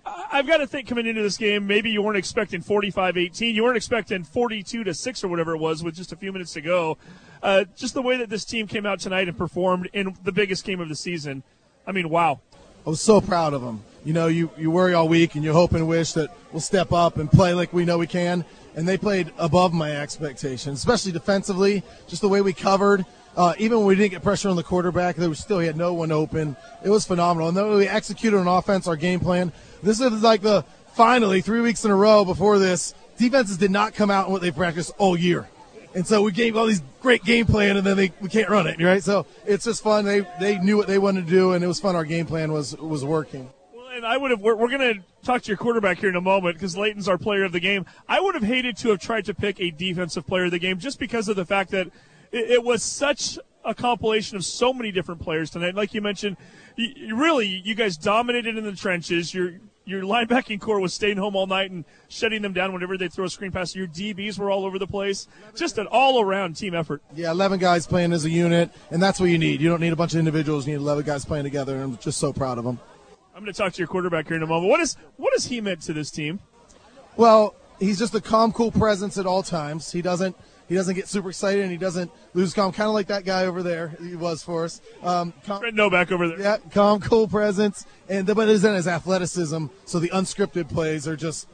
I've 0.05 0.47
got 0.47 0.59
to 0.59 0.67
think 0.67 0.89
coming 0.89 1.07
into 1.07 1.23
this 1.23 1.37
game, 1.37 1.67
maybe 1.67 1.91
you 1.91 2.03
weren't 2.03 2.17
expecting 2.17 2.63
45-18. 2.63 3.55
You 3.55 3.63
weren't 3.63 3.77
expecting 3.77 4.25
42 4.25 4.85
to 4.85 4.95
6 4.95 5.25
or 5.25 5.29
whatever 5.29 5.55
it 5.55 5.59
was 5.59 5.83
with 5.85 5.95
just 5.95 6.13
a 6.13 6.17
few 6.17 6.33
minutes 6.33 6.53
to 6.55 6.61
go. 6.61 6.99
Uh, 7.43 7.65
just 7.77 7.95
the 7.95 8.03
way 8.03 8.17
that 8.17 8.29
this 8.29 8.45
team 8.45 8.67
came 8.67 8.87
out 8.87 9.01
tonight 9.01 9.29
and 9.29 9.37
performed 9.37 9.89
in 9.93 10.17
the 10.25 10.33
biggest 10.33 10.65
game 10.65 10.81
of 10.81 10.89
the 10.89 10.97
season. 10.97 11.43
I 11.87 11.93
mean, 11.93 12.09
wow. 12.09 12.41
I 12.85 12.91
was 12.91 13.01
so 13.01 13.21
proud 13.21 13.53
of 13.53 13.63
them. 13.63 13.83
You 14.05 14.13
know, 14.13 14.27
you, 14.27 14.51
you 14.59 14.71
worry 14.71 14.95
all 14.95 15.09
week 15.09 15.37
and 15.37 15.45
you 15.45 15.53
hope 15.53 15.73
and 15.73 15.87
wish 15.87 16.13
that 16.13 16.31
we'll 16.51 16.61
step 16.61 16.93
up 16.93 17.19
and 17.19 17.31
play 17.31 17.55
like 17.55 17.73
we 17.73 17.85
know 17.85 17.99
we 17.99 18.09
can. 18.09 18.45
And 18.75 18.89
they 18.89 18.99
played 18.99 19.33
above 19.39 19.73
my 19.73 19.93
expectations, 19.93 20.79
especially 20.79 21.13
defensively, 21.13 21.85
just 22.09 22.23
the 22.23 22.29
way 22.29 22.41
we 22.41 22.53
covered. 22.53 23.05
Uh, 23.37 23.55
even 23.59 23.79
when 23.79 23.87
we 23.87 23.95
didn't 23.95 24.11
get 24.11 24.23
pressure 24.23 24.49
on 24.49 24.57
the 24.57 24.63
quarterback, 24.63 25.17
there 25.17 25.29
was 25.29 25.39
still 25.39 25.59
he 25.59 25.67
had 25.67 25.77
no 25.77 25.95
one 25.95 26.13
open. 26.13 26.57
It 26.85 26.91
was 26.91 27.07
phenomenal. 27.07 27.49
And 27.49 27.57
then 27.57 27.69
we 27.71 27.89
executed 27.89 28.37
on 28.39 28.47
offense, 28.47 28.87
our 28.87 28.97
game 28.97 29.21
plan. 29.21 29.53
This 29.83 30.01
is 30.01 30.23
like 30.23 30.43
the 30.43 30.65
finally 30.93 31.41
three 31.41 31.61
weeks 31.61 31.85
in 31.85 31.91
a 31.91 31.97
row 31.97 32.25
before 32.25 32.59
this. 32.59 32.95
Defenses 33.17 33.57
did 33.57 33.71
not 33.71 33.95
come 33.95 34.11
out 34.11 34.27
in 34.27 34.33
what 34.33 34.43
they 34.43 34.51
practiced 34.51 34.93
all 34.99 35.17
year. 35.17 35.49
And 35.95 36.07
so 36.07 36.23
we 36.23 36.33
gave 36.33 36.57
all 36.57 36.67
these 36.67 36.83
great 37.01 37.23
game 37.23 37.47
plan, 37.47 37.77
and 37.77 37.87
then 37.87 37.97
they 37.97 38.13
we 38.21 38.29
can't 38.29 38.49
run 38.49 38.67
it, 38.67 38.83
right? 38.83 39.03
So 39.03 39.27
it's 39.47 39.65
just 39.65 39.83
fun. 39.83 40.05
They 40.05 40.27
they 40.41 40.59
knew 40.59 40.77
what 40.77 40.87
they 40.87 40.99
wanted 40.99 41.27
to 41.27 41.31
do, 41.31 41.53
and 41.53 41.63
it 41.63 41.67
was 41.67 41.81
fun. 41.81 41.97
Our 41.97 42.05
game 42.05 42.27
plan 42.27 42.53
was 42.53 42.77
was 42.77 43.05
working. 43.05 43.51
Well, 43.75 43.89
and 43.95 44.07
I 44.07 44.17
would 44.17 44.31
have. 44.31 44.41
We're, 44.41 44.57
we're 44.57 44.71
going 44.71 44.95
to 44.95 45.03
talk 45.23 45.43
to 45.43 45.49
your 45.49 45.59
quarterback 45.59 45.99
here 45.99 46.09
in 46.09 46.17
a 46.17 46.21
moment 46.21 46.57
because 46.57 46.77
Leyton's 46.79 47.09
our 47.09 47.19
player 47.19 47.45
of 47.45 47.53
the 47.53 47.61
game. 47.61 47.85
I 48.09 48.21
would 48.21 48.35
have 48.35 48.45
hated 48.45 48.79
to 48.79 48.89
have 48.91 49.01
tried 49.01 49.27
to 49.27 49.35
pick 49.35 49.61
a 49.61 49.71
defensive 49.71 50.27
player 50.27 50.47
of 50.47 50.51
the 50.51 50.59
game 50.59 50.79
just 50.79 50.99
because 50.99 51.29
of 51.29 51.37
the 51.37 51.45
fact 51.45 51.71
that 51.73 51.89
it, 52.33 52.51
it 52.51 52.65
was 52.65 52.83
such 52.83 53.39
a 53.65 53.75
compilation 53.75 54.37
of 54.37 54.45
so 54.45 54.73
many 54.73 54.91
different 54.91 55.21
players 55.21 55.51
tonight. 55.51 55.75
Like 55.75 55.95
you 55.95 56.01
mentioned, 56.01 56.37
you, 56.77 56.93
you 56.97 57.17
really 57.17 57.47
you 57.47 57.75
guys 57.75 57.97
dominated 57.97 58.57
in 58.57 58.65
the 58.65 58.73
trenches. 58.73 59.33
You're 59.33 59.55
your 59.85 60.03
linebacking 60.03 60.61
core 60.61 60.81
was 60.81 60.95
staying 60.95 61.17
home 61.17 61.35
all 61.35 61.47
night 61.47 61.71
and 61.71 61.85
shutting 62.09 62.43
them 62.43 62.53
down 62.53 62.73
whenever 62.73 62.97
they 62.97 63.09
throw 63.09 63.25
a 63.25 63.29
screen 63.29 63.51
pass. 63.51 63.75
Your 63.75 63.89
DBs 63.89 64.39
were 64.39 64.51
all 64.51 64.65
over 64.65 64.79
the 64.79 64.87
place. 64.87 65.27
Just 65.57 65.77
an 65.79 65.89
all-around 65.89 66.57
team 66.57 66.75
effort. 66.75 67.03
Yeah, 67.15 67.33
11 67.33 67.59
guys 67.59 67.87
playing 67.87 68.13
as 68.13 68.25
a 68.25 68.31
unit, 68.31 68.71
and 68.91 69.03
that's 69.03 69.19
what 69.19 69.27
you 69.27 69.39
need. 69.39 69.61
You 69.61 69.69
don't 69.69 69.81
need 69.81 69.93
a 69.93 69.97
bunch 69.97 70.13
of 70.13 70.21
individuals. 70.21 70.67
You 70.67 70.75
need 70.75 70.83
11 70.83 71.05
guys 71.05 71.25
playing 71.25 71.45
together, 71.45 71.75
and 71.75 71.83
I'm 71.83 71.97
just 71.99 72.19
so 72.19 72.33
proud 72.33 72.59
of 72.59 72.65
them. 72.65 72.79
I'm 73.35 73.43
going 73.43 73.53
to 73.53 73.59
talk 73.61 73.73
to 73.73 73.79
your 73.79 73.89
quarterback 73.89 74.29
here 74.29 74.37
in 74.37 74.43
a 74.43 74.47
moment. 74.47 74.71
What 74.71 74.81
is 74.81 74.97
what 75.17 75.33
has 75.33 75.47
he 75.47 75.61
meant 75.61 75.83
to 75.83 75.93
this 75.93 76.11
team? 76.11 76.39
Well, 77.17 77.57
he's 77.81 77.99
just 77.99 78.15
a 78.15 78.21
calm, 78.21 78.53
cool 78.53 78.71
presence 78.71 79.19
at 79.19 79.27
all 79.27 79.43
times. 79.43 79.91
He 79.91 80.01
doesn't 80.01 80.37
he 80.73 80.77
doesn't 80.77 80.95
get 80.95 81.09
super 81.09 81.29
excited 81.29 81.63
and 81.63 81.71
he 81.71 81.77
doesn't 81.77 82.11
lose 82.35 82.55
calm, 82.55 82.73
kind 82.73 82.89
of 82.89 82.95
like 82.95 83.09
that 83.09 83.25
guy 83.25 83.47
over 83.47 83.63
there. 83.63 83.97
He 84.03 84.17
was 84.17 84.43
for 84.43 84.65
us. 84.65 84.81
Um, 85.03 85.33
calm, 85.45 85.61
Fred 85.61 85.75
Novak 85.75 86.11
over 86.11 86.29
there. 86.29 86.41
Yeah, 86.41 86.57
calm, 86.71 87.01
cool 87.01 87.29
presence, 87.29 87.87
and 88.09 88.27
the, 88.27 88.35
but 88.35 88.49
it 88.49 88.53
isn't 88.53 88.75
his 88.75 88.89
athleticism. 88.89 89.67
So 89.85 89.99
the 89.99 90.09
unscripted 90.11 90.69
plays 90.69 91.07
are 91.07 91.17
just, 91.17 91.47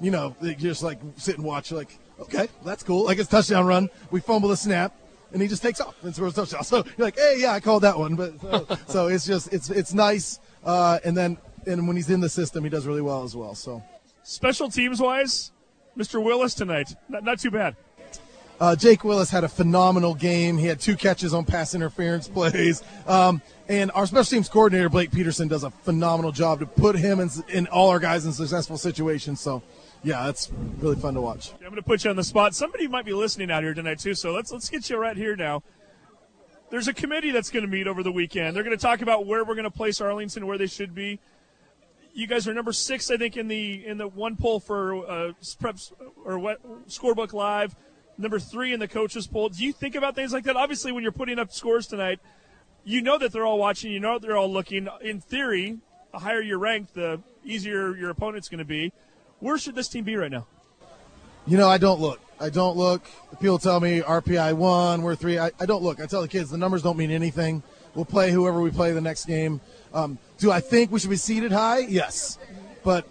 you 0.00 0.10
know, 0.10 0.34
they 0.40 0.54
just 0.54 0.82
like 0.82 0.98
sit 1.16 1.36
and 1.36 1.44
watch. 1.44 1.72
Like, 1.72 1.96
okay, 2.20 2.48
that's 2.64 2.82
cool. 2.82 3.04
Like 3.04 3.18
it's 3.18 3.28
touchdown 3.28 3.66
run. 3.66 3.90
We 4.10 4.20
fumble 4.20 4.48
the 4.48 4.56
snap. 4.56 4.94
And 5.32 5.42
he 5.42 5.48
just 5.48 5.62
takes 5.62 5.80
off 5.80 5.96
and 6.04 6.14
scores 6.14 6.38
a 6.38 6.46
touchdown. 6.46 6.62
So 6.64 6.84
you're 6.96 7.06
like, 7.06 7.16
hey, 7.16 7.36
yeah, 7.38 7.52
I 7.52 7.60
called 7.60 7.82
that 7.82 7.98
one. 7.98 8.14
But 8.14 8.40
so, 8.40 8.66
so 8.86 9.08
it's 9.08 9.26
just 9.26 9.52
it's 9.52 9.70
it's 9.70 9.92
nice. 9.92 10.38
Uh, 10.62 10.98
and 11.04 11.16
then 11.16 11.38
and 11.66 11.86
when 11.88 11.96
he's 11.96 12.10
in 12.10 12.20
the 12.20 12.28
system, 12.28 12.62
he 12.64 12.70
does 12.70 12.86
really 12.86 13.02
well 13.02 13.24
as 13.24 13.34
well. 13.34 13.54
So 13.54 13.82
Special 14.24 14.70
teams 14.70 15.00
wise, 15.00 15.52
Mr. 15.98 16.22
Willis 16.22 16.54
tonight, 16.54 16.94
not, 17.10 17.24
not 17.24 17.38
too 17.38 17.50
bad. 17.50 17.76
Uh, 18.60 18.76
Jake 18.76 19.04
Willis 19.04 19.30
had 19.30 19.44
a 19.44 19.48
phenomenal 19.48 20.14
game. 20.14 20.56
He 20.58 20.66
had 20.66 20.80
two 20.80 20.96
catches 20.96 21.34
on 21.34 21.44
pass 21.44 21.74
interference 21.74 22.28
plays. 22.28 22.82
Um, 23.06 23.42
and 23.68 23.90
our 23.92 24.06
special 24.06 24.24
teams 24.24 24.48
coordinator, 24.48 24.88
Blake 24.88 25.10
Peterson, 25.10 25.48
does 25.48 25.64
a 25.64 25.70
phenomenal 25.70 26.32
job 26.32 26.60
to 26.60 26.66
put 26.66 26.96
him 26.96 27.20
in 27.48 27.66
all 27.68 27.90
our 27.90 27.98
guys 27.98 28.26
in 28.26 28.32
successful 28.32 28.76
situations. 28.76 29.40
So, 29.40 29.62
yeah, 30.02 30.24
that's 30.24 30.50
really 30.78 30.96
fun 30.96 31.14
to 31.14 31.20
watch. 31.20 31.52
I'm 31.54 31.60
going 31.60 31.76
to 31.76 31.82
put 31.82 32.04
you 32.04 32.10
on 32.10 32.16
the 32.16 32.24
spot. 32.24 32.54
Somebody 32.54 32.86
might 32.86 33.04
be 33.04 33.12
listening 33.12 33.50
out 33.50 33.62
here 33.62 33.74
tonight 33.74 33.98
too, 33.98 34.14
so 34.14 34.32
let's 34.32 34.52
let's 34.52 34.68
get 34.68 34.88
you 34.90 34.98
right 34.98 35.16
here 35.16 35.34
now. 35.34 35.62
There's 36.70 36.88
a 36.88 36.94
committee 36.94 37.30
that's 37.30 37.50
going 37.50 37.64
to 37.64 37.70
meet 37.70 37.86
over 37.86 38.02
the 38.02 38.12
weekend. 38.12 38.54
They're 38.54 38.64
going 38.64 38.76
to 38.76 38.82
talk 38.82 39.00
about 39.00 39.26
where 39.26 39.44
we're 39.44 39.54
going 39.54 39.64
to 39.64 39.70
place 39.70 40.00
Arlington, 40.00 40.46
where 40.46 40.58
they 40.58 40.66
should 40.66 40.94
be. 40.94 41.20
You 42.12 42.26
guys 42.26 42.46
are 42.46 42.54
number 42.54 42.72
six, 42.72 43.10
I 43.10 43.16
think, 43.16 43.36
in 43.36 43.48
the 43.48 43.86
in 43.86 43.98
the 43.98 44.06
one 44.06 44.36
poll 44.36 44.60
for 44.60 44.94
uh, 45.08 45.32
preps 45.60 45.92
or 46.24 46.38
what 46.38 46.62
scorebook 46.88 47.32
live. 47.32 47.74
Number 48.16 48.38
three 48.38 48.72
in 48.72 48.80
the 48.80 48.88
coaches 48.88 49.26
poll. 49.26 49.48
Do 49.48 49.64
you 49.64 49.72
think 49.72 49.94
about 49.94 50.14
things 50.14 50.32
like 50.32 50.44
that? 50.44 50.56
Obviously, 50.56 50.92
when 50.92 51.02
you're 51.02 51.12
putting 51.12 51.38
up 51.38 51.52
scores 51.52 51.86
tonight, 51.86 52.20
you 52.84 53.02
know 53.02 53.18
that 53.18 53.32
they're 53.32 53.46
all 53.46 53.58
watching. 53.58 53.90
You 53.90 54.00
know 54.00 54.18
they're 54.18 54.36
all 54.36 54.50
looking. 54.50 54.88
In 55.02 55.20
theory, 55.20 55.78
the 56.12 56.18
higher 56.20 56.40
you're 56.40 56.58
ranked, 56.58 56.94
the 56.94 57.20
easier 57.44 57.96
your 57.96 58.10
opponent's 58.10 58.48
going 58.48 58.58
to 58.58 58.64
be. 58.64 58.92
Where 59.40 59.58
should 59.58 59.74
this 59.74 59.88
team 59.88 60.04
be 60.04 60.16
right 60.16 60.30
now? 60.30 60.46
You 61.46 61.58
know, 61.58 61.68
I 61.68 61.78
don't 61.78 62.00
look. 62.00 62.20
I 62.40 62.50
don't 62.50 62.76
look. 62.76 63.04
People 63.40 63.58
tell 63.58 63.80
me 63.80 64.00
RPI 64.00 64.54
one, 64.54 65.02
we're 65.02 65.14
three. 65.14 65.38
I, 65.38 65.50
I 65.60 65.66
don't 65.66 65.82
look. 65.82 66.00
I 66.00 66.06
tell 66.06 66.22
the 66.22 66.28
kids 66.28 66.50
the 66.50 66.58
numbers 66.58 66.82
don't 66.82 66.96
mean 66.96 67.10
anything. 67.10 67.62
We'll 67.94 68.04
play 68.04 68.30
whoever 68.30 68.60
we 68.60 68.70
play 68.70 68.92
the 68.92 69.00
next 69.00 69.26
game. 69.26 69.60
Um, 69.92 70.18
do 70.38 70.50
I 70.50 70.60
think 70.60 70.90
we 70.90 70.98
should 70.98 71.10
be 71.10 71.16
seated 71.16 71.52
high? 71.52 71.80
Yes, 71.80 72.38
but 72.82 73.06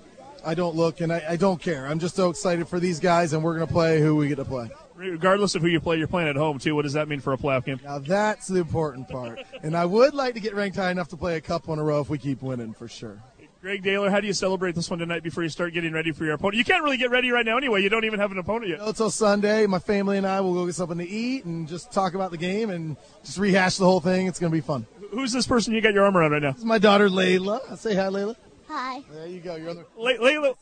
I 0.46 0.56
don't 0.56 0.76
look 0.76 1.00
and 1.00 1.12
I, 1.12 1.24
I 1.30 1.36
don't 1.36 1.62
care. 1.62 1.86
I'm 1.86 2.00
just 2.00 2.16
so 2.16 2.30
excited 2.30 2.68
for 2.68 2.80
these 2.80 3.00
guys, 3.00 3.34
and 3.34 3.44
we're 3.44 3.56
going 3.56 3.68
to 3.68 3.74
play 3.74 4.02
who 4.02 4.16
we 4.16 4.28
get 4.28 4.36
to 4.36 4.46
play. 4.46 4.70
Regardless 4.96 5.56
of 5.56 5.62
who 5.62 5.68
you 5.68 5.80
play, 5.80 5.98
you're 5.98 6.08
playing 6.08 6.30
at 6.30 6.36
home 6.36 6.60
too. 6.60 6.76
What 6.76 6.84
does 6.84 6.94
that 6.94 7.08
mean 7.08 7.20
for 7.20 7.34
a 7.34 7.38
playoff 7.38 7.66
game? 7.66 7.80
Now 7.84 8.00
that's 8.00 8.48
the 8.48 8.60
important 8.60 9.10
part. 9.10 9.40
and 9.64 9.76
I 9.76 9.86
would 9.86 10.14
like 10.14 10.36
to 10.36 10.40
get 10.40 10.56
ranked 10.56 10.78
high 10.78 10.92
enough 10.92 11.10
to 11.10 11.18
play 11.18 11.36
a 11.36 11.42
couple 11.42 11.74
in 11.74 11.80
a 11.80 11.84
row 11.84 12.00
if 12.00 12.10
we 12.10 12.18
keep 12.18 12.42
winning 12.42 12.74
for 12.74 12.88
sure. 12.88 13.22
Greg 13.64 13.82
Dailer, 13.82 14.10
how 14.10 14.20
do 14.20 14.28
you 14.28 14.34
celebrate 14.34 14.76
this 14.76 14.90
one 14.90 15.00
tonight 15.00 15.24
before 15.24 15.42
you 15.42 15.48
start 15.48 15.74
getting 15.74 15.94
ready 15.94 16.12
for 16.12 16.26
your 16.26 16.34
opponent? 16.34 16.58
You 16.58 16.66
can't 16.66 16.84
really 16.84 16.98
get 16.98 17.12
ready 17.12 17.32
right 17.32 17.46
now 17.46 17.56
anyway. 17.56 17.82
You 17.82 17.88
don't 17.88 18.04
even 18.04 18.20
have 18.20 18.30
an 18.34 18.38
opponent 18.38 18.68
yet. 18.68 18.82
Until 18.82 19.10
Sunday, 19.10 19.66
my 19.68 19.80
family 19.80 20.18
and 20.18 20.28
I 20.28 20.42
will 20.42 20.54
go 20.54 20.66
get 20.66 20.76
something 20.76 20.98
to 20.98 21.08
eat 21.08 21.46
and 21.46 21.66
just 21.66 21.90
talk 21.90 22.14
about 22.14 22.32
the 22.32 22.38
game 22.38 22.70
and 22.70 22.98
just 23.24 23.38
rehash 23.38 23.78
the 23.78 23.86
whole 23.86 24.02
thing. 24.02 24.28
It's 24.28 24.38
going 24.38 24.52
to 24.52 24.56
be 24.56 24.60
fun. 24.60 24.86
Who's 25.12 25.32
this 25.32 25.48
person 25.48 25.74
you 25.74 25.80
got 25.80 25.94
your 25.94 26.04
arm 26.04 26.18
around 26.18 26.32
right 26.32 26.42
now? 26.42 26.52
This 26.52 26.60
is 26.60 26.66
my 26.66 26.78
daughter 26.78 27.08
Layla. 27.08 27.78
Say 27.78 27.96
hi, 27.96 28.08
Layla. 28.08 28.36
Hi. 28.76 29.04
There 29.12 29.28
you 29.28 29.40
go. 29.40 29.56
You're 29.56 29.70
on 29.70 29.76
the 29.76 29.86
Le- 29.96 30.18
Layla. 30.18 30.56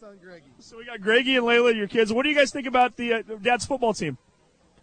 So 0.60 0.78
we 0.78 0.86
got 0.86 1.00
Greggy 1.00 1.38
and 1.38 1.46
Layla, 1.46 1.74
your 1.74 1.88
kids. 1.88 2.12
What 2.12 2.24
do 2.24 2.30
you 2.30 2.36
guys 2.36 2.52
think 2.52 2.68
about 2.68 2.98
the 2.98 3.14
uh, 3.14 3.22
dad's 3.42 3.66
football 3.66 3.94
team? 3.94 4.18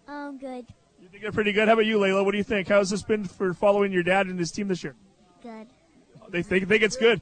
Um, 0.06 0.38
good. 0.38 0.64
You 0.98 1.08
think 1.08 1.22
they're 1.22 1.30
pretty 1.32 1.52
good? 1.52 1.68
How 1.68 1.74
about 1.74 1.84
you, 1.84 1.98
Layla? 1.98 2.24
What 2.24 2.32
do 2.32 2.38
you 2.38 2.44
think? 2.44 2.68
How's 2.68 2.88
this 2.88 3.02
been 3.02 3.26
for 3.26 3.52
following 3.52 3.92
your 3.92 4.02
dad 4.02 4.28
and 4.28 4.38
his 4.38 4.50
team 4.50 4.68
this 4.68 4.82
year? 4.82 4.94
Good. 5.42 5.66
They 6.30 6.42
think, 6.42 6.68
think 6.68 6.82
it's 6.82 6.96
good. 6.96 7.20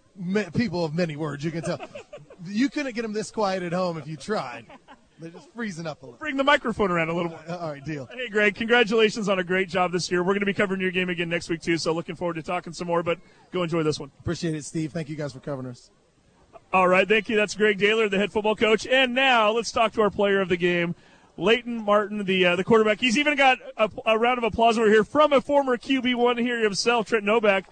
People 0.54 0.84
of 0.84 0.94
many 0.94 1.16
words, 1.16 1.42
you 1.44 1.50
can 1.50 1.62
tell. 1.62 1.80
you 2.46 2.68
couldn't 2.68 2.94
get 2.94 3.02
them 3.02 3.12
this 3.12 3.32
quiet 3.32 3.64
at 3.64 3.72
home 3.72 3.98
if 3.98 4.06
you 4.06 4.16
tried. 4.16 4.66
They're 5.18 5.30
just 5.30 5.48
freezing 5.54 5.86
up 5.86 6.02
a 6.02 6.06
little. 6.06 6.18
Bring 6.18 6.36
the 6.36 6.44
microphone 6.44 6.90
around 6.90 7.08
a 7.08 7.14
little 7.14 7.30
more. 7.30 7.40
All 7.48 7.70
right, 7.72 7.84
deal. 7.84 8.06
Hey, 8.12 8.28
Greg, 8.28 8.54
congratulations 8.54 9.28
on 9.28 9.38
a 9.38 9.44
great 9.44 9.68
job 9.68 9.92
this 9.92 10.10
year. 10.10 10.22
We're 10.22 10.34
going 10.34 10.40
to 10.40 10.46
be 10.46 10.52
covering 10.52 10.80
your 10.80 10.90
game 10.90 11.08
again 11.08 11.28
next 11.28 11.48
week, 11.48 11.62
too, 11.62 11.78
so 11.78 11.92
looking 11.92 12.16
forward 12.16 12.34
to 12.34 12.42
talking 12.42 12.72
some 12.72 12.86
more, 12.86 13.02
but 13.02 13.18
go 13.50 13.62
enjoy 13.62 13.82
this 13.82 13.98
one. 13.98 14.10
Appreciate 14.20 14.54
it, 14.54 14.64
Steve. 14.64 14.92
Thank 14.92 15.08
you 15.08 15.16
guys 15.16 15.32
for 15.32 15.40
covering 15.40 15.68
us. 15.68 15.90
All 16.72 16.88
right, 16.88 17.08
thank 17.08 17.28
you. 17.28 17.36
That's 17.36 17.54
Greg 17.54 17.78
Dailer, 17.78 18.08
the 18.08 18.18
head 18.18 18.32
football 18.32 18.56
coach. 18.56 18.86
And 18.86 19.14
now 19.14 19.50
let's 19.52 19.72
talk 19.72 19.92
to 19.92 20.02
our 20.02 20.10
player 20.10 20.40
of 20.40 20.48
the 20.48 20.56
game, 20.56 20.94
Leyton 21.38 21.82
Martin, 21.82 22.24
the 22.24 22.44
uh, 22.44 22.56
the 22.56 22.64
quarterback. 22.64 23.00
He's 23.00 23.16
even 23.16 23.36
got 23.36 23.58
a, 23.76 23.88
a, 24.04 24.18
round 24.18 24.38
of 24.38 24.44
applause 24.44 24.76
over 24.76 24.88
here 24.88 25.04
from 25.04 25.32
a 25.32 25.40
former 25.40 25.78
QB 25.78 26.16
one 26.16 26.36
here 26.36 26.62
himself, 26.62 27.06
Trent 27.06 27.24
Novak. 27.24 27.66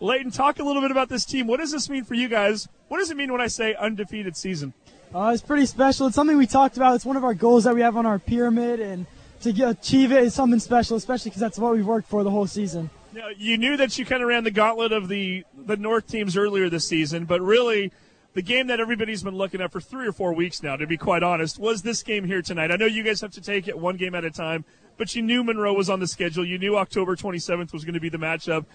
Leyton, 0.00 0.30
talk 0.30 0.58
a 0.58 0.64
little 0.64 0.80
bit 0.82 0.90
about 0.90 1.08
this 1.08 1.24
team. 1.24 1.46
What 1.46 1.60
does 1.60 1.72
this 1.72 1.90
mean 1.90 2.04
for 2.04 2.14
you 2.14 2.28
guys? 2.28 2.68
What 2.88 2.98
does 2.98 3.10
it 3.10 3.16
mean 3.16 3.30
when 3.30 3.40
I 3.40 3.48
say 3.48 3.74
undefeated 3.74 4.36
season? 4.36 4.72
Uh, 5.14 5.30
it's 5.32 5.42
pretty 5.42 5.64
special. 5.64 6.06
It's 6.06 6.16
something 6.16 6.36
we 6.36 6.46
talked 6.46 6.76
about. 6.76 6.94
It's 6.94 7.04
one 7.04 7.16
of 7.16 7.24
our 7.24 7.34
goals 7.34 7.64
that 7.64 7.74
we 7.74 7.80
have 7.80 7.96
on 7.96 8.04
our 8.04 8.18
pyramid, 8.18 8.78
and 8.80 9.06
to 9.40 9.52
get, 9.52 9.70
achieve 9.70 10.12
it 10.12 10.22
is 10.22 10.34
something 10.34 10.60
special, 10.60 10.96
especially 10.96 11.30
because 11.30 11.40
that's 11.40 11.58
what 11.58 11.74
we've 11.74 11.86
worked 11.86 12.08
for 12.08 12.22
the 12.22 12.30
whole 12.30 12.46
season. 12.46 12.90
Now, 13.14 13.28
you 13.36 13.56
knew 13.56 13.76
that 13.78 13.98
you 13.98 14.04
kind 14.04 14.22
of 14.22 14.28
ran 14.28 14.44
the 14.44 14.50
gauntlet 14.50 14.92
of 14.92 15.08
the 15.08 15.44
the 15.56 15.76
North 15.76 16.06
teams 16.06 16.36
earlier 16.36 16.68
this 16.68 16.86
season, 16.86 17.24
but 17.24 17.40
really 17.40 17.90
the 18.34 18.42
game 18.42 18.66
that 18.66 18.80
everybody's 18.80 19.22
been 19.22 19.34
looking 19.34 19.62
at 19.62 19.72
for 19.72 19.80
three 19.80 20.06
or 20.06 20.12
four 20.12 20.34
weeks 20.34 20.62
now, 20.62 20.76
to 20.76 20.86
be 20.86 20.98
quite 20.98 21.22
honest, 21.22 21.58
was 21.58 21.82
this 21.82 22.02
game 22.02 22.24
here 22.24 22.42
tonight. 22.42 22.70
I 22.70 22.76
know 22.76 22.86
you 22.86 23.02
guys 23.02 23.22
have 23.22 23.32
to 23.32 23.40
take 23.40 23.66
it 23.66 23.78
one 23.78 23.96
game 23.96 24.14
at 24.14 24.24
a 24.24 24.30
time, 24.30 24.66
but 24.98 25.16
you 25.16 25.22
knew 25.22 25.42
Monroe 25.42 25.72
was 25.72 25.88
on 25.88 26.00
the 26.00 26.06
schedule. 26.06 26.44
You 26.44 26.58
knew 26.58 26.76
October 26.76 27.16
27th 27.16 27.72
was 27.72 27.84
going 27.84 27.94
to 27.94 28.00
be 28.00 28.10
the 28.10 28.18
matchup. 28.18 28.66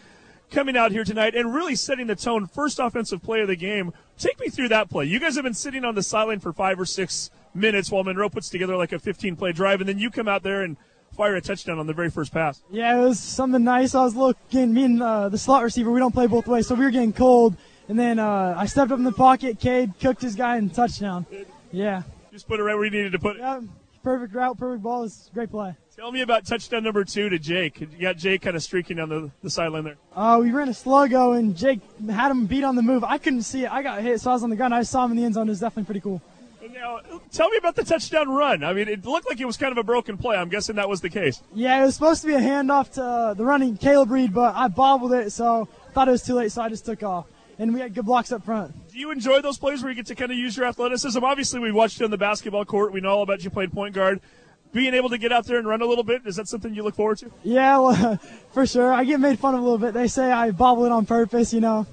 Coming 0.54 0.78
out 0.78 0.92
here 0.92 1.04
tonight 1.04 1.34
and 1.34 1.52
really 1.52 1.76
setting 1.76 2.06
the 2.06 2.16
tone, 2.16 2.46
first 2.46 2.78
offensive 2.78 3.24
play 3.24 3.42
of 3.42 3.48
the 3.48 3.56
game. 3.56 3.92
Take 4.20 4.40
me 4.40 4.50
through 4.50 4.68
that 4.70 4.88
play. 4.88 5.06
You 5.06 5.20
guys 5.20 5.34
have 5.34 5.44
been 5.44 5.56
sitting 5.56 5.84
on 5.84 5.96
the 5.96 6.04
sideline 6.04 6.40
for 6.40 6.54
five 6.54 6.80
or 6.80 6.86
six 6.86 7.32
minutes 7.56 7.90
while 7.90 8.04
Monroe 8.04 8.30
puts 8.30 8.50
together 8.50 8.78
like 8.78 8.92
a 8.92 9.00
15 9.00 9.36
play 9.36 9.52
drive, 9.52 9.82
and 9.82 9.90
then 9.90 9.98
you 9.98 10.12
come 10.12 10.28
out 10.28 10.44
there 10.44 10.62
and 10.62 10.78
fire 11.18 11.36
a 11.36 11.42
touchdown 11.42 11.80
on 11.80 11.88
the 11.88 11.94
very 11.94 12.12
first 12.12 12.32
pass. 12.32 12.62
Yeah, 12.70 12.96
it 12.96 13.04
was 13.04 13.20
something 13.20 13.64
nice. 13.64 13.96
I 13.96 14.04
was 14.04 14.16
looking, 14.16 14.76
me 14.76 14.84
and 14.84 15.02
uh, 15.02 15.30
the 15.30 15.40
slot 15.40 15.64
receiver, 15.64 15.90
we 15.90 16.00
don't 16.00 16.14
play 16.14 16.28
both 16.28 16.46
ways, 16.46 16.68
so 16.68 16.76
we 16.76 16.86
were 16.86 16.92
getting 16.92 17.14
cold. 17.14 17.58
And 17.88 17.98
then 17.98 18.20
uh, 18.20 18.54
I 18.56 18.68
stepped 18.68 18.92
up 18.92 19.00
in 19.00 19.06
the 19.06 19.12
pocket. 19.12 19.60
Cade 19.60 19.94
cooked 20.00 20.22
his 20.22 20.36
guy 20.36 20.58
and 20.58 20.72
touchdown. 20.72 21.26
Yeah. 21.72 22.04
Just 22.32 22.48
put 22.48 22.60
it 22.60 22.64
right 22.64 22.76
where 22.76 22.86
you 22.86 22.92
needed 22.92 23.14
to 23.14 23.20
put 23.20 23.38
it. 23.38 23.40
Yeah, 23.40 23.62
perfect 24.04 24.36
route, 24.36 24.60
perfect 24.60 24.84
ball. 24.84 25.04
It's 25.04 25.32
great 25.34 25.50
play. 25.50 25.76
Tell 25.96 26.12
me 26.12 26.22
about 26.22 26.44
touchdown 26.44 26.84
number 26.84 27.04
two 27.04 27.30
to 27.30 27.38
Jake. 27.38 27.80
You 27.80 27.88
got 28.02 28.18
Jake 28.18 28.42
kind 28.42 28.56
of 28.56 28.64
streaking 28.64 28.98
down 28.98 29.10
the, 29.10 29.30
the 29.44 29.50
sideline 29.50 29.84
there. 29.84 29.98
Uh, 30.16 30.40
we 30.42 30.50
ran 30.50 30.68
a 30.68 30.72
sluggo 30.72 31.38
and 31.38 31.56
Jake 31.56 31.82
had 32.10 32.32
him 32.32 32.48
beat 32.48 32.64
on 32.64 32.76
the 32.76 32.82
move. 32.82 33.04
I 33.04 33.20
couldn't 33.20 33.44
see 33.44 33.66
it. 33.66 33.72
I 33.72 33.84
got 33.84 34.02
hit, 34.02 34.20
so 34.20 34.32
I 34.32 34.34
was 34.34 34.44
on 34.44 34.50
the 34.50 34.56
ground. 34.56 34.74
I 34.74 34.82
saw 34.82 35.06
him 35.06 35.12
in 35.12 35.18
the 35.18 35.24
end 35.24 35.36
zone. 35.36 35.48
It 35.48 35.52
was 35.52 35.60
definitely 35.60 35.86
pretty 35.86 36.00
cool. 36.00 36.20
Now, 36.74 37.02
tell 37.32 37.48
me 37.50 37.58
about 37.58 37.76
the 37.76 37.84
touchdown 37.84 38.30
run. 38.30 38.64
I 38.64 38.74
mean, 38.74 38.88
it 38.88 39.06
looked 39.06 39.30
like 39.30 39.40
it 39.40 39.46
was 39.46 39.58
kind 39.58 39.72
of 39.72 39.78
a 39.78 39.84
broken 39.84 40.18
play. 40.18 40.36
I'm 40.36 40.50
guessing 40.50 40.78
that 40.78 40.90
was 40.90 41.02
the 41.02 41.10
case. 41.10 41.44
Yeah, 41.54 41.80
it 41.80 41.86
was 41.86 41.94
supposed 41.94 42.22
to 42.22 42.28
be 42.28 42.34
a 42.34 42.40
handoff 42.40 42.94
to 42.94 43.04
uh, 43.04 43.34
the 43.36 43.46
running 43.46 43.78
Caleb 43.78 44.10
Reed, 44.10 44.34
but 44.34 44.56
I 44.56 44.70
bobbled 44.70 45.14
it, 45.14 45.32
so 45.32 45.68
thought 45.94 46.08
it 46.08 46.12
was 46.12 46.24
too 46.24 46.34
late, 46.34 46.52
so 46.52 46.64
I 46.64 46.70
just 46.70 46.86
took 46.86 47.04
off 47.04 47.28
and 47.60 47.74
we 47.74 47.80
had 47.80 47.94
good 47.94 48.06
blocks 48.06 48.32
up 48.32 48.44
front. 48.44 48.74
Do 48.92 48.98
you 48.98 49.12
enjoy 49.12 49.42
those 49.42 49.58
plays 49.58 49.84
where 49.84 49.92
you 49.92 49.96
get 49.96 50.08
to 50.08 50.16
kind 50.16 50.32
of 50.32 50.38
use 50.38 50.58
your 50.58 50.66
athleticism? 50.66 51.24
Obviously, 51.24 51.60
we 51.60 51.72
watched 51.72 52.00
you 52.00 52.06
on 52.06 52.12
the 52.12 52.18
basketball 52.18 52.66
court. 52.66 52.92
We 52.94 53.02
know 53.02 53.10
all 53.10 53.24
about 53.24 53.44
you 53.44 53.50
playing 53.50 53.70
point 53.72 53.94
guard. 53.94 54.20
Being 54.74 54.96
able 54.96 55.10
to 55.10 55.18
get 55.18 55.32
out 55.32 55.46
there 55.46 55.58
and 55.58 55.68
run 55.68 55.82
a 55.82 55.86
little 55.86 56.04
bit, 56.04 56.24
is 56.26 56.36
that 56.38 56.48
something 56.48 56.74
you 56.74 56.84
look 56.84 56.96
forward 56.96 57.20
to? 57.20 57.32
Yeah, 57.44 57.78
well, 57.78 58.18
for 58.52 58.66
sure. 58.66 58.92
I 58.92 59.04
get 59.04 59.20
made 59.20 59.40
fun 59.40 59.54
of 59.54 59.62
a 59.62 59.64
little 59.64 59.78
bit. 59.78 59.94
They 59.94 60.08
say 60.08 60.32
I 60.32 60.52
bobble 60.52 60.86
it 60.86 60.92
on 60.92 61.06
purpose, 61.06 61.54
you 61.54 61.62
know. 61.62 61.86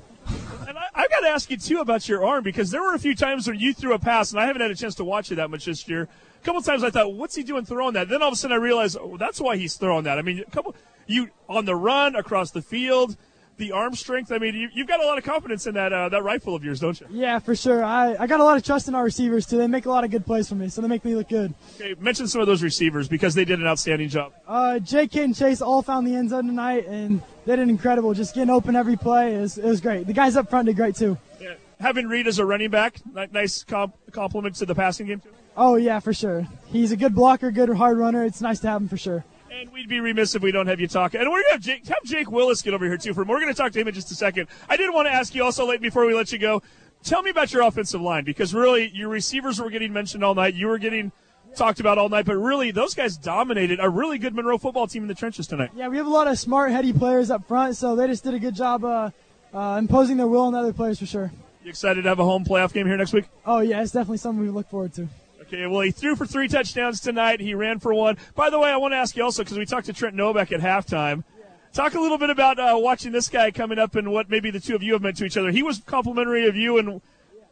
And 0.67 0.79
I, 0.79 0.85
I've 0.95 1.11
got 1.11 1.21
to 1.21 1.29
ask 1.29 1.51
you, 1.51 1.59
too, 1.59 1.81
about 1.81 2.09
your 2.09 2.25
arm 2.25 2.43
because 2.43 2.71
there 2.71 2.83
were 2.83 2.95
a 2.95 2.99
few 2.99 3.15
times 3.15 3.47
when 3.47 3.59
you 3.59 3.75
threw 3.75 3.93
a 3.93 3.99
pass, 3.99 4.33
and 4.33 4.41
I 4.41 4.47
haven't 4.47 4.63
had 4.63 4.71
a 4.71 4.75
chance 4.75 4.95
to 4.97 5.05
watch 5.05 5.31
you 5.31 5.37
that 5.37 5.51
much 5.51 5.67
this 5.67 5.87
year. 5.89 6.09
A 6.41 6.45
couple 6.45 6.63
times 6.63 6.83
I 6.83 6.91
thought, 6.91 7.13
what's 7.13 7.35
he 7.35 7.43
doing 7.43 7.67
throwing 7.67 7.93
that? 7.95 8.09
Then 8.09 8.23
all 8.23 8.29
of 8.29 8.35
a 8.35 8.37
sudden 8.37 8.57
I 8.57 8.61
realized, 8.61 8.97
oh, 8.99 9.19
that's 9.19 9.41
why 9.41 9.59
he's 9.59 9.75
throwing 9.75 10.05
that. 10.05 10.19
I 10.19 10.23
mean, 10.23 10.39
a 10.47 10.51
couple, 10.51 10.75
you 11.07 11.29
on 11.51 11.67
the 11.67 11.77
run 11.77 12.17
across 12.17 12.51
the 12.51 12.63
field 12.63 13.17
the 13.61 13.73
arm 13.73 13.95
strength. 13.95 14.33
I 14.33 14.39
mean, 14.39 14.55
you, 14.55 14.69
have 14.79 14.89
got 14.89 15.01
a 15.01 15.07
lot 15.07 15.19
of 15.19 15.25
confidence 15.25 15.67
in 15.67 15.75
that 15.75 15.93
uh, 15.93 16.09
that 16.09 16.25
rifle 16.25 16.57
of 16.57 16.65
yours, 16.65 16.81
don't 16.81 17.01
you? 17.01 17.07
Yeah, 17.11 17.39
for 17.39 17.55
sure. 17.55 17.85
I, 17.85 18.17
I 18.19 18.27
got 18.27 18.41
a 18.41 18.45
lot 18.45 18.57
of 18.57 18.65
trust 18.65 18.89
in 18.89 18.95
our 18.97 19.05
receivers 19.05 19.47
too. 19.47 19.59
They 19.59 19.69
make 19.69 19.87
a 19.87 19.91
lot 19.91 20.03
of 20.03 20.11
good 20.11 20.27
plays 20.27 20.49
for 20.49 20.57
me, 20.57 20.69
so 20.69 20.81
they 20.81 20.89
make 20.89 21.05
me 21.05 21.15
look 21.15 21.29
good. 21.29 21.55
Okay, 21.77 21.95
mention 22.01 22.27
some 22.27 22.41
of 22.41 22.49
those 22.49 22.63
receivers 22.63 23.07
because 23.07 23.35
they 23.35 23.45
did 23.45 23.61
an 23.61 23.67
outstanding 23.67 24.09
job. 24.09 24.33
Uh, 24.49 24.81
J.K. 24.81 25.23
and 25.23 25.37
Chase 25.37 25.63
all 25.63 25.83
found 25.83 26.07
the 26.07 26.17
end 26.17 26.31
zone 26.31 26.47
tonight, 26.47 26.87
and 26.87 27.23
they 27.47 27.55
did 27.55 27.69
incredible. 27.69 28.15
Just 28.15 28.35
getting 28.35 28.51
open 28.51 28.75
every 28.75 28.97
play 28.97 29.35
is 29.35 29.59
it 29.59 29.65
was 29.65 29.81
great. 29.81 30.07
The 30.07 30.15
guys 30.15 30.37
up 30.37 30.51
front 30.51 30.67
did 30.67 30.77
great 30.77 30.97
too. 30.97 31.19
Yeah. 31.41 31.55
Having 31.79 32.09
Reed 32.09 32.27
as 32.27 32.39
a 32.39 32.45
running 32.45 32.71
back, 32.71 32.97
nice 33.31 33.63
comp- 33.63 33.95
compliment 34.11 34.57
to 34.57 34.67
the 34.67 34.75
passing 34.75 35.07
game 35.07 35.21
too. 35.21 35.31
Oh 35.57 35.77
yeah, 35.77 36.01
for 36.01 36.15
sure. 36.15 36.49
He's 36.69 36.93
a 36.93 36.97
good 36.97 37.15
blocker, 37.15 37.51
good 37.51 37.69
hard 37.69 37.99
runner. 37.99 38.25
It's 38.25 38.41
nice 38.41 38.61
to 38.61 38.69
have 38.69 38.81
him 38.81 38.89
for 38.89 38.97
sure. 38.97 39.25
And 39.51 39.73
we'd 39.73 39.89
be 39.89 39.99
remiss 39.99 40.35
if 40.37 40.43
we 40.43 40.53
don't 40.53 40.69
have 40.69 40.79
you 40.79 40.87
talk. 40.87 41.15
And 41.15 41.29
we're 41.29 41.43
gonna 41.43 41.53
have 41.53 41.61
Jake, 41.61 41.87
have 41.89 42.05
Jake 42.05 42.31
Willis 42.31 42.63
get 42.63 42.73
over 42.73 42.87
here 42.87 42.97
too. 42.97 43.13
For 43.13 43.25
we're 43.25 43.41
gonna 43.41 43.53
talk 43.53 43.73
to 43.73 43.81
him 43.81 43.89
in 43.89 43.95
just 43.95 44.11
a 44.13 44.15
second. 44.15 44.47
I 44.69 44.77
did 44.77 44.93
want 44.95 45.09
to 45.09 45.13
ask 45.13 45.35
you 45.35 45.43
also, 45.43 45.67
late 45.67 45.81
before 45.81 46.07
we 46.07 46.15
let 46.15 46.31
you 46.31 46.39
go, 46.39 46.63
tell 47.03 47.23
me 47.23 47.31
about 47.31 47.53
your 47.53 47.63
offensive 47.63 48.01
line 48.01 48.25
because 48.25 48.55
really 48.55 48.91
your 48.95 49.09
receivers 49.09 49.61
were 49.61 49.71
getting 49.71 49.93
mentioned 49.93 50.23
all 50.23 50.35
night. 50.35 50.55
You 50.55 50.69
were 50.69 50.79
getting 50.79 51.11
talked 51.57 51.81
about 51.81 51.99
all 51.99 52.09
night, 52.09 52.27
but 52.27 52.37
really 52.37 52.71
those 52.71 52.95
guys 52.95 53.17
dominated 53.17 53.81
a 53.83 53.89
really 53.89 54.19
good 54.19 54.37
Monroe 54.37 54.57
football 54.57 54.87
team 54.87 55.03
in 55.03 55.09
the 55.09 55.15
trenches 55.17 55.49
tonight. 55.49 55.71
Yeah, 55.75 55.89
we 55.89 55.97
have 55.97 56.07
a 56.07 56.11
lot 56.11 56.29
of 56.29 56.39
smart, 56.39 56.71
heady 56.71 56.93
players 56.93 57.29
up 57.29 57.49
front, 57.49 57.77
so 57.77 57.97
they 57.97 58.07
just 58.07 58.23
did 58.23 58.35
a 58.35 58.39
good 58.39 58.55
job 58.55 58.85
uh, 58.85 59.11
uh, 59.53 59.77
imposing 59.79 60.17
their 60.17 60.29
will 60.29 60.43
on 60.43 60.53
the 60.53 60.61
other 60.61 60.73
players 60.73 61.01
for 61.01 61.07
sure. 61.07 61.33
You 61.65 61.71
excited 61.71 62.03
to 62.03 62.09
have 62.09 62.21
a 62.21 62.25
home 62.25 62.45
playoff 62.45 62.73
game 62.73 62.87
here 62.87 62.97
next 62.97 63.13
week? 63.13 63.25
Oh 63.45 63.61
yeah, 63.61 63.83
it's 63.83 63.93
definitely 63.93 64.19
something 64.19 64.43
we 64.43 64.51
look 64.51 64.71
forward 64.71 64.95
to. 64.95 65.09
Okay, 65.53 65.67
well, 65.67 65.81
he 65.81 65.91
threw 65.91 66.15
for 66.15 66.27
three 66.27 66.47
touchdowns 66.47 67.01
tonight. 67.01 67.41
He 67.41 67.55
ran 67.55 67.81
for 67.81 67.93
one. 67.93 68.17
By 68.37 68.51
the 68.51 68.59
way, 68.61 68.71
I 68.71 68.77
want 68.77 68.93
to 68.93 68.97
ask 68.97 69.17
you 69.17 69.25
also 69.25 69.43
because 69.43 69.59
we 69.59 69.67
talked 69.67 69.87
to 69.87 69.93
Trent 69.93 70.15
Novak 70.15 70.53
at 70.53 70.61
halftime. 70.61 71.25
Talk 71.73 71.95
a 71.95 72.01
little 72.01 72.19
bit 72.19 72.31
about 72.31 72.61
uh, 72.61 72.79
watching 72.79 73.11
this 73.11 73.29
guy 73.29 73.51
coming 73.51 73.77
up 73.77 73.97
and 73.97 74.13
what 74.13 74.31
maybe 74.31 74.53
the 74.53 74.61
two 74.61 74.77
of 74.77 74.83
you 74.85 74.93
have 74.93 75.03
meant 75.03 75.17
to 75.17 75.25
each 75.25 75.37
other. 75.37 75.51
He 75.51 75.65
was 75.65 75.81
complimentary 75.81 76.47
of 76.47 76.55
you 76.55 76.79
and 76.79 77.03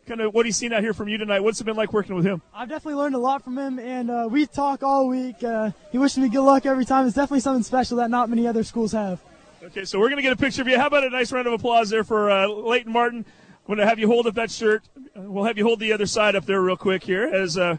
kind 0.07 0.21
of 0.21 0.33
what 0.33 0.47
he's 0.47 0.57
seen 0.57 0.73
out 0.73 0.83
here 0.85 0.95
from 0.95 1.09
you 1.09 1.19
tonight. 1.19 1.41
What's 1.41 1.61
it 1.61 1.65
been 1.65 1.75
like 1.75 1.93
working 1.93 2.15
with 2.15 2.25
him? 2.25 2.41
I've 2.55 2.69
definitely 2.69 2.95
learned 2.95 3.17
a 3.17 3.19
lot 3.19 3.43
from 3.43 3.59
him, 3.59 3.81
and 3.81 4.13
uh, 4.13 4.29
we 4.31 4.47
talk 4.47 4.85
all 4.85 5.09
week. 5.09 5.43
Uh, 5.43 5.73
he 5.91 5.99
wishes 5.99 6.19
me 6.19 6.29
good 6.29 6.43
luck 6.43 6.67
every 6.67 6.85
time. 6.85 7.05
It's 7.05 7.17
definitely 7.17 7.41
something 7.41 7.65
special 7.65 7.97
that 7.97 8.11
not 8.11 8.31
many 8.31 8.47
other 8.47 8.63
schools 8.63 8.93
have. 8.93 9.21
Okay, 9.61 9.85
so 9.85 9.99
we're 9.99 10.09
going 10.09 10.19
to 10.19 10.23
get 10.23 10.33
a 10.33 10.37
picture 10.37 10.63
of 10.63 10.69
you. 10.69 10.79
How 10.79 10.87
about 10.87 11.03
a 11.03 11.11
nice 11.11 11.33
round 11.33 11.49
of 11.49 11.53
applause 11.53 11.91
there 11.91 12.05
for 12.05 12.31
uh, 12.31 12.47
Leyton 12.47 12.93
Martin? 12.93 13.25
I'm 13.69 13.75
going 13.75 13.85
to 13.85 13.87
have 13.87 13.99
you 13.99 14.07
hold 14.07 14.27
up 14.27 14.35
that 14.37 14.51
shirt. 14.51 14.83
We'll 15.15 15.45
have 15.45 15.59
you 15.59 15.65
hold 15.65 15.79
the 15.79 15.93
other 15.93 16.07
side 16.07 16.35
up 16.35 16.47
there 16.47 16.63
real 16.63 16.79
quick 16.79 17.05
here 17.05 17.25
as 17.25 17.59
uh, 17.59 17.77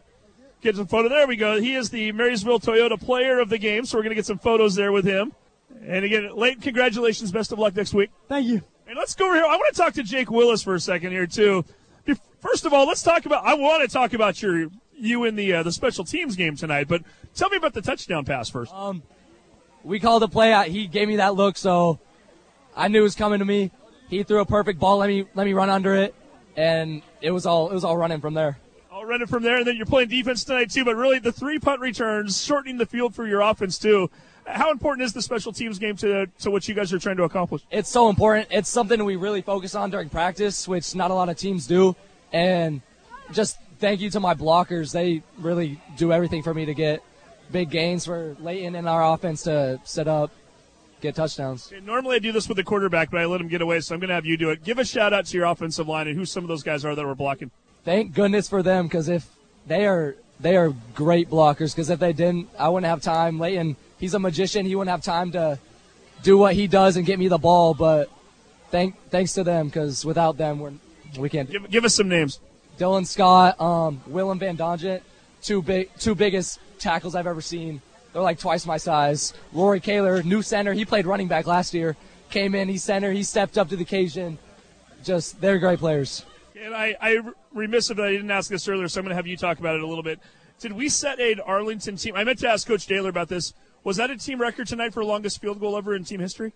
get 0.62 0.76
some 0.76 0.86
photo. 0.86 1.10
There 1.10 1.26
we 1.26 1.36
go. 1.36 1.60
He 1.60 1.74
is 1.74 1.90
the 1.90 2.12
Marysville 2.12 2.60
Toyota 2.60 3.00
Player 3.00 3.40
of 3.40 3.50
the 3.50 3.58
Game, 3.58 3.86
so 3.86 3.98
we're 3.98 4.04
going 4.04 4.12
to 4.12 4.16
get 4.16 4.28
some 4.28 4.38
photos 4.38 4.76
there 4.76 4.92
with 4.92 5.06
him. 5.06 5.34
And 5.82 6.06
again, 6.06 6.30
late 6.36 6.62
congratulations. 6.62 7.32
Best 7.32 7.52
of 7.52 7.58
luck 7.58 7.76
next 7.76 7.96
week. 7.96 8.12
Thank 8.28 8.46
you. 8.46 8.62
And 8.88 8.98
let's 8.98 9.16
go 9.16 9.26
over 9.26 9.36
here. 9.36 9.46
I 9.46 9.56
want 9.56 9.74
to 9.74 9.82
talk 9.82 9.94
to 9.94 10.04
Jake 10.04 10.30
Willis 10.30 10.62
for 10.62 10.76
a 10.76 10.80
second 10.80 11.12
here 11.12 11.26
too. 11.26 11.66
First 12.40 12.66
of 12.66 12.74
all, 12.74 12.88
let's 12.88 13.02
talk 13.02 13.26
about. 13.26 13.44
I 13.46 13.56
want 13.56 13.82
to 13.82 13.92
talk 13.92 14.14
about 14.14 14.42
your 14.42 14.68
you 14.96 15.24
in 15.26 15.36
the 15.36 15.54
uh, 15.54 15.64
the 15.64 15.72
special 15.72 16.06
teams 16.06 16.36
game 16.36 16.56
tonight, 16.56 16.88
but 16.88 17.02
tell 17.34 17.50
me 17.50 17.58
about 17.58 17.74
the 17.74 17.82
touchdown 17.82 18.26
pass 18.26 18.50
first. 18.50 18.74
Um, 18.74 19.04
we 19.84 20.00
called 20.00 20.22
the 20.22 20.28
play 20.28 20.54
out. 20.54 20.68
He 20.68 20.88
gave 20.88 21.08
me 21.08 21.18
that 21.18 21.36
look, 21.36 21.58
so 21.58 22.00
I 22.76 22.88
knew 22.88 23.00
it 23.00 23.04
was 23.04 23.16
coming 23.16 23.40
to 23.40 23.46
me. 23.46 23.72
He 24.10 24.24
threw 24.24 24.40
a 24.40 24.46
perfect 24.46 24.80
ball. 24.80 24.98
Let 24.98 25.08
me 25.08 25.26
let 25.36 25.46
me 25.46 25.54
run 25.54 25.70
under 25.70 25.96
it, 25.96 26.16
and 26.58 27.02
it 27.22 27.32
was 27.32 27.46
all 27.46 27.70
it 27.70 27.74
was 27.74 27.84
all 27.84 27.98
running 27.98 28.22
from 28.22 28.34
there. 28.34 28.58
All 28.92 29.06
running 29.06 29.28
from 29.28 29.44
there, 29.44 29.58
and 29.58 29.68
then 29.68 29.78
you're 29.78 29.86
playing 29.86 30.10
defense 30.10 30.44
tonight 30.44 30.72
too. 30.72 30.84
But 30.84 30.96
really, 30.96 31.20
the 31.20 31.32
three 31.32 31.60
punt 31.60 31.80
returns, 31.80 32.44
shortening 32.44 32.78
the 32.78 32.86
field 32.86 33.14
for 33.14 33.28
your 33.28 33.42
offense 33.42 33.78
too. 33.78 34.10
How 34.46 34.72
important 34.72 35.06
is 35.06 35.14
the 35.14 35.22
special 35.22 35.54
teams 35.54 35.78
game 35.78 35.96
to 35.98 36.26
to 36.40 36.50
what 36.50 36.68
you 36.68 36.74
guys 36.74 36.92
are 36.92 36.98
trying 37.00 37.18
to 37.18 37.24
accomplish? 37.24 37.62
It's 37.70 37.90
so 37.90 38.10
important. 38.10 38.48
It's 38.50 38.70
something 38.70 39.04
we 39.06 39.16
really 39.16 39.42
focus 39.42 39.76
on 39.76 39.92
during 39.92 40.10
practice, 40.10 40.68
which 40.68 40.96
not 40.96 41.12
a 41.12 41.14
lot 41.14 41.30
of 41.30 41.38
teams 41.38 41.68
do. 41.68 41.96
And 42.34 42.82
just 43.32 43.60
thank 43.78 44.02
you 44.02 44.10
to 44.10 44.20
my 44.20 44.34
blockers. 44.34 44.92
They 44.92 45.22
really 45.38 45.80
do 45.98 46.12
everything 46.12 46.42
for 46.42 46.54
me 46.54 46.66
to 46.66 46.74
get 46.74 47.04
big 47.52 47.70
gains 47.70 48.06
for 48.06 48.36
Leyton 48.40 48.76
and 48.76 48.88
our 48.88 49.14
offense 49.14 49.44
to 49.44 49.80
set 49.84 50.08
up, 50.08 50.32
get 51.02 51.16
touchdowns. 51.16 51.72
Okay, 51.72 51.84
normally 51.84 52.18
I 52.18 52.20
do 52.20 52.32
this 52.32 52.48
with 52.48 52.58
the 52.58 52.64
quarterback, 52.64 53.12
but 53.12 53.20
I 53.20 53.26
let 53.26 53.42
him 53.42 53.48
get 53.48 53.62
away, 53.62 53.80
so 53.80 53.94
I'm 53.94 54.00
going 54.00 54.10
to 54.10 54.16
have 54.16 54.26
you 54.26 54.38
do 54.38 54.50
it. 54.50 54.64
Give 54.64 54.80
a 54.80 54.86
shout 54.86 55.14
out 55.14 55.26
to 55.28 55.38
your 55.38 55.46
offensive 55.46 55.88
line 55.88 56.08
and 56.08 56.18
who 56.18 56.26
some 56.26 56.44
of 56.44 56.48
those 56.48 56.64
guys 56.64 56.86
are 56.86 56.96
that 56.96 57.06
were 57.06 57.16
blocking. 57.16 57.52
Thank 57.86 58.14
goodness 58.14 58.50
for 58.50 58.62
them 58.62 58.88
because 58.88 59.10
if 59.10 59.28
they 59.66 59.86
are 59.86 60.16
they 60.40 60.56
are 60.56 60.74
great 60.96 61.30
blockers 61.30 61.74
because 61.74 61.90
if 61.90 62.00
they 62.00 62.14
didn't, 62.14 62.50
I 62.58 62.70
wouldn't 62.70 62.90
have 62.90 63.02
time. 63.02 63.40
Leyton, 63.40 63.76
he's 64.00 64.14
a 64.14 64.20
magician. 64.20 64.66
He 64.66 64.76
wouldn't 64.76 64.92
have 64.92 65.04
time 65.04 65.32
to 65.32 65.60
do 66.24 66.38
what 66.38 66.56
he 66.56 66.68
does 66.68 66.98
and 66.98 67.06
get 67.06 67.20
me 67.20 67.28
the 67.28 67.38
ball. 67.38 67.74
But 67.74 68.10
thank 68.70 68.96
thanks 69.10 69.34
to 69.34 69.44
them 69.44 69.68
because 69.68 70.06
without 70.06 70.38
them, 70.38 70.60
we're 70.60 70.74
we 71.18 71.30
can't. 71.30 71.50
Give, 71.50 71.70
give 71.70 71.86
us 71.86 71.96
some 71.96 72.08
names. 72.08 72.40
Dylan 72.78 73.06
Scott, 73.06 73.60
um, 73.60 74.02
Willem 74.08 74.40
Van 74.40 74.56
Dongen, 74.56 75.02
two 75.42 75.62
big, 75.62 75.90
two 75.98 76.16
biggest 76.16 76.60
tackles 76.78 77.16
I've 77.16 77.28
ever 77.28 77.42
seen. 77.42 77.82
They're 78.14 78.22
like 78.22 78.40
twice 78.40 78.66
my 78.66 78.78
size. 78.78 79.34
Rory 79.54 79.80
Kaler, 79.80 80.24
new 80.24 80.42
center. 80.42 80.74
He 80.74 80.86
played 80.86 81.06
running 81.06 81.28
back 81.28 81.46
last 81.48 81.74
year. 81.74 81.96
Came 82.30 82.56
in, 82.56 82.68
he's 82.68 82.84
center. 82.84 83.12
He 83.12 83.24
stepped 83.24 83.58
up 83.58 83.70
to 83.70 83.76
the 83.76 83.84
occasion. 83.84 84.38
Just 85.04 85.40
they're 85.42 85.60
great 85.60 85.80
players. 85.80 86.26
And 86.62 86.76
I, 86.76 86.96
I 87.00 87.20
remiss 87.54 87.90
if 87.90 88.00
I 88.00 88.12
didn't 88.12 88.32
ask 88.32 88.50
this 88.50 88.68
earlier, 88.68 88.88
so 88.88 89.00
I'm 89.00 89.06
going 89.06 89.12
to 89.12 89.16
have 89.16 89.28
you 89.28 89.38
talk 89.38 89.60
about 89.60 89.76
it 89.76 89.82
a 89.82 89.88
little 89.88 90.04
bit. 90.04 90.20
Did 90.60 90.74
we 90.74 90.90
set 90.90 91.20
an 91.20 91.40
Arlington 91.40 91.96
team? 91.96 92.16
I 92.16 92.24
meant 92.24 92.40
to 92.40 92.50
ask 92.50 92.68
Coach 92.68 92.86
Dailer 92.86 93.10
about 93.10 93.30
this. 93.30 93.54
Was 93.84 93.98
that 93.98 94.10
a 94.10 94.18
team 94.18 94.42
record 94.42 94.68
tonight 94.68 94.94
for 94.94 95.04
longest 95.06 95.40
field 95.40 95.60
goal 95.60 95.78
ever 95.78 95.96
in 95.96 96.04
team 96.04 96.20
history? 96.20 96.52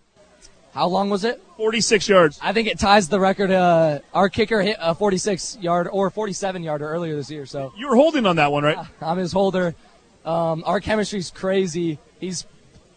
How 0.74 0.88
long 0.88 1.08
was 1.08 1.24
it? 1.24 1.40
46 1.56 2.08
yards. 2.08 2.38
I 2.42 2.52
think 2.52 2.68
it 2.68 2.80
ties 2.80 3.08
the 3.08 3.20
record. 3.20 3.50
Uh, 3.50 4.00
our 4.12 4.28
kicker 4.28 4.60
hit 4.60 4.76
a 4.80 4.94
46 4.94 5.58
yard 5.60 5.88
or 5.90 6.10
47 6.10 6.62
yarder 6.62 6.86
earlier 6.86 7.14
this 7.14 7.30
year. 7.30 7.46
So 7.46 7.72
you 7.76 7.88
were 7.88 7.94
holding 7.94 8.26
on 8.26 8.36
that 8.36 8.50
one, 8.50 8.64
right? 8.64 8.78
I'm 9.00 9.16
his 9.16 9.32
holder. 9.32 9.74
Um, 10.24 10.62
our 10.66 10.80
chemistry's 10.80 11.30
crazy. 11.30 11.98
He's, 12.20 12.46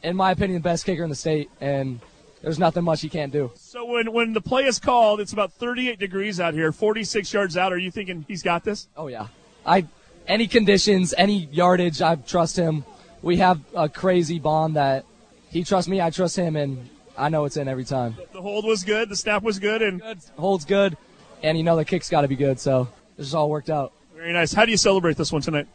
in 0.04 0.16
my 0.16 0.32
opinion, 0.32 0.62
the 0.62 0.64
best 0.64 0.86
kicker 0.86 1.04
in 1.04 1.10
the 1.10 1.16
state, 1.16 1.50
and 1.60 2.00
there's 2.42 2.60
nothing 2.60 2.84
much 2.84 3.02
he 3.02 3.10
can't 3.10 3.32
do. 3.32 3.52
So 3.56 3.86
when 3.86 4.14
when 4.14 4.34
the 4.34 4.42
play 4.42 4.66
is 4.66 4.80
called, 4.80 5.20
it's 5.20 5.34
about 5.34 5.52
38 5.54 6.00
degrees 6.00 6.40
out 6.40 6.54
here, 6.54 6.72
46 6.72 7.32
yards 7.34 7.58
out. 7.58 7.74
Are 7.74 7.78
you 7.78 7.92
thinking 7.92 8.26
he's 8.28 8.44
got 8.44 8.64
this? 8.64 8.88
Oh 8.96 9.08
yeah. 9.08 9.28
I 9.66 9.86
any 10.28 10.48
conditions, 10.48 11.14
any 11.18 11.46
yardage, 11.52 12.02
I 12.02 12.16
trust 12.16 12.56
him. 12.56 12.86
We 13.22 13.38
have 13.38 13.60
a 13.76 13.90
crazy 13.90 14.40
bond 14.40 14.76
that 14.76 15.06
he 15.50 15.64
trusts 15.64 15.90
me, 15.90 16.02
I 16.02 16.10
trust 16.10 16.36
him, 16.36 16.56
and 16.56 16.90
I 17.18 17.30
know 17.30 17.46
it's 17.46 17.58
in 17.58 17.68
every 17.68 17.86
time. 17.86 18.16
The 18.32 18.42
hold 18.42 18.66
was 18.66 18.84
good, 18.84 19.10
the 19.10 19.16
snap 19.16 19.44
was 19.44 19.60
good, 19.60 19.82
and 19.82 20.02
good. 20.02 20.20
hold's 20.38 20.66
good, 20.66 20.98
and 21.42 21.58
you 21.58 21.64
know 21.64 21.76
the 21.76 21.86
kick's 21.86 22.10
got 22.10 22.22
to 22.22 22.28
be 22.28 22.36
good. 22.36 22.60
So 22.60 22.88
this 23.18 23.28
is 23.28 23.34
all 23.34 23.50
worked 23.50 23.70
out. 23.70 23.94
Very 24.16 24.34
nice. 24.34 24.54
How 24.54 24.66
do 24.66 24.72
you 24.72 24.78
celebrate 24.78 25.18
this 25.18 25.32
one 25.32 25.42
tonight? 25.42 25.68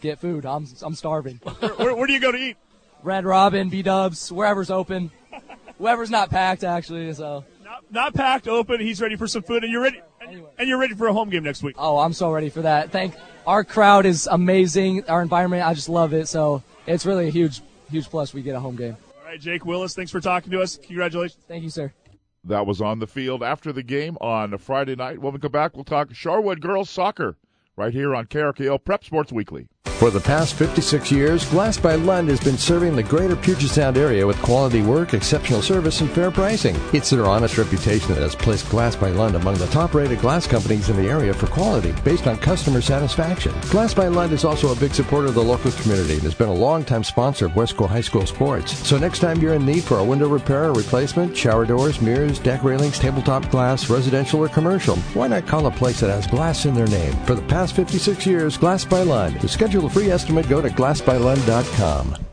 Get 0.00 0.18
food. 0.18 0.46
I'm 0.46 0.66
I'm 0.82 0.94
starving. 0.94 1.40
where, 1.58 1.70
where, 1.72 1.94
where, 1.94 2.06
do 2.06 2.12
you 2.12 2.20
go 2.20 2.32
to 2.32 2.38
eat? 2.38 2.56
Red 3.02 3.24
Robin, 3.24 3.68
B 3.68 3.82
Dubs, 3.82 4.30
wherever's 4.30 4.70
open. 4.70 5.10
Whoever's 5.78 6.10
not 6.10 6.30
packed, 6.30 6.64
actually. 6.64 7.12
So 7.14 7.44
not, 7.64 7.84
not 7.90 8.14
packed, 8.14 8.48
open. 8.48 8.80
He's 8.80 9.00
ready 9.00 9.16
for 9.16 9.26
some 9.26 9.42
food, 9.42 9.62
and 9.64 9.72
you're 9.72 9.82
ready. 9.82 10.00
And, 10.20 10.44
and 10.58 10.68
you're 10.68 10.78
ready 10.78 10.94
for 10.94 11.06
a 11.06 11.12
home 11.12 11.30
game 11.30 11.44
next 11.44 11.62
week. 11.62 11.76
Oh, 11.78 11.98
I'm 11.98 12.12
so 12.12 12.30
ready 12.32 12.50
for 12.50 12.62
that. 12.62 12.90
Thank 12.90 13.14
our 13.48 13.64
crowd 13.64 14.04
is 14.04 14.28
amazing. 14.30 15.08
Our 15.08 15.22
environment, 15.22 15.66
I 15.66 15.72
just 15.72 15.88
love 15.88 16.12
it. 16.12 16.28
So 16.28 16.62
it's 16.86 17.06
really 17.06 17.28
a 17.28 17.30
huge, 17.30 17.62
huge 17.90 18.08
plus. 18.08 18.34
We 18.34 18.42
get 18.42 18.54
a 18.54 18.60
home 18.60 18.76
game. 18.76 18.96
All 19.20 19.24
right, 19.24 19.40
Jake 19.40 19.64
Willis, 19.64 19.94
thanks 19.94 20.12
for 20.12 20.20
talking 20.20 20.52
to 20.52 20.60
us. 20.60 20.76
Congratulations. 20.76 21.42
Thank 21.48 21.64
you, 21.64 21.70
sir. 21.70 21.92
That 22.44 22.66
was 22.66 22.80
on 22.80 22.98
the 22.98 23.06
field 23.06 23.42
after 23.42 23.72
the 23.72 23.82
game 23.82 24.18
on 24.20 24.52
a 24.52 24.58
Friday 24.58 24.94
night. 24.96 25.20
When 25.20 25.32
we 25.32 25.38
come 25.38 25.50
back, 25.50 25.74
we'll 25.74 25.84
talk 25.84 26.10
Shorewood 26.10 26.60
girls 26.60 26.90
soccer 26.90 27.36
right 27.74 27.92
here 27.92 28.14
on 28.14 28.26
KRKO 28.26 28.84
Prep 28.84 29.02
Sports 29.04 29.32
Weekly. 29.32 29.68
For 29.96 30.10
the 30.10 30.20
past 30.20 30.54
56 30.54 31.10
years, 31.10 31.44
Glass 31.50 31.76
by 31.76 31.96
Lund 31.96 32.28
has 32.28 32.38
been 32.38 32.56
serving 32.56 32.94
the 32.94 33.02
greater 33.02 33.34
Puget 33.34 33.68
Sound 33.68 33.98
area 33.98 34.24
with 34.24 34.40
quality 34.42 34.80
work, 34.80 35.12
exceptional 35.12 35.60
service, 35.60 36.00
and 36.00 36.10
fair 36.10 36.30
pricing. 36.30 36.76
It's 36.92 37.10
their 37.10 37.26
honest 37.26 37.58
reputation 37.58 38.14
that 38.14 38.22
has 38.22 38.36
placed 38.36 38.68
Glass 38.68 38.94
by 38.94 39.10
Lund 39.10 39.34
among 39.34 39.56
the 39.56 39.66
top 39.66 39.94
rated 39.94 40.20
glass 40.20 40.46
companies 40.46 40.88
in 40.88 40.96
the 40.96 41.08
area 41.08 41.34
for 41.34 41.48
quality 41.48 41.92
based 42.04 42.28
on 42.28 42.36
customer 42.36 42.80
satisfaction. 42.80 43.52
Glass 43.70 43.92
by 43.92 44.06
Lund 44.06 44.32
is 44.32 44.44
also 44.44 44.72
a 44.72 44.76
big 44.76 44.94
supporter 44.94 45.28
of 45.28 45.34
the 45.34 45.42
local 45.42 45.72
community 45.72 46.14
and 46.14 46.22
has 46.22 46.34
been 46.34 46.48
a 46.48 46.54
longtime 46.54 47.02
sponsor 47.02 47.46
of 47.46 47.52
Wesco 47.52 47.88
High 47.88 48.00
School 48.00 48.26
sports. 48.26 48.78
So 48.86 48.98
next 48.98 49.18
time 49.18 49.40
you're 49.40 49.54
in 49.54 49.66
need 49.66 49.82
for 49.82 49.98
a 49.98 50.04
window 50.04 50.28
repair 50.28 50.64
or 50.64 50.72
replacement, 50.74 51.36
shower 51.36 51.66
doors, 51.66 52.00
mirrors, 52.00 52.38
deck 52.38 52.62
railings, 52.62 52.98
tabletop 52.98 53.50
glass, 53.50 53.90
residential 53.90 54.40
or 54.40 54.48
commercial, 54.48 54.96
why 55.14 55.26
not 55.26 55.46
call 55.46 55.66
a 55.66 55.70
place 55.70 56.00
that 56.00 56.10
has 56.10 56.26
glass 56.26 56.66
in 56.66 56.74
their 56.74 56.86
name? 56.86 57.12
For 57.24 57.34
the 57.34 57.42
past 57.42 57.74
56 57.74 58.26
years, 58.26 58.56
Glass 58.56 58.84
by 58.84 59.02
Lund. 59.02 59.40
To 59.40 59.48
schedule 59.78 59.86
a 59.86 59.90
free 59.90 60.10
estimate, 60.10 60.48
go 60.48 60.60
to 60.60 60.68
glassbylund.com. 60.68 62.27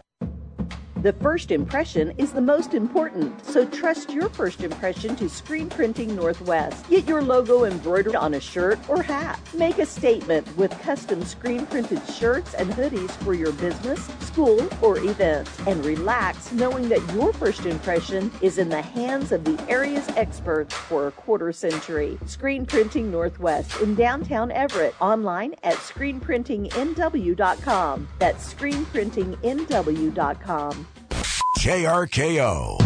The 1.05 1.13
first 1.13 1.51
impression 1.51 2.13
is 2.17 2.31
the 2.31 2.41
most 2.41 2.73
important, 2.73 3.45
so 3.45 3.63
trust 3.63 4.09
your 4.09 4.27
first 4.27 4.61
impression 4.61 5.15
to 5.17 5.29
Screen 5.29 5.69
Printing 5.69 6.15
Northwest. 6.15 6.89
Get 6.89 7.07
your 7.07 7.21
logo 7.21 7.65
embroidered 7.65 8.15
on 8.15 8.33
a 8.33 8.39
shirt 8.39 8.79
or 8.89 9.03
hat. 9.03 9.39
Make 9.53 9.77
a 9.77 9.85
statement 9.85 10.47
with 10.57 10.71
custom 10.81 11.23
screen 11.23 11.67
printed 11.67 12.01
shirts 12.09 12.55
and 12.55 12.71
hoodies 12.71 13.11
for 13.23 13.35
your 13.35 13.51
business, 13.51 14.03
school, 14.21 14.67
or 14.81 14.97
event. 14.97 15.47
And 15.67 15.85
relax 15.85 16.51
knowing 16.51 16.89
that 16.89 17.07
your 17.13 17.31
first 17.33 17.67
impression 17.67 18.31
is 18.41 18.57
in 18.57 18.69
the 18.69 18.81
hands 18.81 19.31
of 19.31 19.43
the 19.43 19.63
area's 19.69 20.07
experts 20.15 20.73
for 20.73 21.05
a 21.05 21.11
quarter 21.11 21.51
century. 21.51 22.17
Screen 22.25 22.65
Printing 22.65 23.11
Northwest 23.11 23.79
in 23.79 23.93
downtown 23.93 24.51
Everett. 24.51 24.99
Online 24.99 25.53
at 25.61 25.75
screenprintingnw.com. 25.75 28.07
That's 28.17 28.53
screenprintingnw.com. 28.55 30.87
KRKO. 31.65 32.77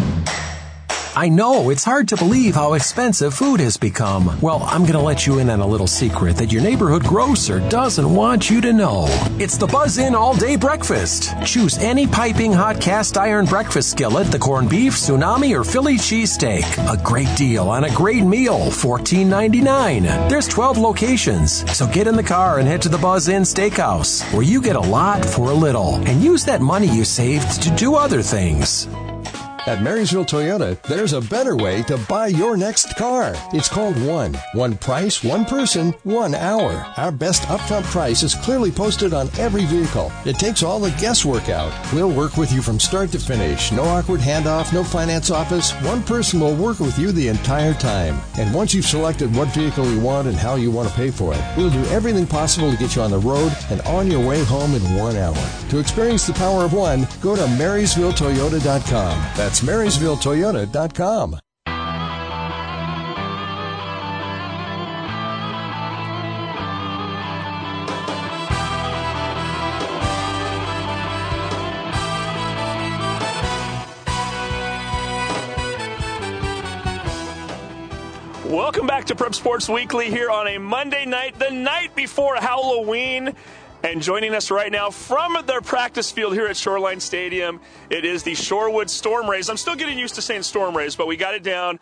I 1.16 1.28
know 1.28 1.70
it's 1.70 1.82
hard 1.82 2.06
to 2.08 2.16
believe 2.16 2.54
how 2.54 2.74
expensive 2.74 3.34
food 3.34 3.58
has 3.58 3.76
become. 3.76 4.40
Well, 4.40 4.62
I'm 4.62 4.82
going 4.82 4.92
to 4.92 5.00
let 5.00 5.26
you 5.26 5.40
in 5.40 5.50
on 5.50 5.58
a 5.58 5.66
little 5.66 5.88
secret 5.88 6.36
that 6.36 6.52
your 6.52 6.62
neighborhood 6.62 7.02
grocer 7.02 7.58
doesn't 7.68 8.14
want 8.14 8.48
you 8.48 8.60
to 8.60 8.72
know. 8.72 9.06
It's 9.40 9.56
the 9.56 9.66
Buzz 9.66 9.98
Inn 9.98 10.14
All 10.14 10.36
Day 10.36 10.54
Breakfast. 10.54 11.34
Choose 11.44 11.78
any 11.78 12.06
piping 12.06 12.52
hot 12.52 12.80
cast 12.80 13.18
iron 13.18 13.44
breakfast 13.46 13.90
skillet, 13.90 14.28
the 14.28 14.38
corned 14.38 14.70
beef, 14.70 14.92
tsunami, 14.92 15.58
or 15.58 15.64
Philly 15.64 15.96
cheesesteak. 15.96 16.62
A 16.92 17.02
great 17.02 17.36
deal 17.36 17.68
on 17.68 17.84
a 17.84 17.94
great 17.94 18.22
meal, 18.22 18.58
$14.99. 18.70 20.28
There's 20.28 20.46
12 20.46 20.78
locations, 20.78 21.68
so 21.76 21.88
get 21.88 22.06
in 22.06 22.14
the 22.14 22.22
car 22.22 22.60
and 22.60 22.68
head 22.68 22.82
to 22.82 22.88
the 22.88 22.98
Buzz 22.98 23.26
Inn 23.26 23.42
Steakhouse, 23.42 24.22
where 24.32 24.44
you 24.44 24.62
get 24.62 24.76
a 24.76 24.80
lot 24.80 25.24
for 25.24 25.50
a 25.50 25.54
little, 25.54 25.96
and 26.06 26.22
use 26.22 26.44
that 26.44 26.60
money 26.60 26.86
you 26.86 27.04
saved 27.04 27.60
to 27.62 27.70
do 27.74 27.96
other 27.96 28.22
things. 28.22 28.86
At 29.66 29.82
Marysville 29.82 30.24
Toyota, 30.24 30.80
there's 30.82 31.12
a 31.12 31.20
better 31.20 31.54
way 31.54 31.82
to 31.82 31.98
buy 32.08 32.28
your 32.28 32.56
next 32.56 32.96
car. 32.96 33.34
It's 33.52 33.68
called 33.68 33.94
One. 34.06 34.34
One 34.54 34.74
price, 34.74 35.22
one 35.22 35.44
person, 35.44 35.92
one 36.02 36.34
hour. 36.34 36.86
Our 36.96 37.12
best 37.12 37.42
upfront 37.42 37.84
price 37.84 38.22
is 38.22 38.34
clearly 38.34 38.70
posted 38.70 39.12
on 39.12 39.28
every 39.38 39.66
vehicle. 39.66 40.10
It 40.24 40.36
takes 40.36 40.62
all 40.62 40.80
the 40.80 40.90
guesswork 40.92 41.50
out. 41.50 41.72
We'll 41.92 42.10
work 42.10 42.38
with 42.38 42.50
you 42.52 42.62
from 42.62 42.80
start 42.80 43.10
to 43.12 43.18
finish. 43.18 43.70
No 43.70 43.82
awkward 43.84 44.20
handoff, 44.20 44.72
no 44.72 44.82
finance 44.82 45.30
office. 45.30 45.72
One 45.82 46.02
person 46.02 46.40
will 46.40 46.56
work 46.56 46.80
with 46.80 46.98
you 46.98 47.12
the 47.12 47.28
entire 47.28 47.74
time. 47.74 48.18
And 48.38 48.54
once 48.54 48.72
you've 48.72 48.86
selected 48.86 49.34
what 49.36 49.48
vehicle 49.48 49.88
you 49.90 50.00
want 50.00 50.26
and 50.26 50.36
how 50.36 50.54
you 50.54 50.70
want 50.70 50.88
to 50.88 50.94
pay 50.94 51.10
for 51.10 51.34
it, 51.34 51.44
we'll 51.56 51.70
do 51.70 51.84
everything 51.90 52.26
possible 52.26 52.70
to 52.70 52.78
get 52.78 52.96
you 52.96 53.02
on 53.02 53.10
the 53.10 53.18
road 53.18 53.52
and 53.68 53.82
on 53.82 54.10
your 54.10 54.26
way 54.26 54.42
home 54.44 54.74
in 54.74 54.96
one 54.96 55.16
hour. 55.16 55.36
To 55.68 55.78
experience 55.78 56.26
the 56.26 56.32
power 56.32 56.64
of 56.64 56.72
one, 56.72 57.06
go 57.20 57.36
to 57.36 57.42
MarysvilleToyota.com. 57.42 59.18
That's 59.36 59.49
MarysvilleToyota.com. 59.58 61.40
Welcome 78.50 78.88
back 78.88 79.04
to 79.06 79.14
Prep 79.14 79.34
Sports 79.34 79.68
Weekly 79.68 80.10
here 80.10 80.28
on 80.28 80.48
a 80.48 80.58
Monday 80.58 81.04
night, 81.04 81.38
the 81.38 81.50
night 81.50 81.94
before 81.94 82.34
Halloween. 82.34 83.34
And 83.82 84.02
joining 84.02 84.34
us 84.34 84.50
right 84.50 84.70
now 84.70 84.90
from 84.90 85.38
their 85.46 85.62
practice 85.62 86.10
field 86.10 86.34
here 86.34 86.46
at 86.46 86.56
Shoreline 86.56 87.00
Stadium, 87.00 87.60
it 87.88 88.04
is 88.04 88.22
the 88.22 88.32
Shorewood 88.32 88.88
Stormrays. 88.88 89.48
I'm 89.48 89.56
still 89.56 89.74
getting 89.74 89.98
used 89.98 90.16
to 90.16 90.22
saying 90.22 90.42
Stormrays, 90.42 90.98
but 90.98 91.06
we 91.06 91.16
got 91.16 91.34
it 91.34 91.42
down. 91.42 91.80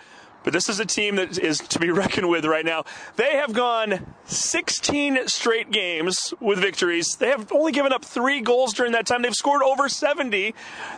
But 0.48 0.54
this 0.54 0.70
is 0.70 0.80
a 0.80 0.86
team 0.86 1.16
that 1.16 1.38
is 1.38 1.58
to 1.58 1.78
be 1.78 1.90
reckoned 2.04 2.30
with 2.30 2.46
right 2.46 2.64
now. 2.64 2.84
They 3.16 3.36
have 3.36 3.52
gone 3.52 4.14
16 4.24 5.28
straight 5.28 5.70
games 5.70 6.32
with 6.40 6.58
victories. 6.58 7.16
They 7.16 7.28
have 7.28 7.52
only 7.52 7.70
given 7.70 7.92
up 7.92 8.02
three 8.02 8.40
goals 8.40 8.72
during 8.72 8.92
that 8.92 9.04
time. 9.04 9.20
They've 9.20 9.34
scored 9.34 9.62
over 9.62 9.90
70. 9.90 10.54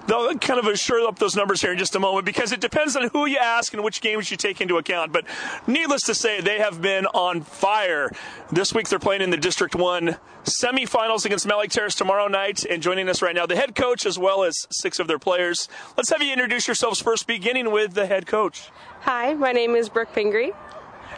They'll 0.07 0.39
kind 0.39 0.61
of 0.61 0.67
assure 0.67 1.05
up 1.05 1.19
those 1.19 1.35
numbers 1.35 1.61
here 1.61 1.73
in 1.73 1.79
just 1.79 1.97
a 1.97 1.99
moment 1.99 2.27
because 2.27 2.53
it 2.53 2.61
depends 2.61 2.95
on 2.95 3.09
who 3.09 3.27
you 3.27 3.39
ask 3.39 3.75
and 3.75 3.83
which 3.83 4.01
games 4.01 4.31
you 4.31 4.37
take 4.37 4.61
into 4.61 4.77
account. 4.77 5.13
But 5.13 5.25
needless 5.67 6.03
to 6.03 6.15
say, 6.15 6.41
they 6.41 6.59
have 6.61 6.81
been 6.81 7.07
on 7.07 7.41
fire. 7.41 8.13
This 8.53 8.73
week 8.73 8.89
they're 8.89 9.01
playing 9.01 9.23
in 9.23 9.31
the 9.31 9.37
District 9.37 9.75
1 9.75 10.17
semifinals 10.45 11.27
against 11.27 11.45
Lake 11.45 11.71
Terrace 11.71 11.97
tomorrow 11.97 12.29
night. 12.29 12.65
And 12.65 12.81
joining 12.81 13.09
us 13.09 13.21
right 13.21 13.35
now, 13.35 13.47
the 13.47 13.57
head 13.57 13.75
coach 13.75 14.07
as 14.07 14.17
well 14.17 14.45
as 14.45 14.55
six 14.71 15.01
of 15.01 15.09
their 15.09 15.19
players. 15.19 15.69
Let's 15.97 16.11
have 16.11 16.23
you 16.23 16.33
introduce 16.33 16.69
yourselves 16.69 17.01
first, 17.01 17.27
beginning 17.27 17.73
with 17.73 17.95
the 17.95 18.07
head 18.07 18.29
coach. 18.29 18.71
Hi, 19.05 19.33
my 19.33 19.53
name 19.53 19.77
is 19.77 19.89
Brooke 19.89 20.13
Pingrey. 20.13 20.53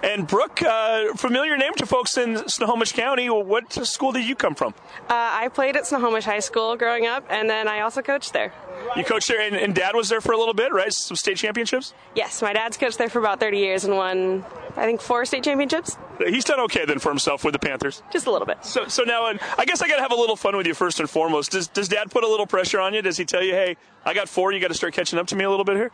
And 0.03 0.27
Brooke, 0.27 0.61
uh, 0.63 1.15
familiar 1.15 1.57
name 1.57 1.75
to 1.75 1.87
folks 1.87 2.17
in 2.17 2.49
Snohomish 2.49 2.93
County. 2.93 3.31
What 3.31 3.73
school 3.73 4.11
did 4.11 4.25
you 4.25 4.35
come 4.35 4.57
from? 4.57 4.75
Uh, 5.03 5.13
I 5.15 5.49
played 5.49 5.77
at 5.77 5.87
Snohomish 5.87 6.25
High 6.25 6.41
School 6.41 6.77
growing 6.77 7.07
up, 7.07 7.25
and 7.31 7.49
then 7.49 7.69
I 7.69 7.81
also 7.81 8.03
coached 8.03 8.33
there. 8.33 8.53
You 8.97 9.05
coached 9.05 9.29
there, 9.29 9.41
and, 9.41 9.55
and 9.55 9.75
Dad 9.77 9.95
was 9.95 10.09
there 10.09 10.21
for 10.21 10.33
a 10.33 10.37
little 10.39 10.55
bit, 10.55 10.73
right? 10.73 10.93
Some 10.93 11.17
state 11.17 11.37
championships. 11.37 11.95
Yes, 12.17 12.43
my 12.43 12.53
dad's 12.53 12.77
coached 12.77 12.99
there 12.99 13.09
for 13.09 13.21
about 13.21 13.39
30 13.39 13.59
years 13.59 13.85
and 13.85 13.95
won, 13.97 14.45
I 14.77 14.85
think, 14.87 15.01
four 15.01 15.25
state 15.25 15.45
championships. 15.45 15.97
He's 16.19 16.45
done 16.45 16.59
okay 16.61 16.85
then 16.85 16.99
for 16.99 17.09
himself 17.11 17.45
with 17.45 17.53
the 17.53 17.59
Panthers. 17.61 18.03
Just 18.13 18.27
a 18.27 18.31
little 18.33 18.47
bit. 18.47 18.65
So, 18.65 18.89
so 18.89 19.05
now, 19.05 19.29
and 19.29 19.39
I 19.57 19.65
guess 19.65 19.83
I 19.83 19.89
got 19.89 19.97
to 19.97 20.03
have 20.03 20.13
a 20.13 20.17
little 20.17 20.37
fun 20.37 20.57
with 20.57 20.67
you 20.67 20.75
first 20.75 20.99
and 21.01 21.09
foremost. 21.09 21.53
Does 21.53 21.69
Does 21.69 21.89
Dad 21.89 22.11
put 22.11 22.25
a 22.25 22.29
little 22.29 22.47
pressure 22.47 22.81
on 22.81 22.93
you? 22.93 23.03
Does 23.03 23.17
he 23.17 23.25
tell 23.25 23.43
you, 23.43 23.53
"Hey, 23.55 23.77
I 24.05 24.15
got 24.15 24.29
four. 24.29 24.53
You 24.53 24.61
got 24.61 24.69
to 24.69 24.75
start 24.75 24.95
catching 24.95 25.19
up 25.19 25.27
to 25.29 25.37
me 25.37 25.45
a 25.45 25.51
little 25.51 25.65
bit 25.65 25.77
here"? 25.77 25.91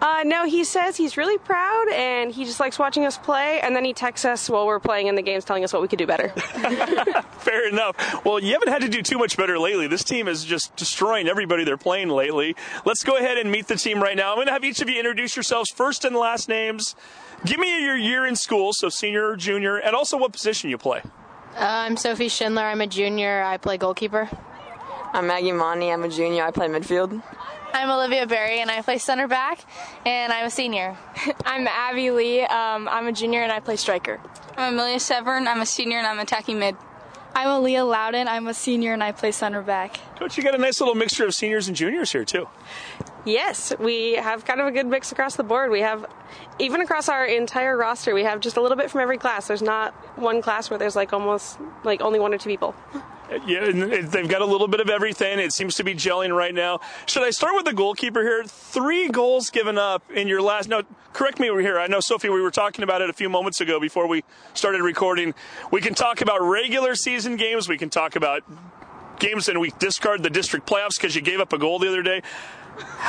Uh, 0.00 0.22
no, 0.24 0.46
he 0.46 0.64
says 0.64 0.96
he's 0.96 1.16
really 1.16 1.38
proud 1.38 1.88
and 1.92 2.32
he 2.32 2.44
just 2.44 2.60
likes 2.60 2.78
watching 2.78 3.04
us 3.04 3.18
play, 3.18 3.47
and 3.62 3.74
then 3.74 3.84
he 3.84 3.92
texts 3.92 4.24
us 4.24 4.48
while 4.48 4.66
we're 4.66 4.80
playing 4.80 5.06
in 5.06 5.14
the 5.14 5.22
games, 5.22 5.44
telling 5.44 5.64
us 5.64 5.72
what 5.72 5.82
we 5.82 5.88
could 5.88 5.98
do 5.98 6.06
better. 6.06 6.28
Fair 7.38 7.68
enough. 7.68 8.24
Well, 8.24 8.38
you 8.38 8.52
haven't 8.52 8.68
had 8.68 8.82
to 8.82 8.88
do 8.88 9.02
too 9.02 9.18
much 9.18 9.36
better 9.36 9.58
lately. 9.58 9.86
This 9.86 10.04
team 10.04 10.28
is 10.28 10.44
just 10.44 10.74
destroying 10.76 11.28
everybody 11.28 11.64
they're 11.64 11.76
playing 11.76 12.08
lately. 12.08 12.56
Let's 12.84 13.02
go 13.02 13.16
ahead 13.16 13.38
and 13.38 13.50
meet 13.50 13.68
the 13.68 13.76
team 13.76 14.02
right 14.02 14.16
now. 14.16 14.30
I'm 14.30 14.36
going 14.36 14.46
to 14.46 14.52
have 14.52 14.64
each 14.64 14.80
of 14.80 14.88
you 14.88 14.98
introduce 14.98 15.36
yourselves, 15.36 15.70
first 15.70 16.04
and 16.04 16.14
last 16.16 16.48
names. 16.48 16.94
Give 17.44 17.58
me 17.58 17.84
your 17.84 17.96
year 17.96 18.26
in 18.26 18.36
school, 18.36 18.72
so 18.72 18.88
senior 18.88 19.28
or 19.28 19.36
junior, 19.36 19.76
and 19.76 19.94
also 19.94 20.16
what 20.16 20.32
position 20.32 20.70
you 20.70 20.78
play. 20.78 21.02
Uh, 21.54 21.60
I'm 21.60 21.96
Sophie 21.96 22.28
Schindler. 22.28 22.62
I'm 22.62 22.80
a 22.80 22.86
junior. 22.86 23.42
I 23.42 23.56
play 23.56 23.78
goalkeeper. 23.78 24.28
I'm 25.12 25.26
Maggie 25.26 25.52
Mauney. 25.52 25.92
I'm 25.92 26.04
a 26.04 26.08
junior. 26.08 26.44
I 26.44 26.50
play 26.50 26.68
midfield. 26.68 27.22
I'm 27.72 27.88
Alivia 27.88 28.28
Berry, 28.28 28.60
and 28.60 28.70
I 28.70 28.82
play 28.82 28.98
center 28.98 29.28
back, 29.28 29.60
and 30.06 30.32
I'm 30.32 30.46
a 30.46 30.50
senior. 30.50 30.96
I'm 31.44 31.66
Abbey 31.66 32.10
Lee. 32.10 32.42
Um, 32.42 32.88
I'm 32.88 33.06
a 33.06 33.12
junior, 33.12 33.42
and 33.42 33.52
I 33.52 33.60
play 33.60 33.76
striker. 33.76 34.20
I'm 34.56 34.74
Amelia 34.74 34.98
Severn. 34.98 35.46
I'm 35.46 35.60
a 35.60 35.66
senior, 35.66 35.98
and 35.98 36.06
I'm 36.06 36.18
attacking 36.18 36.58
mid. 36.58 36.76
I'm 37.34 37.48
Alia 37.48 37.84
Lowdon. 37.84 38.26
I'm 38.26 38.48
a 38.48 38.54
senior, 38.54 38.94
and 38.94 39.02
I 39.02 39.12
play 39.12 39.32
center 39.32 39.62
back. 39.62 40.00
Coach, 40.18 40.36
you 40.36 40.42
got 40.42 40.54
a 40.54 40.58
nice 40.58 40.80
little 40.80 40.94
mixture 40.94 41.26
of 41.26 41.34
seniors 41.34 41.68
and 41.68 41.76
juniors 41.76 42.10
here, 42.10 42.24
too. 42.24 42.48
Yes, 43.24 43.72
we 43.78 44.14
have 44.14 44.44
kind 44.44 44.60
of 44.60 44.66
a 44.66 44.72
good 44.72 44.86
mix 44.86 45.12
across 45.12 45.36
the 45.36 45.44
board. 45.44 45.70
We 45.70 45.80
have, 45.80 46.06
even 46.58 46.80
across 46.80 47.08
our 47.08 47.26
entire 47.26 47.76
roster, 47.76 48.14
we 48.14 48.24
have 48.24 48.40
just 48.40 48.56
a 48.56 48.62
little 48.62 48.76
bit 48.76 48.90
from 48.90 49.02
every 49.02 49.18
class. 49.18 49.46
There's 49.46 49.62
not 49.62 49.92
one 50.18 50.40
class 50.40 50.70
where 50.70 50.78
there's 50.78 50.96
like 50.96 51.12
almost 51.12 51.58
like 51.84 52.00
only 52.00 52.18
one 52.18 52.32
or 52.32 52.38
two 52.38 52.48
people. 52.48 52.74
Yeah, 53.46 53.70
they've 53.70 54.28
got 54.28 54.40
a 54.40 54.46
little 54.46 54.68
bit 54.68 54.80
of 54.80 54.88
everything. 54.88 55.38
It 55.38 55.52
seems 55.52 55.74
to 55.76 55.84
be 55.84 55.94
gelling 55.94 56.34
right 56.34 56.54
now. 56.54 56.80
Should 57.06 57.24
I 57.24 57.30
start 57.30 57.54
with 57.54 57.66
the 57.66 57.74
goalkeeper 57.74 58.22
here? 58.22 58.42
Three 58.44 59.08
goals 59.08 59.50
given 59.50 59.76
up 59.76 60.02
in 60.10 60.28
your 60.28 60.40
last. 60.40 60.68
No, 60.68 60.82
correct 61.12 61.38
me 61.38 61.48
here. 61.48 61.78
I 61.78 61.88
know, 61.88 62.00
Sophie, 62.00 62.30
we 62.30 62.40
were 62.40 62.50
talking 62.50 62.82
about 62.82 63.02
it 63.02 63.10
a 63.10 63.12
few 63.12 63.28
moments 63.28 63.60
ago 63.60 63.78
before 63.80 64.06
we 64.06 64.24
started 64.54 64.80
recording. 64.80 65.34
We 65.70 65.82
can 65.82 65.94
talk 65.94 66.22
about 66.22 66.40
regular 66.40 66.94
season 66.94 67.36
games. 67.36 67.68
We 67.68 67.76
can 67.76 67.90
talk 67.90 68.16
about 68.16 68.44
games 69.18 69.48
and 69.48 69.60
we 69.60 69.72
discard 69.78 70.22
the 70.22 70.30
district 70.30 70.66
playoffs 70.66 70.96
because 70.96 71.14
you 71.14 71.20
gave 71.20 71.40
up 71.40 71.52
a 71.52 71.58
goal 71.58 71.78
the 71.78 71.88
other 71.88 72.02
day. 72.02 72.22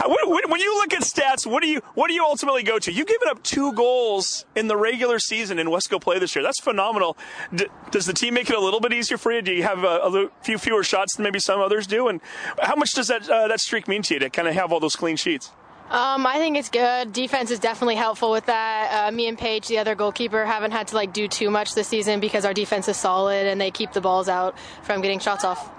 When 0.05 0.59
you 0.61 0.75
look 0.77 0.93
at 0.93 1.01
stats, 1.01 1.45
what 1.45 1.61
do 1.61 1.67
you 1.67 1.81
what 1.93 2.07
do 2.07 2.13
you 2.13 2.23
ultimately 2.23 2.63
go 2.63 2.79
to? 2.79 2.91
You've 2.91 3.07
given 3.07 3.27
up 3.27 3.43
two 3.43 3.73
goals 3.73 4.45
in 4.55 4.67
the 4.67 4.77
regular 4.77 5.19
season 5.19 5.59
in 5.59 5.67
Wesco 5.67 6.01
play 6.01 6.19
this 6.19 6.35
year. 6.35 6.43
That's 6.43 6.59
phenomenal. 6.59 7.17
D- 7.53 7.67
does 7.91 8.05
the 8.05 8.13
team 8.13 8.33
make 8.33 8.49
it 8.49 8.55
a 8.55 8.59
little 8.59 8.79
bit 8.79 8.93
easier 8.93 9.17
for 9.17 9.31
you? 9.31 9.41
Do 9.41 9.51
you 9.51 9.63
have 9.63 9.83
a, 9.83 9.99
a 9.99 10.29
few 10.41 10.57
fewer 10.57 10.83
shots 10.83 11.15
than 11.15 11.23
maybe 11.23 11.39
some 11.39 11.59
others 11.59 11.87
do? 11.87 12.07
And 12.07 12.21
how 12.61 12.75
much 12.75 12.91
does 12.91 13.07
that 13.07 13.29
uh, 13.29 13.47
that 13.47 13.59
streak 13.59 13.87
mean 13.87 14.01
to 14.03 14.15
you 14.15 14.19
to 14.21 14.29
kind 14.29 14.47
of 14.47 14.53
have 14.53 14.71
all 14.71 14.79
those 14.79 14.95
clean 14.95 15.15
sheets? 15.15 15.51
Um, 15.89 16.27
I 16.27 16.37
think 16.37 16.55
it's 16.55 16.69
good. 16.69 17.13
Defense 17.13 17.49
is 17.49 17.57
definitely 17.57 17.95
helpful 17.95 18.29
with 18.29 18.45
that. 18.45 19.07
Uh, 19.07 19.11
me 19.11 19.27
and 19.27 19.37
Paige, 19.37 19.67
the 19.67 19.79
other 19.79 19.95
goalkeeper, 19.95 20.45
haven't 20.45 20.71
had 20.71 20.87
to 20.89 20.95
like 20.95 21.13
do 21.13 21.27
too 21.27 21.49
much 21.49 21.73
this 21.73 21.87
season 21.87 22.19
because 22.19 22.45
our 22.45 22.53
defense 22.53 22.87
is 22.87 22.95
solid 22.95 23.47
and 23.47 23.59
they 23.59 23.71
keep 23.71 23.93
the 23.93 24.01
balls 24.01 24.29
out 24.29 24.55
from 24.83 25.01
getting 25.01 25.19
shots 25.19 25.43
off. 25.43 25.71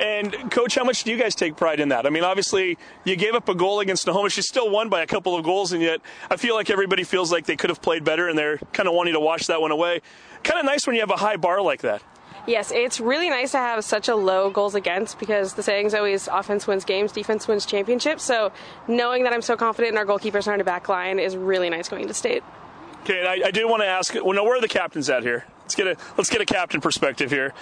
And 0.00 0.50
coach, 0.50 0.76
how 0.76 0.84
much 0.84 1.04
do 1.04 1.10
you 1.10 1.18
guys 1.18 1.34
take 1.34 1.56
pride 1.56 1.78
in 1.78 1.90
that? 1.90 2.06
I 2.06 2.10
mean, 2.10 2.24
obviously 2.24 2.78
you 3.04 3.16
gave 3.16 3.34
up 3.34 3.50
a 3.50 3.54
goal 3.54 3.80
against 3.80 4.04
Snohomish. 4.04 4.34
You 4.34 4.42
still 4.42 4.70
won 4.70 4.88
by 4.88 5.02
a 5.02 5.06
couple 5.06 5.36
of 5.36 5.44
goals, 5.44 5.72
and 5.72 5.82
yet 5.82 6.00
I 6.30 6.36
feel 6.36 6.54
like 6.54 6.70
everybody 6.70 7.04
feels 7.04 7.30
like 7.30 7.44
they 7.44 7.56
could 7.56 7.68
have 7.68 7.82
played 7.82 8.02
better, 8.02 8.26
and 8.26 8.38
they're 8.38 8.56
kind 8.72 8.88
of 8.88 8.94
wanting 8.94 9.12
to 9.12 9.20
wash 9.20 9.46
that 9.46 9.60
one 9.60 9.72
away. 9.72 10.00
Kind 10.42 10.58
of 10.58 10.64
nice 10.64 10.86
when 10.86 10.96
you 10.96 11.02
have 11.02 11.10
a 11.10 11.18
high 11.18 11.36
bar 11.36 11.60
like 11.60 11.82
that. 11.82 12.02
Yes, 12.46 12.72
it's 12.72 12.98
really 12.98 13.28
nice 13.28 13.52
to 13.52 13.58
have 13.58 13.84
such 13.84 14.08
a 14.08 14.16
low 14.16 14.48
goals 14.48 14.74
against 14.74 15.18
because 15.18 15.52
the 15.52 15.62
saying's 15.62 15.92
always 15.92 16.26
offense 16.28 16.66
wins 16.66 16.86
games, 16.86 17.12
defense 17.12 17.46
wins 17.46 17.66
championships. 17.66 18.22
So 18.22 18.52
knowing 18.88 19.24
that 19.24 19.34
I'm 19.34 19.42
so 19.42 19.54
confident 19.54 19.92
in 19.92 19.98
our 19.98 20.06
goalkeepers 20.06 20.46
and 20.46 20.60
our 20.60 20.64
back 20.64 20.88
line 20.88 21.18
is 21.18 21.36
really 21.36 21.68
nice 21.68 21.90
going 21.90 22.08
to 22.08 22.14
state. 22.14 22.42
Okay, 23.02 23.26
I, 23.26 23.48
I 23.48 23.50
did 23.50 23.66
want 23.66 23.82
to 23.82 23.86
ask. 23.86 24.14
Well, 24.14 24.32
now 24.32 24.44
where 24.44 24.56
are 24.56 24.60
the 24.60 24.68
captains 24.68 25.10
at 25.10 25.22
here? 25.22 25.44
Let's 25.62 25.74
get 25.74 25.86
a 25.86 25.96
let's 26.16 26.30
get 26.30 26.40
a 26.40 26.46
captain 26.46 26.80
perspective 26.80 27.30
here. 27.30 27.52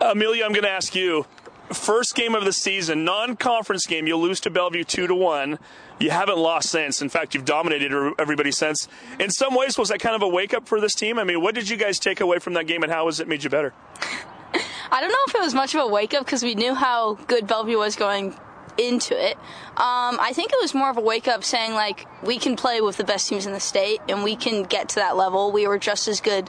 Amelia, 0.00 0.44
I'm 0.44 0.52
going 0.52 0.64
to 0.64 0.70
ask 0.70 0.94
you. 0.94 1.26
First 1.74 2.14
game 2.14 2.34
of 2.34 2.44
the 2.44 2.52
season, 2.52 3.04
non-conference 3.04 3.86
game. 3.86 4.06
You 4.06 4.16
lose 4.16 4.40
to 4.40 4.50
Bellevue 4.50 4.84
two 4.84 5.06
to 5.06 5.14
one. 5.14 5.58
You 5.98 6.10
haven't 6.10 6.38
lost 6.38 6.70
since. 6.70 7.00
In 7.00 7.08
fact, 7.08 7.34
you've 7.34 7.44
dominated 7.44 7.92
everybody 8.18 8.52
since. 8.52 8.88
In 9.18 9.30
some 9.30 9.54
ways, 9.54 9.78
was 9.78 9.88
that 9.90 10.00
kind 10.00 10.16
of 10.16 10.22
a 10.22 10.28
wake 10.28 10.54
up 10.54 10.66
for 10.66 10.80
this 10.80 10.94
team? 10.94 11.18
I 11.18 11.24
mean, 11.24 11.40
what 11.40 11.54
did 11.54 11.68
you 11.68 11.76
guys 11.76 11.98
take 11.98 12.20
away 12.20 12.38
from 12.38 12.54
that 12.54 12.66
game, 12.66 12.82
and 12.82 12.92
how 12.92 13.06
has 13.06 13.20
it 13.20 13.28
made 13.28 13.44
you 13.44 13.50
better? 13.50 13.72
I 14.90 15.00
don't 15.00 15.10
know 15.10 15.18
if 15.28 15.34
it 15.34 15.40
was 15.40 15.54
much 15.54 15.74
of 15.74 15.80
a 15.80 15.86
wake 15.86 16.12
up 16.12 16.24
because 16.24 16.42
we 16.42 16.54
knew 16.54 16.74
how 16.74 17.14
good 17.14 17.46
Bellevue 17.46 17.78
was 17.78 17.96
going 17.96 18.36
into 18.78 19.18
it. 19.18 19.36
Um, 19.76 20.18
I 20.20 20.32
think 20.34 20.52
it 20.52 20.58
was 20.60 20.74
more 20.74 20.90
of 20.90 20.96
a 20.96 21.00
wake 21.00 21.28
up 21.28 21.44
saying 21.44 21.72
like 21.72 22.06
we 22.22 22.38
can 22.38 22.56
play 22.56 22.80
with 22.80 22.96
the 22.96 23.04
best 23.04 23.28
teams 23.28 23.46
in 23.46 23.52
the 23.52 23.60
state 23.60 24.00
and 24.08 24.22
we 24.22 24.36
can 24.36 24.64
get 24.64 24.90
to 24.90 24.94
that 24.96 25.16
level. 25.16 25.52
We 25.52 25.66
were 25.66 25.78
just 25.78 26.08
as 26.08 26.20
good 26.20 26.48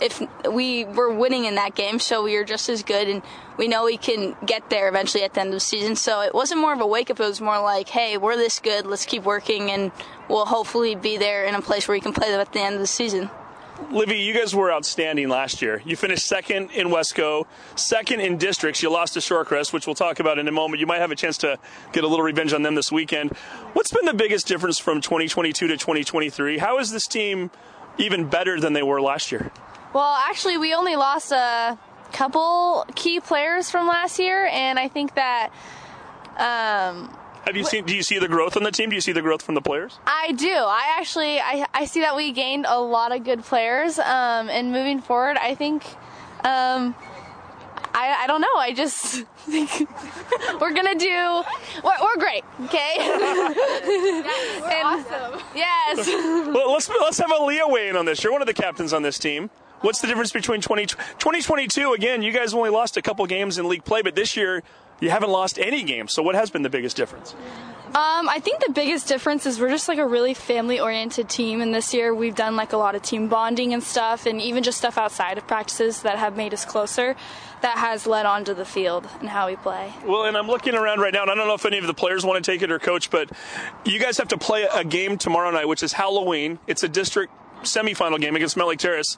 if 0.00 0.22
we 0.50 0.84
were 0.84 1.12
winning 1.12 1.44
in 1.44 1.54
that 1.54 1.74
game, 1.74 1.98
so 1.98 2.22
we 2.22 2.36
were 2.36 2.44
just 2.44 2.68
as 2.68 2.82
good, 2.82 3.08
and 3.08 3.22
we 3.56 3.68
know 3.68 3.84
we 3.84 3.96
can 3.96 4.36
get 4.44 4.68
there 4.70 4.88
eventually 4.88 5.24
at 5.24 5.34
the 5.34 5.40
end 5.40 5.48
of 5.48 5.54
the 5.54 5.60
season. 5.60 5.96
So 5.96 6.20
it 6.20 6.34
wasn't 6.34 6.60
more 6.60 6.72
of 6.72 6.80
a 6.80 6.86
wake 6.86 7.10
up; 7.10 7.20
it 7.20 7.24
was 7.24 7.40
more 7.40 7.60
like, 7.60 7.88
"Hey, 7.88 8.16
we're 8.16 8.36
this 8.36 8.58
good. 8.58 8.86
Let's 8.86 9.06
keep 9.06 9.24
working, 9.24 9.70
and 9.70 9.92
we'll 10.28 10.46
hopefully 10.46 10.94
be 10.94 11.16
there 11.16 11.44
in 11.44 11.54
a 11.54 11.62
place 11.62 11.88
where 11.88 11.96
we 11.96 12.00
can 12.00 12.12
play 12.12 12.30
them 12.30 12.40
at 12.40 12.52
the 12.52 12.60
end 12.60 12.74
of 12.74 12.80
the 12.80 12.86
season." 12.86 13.30
Livy, 13.90 14.16
you 14.16 14.32
guys 14.32 14.54
were 14.54 14.72
outstanding 14.72 15.28
last 15.28 15.60
year. 15.60 15.82
You 15.84 15.96
finished 15.96 16.24
second 16.24 16.70
in 16.70 16.88
Wesco, 16.88 17.46
second 17.76 18.20
in 18.20 18.38
districts. 18.38 18.82
You 18.82 18.90
lost 18.90 19.14
to 19.14 19.20
Shorecrest, 19.20 19.72
which 19.72 19.86
we'll 19.86 19.94
talk 19.94 20.18
about 20.18 20.38
in 20.38 20.48
a 20.48 20.52
moment. 20.52 20.80
You 20.80 20.86
might 20.86 21.00
have 21.00 21.10
a 21.10 21.16
chance 21.16 21.36
to 21.38 21.58
get 21.92 22.02
a 22.02 22.08
little 22.08 22.24
revenge 22.24 22.54
on 22.54 22.62
them 22.62 22.74
this 22.74 22.90
weekend. 22.90 23.36
What's 23.74 23.92
been 23.92 24.06
the 24.06 24.14
biggest 24.14 24.46
difference 24.46 24.78
from 24.78 25.02
2022 25.02 25.66
to 25.66 25.76
2023? 25.76 26.58
How 26.58 26.78
is 26.78 26.90
this 26.90 27.06
team 27.06 27.50
even 27.98 28.28
better 28.28 28.58
than 28.58 28.72
they 28.72 28.82
were 28.82 29.00
last 29.00 29.30
year? 29.30 29.52
Well, 29.96 30.14
actually, 30.28 30.58
we 30.58 30.74
only 30.74 30.94
lost 30.94 31.32
a 31.32 31.78
couple 32.12 32.84
key 32.94 33.18
players 33.18 33.70
from 33.70 33.88
last 33.88 34.18
year, 34.18 34.44
and 34.44 34.78
I 34.78 34.88
think 34.88 35.14
that. 35.14 35.48
Um, 36.36 37.16
Have 37.46 37.56
you 37.56 37.64
seen? 37.64 37.86
Do 37.86 37.96
you 37.96 38.02
see 38.02 38.18
the 38.18 38.28
growth 38.28 38.58
on 38.58 38.62
the 38.62 38.70
team? 38.70 38.90
Do 38.90 38.94
you 38.94 39.00
see 39.00 39.12
the 39.12 39.22
growth 39.22 39.40
from 39.40 39.54
the 39.54 39.62
players? 39.62 39.98
I 40.06 40.32
do. 40.32 40.52
I 40.52 40.96
actually 40.98 41.40
I, 41.40 41.64
I 41.72 41.86
see 41.86 42.00
that 42.00 42.14
we 42.14 42.32
gained 42.32 42.66
a 42.68 42.78
lot 42.78 43.16
of 43.16 43.24
good 43.24 43.42
players. 43.42 43.98
Um, 43.98 44.50
and 44.50 44.70
moving 44.70 45.00
forward, 45.00 45.38
I 45.38 45.54
think 45.54 45.82
um, 46.44 46.94
I, 47.94 48.24
I 48.24 48.26
don't 48.26 48.42
know. 48.42 48.54
I 48.54 48.74
just 48.74 49.24
think 49.38 49.70
we're 50.60 50.74
gonna 50.74 50.94
do. 50.94 51.42
We're, 51.82 51.96
we're 52.02 52.18
great. 52.18 52.44
Okay. 52.64 52.96
awesome. 54.84 55.40
Yes. 55.54 56.06
well, 56.06 56.74
let's 56.74 56.86
let's 57.00 57.16
have 57.16 57.30
Alia 57.32 57.66
weigh 57.66 57.88
in 57.88 57.96
on 57.96 58.04
this. 58.04 58.22
You're 58.22 58.32
one 58.34 58.42
of 58.42 58.46
the 58.46 58.52
captains 58.52 58.92
on 58.92 59.00
this 59.00 59.18
team. 59.18 59.48
What's 59.82 60.00
the 60.00 60.06
difference 60.06 60.32
between 60.32 60.60
20, 60.60 60.86
2022? 60.86 61.92
Again, 61.92 62.22
you 62.22 62.32
guys 62.32 62.54
only 62.54 62.70
lost 62.70 62.96
a 62.96 63.02
couple 63.02 63.26
games 63.26 63.58
in 63.58 63.68
league 63.68 63.84
play, 63.84 64.02
but 64.02 64.14
this 64.14 64.36
year 64.36 64.62
you 65.00 65.10
haven't 65.10 65.30
lost 65.30 65.58
any 65.58 65.82
games. 65.82 66.12
So 66.12 66.22
what 66.22 66.34
has 66.34 66.50
been 66.50 66.62
the 66.62 66.70
biggest 66.70 66.96
difference? 66.96 67.34
Um, 67.86 68.28
I 68.28 68.40
think 68.40 68.64
the 68.64 68.72
biggest 68.72 69.06
difference 69.06 69.46
is 69.46 69.60
we're 69.60 69.70
just 69.70 69.86
like 69.88 69.98
a 69.98 70.06
really 70.06 70.34
family 70.34 70.80
oriented 70.80 71.28
team, 71.28 71.60
and 71.60 71.74
this 71.74 71.94
year 71.94 72.14
we've 72.14 72.34
done 72.34 72.56
like 72.56 72.72
a 72.72 72.76
lot 72.76 72.94
of 72.94 73.02
team 73.02 73.28
bonding 73.28 73.72
and 73.72 73.82
stuff, 73.82 74.26
and 74.26 74.40
even 74.40 74.62
just 74.62 74.78
stuff 74.78 74.98
outside 74.98 75.38
of 75.38 75.46
practices 75.46 76.02
that 76.02 76.18
have 76.18 76.36
made 76.36 76.52
us 76.52 76.64
closer. 76.64 77.14
That 77.62 77.78
has 77.78 78.06
led 78.06 78.26
onto 78.26 78.54
the 78.54 78.64
field 78.64 79.08
and 79.20 79.28
how 79.28 79.46
we 79.46 79.56
play. 79.56 79.92
Well, 80.04 80.24
and 80.24 80.36
I'm 80.36 80.46
looking 80.46 80.74
around 80.74 81.00
right 81.00 81.12
now, 81.12 81.22
and 81.22 81.30
I 81.30 81.34
don't 81.34 81.46
know 81.46 81.54
if 81.54 81.64
any 81.64 81.78
of 81.78 81.86
the 81.86 81.94
players 81.94 82.24
want 82.24 82.44
to 82.44 82.50
take 82.50 82.60
it 82.60 82.70
or 82.70 82.78
coach, 82.78 83.10
but 83.10 83.30
you 83.84 83.98
guys 83.98 84.18
have 84.18 84.28
to 84.28 84.38
play 84.38 84.64
a 84.64 84.84
game 84.84 85.16
tomorrow 85.16 85.50
night, 85.50 85.66
which 85.66 85.82
is 85.82 85.92
Halloween. 85.92 86.58
It's 86.66 86.82
a 86.82 86.88
district 86.88 87.32
semifinal 87.66 88.20
game 88.20 88.36
against 88.36 88.56
Mount 88.56 88.78
Terrace. 88.80 89.16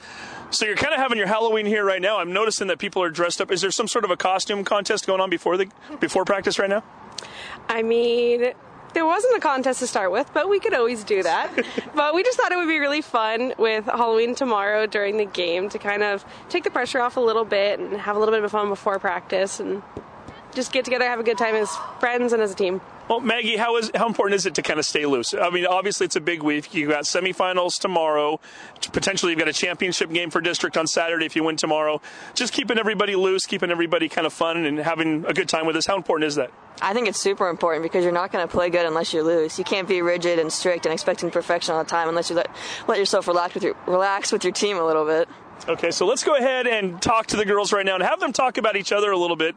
So 0.51 0.67
you're 0.67 0.77
kind 0.77 0.95
of 0.95 1.01
having 1.01 1.19
your 1.19 1.27
Halloween 1.27 1.67
here 1.67 1.85
right 1.85 2.01
now. 2.01 2.19
I'm 2.19 2.33
noticing 2.33 2.69
that 2.69 2.79
people 2.79 3.03
are 3.03 3.11
dressed 3.11 3.41
up. 3.41 3.51
Is 3.51 3.61
there 3.61 3.71
some 3.71 3.89
sort 3.89 4.05
of 4.05 4.11
a 4.11 4.17
costume 4.17 4.65
contest 4.65 5.07
going 5.07 5.21
on 5.21 5.31
before 5.31 5.57
the 5.57 5.69
before 6.01 6.25
practice 6.25 6.59
right 6.59 6.71
now? 6.71 6.83
I 7.69 7.83
mean, 7.83 8.53
there 8.95 9.07
wasn't 9.07 9.37
a 9.37 9.41
contest 9.41 9.81
to 9.81 9.87
start 9.87 10.11
with, 10.11 10.33
but 10.33 10.49
we 10.49 10.59
could 10.61 10.75
always 10.75 11.05
do 11.05 11.23
that. 11.23 11.53
but 11.95 12.15
we 12.15 12.23
just 12.23 12.39
thought 12.39 12.53
it 12.53 12.57
would 12.57 12.69
be 12.69 12.79
really 12.79 13.03
fun 13.03 13.55
with 13.59 13.85
Halloween 13.85 14.35
tomorrow 14.35 14.87
during 14.87 15.19
the 15.19 15.25
game 15.25 15.69
to 15.71 15.79
kind 15.79 16.03
of 16.03 16.25
take 16.49 16.65
the 16.65 16.71
pressure 16.71 17.01
off 17.01 17.17
a 17.17 17.21
little 17.21 17.45
bit 17.45 17.79
and 17.79 17.95
have 18.01 18.17
a 18.17 18.19
little 18.19 18.35
bit 18.35 18.43
of 18.43 18.51
fun 18.51 18.69
before 18.69 18.99
practice 18.99 19.61
and 19.61 19.83
just 20.55 20.73
get 20.73 20.85
together, 20.85 21.05
have 21.05 21.21
a 21.21 21.25
good 21.25 21.39
time 21.39 21.55
as 21.55 21.71
friends 22.01 22.33
and 22.33 22.43
as 22.43 22.53
a 22.53 22.55
team. 22.55 22.81
Well, 23.09 23.21
Maggie, 23.21 23.57
how 23.57 23.79
is 23.79 23.91
how 23.95 24.07
important 24.07 24.37
is 24.37 24.45
it 24.45 24.55
to 24.57 24.63
kind 24.63 24.79
of 24.79 24.85
stay 24.85 25.07
loose? 25.07 25.33
I 25.33 25.49
mean, 25.49 25.65
obviously 25.65 26.05
it's 26.05 26.17
a 26.17 26.21
big 26.21 26.43
week. 26.43 26.75
You've 26.75 26.91
got 26.91 27.05
semifinals 27.05 27.81
tomorrow. 27.81 28.39
Potentially 28.93 29.33
you've 29.33 29.39
got 29.39 29.49
a 29.49 29.53
championship 29.55 30.13
game 30.13 30.29
for 30.29 30.43
district 30.43 30.77
on 30.77 30.87
Saturday 30.87 31.25
if 31.25 31.35
you 31.35 31.43
win 31.43 31.57
tomorrow. 31.57 32.03
Just 32.35 32.53
keeping 32.53 32.77
everybody 32.79 33.17
loose, 33.17 33.47
keeping 33.47 33.71
everybody 33.71 34.11
kind 34.11 34.27
of 34.27 34.35
fun 34.35 34.67
and 34.67 34.79
having 34.79 35.25
a 35.25 35.33
good 35.33 35.49
time 35.49 35.67
with 35.67 35.75
us. 35.77 35.87
How 35.87 35.97
important 35.97 36.29
is 36.29 36.35
that? 36.35 36.51
I 36.83 36.93
think 36.93 37.09
it's 37.09 37.19
super 37.19 37.49
important 37.49 37.83
because 37.83 38.05
you're 38.05 38.13
not 38.13 38.31
going 38.31 38.47
to 38.47 38.53
play 38.53 38.69
good 38.69 38.85
unless 38.85 39.15
you 39.15 39.23
lose. 39.23 39.59
You 39.59 39.65
can't 39.65 39.89
be 39.89 40.03
rigid 40.03 40.39
and 40.39 40.53
strict 40.53 40.85
and 40.85 40.93
expecting 40.93 41.31
perfection 41.31 41.75
all 41.75 41.83
the 41.83 41.89
time 41.89 42.11
unless 42.11 42.29
you 42.29 42.37
let, 42.37 42.55
let 42.89 42.99
yourself 42.99 43.27
relax 43.27 43.55
with 43.55 43.65
your 43.65 43.75
relax 43.87 44.33
with 44.33 44.45
your 44.45 44.53
team 44.53 44.77
a 44.77 44.85
little 44.85 45.07
bit. 45.07 45.31
Okay, 45.67 45.91
so 45.91 46.07
let's 46.07 46.23
go 46.23 46.37
ahead 46.37 46.67
and 46.67 47.03
talk 47.03 47.27
to 47.29 47.37
the 47.37 47.45
girls 47.45 47.73
right 47.73 47.85
now 47.85 47.95
and 47.95 48.03
have 48.03 48.21
them 48.21 48.33
talk 48.33 48.59
about 48.59 48.77
each 48.77 48.93
other 48.93 49.11
a 49.11 49.17
little 49.17 49.37
bit. 49.37 49.57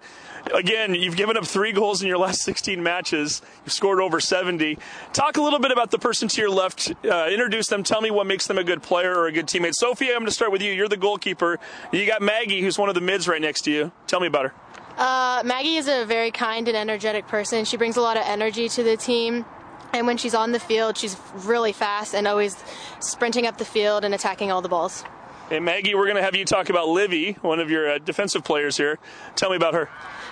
Again, 0.54 0.96
you've 0.96 1.16
given 1.16 1.38
up 1.38 1.46
three 1.46 1.72
goals 1.72 2.02
in 2.02 2.08
your 2.08 2.18
last 2.18 2.42
16 2.42 2.82
matches. 2.82 3.42
You've 3.66 3.74
scored 3.74 4.02
over 4.02 4.20
70. 4.20 4.78
Talk 5.14 5.38
a 5.38 5.42
little 5.42 5.60
bit 5.60 5.72
about 5.72 5.92
the 5.92 6.00
person 6.00 6.28
to 6.28 6.42
your 6.42 6.50
left. 6.50 6.92
Uh, 7.06 7.28
introduce 7.30 7.68
them. 7.68 7.84
Tell 7.84 8.02
me 8.02 8.12
what 8.12 8.28
makes 8.28 8.48
them 8.48 8.58
a 8.58 8.64
good 8.64 8.82
player 8.82 9.16
or 9.16 9.28
a 9.28 9.32
good 9.32 9.46
teammate. 9.46 9.74
Sophia, 9.76 10.12
I'm 10.12 10.20
going 10.20 10.26
to 10.26 10.32
start 10.32 10.52
with 10.52 10.62
you. 10.62 10.72
You're 10.72 10.88
the 10.88 10.98
goalkeeper. 10.98 11.60
You 11.92 12.06
got 12.06 12.22
Maggie, 12.22 12.62
who's 12.62 12.78
one 12.78 12.90
of 12.90 12.96
the 12.96 13.02
mids 13.02 13.28
right 13.28 13.42
next 13.42 13.62
to 13.64 13.72
you. 13.72 13.92
Tell 14.08 14.20
me 14.20 14.28
about 14.28 14.46
her. 14.46 14.54
Uh, 14.98 15.42
Maggie 15.46 15.78
is 15.78 15.88
a 15.88 16.06
very 16.06 16.32
kind 16.32 16.68
and 16.68 16.76
energetic 16.76 17.28
person. 17.28 17.66
She 17.66 17.78
brings 17.78 17.98
a 17.98 18.02
lot 18.02 18.18
of 18.18 18.24
energy 18.26 18.68
to 18.70 18.84
the 18.84 18.98
team. 18.98 19.46
And 19.94 20.08
when 20.08 20.18
she's 20.18 20.34
on 20.34 20.52
the 20.52 20.60
field, 20.60 20.98
she's 20.98 21.18
really 21.34 21.74
fast 21.74 22.16
and 22.16 22.28
always 22.28 22.56
sprinting 23.00 23.46
up 23.46 23.58
the 23.58 23.66
field 23.66 24.06
and 24.06 24.14
attacking 24.14 24.52
all 24.52 24.62
the 24.62 24.70
balls. 24.70 25.04
And 25.50 25.66
Maggie, 25.66 25.96
we're 25.96 26.06
going 26.06 26.16
to 26.16 26.22
have 26.22 26.34
you 26.34 26.46
talk 26.46 26.70
about 26.70 26.88
Livy, 26.88 27.34
one 27.42 27.60
of 27.60 27.70
your 27.70 27.92
uh, 27.92 27.98
defensive 27.98 28.44
players 28.44 28.78
here. 28.78 29.00
Tell 29.36 29.50
me 29.50 29.58
about 29.58 29.74
her. 29.74 29.90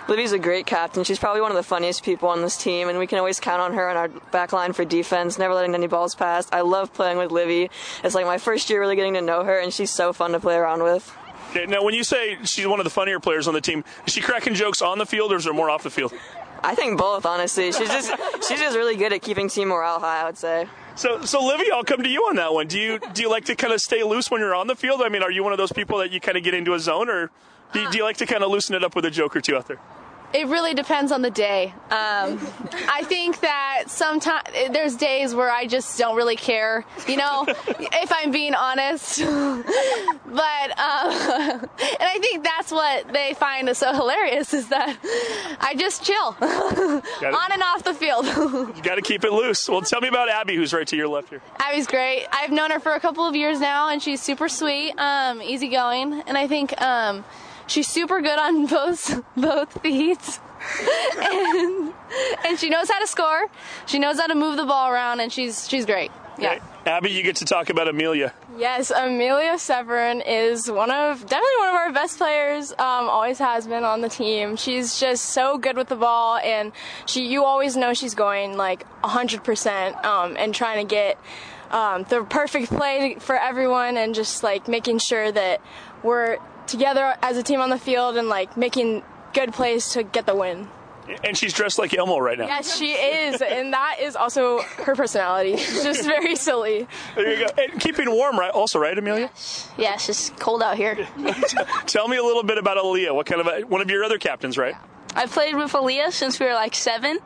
Livy's 0.10 0.32
a 0.32 0.39
great 0.39 0.66
captain. 0.66 1.03
She's 1.03 1.20
probably 1.20 1.39
one 1.39 1.51
of 1.51 1.57
the 1.57 1.62
funniest 1.62 2.03
people 2.03 2.30
on 2.30 2.41
this 2.41 2.57
team, 2.57 2.89
and 2.89 2.97
we 2.97 3.05
can 3.05 3.20
always 3.20 3.39
count 3.39 3.62
on 3.62 3.74
her 3.74 3.88
on 3.88 3.95
our 3.95 4.07
back 4.07 4.51
line 4.51 4.74
for 4.74 4.84
defense, 4.84 5.38
never 5.38 5.53
letting 5.53 5.76
any 5.76 5.86
balls 5.86 6.16
pass. 6.16 6.49
I 6.51 6.62
love 6.62 6.91
playing 6.95 7.20
with 7.20 7.32
Livy. 7.32 7.70
It's 8.03 8.16
like 8.16 8.26
my 8.26 8.39
first 8.39 8.72
year 8.72 8.80
really 8.80 8.95
getting 8.95 9.14
to 9.14 9.22
know 9.22 9.43
her, 9.43 9.60
and 9.60 9.72
she's 9.72 9.91
so 9.91 10.12
fun 10.12 10.32
to 10.32 10.39
play 10.39 10.55
around 10.55 10.82
with. 10.82 11.16
Okay, 11.51 11.68
now 11.68 11.84
when 11.84 11.93
you 11.93 12.03
say 12.03 12.39
she's 12.43 12.66
one 12.66 12.80
of 12.80 12.86
the 12.86 12.89
funnier 12.89 13.20
players 13.20 13.47
on 13.47 13.53
the 13.53 13.62
team, 13.62 13.84
is 14.07 14.14
she 14.14 14.22
cracking 14.22 14.55
jokes 14.55 14.82
on 14.82 14.97
the 14.97 15.05
field, 15.05 15.32
or 15.32 15.36
is 15.36 15.43
there 15.43 15.53
more 15.53 15.70
off 15.70 15.84
the 15.84 15.91
field? 15.91 16.12
I 16.64 16.74
think 16.74 16.97
both, 16.97 17.28
honestly. 17.28 17.72
She's 17.72 17.88
just 17.88 18.10
she's 18.47 18.60
just 18.60 18.76
really 18.76 18.95
good 18.95 19.14
at 19.14 19.22
keeping 19.22 19.47
team 19.47 19.68
morale 19.68 19.99
high. 19.99 20.22
I 20.22 20.26
would 20.26 20.38
say. 20.39 20.68
So, 20.95 21.22
so 21.22 21.45
Livy, 21.45 21.72
I'll 21.72 21.84
come 21.84 22.01
to 22.01 22.10
you 22.10 22.24
on 22.24 22.36
that 22.38 22.51
one. 22.51 22.68
Do 22.68 22.80
you 22.80 22.99
do 23.14 23.22
you 23.22 23.30
like 23.30 23.45
to 23.45 23.55
kind 23.55 23.74
of 23.74 23.80
stay 23.80 24.03
loose 24.03 24.32
when 24.32 24.41
you're 24.41 24.55
on 24.55 24.66
the 24.66 24.76
field? 24.76 25.01
I 25.03 25.10
mean, 25.10 25.22
are 25.22 25.32
you 25.32 25.43
one 25.43 25.53
of 25.53 25.60
those 25.60 25.72
people 25.72 25.99
that 25.99 26.12
you 26.12 26.20
kind 26.20 26.36
of 26.36 26.43
get 26.43 26.55
into 26.55 26.74
a 26.74 26.80
zone, 26.80 27.10
or 27.10 27.30
do 27.74 27.82
you, 27.82 27.91
do 27.91 27.97
you 27.99 28.03
like 28.03 28.18
to 28.18 28.26
kind 28.26 28.43
of 28.43 28.49
loosen 28.49 28.76
it 28.76 28.84
up 28.84 28.95
with 28.95 29.05
a 29.05 29.12
joke 29.12 29.36
or 29.36 29.41
two 29.41 29.55
out 29.55 29.68
there? 29.68 29.80
It 30.32 30.48
really 30.48 30.76
depends 30.76 31.12
on 31.12 31.22
the 31.22 31.32
day. 31.32 31.74
Um, 31.90 31.90
I 32.92 33.04
think 33.06 33.42
that 33.42 33.86
sometimes 33.88 34.48
there's 34.72 34.96
days 34.96 35.34
where 35.34 35.50
I 35.50 35.66
just 35.66 35.98
don't 35.98 36.16
really 36.16 36.36
care, 36.36 36.86
you 37.08 37.18
know, 37.18 37.46
if 37.48 38.12
I'm 38.14 38.32
being 38.32 38.54
honest. 38.54 39.20
but 39.20 39.26
um, 39.26 39.64
and 41.70 42.02
I 42.02 42.18
think 42.22 42.44
that's 42.44 42.72
what 42.72 43.12
they 43.12 43.34
find 43.34 43.68
is 43.70 43.80
so 43.80 43.94
hilarious 43.94 44.54
is 44.54 44.68
that 44.70 44.98
I 45.60 45.76
just 45.76 46.04
chill 46.04 46.36
on 46.40 47.52
and 47.52 47.64
off 47.64 47.84
the 47.84 47.94
field. 47.94 48.26
you 48.26 48.82
got 48.84 48.96
to 48.96 49.02
keep 49.02 49.24
it 49.24 49.32
loose. 49.32 49.68
Well, 49.68 49.82
tell 49.82 50.02
me 50.02 50.08
about 50.08 50.30
Abby, 50.30 50.56
who's 50.56 50.74
right 50.74 50.88
to 50.88 50.96
your 50.96 51.08
left 51.08 51.30
here. 51.30 51.42
Abby's 51.60 51.88
great. 51.88 52.28
I've 52.32 52.52
known 52.52 52.72
her 52.72 52.80
for 52.80 52.94
a 52.94 53.00
couple 53.00 53.26
of 53.26 53.36
years 53.36 53.60
now, 53.60 53.90
and 53.90 54.02
she's 54.02 54.22
super 54.22 54.48
sweet, 54.48 54.94
um, 54.98 55.42
easygoing, 55.42 56.22
and 56.28 56.38
I 56.38 56.48
think. 56.48 56.80
She's 57.70 57.88
super 57.88 58.20
good 58.20 58.39
on 58.39 58.65
both 58.65 59.24
both 59.38 59.82
feet. 59.82 60.39
and, 61.17 61.93
and 62.45 62.59
she 62.59 62.70
knows 62.70 62.89
how 62.89 62.99
to 62.99 63.07
score. 63.07 63.45
She 63.86 63.99
knows 63.99 64.20
how 64.20 64.28
to 64.28 64.36
move 64.36 64.57
the 64.57 64.65
ball 64.65 64.91
around, 64.91 65.20
and 65.20 65.32
she's 65.32 65.70
she's 65.70 65.86
great. 65.86 66.11
Yeah. 66.38 66.53
Okay. 66.53 66.61
Abby, 66.86 67.11
you 67.11 67.22
get 67.22 67.36
to 67.38 67.45
talk 67.45 67.70
about 67.70 67.88
Amelia. 67.88 68.34
Yes, 68.57 68.89
Amelia 68.91 69.59
Severn 69.59 70.22
is 70.22 70.70
one 70.72 70.89
of 70.89 71.20
definitely 71.22 71.57
one 71.59 71.70
of 71.70 71.76
our 71.76 71.91
best 71.91 72.17
players. 72.17 72.72
Um, 72.72 73.07
always 73.09 73.38
has 73.38 73.67
been 73.67 73.84
on 73.84 74.01
the 74.01 74.09
team. 74.09 74.55
She's 74.55 74.99
just 74.99 75.26
so 75.26 75.57
good 75.57 75.78
with 75.78 75.89
the 75.89 75.95
ball, 75.95 76.38
and 76.38 76.72
she 77.05 77.28
you 77.28 77.43
always 77.45 77.78
know 77.78 77.93
she's 77.93 78.15
going 78.15 78.57
like 78.57 78.86
100% 79.03 80.03
um, 80.03 80.36
and 80.38 80.55
trying 80.55 80.88
to 80.88 80.89
get 80.89 81.20
um, 81.70 82.03
the 82.09 82.24
perfect 82.24 82.70
play 82.70 83.17
for 83.20 83.36
everyone, 83.36 83.95
and 83.95 84.15
just 84.15 84.41
like 84.41 84.67
making 84.67 84.97
sure 84.99 85.32
that 85.32 85.61
we're 86.01 86.38
together 86.72 87.15
as 87.22 87.38
a 87.38 87.43
team 87.43 87.61
on 87.61 87.70
the 87.70 87.78
field 87.80 88.17
and 88.17 88.28
like 88.30 88.55
making 88.57 89.03
good 89.34 89.53
plays 89.53 89.89
to 89.93 90.03
get 90.03 90.26
the 90.26 90.36
win. 90.36 90.67
And 91.24 91.36
she's 91.36 91.53
dressed 91.53 91.80
like 91.80 91.93
Elmo 91.95 92.20
right 92.20 92.38
now. 92.38 92.45
Yes, 92.45 92.78
she 92.78 92.91
is, 92.91 93.41
and 93.41 93.74
that 93.74 93.97
is 93.99 94.15
also 94.15 94.59
her 94.61 94.95
personality. 94.95 95.57
She's 95.57 95.84
just 95.84 96.03
very 96.03 96.36
silly. 96.36 96.88
There 97.15 97.34
you 97.34 97.47
go. 97.47 97.53
And 97.63 97.82
keeping 97.82 98.11
warm, 98.11 98.38
right? 98.38 98.51
Also, 98.51 98.78
right, 98.78 98.95
Amelia? 98.95 99.32
Yeah, 99.76 99.95
it's 99.95 100.05
just 100.05 100.38
cold 100.38 100.61
out 100.61 100.78
here. 100.78 100.95
Tell 101.88 102.07
me 102.07 102.17
a 102.17 102.24
little 102.24 102.43
bit 102.43 102.59
about 102.59 102.78
Alia. 102.78 103.11
What 103.11 103.26
kind 103.26 103.41
of 103.41 103.47
a, 103.47 103.61
one 103.65 103.82
of 103.82 103.89
your 103.89 104.03
other 104.03 104.20
captains, 104.20 104.55
right? 104.57 104.76
I've 105.15 105.32
played 105.32 105.55
with 105.55 105.74
Alia 105.74 106.11
since 106.11 106.39
we 106.39 106.45
were 106.45 106.53
like 106.53 106.76
seven, 106.76 107.17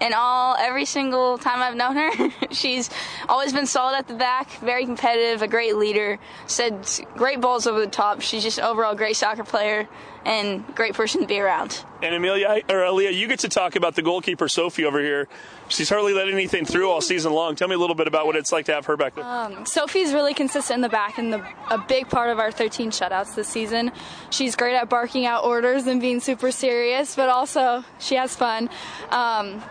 and 0.00 0.14
all 0.14 0.56
every 0.58 0.84
single 0.84 1.38
time 1.38 1.60
I've 1.60 1.76
known 1.76 1.96
her, 1.96 2.30
she's 2.50 2.90
always 3.28 3.52
been 3.52 3.66
solid 3.66 3.96
at 3.96 4.08
the 4.08 4.14
back, 4.14 4.50
very 4.60 4.84
competitive, 4.84 5.42
a 5.42 5.48
great 5.48 5.76
leader, 5.76 6.18
said 6.46 6.88
great 7.14 7.40
balls 7.40 7.66
over 7.66 7.80
the 7.80 7.86
top. 7.86 8.20
She's 8.20 8.42
just 8.42 8.58
overall 8.58 8.92
a 8.92 8.96
great 8.96 9.16
soccer 9.16 9.44
player 9.44 9.88
and 10.24 10.74
great 10.74 10.94
person 10.94 11.20
to 11.22 11.26
be 11.26 11.40
around. 11.40 11.82
And 12.02 12.14
Amelia 12.14 12.62
or 12.68 12.84
Alia, 12.84 13.10
you 13.10 13.26
get 13.26 13.40
to 13.40 13.48
talk 13.48 13.76
about 13.76 13.94
the 13.94 14.02
goalkeeper 14.02 14.48
Sophie 14.48 14.84
over 14.84 15.00
here. 15.00 15.28
She's 15.68 15.88
hardly 15.88 16.12
let 16.12 16.28
anything 16.28 16.64
through 16.64 16.90
all 16.90 17.00
season 17.00 17.32
long. 17.32 17.56
Tell 17.56 17.68
me 17.68 17.74
a 17.74 17.78
little 17.78 17.94
bit 17.94 18.06
about 18.06 18.26
what 18.26 18.36
it's 18.36 18.52
like 18.52 18.66
to 18.66 18.72
have 18.72 18.86
her 18.86 18.96
back 18.96 19.14
there. 19.14 19.24
Um, 19.24 19.64
Sophie's 19.64 20.12
really 20.12 20.34
consistent 20.34 20.78
in 20.78 20.80
the 20.82 20.88
back 20.88 21.18
and 21.18 21.32
the, 21.32 21.46
a 21.70 21.78
big 21.78 22.08
part 22.08 22.30
of 22.30 22.38
our 22.38 22.50
13 22.50 22.90
shutouts 22.90 23.34
this 23.34 23.48
season. 23.48 23.92
She's 24.30 24.56
great 24.56 24.74
at 24.74 24.88
barking 24.88 25.26
out 25.26 25.44
orders 25.44 25.86
and 25.86 26.00
being 26.00 26.20
super 26.20 26.50
serious, 26.50 27.14
but 27.14 27.28
also 27.28 27.84
she 27.98 28.16
has 28.16 28.34
fun. 28.34 28.68
Um, 29.10 29.62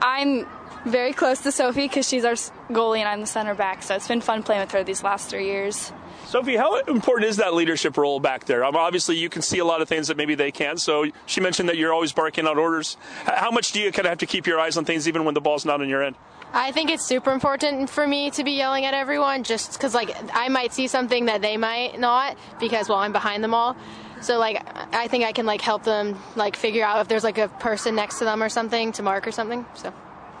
I'm 0.00 0.46
very 0.84 1.12
close 1.12 1.40
to 1.40 1.52
Sophie 1.52 1.88
because 1.88 2.08
she's 2.08 2.24
our 2.24 2.34
goalie 2.70 2.98
and 2.98 3.08
I'm 3.08 3.20
the 3.20 3.26
center 3.26 3.54
back. 3.54 3.82
So 3.82 3.94
it's 3.94 4.08
been 4.08 4.20
fun 4.20 4.42
playing 4.42 4.60
with 4.60 4.72
her 4.72 4.84
these 4.84 5.02
last 5.02 5.28
three 5.30 5.46
years. 5.46 5.92
Sophie, 6.26 6.56
how 6.56 6.78
important 6.80 7.30
is 7.30 7.36
that 7.38 7.54
leadership 7.54 7.96
role 7.96 8.20
back 8.20 8.44
there? 8.44 8.64
Um, 8.64 8.76
obviously, 8.76 9.16
you 9.16 9.28
can 9.28 9.40
see 9.40 9.60
a 9.60 9.64
lot 9.64 9.80
of 9.80 9.88
things 9.88 10.08
that 10.08 10.16
maybe 10.16 10.34
they 10.34 10.50
can't. 10.50 10.78
So 10.78 11.06
she 11.26 11.40
mentioned 11.40 11.68
that 11.68 11.78
you're 11.78 11.92
always 11.92 12.12
barking 12.12 12.46
out 12.46 12.58
orders. 12.58 12.96
How 13.24 13.50
much 13.50 13.72
do 13.72 13.80
you 13.80 13.90
kind 13.92 14.06
of 14.06 14.10
have 14.10 14.18
to 14.18 14.26
keep 14.26 14.46
your 14.46 14.60
eyes 14.60 14.76
on 14.76 14.84
things 14.84 15.08
even 15.08 15.24
when 15.24 15.34
the 15.34 15.40
ball's 15.40 15.64
not 15.64 15.80
on 15.80 15.88
your 15.88 16.02
end? 16.02 16.16
I 16.52 16.72
think 16.72 16.90
it's 16.90 17.04
super 17.04 17.30
important 17.30 17.90
for 17.90 18.06
me 18.06 18.30
to 18.32 18.44
be 18.44 18.52
yelling 18.52 18.84
at 18.86 18.94
everyone 18.94 19.42
just 19.42 19.72
because, 19.72 19.94
like, 19.94 20.14
I 20.34 20.48
might 20.48 20.72
see 20.72 20.86
something 20.86 21.26
that 21.26 21.42
they 21.42 21.56
might 21.56 21.98
not 21.98 22.38
because, 22.58 22.88
well, 22.88 22.98
I'm 22.98 23.12
behind 23.12 23.44
them 23.44 23.52
all. 23.54 23.76
So, 24.20 24.38
like, 24.38 24.62
I 24.94 25.08
think 25.08 25.24
I 25.24 25.32
can, 25.32 25.46
like, 25.46 25.60
help 25.60 25.84
them, 25.84 26.18
like, 26.36 26.56
figure 26.56 26.84
out 26.84 27.00
if 27.00 27.08
there's, 27.08 27.24
like, 27.24 27.38
a 27.38 27.48
person 27.48 27.94
next 27.94 28.18
to 28.18 28.24
them 28.24 28.42
or 28.42 28.48
something 28.48 28.92
to 28.92 29.02
mark 29.02 29.26
or 29.26 29.32
something. 29.32 29.64
So. 29.74 29.92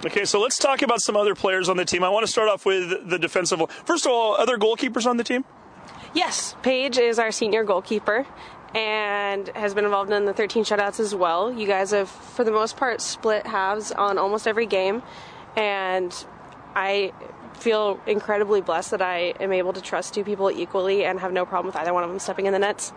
Okay, 0.04 0.24
so 0.24 0.40
let's 0.40 0.58
talk 0.58 0.82
about 0.82 1.00
some 1.00 1.16
other 1.16 1.34
players 1.34 1.68
on 1.68 1.76
the 1.76 1.84
team. 1.84 2.04
I 2.04 2.08
want 2.08 2.24
to 2.24 2.30
start 2.30 2.48
off 2.48 2.64
with 2.64 3.08
the 3.08 3.18
defensive. 3.18 3.60
First 3.84 4.06
of 4.06 4.12
all, 4.12 4.36
other 4.36 4.56
goalkeepers 4.56 5.06
on 5.06 5.16
the 5.16 5.24
team? 5.24 5.44
Yes, 6.14 6.54
Paige 6.62 6.98
is 6.98 7.18
our 7.18 7.32
senior 7.32 7.64
goalkeeper 7.64 8.26
and 8.74 9.48
has 9.48 9.74
been 9.74 9.84
involved 9.84 10.12
in 10.12 10.24
the 10.24 10.32
13 10.32 10.64
shutouts 10.64 11.00
as 11.00 11.14
well. 11.14 11.52
You 11.52 11.66
guys 11.66 11.90
have, 11.90 12.08
for 12.08 12.44
the 12.44 12.50
most 12.50 12.76
part, 12.76 13.00
split 13.00 13.46
halves 13.46 13.92
on 13.92 14.18
almost 14.18 14.46
every 14.46 14.66
game, 14.66 15.02
and 15.56 16.14
I 16.74 17.12
feel 17.54 17.98
incredibly 18.06 18.60
blessed 18.60 18.92
that 18.92 19.02
I 19.02 19.34
am 19.40 19.52
able 19.52 19.72
to 19.72 19.80
trust 19.80 20.14
two 20.14 20.22
people 20.22 20.50
equally 20.50 21.04
and 21.04 21.18
have 21.18 21.32
no 21.32 21.44
problem 21.44 21.66
with 21.66 21.76
either 21.76 21.92
one 21.92 22.04
of 22.04 22.10
them 22.10 22.18
stepping 22.18 22.46
in 22.46 22.52
the 22.52 22.58
nets. 22.58 22.92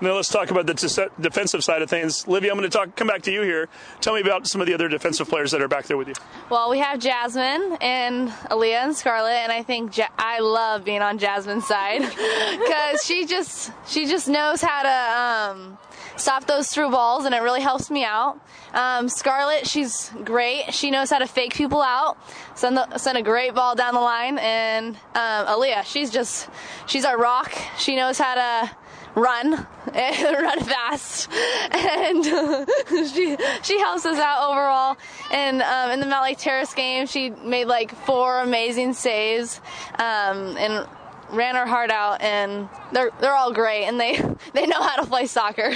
Now 0.00 0.12
let's 0.12 0.28
talk 0.28 0.50
about 0.50 0.66
the 0.66 1.10
defensive 1.20 1.64
side 1.64 1.80
of 1.80 1.88
things. 1.88 2.28
Livy, 2.28 2.50
I'm 2.50 2.58
going 2.58 2.70
to 2.70 2.76
talk. 2.76 2.94
Come 2.96 3.06
back 3.06 3.22
to 3.22 3.32
you 3.32 3.40
here. 3.42 3.68
Tell 4.02 4.14
me 4.14 4.20
about 4.20 4.46
some 4.46 4.60
of 4.60 4.66
the 4.66 4.74
other 4.74 4.88
defensive 4.88 5.28
players 5.28 5.52
that 5.52 5.62
are 5.62 5.68
back 5.68 5.86
there 5.86 5.96
with 5.96 6.08
you. 6.08 6.14
Well, 6.50 6.70
we 6.70 6.78
have 6.80 6.98
Jasmine 6.98 7.78
and 7.80 8.28
Aaliyah 8.28 8.84
and 8.84 8.96
Scarlett, 8.96 9.32
and 9.32 9.52
I 9.52 9.62
think 9.62 9.96
ja- 9.96 10.08
I 10.18 10.40
love 10.40 10.84
being 10.84 11.00
on 11.00 11.18
Jasmine's 11.18 11.66
side 11.66 12.00
because 12.50 13.04
she 13.04 13.24
just 13.24 13.72
she 13.86 14.04
just 14.06 14.28
knows 14.28 14.60
how 14.60 14.82
to 14.82 15.52
um, 15.58 15.78
stop 16.16 16.46
those 16.46 16.68
through 16.68 16.90
balls, 16.90 17.24
and 17.24 17.34
it 17.34 17.40
really 17.40 17.62
helps 17.62 17.90
me 17.90 18.04
out. 18.04 18.38
Um, 18.74 19.08
Scarlett, 19.08 19.66
she's 19.66 20.10
great. 20.24 20.74
She 20.74 20.90
knows 20.90 21.08
how 21.08 21.20
to 21.20 21.26
fake 21.26 21.54
people 21.54 21.80
out, 21.80 22.18
send 22.54 22.76
the, 22.76 22.98
send 22.98 23.16
a 23.16 23.22
great 23.22 23.54
ball 23.54 23.74
down 23.74 23.94
the 23.94 24.00
line, 24.00 24.36
and 24.38 24.94
um, 25.14 25.46
Aaliyah, 25.46 25.84
she's 25.84 26.10
just 26.10 26.50
she's 26.86 27.06
our 27.06 27.16
rock. 27.16 27.54
She 27.78 27.96
knows 27.96 28.18
how 28.18 28.34
to 28.34 28.76
run 29.16 29.66
and 29.94 30.36
run 30.42 30.60
fast 30.60 31.28
and 31.72 32.24
she 33.12 33.36
she 33.62 33.78
helps 33.80 34.04
us 34.04 34.18
out 34.18 34.50
overall 34.50 34.96
and 35.32 35.62
um, 35.62 35.90
in 35.90 36.00
the 36.00 36.06
Mount 36.06 36.38
Terrace 36.38 36.74
game 36.74 37.06
she 37.06 37.30
made 37.30 37.64
like 37.64 37.94
four 38.04 38.40
amazing 38.40 38.92
saves 38.92 39.60
um, 39.98 40.56
and 40.58 40.86
ran 41.30 41.56
her 41.56 41.66
heart 41.66 41.90
out 41.90 42.20
and 42.20 42.68
they're 42.92 43.10
they're 43.20 43.34
all 43.34 43.52
great 43.52 43.86
and 43.86 43.98
they 43.98 44.20
they 44.52 44.66
know 44.66 44.80
how 44.80 44.96
to 44.96 45.06
play 45.06 45.26
soccer 45.26 45.72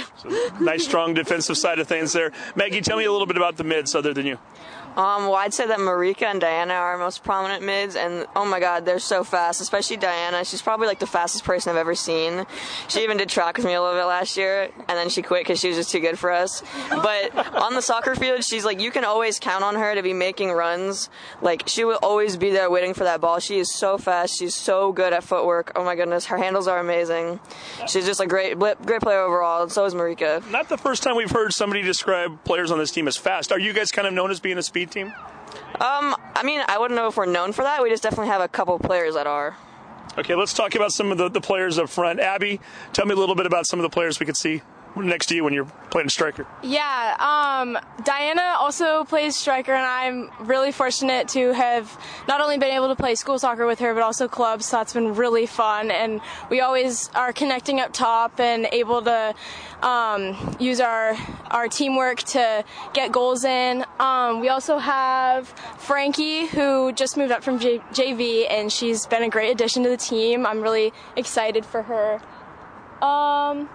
Nice, 0.61 0.85
strong 0.85 1.13
defensive 1.13 1.57
side 1.57 1.79
of 1.79 1.87
things 1.87 2.13
there. 2.13 2.31
Maggie, 2.55 2.81
tell 2.81 2.97
me 2.97 3.05
a 3.05 3.11
little 3.11 3.27
bit 3.27 3.37
about 3.37 3.57
the 3.57 3.63
mids 3.63 3.95
other 3.95 4.13
than 4.13 4.25
you. 4.27 4.37
Um, 4.97 5.23
well, 5.23 5.35
I'd 5.35 5.53
say 5.53 5.67
that 5.67 5.79
Marika 5.79 6.23
and 6.23 6.41
Diana 6.41 6.73
are 6.73 6.91
our 6.93 6.97
most 6.97 7.23
prominent 7.23 7.63
mids, 7.63 7.95
and 7.95 8.27
oh 8.35 8.45
my 8.45 8.59
god, 8.59 8.85
they're 8.85 8.99
so 8.99 9.23
fast, 9.23 9.61
especially 9.61 9.97
Diana. 9.97 10.43
She's 10.43 10.61
probably 10.61 10.87
like 10.87 10.99
the 10.99 11.07
fastest 11.07 11.45
person 11.45 11.69
I've 11.69 11.77
ever 11.77 11.95
seen. 11.95 12.45
She 12.89 13.01
even 13.03 13.17
did 13.17 13.29
track 13.29 13.57
with 13.57 13.65
me 13.65 13.73
a 13.73 13.81
little 13.81 13.97
bit 13.97 14.05
last 14.05 14.35
year, 14.35 14.69
and 14.77 14.97
then 14.97 15.09
she 15.09 15.21
quit 15.21 15.43
because 15.43 15.59
she 15.59 15.69
was 15.69 15.77
just 15.77 15.91
too 15.91 16.01
good 16.01 16.19
for 16.19 16.31
us. 16.31 16.61
But 16.89 17.35
on 17.55 17.73
the 17.75 17.81
soccer 17.81 18.15
field, 18.15 18.43
she's 18.43 18.65
like, 18.65 18.81
you 18.81 18.91
can 18.91 19.05
always 19.05 19.39
count 19.39 19.63
on 19.63 19.75
her 19.75 19.95
to 19.95 20.03
be 20.03 20.13
making 20.13 20.51
runs. 20.51 21.09
Like, 21.41 21.63
she 21.67 21.85
will 21.85 21.99
always 22.03 22.35
be 22.35 22.49
there 22.49 22.69
waiting 22.69 22.93
for 22.93 23.05
that 23.05 23.21
ball. 23.21 23.39
She 23.39 23.59
is 23.59 23.73
so 23.73 23.97
fast. 23.97 24.37
She's 24.37 24.55
so 24.55 24.91
good 24.91 25.13
at 25.13 25.23
footwork. 25.23 25.71
Oh 25.75 25.85
my 25.85 25.95
goodness, 25.95 26.25
her 26.25 26.37
handles 26.37 26.67
are 26.67 26.79
amazing. 26.79 27.39
She's 27.87 28.05
just 28.05 28.19
a 28.19 28.27
great, 28.27 28.59
great 28.59 29.01
player 29.01 29.21
overall, 29.21 29.63
and 29.63 29.71
so 29.71 29.85
is 29.85 29.93
Marika. 29.93 30.45
Not 30.51 30.67
the 30.67 30.77
first 30.77 31.01
time 31.03 31.15
we've 31.15 31.31
heard 31.31 31.53
somebody 31.53 31.81
describe 31.81 32.43
players 32.43 32.71
on 32.71 32.77
this 32.77 32.91
team 32.91 33.07
as 33.07 33.15
fast. 33.15 33.51
Are 33.51 33.59
you 33.59 33.71
guys 33.71 33.89
kind 33.89 34.07
of 34.07 34.13
known 34.13 34.31
as 34.31 34.39
being 34.39 34.57
a 34.57 34.63
speed 34.63 34.80
team? 34.89 35.13
Um, 35.79 36.15
I 36.35 36.43
mean, 36.43 36.61
I 36.67 36.77
wouldn't 36.77 36.95
know 36.95 37.07
if 37.07 37.17
we're 37.17 37.25
known 37.25 37.53
for 37.53 37.63
that. 37.63 37.81
We 37.83 37.89
just 37.89 38.03
definitely 38.03 38.27
have 38.27 38.41
a 38.41 38.47
couple 38.47 38.77
players 38.79 39.15
that 39.15 39.27
are. 39.27 39.55
Okay, 40.17 40.35
let's 40.35 40.53
talk 40.53 40.75
about 40.75 40.91
some 40.91 41.11
of 41.11 41.17
the, 41.17 41.29
the 41.29 41.41
players 41.41 41.77
up 41.77 41.89
front. 41.89 42.19
Abbey, 42.19 42.59
tell 42.93 43.05
me 43.05 43.13
a 43.13 43.17
little 43.17 43.35
bit 43.35 43.45
about 43.45 43.65
some 43.65 43.79
of 43.79 43.83
the 43.83 43.89
players 43.89 44.19
we 44.19 44.25
could 44.25 44.37
see 44.37 44.61
next 44.95 45.27
to 45.27 45.35
you 45.35 45.43
when 45.43 45.53
you're 45.53 45.65
playing 45.89 46.09
striker. 46.09 46.47
Yeah, 46.63 47.15
um, 47.19 47.77
Diana 48.03 48.55
also 48.59 49.03
plays 49.03 49.35
striker, 49.35 49.73
and 49.73 49.85
I'm 49.85 50.47
really 50.47 50.71
fortunate 50.71 51.27
to 51.29 51.53
have 51.53 51.97
not 52.27 52.41
only 52.41 52.57
been 52.57 52.71
able 52.71 52.87
to 52.87 52.95
play 52.95 53.15
school 53.15 53.39
soccer 53.39 53.65
with 53.65 53.79
her, 53.79 53.93
but 53.93 54.03
also 54.03 54.27
clubs. 54.27 54.67
So 54.67 54.77
that's 54.77 54.93
been 54.93 55.15
really 55.15 55.45
fun, 55.45 55.91
and 55.91 56.21
we 56.49 56.61
always 56.61 57.09
are 57.09 57.33
connecting 57.33 57.79
up 57.79 57.93
top 57.93 58.39
and 58.39 58.67
able 58.71 59.01
to 59.03 59.35
um, 59.81 60.55
use 60.59 60.79
our 60.79 61.15
our 61.49 61.67
teamwork 61.67 62.19
to 62.19 62.63
get 62.93 63.11
goals 63.11 63.43
in. 63.43 63.85
Um, 63.99 64.39
we 64.39 64.49
also 64.49 64.77
have 64.77 65.49
Frankie, 65.77 66.45
who 66.47 66.91
just 66.93 67.17
moved 67.17 67.31
up 67.31 67.43
from 67.43 67.59
J- 67.59 67.79
JV, 67.91 68.47
and 68.49 68.71
she's 68.71 69.05
been 69.05 69.23
a 69.23 69.29
great 69.29 69.51
addition 69.51 69.83
to 69.83 69.89
the 69.89 69.97
team. 69.97 70.45
I'm 70.45 70.61
really 70.61 70.93
excited 71.15 71.65
for 71.65 71.83
her. 71.83 72.21
Um, 73.05 73.67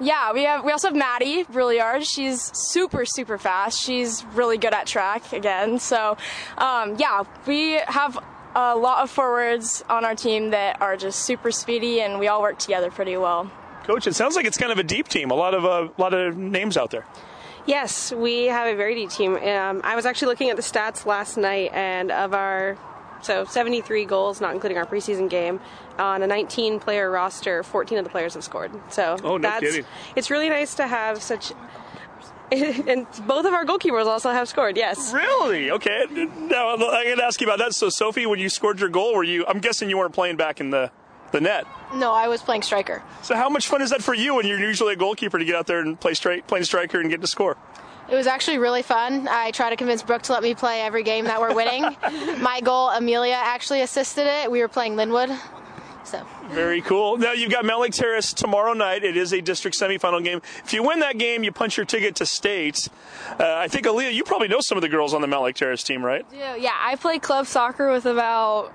yeah, 0.00 0.32
we 0.32 0.44
have 0.44 0.64
we 0.64 0.72
also 0.72 0.88
have 0.88 0.96
Maddie 0.96 1.44
Brilliard. 1.44 2.04
She's 2.04 2.50
super 2.54 3.04
super 3.04 3.38
fast. 3.38 3.80
She's 3.82 4.24
really 4.34 4.58
good 4.58 4.74
at 4.74 4.86
track 4.86 5.32
again. 5.32 5.78
So, 5.78 6.16
um, 6.58 6.96
yeah, 6.98 7.24
we 7.46 7.72
have 7.86 8.18
a 8.54 8.74
lot 8.74 9.02
of 9.02 9.10
forwards 9.10 9.84
on 9.88 10.04
our 10.04 10.14
team 10.14 10.50
that 10.50 10.80
are 10.80 10.96
just 10.96 11.20
super 11.20 11.50
speedy, 11.50 12.00
and 12.00 12.18
we 12.18 12.28
all 12.28 12.40
work 12.40 12.58
together 12.58 12.90
pretty 12.90 13.16
well. 13.16 13.50
Coach, 13.84 14.06
it 14.06 14.14
sounds 14.14 14.34
like 14.34 14.46
it's 14.46 14.56
kind 14.56 14.72
of 14.72 14.78
a 14.78 14.82
deep 14.82 15.08
team. 15.08 15.30
A 15.30 15.34
lot 15.34 15.54
of 15.54 15.64
a 15.64 15.90
lot 16.00 16.14
of 16.14 16.36
names 16.36 16.76
out 16.76 16.90
there. 16.90 17.04
Yes, 17.66 18.12
we 18.12 18.44
have 18.44 18.72
a 18.72 18.76
very 18.76 18.94
deep 18.94 19.10
team. 19.10 19.36
Um, 19.36 19.80
I 19.82 19.96
was 19.96 20.06
actually 20.06 20.28
looking 20.28 20.50
at 20.50 20.56
the 20.56 20.62
stats 20.62 21.04
last 21.04 21.36
night, 21.36 21.70
and 21.72 22.10
of 22.10 22.32
our 22.32 22.78
so 23.26 23.44
73 23.44 24.04
goals, 24.04 24.40
not 24.40 24.54
including 24.54 24.78
our 24.78 24.86
preseason 24.86 25.28
game, 25.28 25.60
on 25.98 26.22
a 26.22 26.26
19 26.26 26.78
player 26.80 27.10
roster, 27.10 27.62
14 27.62 27.98
of 27.98 28.04
the 28.04 28.10
players 28.10 28.34
have 28.34 28.44
scored. 28.44 28.70
So 28.90 29.16
Oh, 29.24 29.36
no 29.36 29.48
that's 29.50 29.60
kidding. 29.60 29.84
it's 30.14 30.30
really 30.30 30.48
nice 30.48 30.74
to 30.76 30.86
have 30.86 31.20
such. 31.22 31.52
And 32.52 33.06
both 33.26 33.44
of 33.44 33.52
our 33.52 33.64
goalkeepers 33.64 34.06
also 34.06 34.30
have 34.30 34.48
scored. 34.48 34.76
Yes. 34.76 35.12
Really? 35.12 35.72
Okay. 35.72 36.04
Now 36.10 36.68
I'm 36.72 36.78
going 36.78 37.16
to 37.18 37.24
ask 37.24 37.40
you 37.40 37.46
about 37.48 37.58
that. 37.58 37.74
So, 37.74 37.88
Sophie, 37.88 38.24
when 38.26 38.38
you 38.38 38.48
scored 38.48 38.78
your 38.78 38.88
goal, 38.88 39.16
were 39.16 39.24
you? 39.24 39.44
I'm 39.48 39.58
guessing 39.58 39.90
you 39.90 39.98
weren't 39.98 40.14
playing 40.14 40.36
back 40.36 40.60
in 40.60 40.70
the 40.70 40.92
the 41.32 41.40
net. 41.40 41.66
No, 41.92 42.12
I 42.12 42.28
was 42.28 42.40
playing 42.42 42.62
striker. 42.62 43.02
So, 43.22 43.34
how 43.34 43.48
much 43.48 43.66
fun 43.66 43.82
is 43.82 43.90
that 43.90 44.00
for 44.00 44.14
you 44.14 44.36
when 44.36 44.46
you're 44.46 44.60
usually 44.60 44.92
a 44.92 44.96
goalkeeper 44.96 45.40
to 45.40 45.44
get 45.44 45.56
out 45.56 45.66
there 45.66 45.80
and 45.80 45.98
play 45.98 46.14
straight, 46.14 46.46
playing 46.46 46.64
striker 46.64 47.00
and 47.00 47.10
get 47.10 47.20
to 47.20 47.26
score? 47.26 47.56
It 48.08 48.14
was 48.14 48.26
actually 48.26 48.58
really 48.58 48.82
fun. 48.82 49.26
I 49.28 49.50
try 49.50 49.70
to 49.70 49.76
convince 49.76 50.02
Brooke 50.02 50.22
to 50.22 50.32
let 50.32 50.42
me 50.42 50.54
play 50.54 50.82
every 50.82 51.02
game 51.02 51.24
that 51.24 51.40
we're 51.40 51.54
winning. 51.54 51.82
My 52.40 52.60
goal, 52.60 52.90
Amelia 52.90 53.34
actually 53.34 53.82
assisted 53.82 54.26
it. 54.26 54.50
We 54.50 54.60
were 54.60 54.68
playing 54.68 54.94
Lynnwood. 54.94 55.36
So 56.04 56.24
Very 56.50 56.82
cool. 56.82 57.16
Now 57.16 57.32
you've 57.32 57.50
got 57.50 57.64
Mountlake 57.64 57.92
Terrace 57.92 58.32
tomorrow 58.32 58.74
night. 58.74 59.02
It 59.02 59.16
is 59.16 59.32
a 59.32 59.40
district 59.40 59.76
semifinal 59.76 60.22
game. 60.22 60.40
If 60.64 60.72
you 60.72 60.84
win 60.84 61.00
that 61.00 61.18
game, 61.18 61.42
you 61.42 61.50
punch 61.50 61.76
your 61.76 61.84
ticket 61.84 62.14
to 62.16 62.26
state. 62.26 62.88
Uh, 63.40 63.54
I 63.56 63.66
think 63.66 63.86
Alia, 63.86 64.10
you 64.10 64.22
probably 64.22 64.46
know 64.46 64.60
some 64.60 64.78
of 64.78 64.82
the 64.82 64.88
girls 64.88 65.12
on 65.12 65.20
the 65.20 65.26
Mountlake 65.26 65.56
Terrace 65.56 65.82
team, 65.82 66.04
right? 66.04 66.24
Yeah, 66.32 66.54
yeah, 66.54 66.76
I 66.78 66.94
play 66.94 67.18
club 67.18 67.46
soccer 67.46 67.90
with 67.90 68.06
about. 68.06 68.72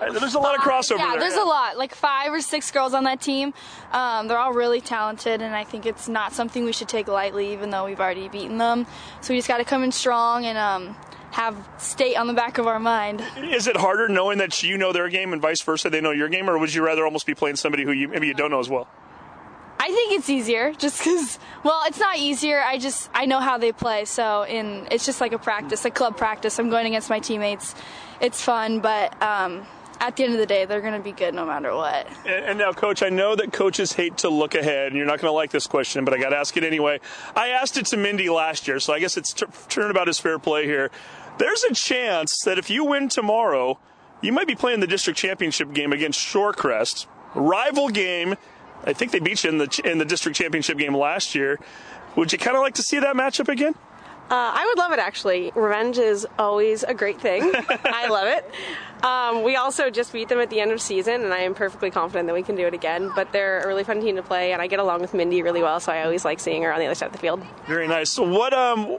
Uh, 0.00 0.12
There's 0.12 0.34
a 0.34 0.38
lot 0.38 0.54
of 0.54 0.60
crossover 0.60 0.98
Yeah, 0.98 1.10
there. 1.12 1.20
there's 1.20 1.34
a 1.34 1.42
lot. 1.44 1.76
Like 1.78 1.94
five 1.94 2.32
or 2.32 2.40
six 2.40 2.70
girls 2.70 2.94
on 2.94 3.04
that 3.04 3.20
team. 3.20 3.54
Um, 3.92 4.28
they're 4.28 4.38
all 4.38 4.52
really 4.52 4.80
talented, 4.80 5.40
and 5.42 5.54
I 5.54 5.64
think 5.64 5.86
it's 5.86 6.08
not 6.08 6.32
something 6.32 6.64
we 6.64 6.72
should 6.72 6.88
take 6.88 7.08
lightly, 7.08 7.52
even 7.52 7.70
though 7.70 7.86
we've 7.86 8.00
already 8.00 8.28
beaten 8.28 8.58
them. 8.58 8.86
So 9.20 9.32
we 9.32 9.38
just 9.38 9.48
got 9.48 9.58
to 9.58 9.64
come 9.64 9.82
in 9.82 9.90
strong 9.92 10.44
and 10.44 10.58
um, 10.58 10.96
have 11.32 11.56
state 11.78 12.16
on 12.16 12.26
the 12.26 12.34
back 12.34 12.58
of 12.58 12.66
our 12.66 12.78
mind. 12.78 13.22
Is 13.38 13.66
it 13.66 13.76
harder 13.76 14.08
knowing 14.08 14.38
that 14.38 14.62
you 14.62 14.76
know 14.78 14.92
their 14.92 15.08
game 15.08 15.32
and 15.32 15.40
vice 15.40 15.62
versa, 15.62 15.88
they 15.90 16.00
know 16.00 16.10
your 16.12 16.28
game, 16.28 16.48
or 16.48 16.58
would 16.58 16.72
you 16.74 16.84
rather 16.84 17.04
almost 17.04 17.26
be 17.26 17.34
playing 17.34 17.56
somebody 17.56 17.84
who 17.84 17.92
you 17.92 18.08
maybe 18.08 18.26
you 18.26 18.34
don't 18.34 18.50
know 18.50 18.60
as 18.60 18.68
well? 18.68 18.86
I 19.82 19.86
think 19.90 20.12
it's 20.12 20.28
easier, 20.28 20.72
just 20.78 20.98
because. 20.98 21.38
Well, 21.64 21.82
it's 21.86 21.98
not 21.98 22.18
easier. 22.18 22.60
I 22.60 22.78
just 22.78 23.08
I 23.14 23.24
know 23.26 23.40
how 23.40 23.56
they 23.58 23.72
play, 23.72 24.04
so 24.04 24.42
in 24.44 24.86
it's 24.90 25.06
just 25.06 25.20
like 25.20 25.32
a 25.32 25.38
practice, 25.38 25.84
a 25.86 25.90
club 25.90 26.16
practice. 26.18 26.58
I'm 26.58 26.68
going 26.70 26.86
against 26.86 27.08
my 27.10 27.18
teammates. 27.18 27.74
It's 28.20 28.42
fun, 28.42 28.80
but 28.80 29.20
um, 29.22 29.66
at 30.00 30.16
the 30.16 30.24
end 30.24 30.32
of 30.32 30.38
the 30.38 30.46
day, 30.46 30.64
they're 30.64 30.80
going 30.80 30.94
to 30.94 31.00
be 31.00 31.12
good 31.12 31.34
no 31.34 31.46
matter 31.46 31.74
what. 31.74 32.06
And, 32.26 32.44
and 32.44 32.58
now, 32.58 32.72
Coach, 32.72 33.02
I 33.02 33.08
know 33.08 33.34
that 33.36 33.52
coaches 33.52 33.92
hate 33.92 34.18
to 34.18 34.28
look 34.28 34.54
ahead, 34.54 34.88
and 34.88 34.96
you're 34.96 35.06
not 35.06 35.20
going 35.20 35.30
to 35.30 35.34
like 35.34 35.50
this 35.50 35.66
question, 35.66 36.04
but 36.04 36.14
I 36.14 36.18
got 36.18 36.30
to 36.30 36.36
ask 36.36 36.56
it 36.56 36.64
anyway. 36.64 37.00
I 37.34 37.48
asked 37.48 37.76
it 37.76 37.86
to 37.86 37.96
Mindy 37.96 38.28
last 38.28 38.68
year, 38.68 38.80
so 38.80 38.92
I 38.92 38.98
guess 38.98 39.16
it's 39.16 39.32
t- 39.32 39.46
turnabout 39.68 40.08
is 40.08 40.18
fair 40.18 40.38
play 40.38 40.66
here. 40.66 40.90
There's 41.38 41.62
a 41.64 41.74
chance 41.74 42.40
that 42.44 42.58
if 42.58 42.68
you 42.68 42.84
win 42.84 43.08
tomorrow, 43.08 43.78
you 44.20 44.32
might 44.32 44.46
be 44.46 44.54
playing 44.54 44.80
the 44.80 44.86
district 44.86 45.18
championship 45.18 45.72
game 45.72 45.92
against 45.92 46.20
Shorecrest, 46.20 47.06
rival 47.34 47.88
game. 47.88 48.36
I 48.84 48.92
think 48.92 49.12
they 49.12 49.20
beat 49.20 49.44
you 49.44 49.50
in 49.50 49.58
the 49.58 49.80
in 49.84 49.98
the 49.98 50.04
district 50.04 50.36
championship 50.36 50.76
game 50.78 50.94
last 50.94 51.34
year. 51.34 51.58
Would 52.16 52.32
you 52.32 52.38
kind 52.38 52.56
of 52.56 52.62
like 52.62 52.74
to 52.74 52.82
see 52.82 52.98
that 52.98 53.14
matchup 53.14 53.48
again? 53.48 53.74
Uh, 54.30 54.52
I 54.54 54.64
would 54.64 54.78
love 54.78 54.92
it 54.92 55.00
actually. 55.00 55.50
Revenge 55.56 55.98
is 55.98 56.24
always 56.38 56.84
a 56.84 56.94
great 56.94 57.20
thing. 57.20 57.42
I 57.84 58.06
love 58.08 58.28
it. 58.28 58.48
Um, 59.04 59.42
we 59.42 59.56
also 59.56 59.90
just 59.90 60.12
beat 60.12 60.28
them 60.28 60.38
at 60.38 60.50
the 60.50 60.60
end 60.60 60.70
of 60.70 60.80
season, 60.80 61.24
and 61.24 61.34
I 61.34 61.38
am 61.38 61.54
perfectly 61.54 61.90
confident 61.90 62.28
that 62.28 62.34
we 62.34 62.44
can 62.44 62.54
do 62.54 62.64
it 62.66 62.74
again. 62.74 63.10
But 63.16 63.32
they're 63.32 63.60
a 63.60 63.66
really 63.66 63.82
fun 63.82 64.00
team 64.00 64.14
to 64.16 64.22
play, 64.22 64.52
and 64.52 64.62
I 64.62 64.68
get 64.68 64.78
along 64.78 65.00
with 65.00 65.14
Mindy 65.14 65.42
really 65.42 65.62
well, 65.62 65.80
so 65.80 65.90
I 65.90 66.04
always 66.04 66.24
like 66.24 66.38
seeing 66.38 66.62
her 66.62 66.72
on 66.72 66.78
the 66.78 66.86
other 66.86 66.94
side 66.94 67.06
of 67.06 67.12
the 67.12 67.18
field. 67.18 67.42
Very 67.66 67.88
nice. 67.88 68.12
So 68.12 68.22
what 68.22 68.54
um 68.54 68.98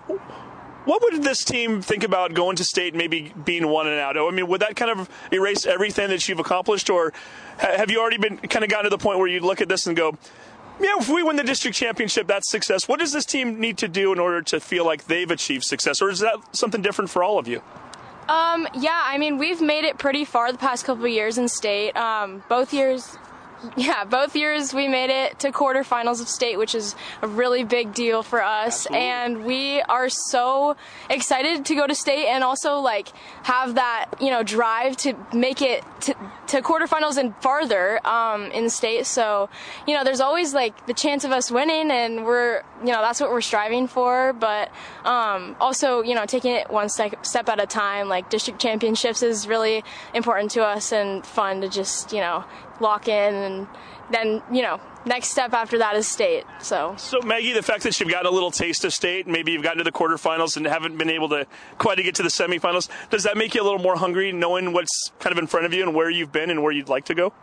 what 0.86 1.02
would 1.04 1.24
this 1.24 1.44
team 1.44 1.82
think 1.82 2.04
about 2.04 2.34
going 2.34 2.56
to 2.56 2.64
state, 2.64 2.96
maybe 2.96 3.32
being 3.46 3.68
one 3.68 3.88
and 3.88 4.00
out? 4.00 4.18
I 4.18 4.32
mean, 4.32 4.48
would 4.48 4.62
that 4.62 4.76
kind 4.76 4.92
of 4.92 5.10
erase 5.32 5.66
everything 5.66 6.10
that 6.10 6.28
you've 6.28 6.40
accomplished, 6.40 6.90
or 6.90 7.14
have 7.60 7.92
you 7.92 8.02
already 8.02 8.18
been 8.18 8.38
kind 8.38 8.64
of 8.64 8.70
gotten 8.72 8.86
to 8.86 8.90
the 8.90 8.98
point 8.98 9.20
where 9.20 9.28
you 9.28 9.42
look 9.42 9.62
at 9.62 9.70
this 9.70 9.86
and 9.86 9.96
go, 9.96 10.18
yeah, 10.82 10.96
if 10.98 11.10
we 11.10 11.24
win 11.24 11.36
the 11.36 11.44
district 11.44 11.78
championship, 11.78 12.28
that's 12.28 12.50
success. 12.50 12.88
What 12.88 13.00
does 13.00 13.12
this 13.12 13.26
team 13.26 13.60
need 13.60 13.78
to 13.80 13.88
do 13.88 14.12
in 14.12 14.20
order 14.20 14.42
to 14.44 14.60
feel 14.60 14.86
like 14.86 15.06
they've 15.06 15.30
achieved 15.30 15.64
success, 15.64 16.02
or 16.02 16.10
is 16.10 16.20
that 16.20 16.36
something 16.52 16.82
different 16.82 17.10
for 17.10 17.24
all 17.24 17.38
of 17.38 17.48
you? 17.48 17.62
Um, 18.30 18.68
yeah, 18.80 19.02
I 19.04 19.18
mean, 19.18 19.38
we've 19.38 19.62
made 19.62 19.84
it 19.84 19.98
pretty 19.98 20.26
far 20.26 20.52
the 20.52 20.58
past 20.58 20.86
couple 20.86 21.06
of 21.06 21.12
years 21.12 21.38
in 21.38 21.50
state. 21.50 21.96
Um, 21.98 22.44
both 22.48 22.74
years, 22.74 23.18
yeah, 23.78 24.03
both 24.05 24.36
years 24.36 24.74
we 24.74 24.88
made 24.88 25.09
it 25.09 25.39
to 25.39 25.51
quarterfinals 25.51 26.22
of 26.22 26.28
state, 26.28 26.57
which 26.57 26.74
is 26.74 26.95
a 27.22 27.28
really 27.28 27.64
big 27.64 27.93
deal 27.93 28.24
for 28.24 28.43
us. 28.43 28.88
And 28.88 29.45
we 29.45 29.82
are 29.82 30.09
so 30.09 30.76
excited 31.09 31.66
to 31.66 31.76
go 31.76 31.86
to 31.86 31.93
state 31.93 32.28
and 32.28 32.43
also 32.43 32.80
like 32.80 33.09
have 33.43 33.76
that, 33.76 34.09
you 34.20 34.30
know, 34.30 34.43
drive 34.43 34.97
to 34.97 35.14
make 35.34 35.62
it 35.62 35.84
to, 36.01 36.16
to 36.47 36.62
quarterfinals 36.62 37.18
and 37.18 37.36
farther 37.38 38.05
um, 38.05 38.51
in 38.51 38.70
state. 38.70 39.05
So, 39.05 39.49
you 39.88 39.95
know, 39.95 40.03
there's 40.03 40.22
always 40.22 40.53
like 40.53 40.88
the 40.88 40.93
chance 40.93 41.24
of 41.24 41.32
us 41.32 41.51
winning, 41.51 41.91
and 41.91 42.26
we're, 42.26 42.64
you 42.82 42.91
know, 42.91 43.01
that's 43.01 43.22
what 43.22 43.30
we're 43.30 43.41
striving 43.41 43.88
for. 43.88 44.34
But 44.34 44.72
um, 45.05 45.55
also, 45.59 46.01
you 46.01 46.16
know, 46.16 46.26
taking 46.26 46.55
it 46.55 46.70
one 46.70 46.89
step, 46.89 47.26
step 47.26 47.47
at 47.49 47.62
a 47.62 47.68
time, 47.68 48.09
like 48.09 48.30
district 48.30 48.59
championships 48.59 49.22
is 49.22 49.47
really 49.47 49.84
important 50.14 50.51
to 50.51 50.64
us 50.64 50.91
and 50.91 51.26
fun 51.26 51.62
to 51.62 51.70
just, 51.70 52.12
you 52.12 52.20
know, 52.20 52.43
lock 52.82 53.08
in 53.08 53.34
and 53.34 53.68
then, 54.12 54.42
you 54.52 54.62
know, 54.62 54.80
next 55.06 55.30
step 55.30 55.54
after 55.54 55.78
that 55.78 55.96
is 55.96 56.08
state. 56.08 56.44
So 56.60 56.96
So 56.98 57.22
Maggie, 57.22 57.54
the 57.54 57.62
fact 57.62 57.84
that 57.84 58.00
you've 58.00 58.10
got 58.10 58.26
a 58.26 58.30
little 58.30 58.52
taste 58.52 58.84
of 58.84 58.94
state, 58.94 59.28
maybe 59.28 59.52
you've 59.52 59.64
gotten 59.64 59.78
to 59.78 59.84
the 59.84 59.92
quarterfinals 59.92 60.58
and 60.58 60.66
haven't 60.66 60.98
been 60.98 61.10
able 61.10 61.30
to 61.30 61.48
quite 61.78 61.96
to 61.96 62.04
get 62.04 62.16
to 62.16 62.24
the 62.24 62.30
semifinals, 62.30 62.90
does 63.10 63.24
that 63.24 63.38
make 63.38 63.56
you 63.56 63.62
a 63.62 63.64
little 63.64 63.80
more 63.80 63.96
hungry, 63.96 64.32
knowing 64.32 64.74
what's 64.74 65.12
kind 65.20 65.32
of 65.32 65.40
in 65.40 65.48
front 65.48 65.66
of 65.66 65.74
you 65.74 65.84
and 65.84 65.96
where 65.96 66.10
you've 66.10 66.32
been 66.32 66.50
and 66.50 66.62
where 66.62 66.72
you'd 66.72 66.90
like 66.90 67.06
to 67.06 67.16
go? 67.16 67.34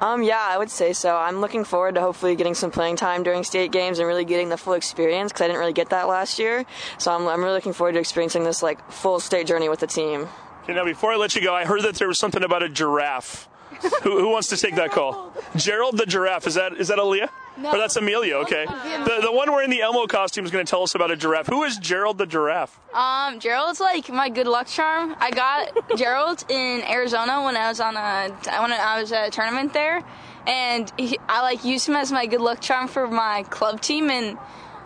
Um, 0.00 0.22
yeah, 0.22 0.46
I 0.46 0.58
would 0.58 0.70
say 0.70 0.92
so. 0.92 1.16
I'm 1.16 1.40
looking 1.40 1.64
forward 1.64 1.94
to 1.94 2.02
hopefully 2.02 2.36
getting 2.36 2.54
some 2.54 2.70
playing 2.70 2.96
time 2.96 3.22
during 3.22 3.44
state 3.44 3.72
games 3.72 3.98
and 3.98 4.06
really 4.06 4.26
getting 4.26 4.50
the 4.50 4.58
full 4.58 4.74
experience 4.74 5.32
because 5.32 5.44
I 5.44 5.46
didn't 5.46 5.60
really 5.60 5.72
get 5.72 5.88
that 5.88 6.06
last 6.06 6.38
year. 6.38 6.66
So 6.98 7.12
I'm, 7.12 7.26
I'm 7.26 7.40
really 7.40 7.54
looking 7.54 7.72
forward 7.72 7.92
to 7.92 7.98
experiencing 7.98 8.44
this 8.44 8.62
like 8.62 8.90
full 8.92 9.20
state 9.20 9.46
journey 9.46 9.70
with 9.70 9.80
the 9.80 9.86
team. 9.86 10.28
Okay, 10.64 10.74
now 10.74 10.84
before 10.84 11.12
I 11.12 11.16
let 11.16 11.34
you 11.34 11.40
go, 11.40 11.54
I 11.54 11.64
heard 11.64 11.82
that 11.82 11.94
there 11.94 12.08
was 12.08 12.18
something 12.18 12.42
about 12.42 12.62
a 12.62 12.68
giraffe. 12.68 13.48
who, 14.02 14.20
who 14.20 14.28
wants 14.28 14.48
to 14.48 14.56
take 14.56 14.74
that 14.76 14.90
call? 14.90 15.32
Gerald 15.56 15.96
the 15.98 16.06
giraffe. 16.06 16.46
Is 16.46 16.54
that 16.54 16.74
is 16.74 16.88
that 16.88 16.98
Alia? 16.98 17.30
No. 17.58 17.72
Or 17.72 17.78
that's 17.78 17.96
Amelia, 17.96 18.36
okay. 18.38 18.66
The, 18.66 19.20
the 19.22 19.32
one 19.32 19.50
wearing 19.50 19.70
the 19.70 19.80
Elmo 19.80 20.06
costume 20.06 20.44
is 20.44 20.50
going 20.50 20.66
to 20.66 20.68
tell 20.68 20.82
us 20.82 20.94
about 20.94 21.10
a 21.10 21.16
giraffe. 21.16 21.46
Who 21.46 21.64
is 21.64 21.78
Gerald 21.78 22.18
the 22.18 22.26
giraffe? 22.26 22.78
Um, 22.92 23.40
Gerald's 23.40 23.80
like 23.80 24.10
my 24.10 24.28
good 24.28 24.46
luck 24.46 24.66
charm. 24.66 25.16
I 25.18 25.30
got 25.30 25.72
Gerald 25.96 26.44
in 26.50 26.82
Arizona 26.82 27.42
when 27.44 27.56
I 27.56 27.68
was 27.68 27.80
on 27.80 27.96
a 27.96 28.28
when 28.60 28.72
I 28.72 29.00
was 29.00 29.10
at 29.12 29.28
a 29.28 29.30
tournament 29.30 29.72
there, 29.72 30.04
and 30.46 30.92
he, 30.98 31.18
I 31.28 31.40
like 31.40 31.64
used 31.64 31.88
him 31.88 31.96
as 31.96 32.12
my 32.12 32.26
good 32.26 32.42
luck 32.42 32.60
charm 32.60 32.88
for 32.88 33.06
my 33.08 33.44
club 33.44 33.80
team, 33.80 34.10
and 34.10 34.36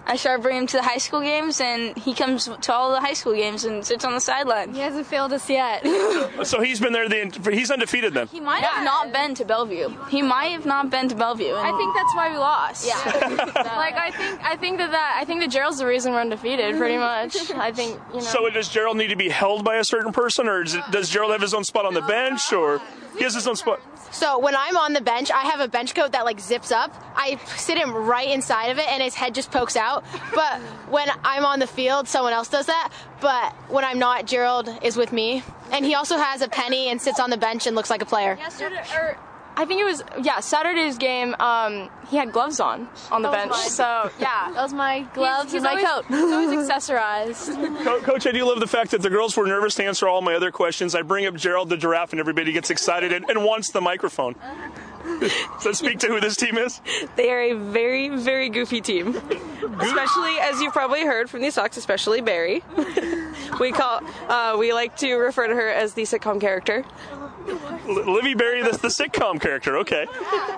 I 0.07 0.17
started 0.17 0.43
bringing 0.43 0.63
him 0.63 0.67
to 0.69 0.77
the 0.79 0.83
high 0.83 0.99
school 0.99 1.21
games, 1.21 1.61
and 1.61 1.97
he 1.97 2.15
comes 2.15 2.49
to 2.49 2.73
all 2.73 2.93
the 2.93 3.01
high 3.01 3.13
school 3.13 3.35
games 3.35 3.65
and 3.65 3.85
sits 3.85 4.05
on 4.05 4.15
the 4.15 4.21
sideline. 4.21 4.75
He 4.75 4.81
hasn't 4.81 5.07
failed 5.07 5.33
us 5.33 5.49
yet. 5.49 5.85
So 6.45 6.61
he's 6.61 6.81
been 6.81 6.93
there. 6.93 7.09
The 7.09 7.51
he's 7.53 7.71
undefeated 7.71 8.15
then. 8.15 8.27
He 8.29 8.41
might 8.41 8.63
have 8.63 8.85
not 8.85 9.13
been 9.13 9.35
to 9.35 9.45
Bellevue. 9.45 9.91
He 10.09 10.23
might 10.23 10.49
have 10.53 10.65
not 10.65 10.91
been 10.91 11.09
to 11.09 11.15
Bellevue. 11.15 11.55
I 11.55 11.77
think 11.77 11.95
that's 11.95 12.15
why 12.15 12.31
we 12.31 12.39
lost. 12.39 12.87
Yeah. 12.87 12.95
like 13.77 13.95
I 13.95 14.11
think 14.11 14.41
I 14.43 14.57
think 14.57 14.79
that, 14.79 14.91
that 14.93 15.17
I 15.21 15.25
think 15.25 15.41
that 15.41 15.51
Gerald's 15.51 15.79
the 15.79 15.87
reason 15.87 16.13
we're 16.13 16.21
undefeated, 16.21 16.77
pretty 16.77 16.97
much. 17.11 17.37
I 17.53 17.73
think 17.73 18.01
you 18.11 18.21
know. 18.21 18.21
So 18.21 18.49
does 18.49 18.69
Gerald 18.69 18.97
need 18.97 19.09
to 19.09 19.17
be 19.17 19.29
held 19.29 19.65
by 19.65 19.77
a 19.77 19.85
certain 19.85 20.13
person, 20.13 20.49
or 20.49 20.65
does, 20.65 20.77
does 20.91 21.11
Gerald 21.11 21.33
have 21.33 21.43
his 21.43 21.53
own 21.53 21.65
spot 21.65 21.85
on 21.85 21.95
the 21.95 22.03
bench, 22.03 22.53
or 22.53 22.81
he 23.19 23.25
has 23.25 23.35
his 23.35 23.47
own 23.47 23.57
spot? 23.57 23.81
So 24.13 24.39
when 24.39 24.57
I'm 24.57 24.77
on 24.77 24.93
the 24.93 25.01
bench, 25.01 25.31
I 25.31 25.43
have 25.43 25.61
a 25.61 25.69
bench 25.69 25.95
coat 25.95 26.13
that 26.13 26.25
like 26.25 26.41
zips 26.41 26.73
up. 26.73 26.93
I 27.15 27.39
sit 27.57 27.77
him 27.77 27.93
right 27.93 28.29
inside 28.29 28.67
of 28.67 28.79
it, 28.79 28.89
and 28.89 29.03
his 29.03 29.15
head 29.15 29.35
just 29.35 29.51
pokes 29.51 29.77
out. 29.77 29.90
But 30.35 30.61
when 30.89 31.09
I'm 31.25 31.45
on 31.45 31.59
the 31.59 31.67
field, 31.67 32.09
someone 32.09 32.33
else 32.33 32.49
does 32.49 32.67
that. 32.67 32.93
But 33.21 33.53
when 33.69 33.85
I'm 33.85 33.99
not, 33.99 34.27
Gerald 34.27 34.69
is 34.83 34.97
with 34.97 35.13
me, 35.13 35.43
and 35.73 35.85
he 35.85 35.95
also 35.95 36.17
has 36.17 36.43
a 36.43 36.49
penny 36.49 36.89
and 36.89 37.01
sits 37.01 37.21
on 37.21 37.31
the 37.31 37.37
bench 37.37 37.67
and 37.67 37.77
looks 37.77 37.91
like 37.91 38.03
a 38.03 38.07
player. 38.07 38.37
Yesterday, 38.39 38.83
or 38.95 39.19
I 39.57 39.65
think 39.67 39.81
it 39.81 39.85
was 39.85 40.03
yeah 40.23 40.41
Saturday's 40.41 40.97
game. 40.97 41.35
Um, 41.39 41.91
he 42.09 42.17
had 42.17 42.33
gloves 42.33 42.61
on 42.61 42.89
on 43.11 43.23
the 43.23 43.31
bench. 43.31 43.51
mine. 43.51 43.69
So 43.69 44.11
yeah, 44.19 44.51
that 44.55 44.63
was 44.63 44.73
my 44.73 45.01
gloves 45.15 45.53
he's, 45.53 45.63
and 45.63 45.65
my 45.65 45.71
always, 45.71 45.87
coat. 45.87 46.05
He's 46.09 46.33
always 46.33 46.71
accessorized. 46.71 47.85
Co- 47.85 48.01
Coach, 48.01 48.27
I 48.27 48.33
do 48.33 48.45
love 48.47 48.61
the 48.61 48.67
fact 48.67 48.91
that 48.93 49.03
the 49.03 49.11
girls 49.11 49.37
were 49.37 49.47
nervous 49.47 49.75
to 49.77 49.85
answer 49.85 50.09
all 50.09 50.23
my 50.23 50.35
other 50.35 50.51
questions. 50.51 50.95
I 50.95 51.03
bring 51.03 51.27
up 51.27 51.35
Gerald 51.35 51.69
the 51.69 51.77
giraffe, 51.77 52.13
and 52.13 52.21
everybody 52.21 52.53
gets 52.53 52.71
excited 52.71 53.13
and, 53.13 53.29
and 53.29 53.45
wants 53.45 53.71
the 53.71 53.81
microphone. 53.81 54.35
Does 55.19 55.65
that 55.65 55.75
speak 55.77 55.99
to 56.01 56.07
who 56.09 56.21
this 56.21 56.37
team 56.37 56.57
is? 56.57 56.81
They 57.17 57.31
are 57.31 57.41
a 57.41 57.53
very, 57.55 58.09
very 58.09 58.49
goofy 58.49 58.81
team. 58.81 59.09
especially, 59.81 60.39
as 60.41 60.61
you've 60.61 60.73
probably 60.73 61.05
heard 61.05 61.29
from 61.29 61.41
these 61.41 61.55
talks, 61.55 61.77
especially 61.77 62.21
Berry. 62.21 62.63
we 63.61 63.73
call, 63.73 64.01
uh, 64.29 64.57
we 64.59 64.73
like 64.73 64.97
to 64.99 65.15
refer 65.17 65.47
to 65.47 65.55
her 65.55 65.69
as 65.69 65.95
the 65.95 66.03
sitcom 66.03 66.41
character. 66.41 66.85
L- 67.49 68.13
Livy 68.13 68.35
Berry, 68.35 68.63
the, 68.63 68.71
the 68.73 68.89
sitcom 68.89 69.41
character. 69.41 69.79
Okay. 69.79 70.07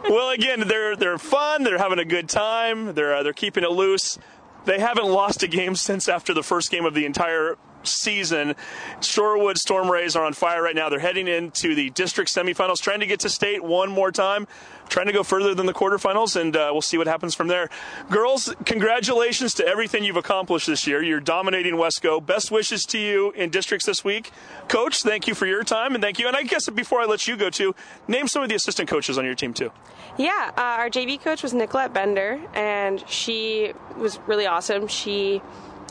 Well, 0.09 0.31
again, 0.31 0.67
they're 0.67 0.97
they're 0.97 1.19
fun. 1.19 1.63
They're 1.63 1.79
having 1.79 1.99
a 1.99 2.05
good 2.05 2.29
time. 2.29 2.95
They're 2.95 3.17
uh, 3.17 3.23
they're 3.23 3.33
keeping 3.33 3.65
it 3.65 3.71
loose. 3.71 4.19
They 4.65 4.79
haven't 4.79 5.07
lost 5.07 5.43
a 5.43 5.49
game 5.49 5.75
since 5.75 6.09
after 6.09 6.33
the 6.35 6.43
first 6.43 6.71
game 6.71 6.85
of 6.85 6.95
the 6.95 7.05
entire 7.05 7.57
season. 7.85 8.55
Shorewood 9.01 9.57
Stormrays 9.57 10.17
are 10.17 10.25
on 10.25 10.33
fire 10.33 10.63
right 10.63 10.75
now. 10.75 10.89
They're 10.89 10.99
heading 10.99 11.29
into 11.29 11.75
the 11.75 11.91
district 11.91 12.35
semifinals, 12.35 12.81
trying 12.81 13.01
to 13.01 13.07
get 13.07 13.21
to 13.21 13.29
state 13.29 13.63
one 13.63 13.91
more 13.91 14.11
time, 14.11 14.47
trying 14.89 15.07
to 15.07 15.13
go 15.13 15.23
further 15.23 15.55
than 15.55 15.67
the 15.67 15.73
quarterfinals, 15.73 16.39
and 16.41 16.57
uh, 16.57 16.69
we'll 16.73 16.83
see 16.83 16.99
what 16.99 17.07
happens 17.07 17.35
from 17.35 17.49
there. 17.49 17.71
Girls, 18.11 18.55
congratulations 18.65 19.55
to 19.55 19.67
everything 19.67 20.05
you've 20.05 20.17
accomplished 20.17 20.67
this 20.67 20.87
year. 20.87 21.03
You're 21.03 21.21
dominating 21.21 21.75
Wesco. 21.75 22.25
Best 22.25 22.51
wishes 22.51 22.85
to 22.87 22.99
you 22.99 23.31
in 23.33 23.51
districts 23.51 23.87
this 23.87 24.05
week. 24.05 24.31
Coach, 24.69 25.03
thank 25.03 25.27
you 25.27 25.35
for 25.35 25.47
your 25.47 25.65
time, 25.65 25.95
and 25.95 26.03
thank 26.03 26.19
you. 26.19 26.27
And 26.29 26.37
I 26.37 26.43
guess 26.43 26.69
before 26.69 27.01
I 27.01 27.07
let 27.07 27.27
you 27.27 27.37
go, 27.37 27.51
too, 27.51 27.75
name 28.09 28.29
some 28.29 28.43
of 28.43 28.49
the 28.49 28.55
assistant 28.55 28.89
coaches 28.89 29.19
on 29.19 29.25
your 29.25 29.35
team, 29.35 29.55
too. 29.55 29.73
Yeah, 30.19 30.51
uh, 30.57 30.61
our 30.61 30.91
JV 30.91 31.21
coach 31.21 31.43
was 31.43 31.55
Nicolette 31.55 31.95
Bender, 31.95 32.41
and 32.55 33.03
she 33.09 33.73
was 33.97 34.19
really 34.27 34.47
awesome. 34.47 34.87
She 34.89 35.41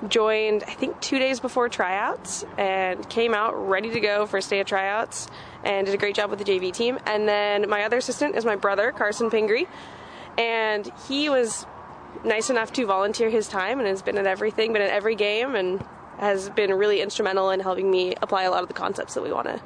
joined, 0.07 0.63
I 0.63 0.73
think, 0.73 0.99
two 1.01 1.19
days 1.19 1.39
before 1.39 1.69
tryouts 1.69 2.45
and 2.57 3.07
came 3.09 3.33
out 3.33 3.53
ready 3.69 3.91
to 3.91 3.99
go 3.99 4.25
first 4.25 4.49
day 4.49 4.59
of 4.59 4.67
tryouts 4.67 5.27
and 5.63 5.85
did 5.85 5.93
a 5.93 5.97
great 5.97 6.15
job 6.15 6.29
with 6.29 6.39
the 6.39 6.45
JV 6.45 6.73
team. 6.73 6.99
And 7.05 7.27
then 7.27 7.69
my 7.69 7.83
other 7.83 7.97
assistant 7.97 8.35
is 8.35 8.45
my 8.45 8.55
brother, 8.55 8.91
Carson 8.91 9.29
Pingrey, 9.29 9.67
and 10.37 10.91
he 11.07 11.29
was 11.29 11.65
nice 12.23 12.49
enough 12.49 12.73
to 12.73 12.85
volunteer 12.85 13.29
his 13.29 13.47
time 13.47 13.79
and 13.79 13.87
has 13.87 14.01
been 14.01 14.17
at 14.17 14.27
everything, 14.27 14.73
been 14.73 14.81
at 14.81 14.89
every 14.89 15.15
game, 15.15 15.55
and 15.55 15.83
has 16.17 16.49
been 16.49 16.73
really 16.73 17.01
instrumental 17.01 17.49
in 17.51 17.59
helping 17.59 17.89
me 17.89 18.15
apply 18.21 18.43
a 18.43 18.51
lot 18.51 18.61
of 18.61 18.67
the 18.67 18.73
concepts 18.73 19.13
that 19.15 19.23
we 19.23 19.31
want 19.31 19.47
to 19.47 19.61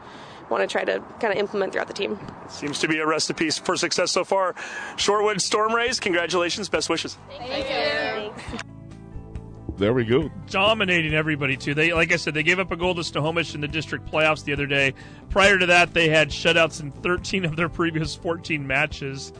want 0.49 0.61
to 0.61 0.67
try 0.67 0.83
to 0.83 1.03
kind 1.19 1.33
of 1.33 1.39
implement 1.39 1.73
throughout 1.73 1.87
the 1.87 1.93
team. 1.93 2.19
Seems 2.49 2.79
to 2.79 2.87
be 2.87 2.99
a 2.99 3.05
recipe 3.05 3.49
for 3.49 3.75
success 3.75 4.11
so 4.11 4.23
far. 4.23 4.53
Shorewood 4.95 5.37
Stormrays, 5.37 5.99
congratulations. 5.99 6.69
Best 6.69 6.87
wishes. 6.87 7.17
Thank 7.39 7.69
you. 8.63 8.74
There 9.77 9.93
we 9.93 10.05
go. 10.05 10.31
dominating 10.47 11.13
everybody 11.13 11.57
too. 11.57 11.73
They, 11.73 11.93
like 11.93 12.13
I 12.13 12.15
said, 12.15 12.33
they 12.33 12.43
gave 12.43 12.59
up 12.59 12.71
a 12.71 12.77
goal 12.77 12.95
to 12.95 13.03
Snohomish 13.03 13.55
in 13.55 13.61
the 13.61 13.67
district 13.67 14.09
playoffs 14.09 14.43
the 14.43 14.53
other 14.53 14.65
day. 14.65 14.93
Prior 15.29 15.57
to 15.57 15.65
that, 15.65 15.93
they 15.93 16.07
had 16.07 16.29
shutouts 16.29 16.79
in 16.81 16.91
13 16.91 17.43
of 17.43 17.57
their 17.57 17.67
previous 17.67 18.15
14 18.15 18.65
matches, 18.65 19.33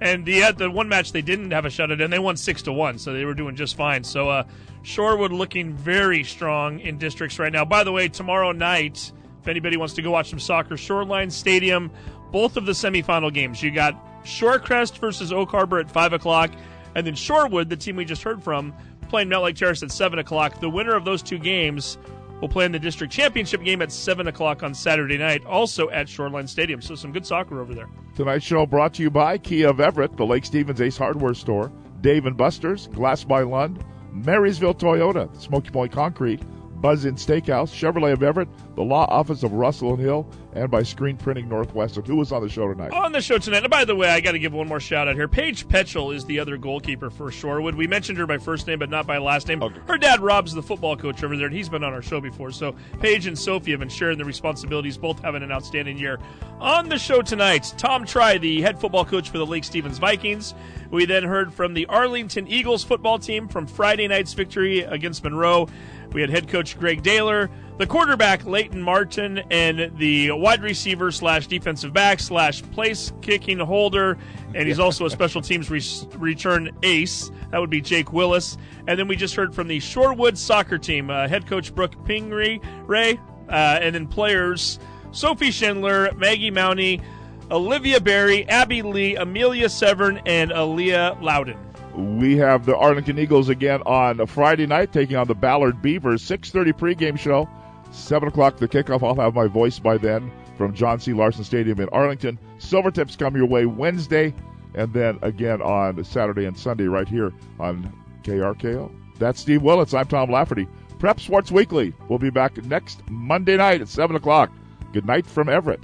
and 0.00 0.24
the 0.24 0.42
uh, 0.42 0.52
the 0.52 0.70
one 0.70 0.88
match 0.88 1.12
they 1.12 1.22
didn't 1.22 1.52
have 1.52 1.64
a 1.64 1.68
shutout 1.68 2.02
and 2.02 2.12
they 2.12 2.18
won 2.18 2.36
six 2.36 2.62
to 2.62 2.72
one, 2.72 2.98
so 2.98 3.12
they 3.12 3.24
were 3.24 3.34
doing 3.34 3.54
just 3.54 3.76
fine. 3.76 4.02
So 4.02 4.28
uh, 4.28 4.42
Shorewood 4.82 5.30
looking 5.30 5.72
very 5.72 6.24
strong 6.24 6.80
in 6.80 6.98
districts 6.98 7.38
right 7.38 7.52
now. 7.52 7.64
By 7.64 7.84
the 7.84 7.92
way, 7.92 8.08
tomorrow 8.08 8.52
night, 8.52 9.12
if 9.40 9.48
anybody 9.48 9.76
wants 9.76 9.94
to 9.94 10.02
go 10.02 10.10
watch 10.10 10.30
some 10.30 10.40
soccer, 10.40 10.76
Shoreline 10.76 11.30
Stadium, 11.30 11.92
both 12.32 12.56
of 12.56 12.66
the 12.66 12.72
semifinal 12.72 13.32
games. 13.32 13.62
You 13.62 13.70
got 13.70 14.24
Shorecrest 14.24 14.98
versus 14.98 15.32
Oak 15.32 15.50
Harbor 15.50 15.78
at 15.78 15.88
five 15.90 16.12
o'clock, 16.12 16.50
and 16.96 17.06
then 17.06 17.14
Shorewood, 17.14 17.68
the 17.68 17.76
team 17.76 17.96
we 17.96 18.04
just 18.04 18.22
heard 18.22 18.42
from, 18.42 18.74
playing 19.06 19.28
Mountlake 19.28 19.56
Terrace 19.56 19.82
at 19.82 19.90
7 19.90 20.18
o'clock. 20.18 20.60
The 20.60 20.70
winner 20.70 20.94
of 20.94 21.04
those 21.04 21.22
two 21.22 21.38
games 21.38 21.98
will 22.40 22.48
play 22.48 22.64
in 22.64 22.72
the 22.72 22.78
district 22.78 23.12
championship 23.12 23.62
game 23.62 23.80
at 23.82 23.90
7 23.90 24.26
o'clock 24.26 24.62
on 24.62 24.74
Saturday 24.74 25.18
night, 25.18 25.44
also 25.46 25.88
at 25.90 26.08
Shoreline 26.08 26.46
Stadium. 26.46 26.82
So 26.82 26.94
some 26.94 27.12
good 27.12 27.26
soccer 27.26 27.60
over 27.60 27.74
there. 27.74 27.88
Tonight's 28.14 28.44
show 28.44 28.66
brought 28.66 28.94
to 28.94 29.02
you 29.02 29.10
by 29.10 29.38
Kia 29.38 29.68
of 29.68 29.80
Everett, 29.80 30.16
the 30.16 30.26
Lake 30.26 30.44
Stevens 30.44 30.80
Ace 30.80 30.96
Hardware 30.96 31.34
Store, 31.34 31.72
Dave 32.00 32.26
and 32.26 32.36
Buster's, 32.36 32.88
Glass 32.88 33.24
by 33.24 33.42
Lund, 33.42 33.84
Marysville 34.12 34.74
Toyota, 34.74 35.34
Smoky 35.40 35.70
Point 35.70 35.92
Concrete, 35.92 36.42
Buzz 36.80 37.04
Inn 37.04 37.14
Steakhouse, 37.14 37.70
Chevrolet 37.70 38.12
of 38.12 38.22
Everett, 38.22 38.48
the 38.74 38.82
Law 38.82 39.06
Office 39.08 39.42
of 39.42 39.52
Russell 39.52 39.94
and 39.94 40.00
Hill, 40.00 40.28
and 40.54 40.70
by 40.70 40.82
Screen 40.82 41.16
Printing 41.16 41.48
Northwest. 41.48 41.96
And 41.96 42.06
who 42.06 42.16
was 42.16 42.32
on 42.32 42.42
the 42.42 42.48
show 42.48 42.68
tonight? 42.68 42.92
On 42.92 43.12
the 43.12 43.20
show 43.20 43.38
tonight, 43.38 43.62
and 43.62 43.70
by 43.70 43.84
the 43.84 43.96
way, 43.96 44.08
I 44.08 44.20
got 44.20 44.32
to 44.32 44.38
give 44.38 44.52
one 44.52 44.68
more 44.68 44.80
shout 44.80 45.08
out 45.08 45.14
here. 45.14 45.28
Paige 45.28 45.66
Petchel 45.68 46.14
is 46.14 46.24
the 46.26 46.38
other 46.38 46.56
goalkeeper 46.56 47.10
for 47.10 47.30
Shorewood. 47.30 47.74
We 47.74 47.86
mentioned 47.86 48.18
her 48.18 48.26
by 48.26 48.38
first 48.38 48.66
name, 48.66 48.78
but 48.78 48.90
not 48.90 49.06
by 49.06 49.18
last 49.18 49.48
name. 49.48 49.60
Her 49.60 49.98
dad, 49.98 50.20
Rob's 50.20 50.54
the 50.54 50.62
football 50.62 50.96
coach 50.96 51.24
over 51.24 51.36
there, 51.36 51.46
and 51.46 51.56
he's 51.56 51.68
been 51.68 51.84
on 51.84 51.92
our 51.92 52.02
show 52.02 52.20
before. 52.20 52.50
So 52.50 52.74
Paige 53.00 53.26
and 53.26 53.38
Sophie 53.38 53.70
have 53.70 53.80
been 53.80 53.88
sharing 53.88 54.18
the 54.18 54.24
responsibilities, 54.24 54.98
both 54.98 55.20
having 55.20 55.42
an 55.42 55.52
outstanding 55.52 55.98
year. 55.98 56.18
On 56.60 56.88
the 56.88 56.98
show 56.98 57.22
tonight, 57.22 57.74
Tom 57.78 58.04
Tri, 58.04 58.38
the 58.38 58.60
head 58.62 58.80
football 58.80 59.04
coach 59.04 59.30
for 59.30 59.38
the 59.38 59.46
Lake 59.46 59.64
Stevens 59.64 59.98
Vikings. 59.98 60.54
We 60.90 61.04
then 61.04 61.24
heard 61.24 61.52
from 61.52 61.74
the 61.74 61.86
Arlington 61.86 62.46
Eagles 62.46 62.84
football 62.84 63.18
team 63.18 63.48
from 63.48 63.66
Friday 63.66 64.06
night's 64.08 64.32
victory 64.34 64.80
against 64.80 65.24
Monroe. 65.24 65.68
We 66.16 66.22
had 66.22 66.30
head 66.30 66.48
coach 66.48 66.78
Greg 66.78 67.02
Dailer, 67.02 67.50
the 67.76 67.86
quarterback 67.86 68.46
Leyton 68.46 68.80
Martin, 68.80 69.42
and 69.50 69.94
the 69.98 70.30
wide 70.30 70.62
receiver 70.62 71.12
slash 71.12 71.46
defensive 71.46 71.92
back 71.92 72.20
slash 72.20 72.62
place 72.62 73.12
kicking 73.20 73.58
holder, 73.58 74.16
and 74.54 74.66
he's 74.66 74.78
also 74.78 75.04
a 75.04 75.10
special 75.10 75.42
teams 75.42 75.68
re- 75.68 75.82
return 76.16 76.70
ace. 76.82 77.30
That 77.50 77.60
would 77.60 77.68
be 77.68 77.82
Jake 77.82 78.14
Willis. 78.14 78.56
And 78.88 78.98
then 78.98 79.08
we 79.08 79.14
just 79.14 79.34
heard 79.34 79.54
from 79.54 79.68
the 79.68 79.76
Shorewood 79.76 80.38
soccer 80.38 80.78
team, 80.78 81.10
uh, 81.10 81.28
head 81.28 81.46
coach 81.46 81.74
Brooke 81.74 82.02
Pingrey, 82.06 82.62
Ray, 82.86 83.20
uh, 83.50 83.80
and 83.82 83.94
then 83.94 84.06
players 84.06 84.78
Sophie 85.10 85.50
Schindler, 85.50 86.10
Maggie 86.16 86.50
Mauney, 86.50 87.02
Alivia 87.50 88.02
Berry, 88.02 88.48
Abbey 88.48 88.80
Lee, 88.80 89.16
Amelia 89.16 89.68
Severn, 89.68 90.22
and 90.24 90.50
Alia 90.50 91.18
Lowdon. 91.20 91.58
We 91.96 92.36
have 92.36 92.66
the 92.66 92.76
Arlington 92.76 93.18
Eagles 93.18 93.48
again 93.48 93.80
on 93.86 94.24
Friday 94.26 94.66
night, 94.66 94.92
taking 94.92 95.16
on 95.16 95.26
the 95.26 95.34
Ballard 95.34 95.80
Beavers. 95.80 96.22
6.30 96.22 96.72
pregame 96.74 97.18
show, 97.18 97.48
7 97.90 98.28
o'clock 98.28 98.58
the 98.58 98.68
kickoff. 98.68 99.02
I'll 99.02 99.14
have 99.14 99.34
my 99.34 99.46
voice 99.46 99.78
by 99.78 99.96
then 99.96 100.30
from 100.58 100.74
John 100.74 101.00
C. 101.00 101.14
Larson 101.14 101.44
Stadium 101.44 101.80
in 101.80 101.88
Arlington. 101.90 102.38
Silvertips 102.58 103.18
come 103.18 103.34
your 103.34 103.46
way 103.46 103.64
Wednesday, 103.64 104.34
and 104.74 104.92
then 104.92 105.18
again 105.22 105.62
on 105.62 106.04
Saturday 106.04 106.44
and 106.44 106.58
Sunday 106.58 106.84
right 106.84 107.08
here 107.08 107.32
on 107.58 107.90
KRKO. 108.24 108.92
That's 109.18 109.40
Steve 109.40 109.62
Willits. 109.62 109.94
I'm 109.94 110.06
Tom 110.06 110.30
Lafferty. 110.30 110.68
Prep 110.98 111.18
Sports 111.18 111.50
Weekly. 111.50 111.94
We'll 112.08 112.18
be 112.18 112.30
back 112.30 112.62
next 112.64 113.08
Monday 113.08 113.56
night 113.56 113.80
at 113.80 113.88
7 113.88 114.16
o'clock. 114.16 114.52
Good 114.92 115.06
night 115.06 115.26
from 115.26 115.48
Everett. 115.48 115.80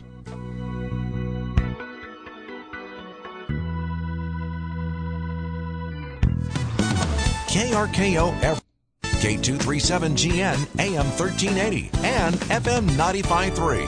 KRKO 7.52 8.32
Everett. 8.42 8.62
K237GN 9.02 10.80
AM 10.80 11.04
1380 11.04 11.90
and 12.02 12.34
FM 12.34 12.86
953. 12.96 13.86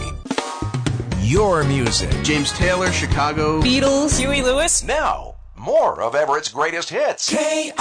Your 1.27 1.65
music. 1.65 2.11
James 2.23 2.53
Taylor, 2.53 2.93
Chicago. 2.93 3.63
Beatles. 3.63 4.19
Huey 4.21 4.43
Lewis. 4.43 4.85
Now, 4.85 5.37
more 5.57 6.03
of 6.03 6.15
Everett's 6.15 6.51
greatest 6.51 6.91
hits. 6.91 7.33
KRKO. 7.33 7.75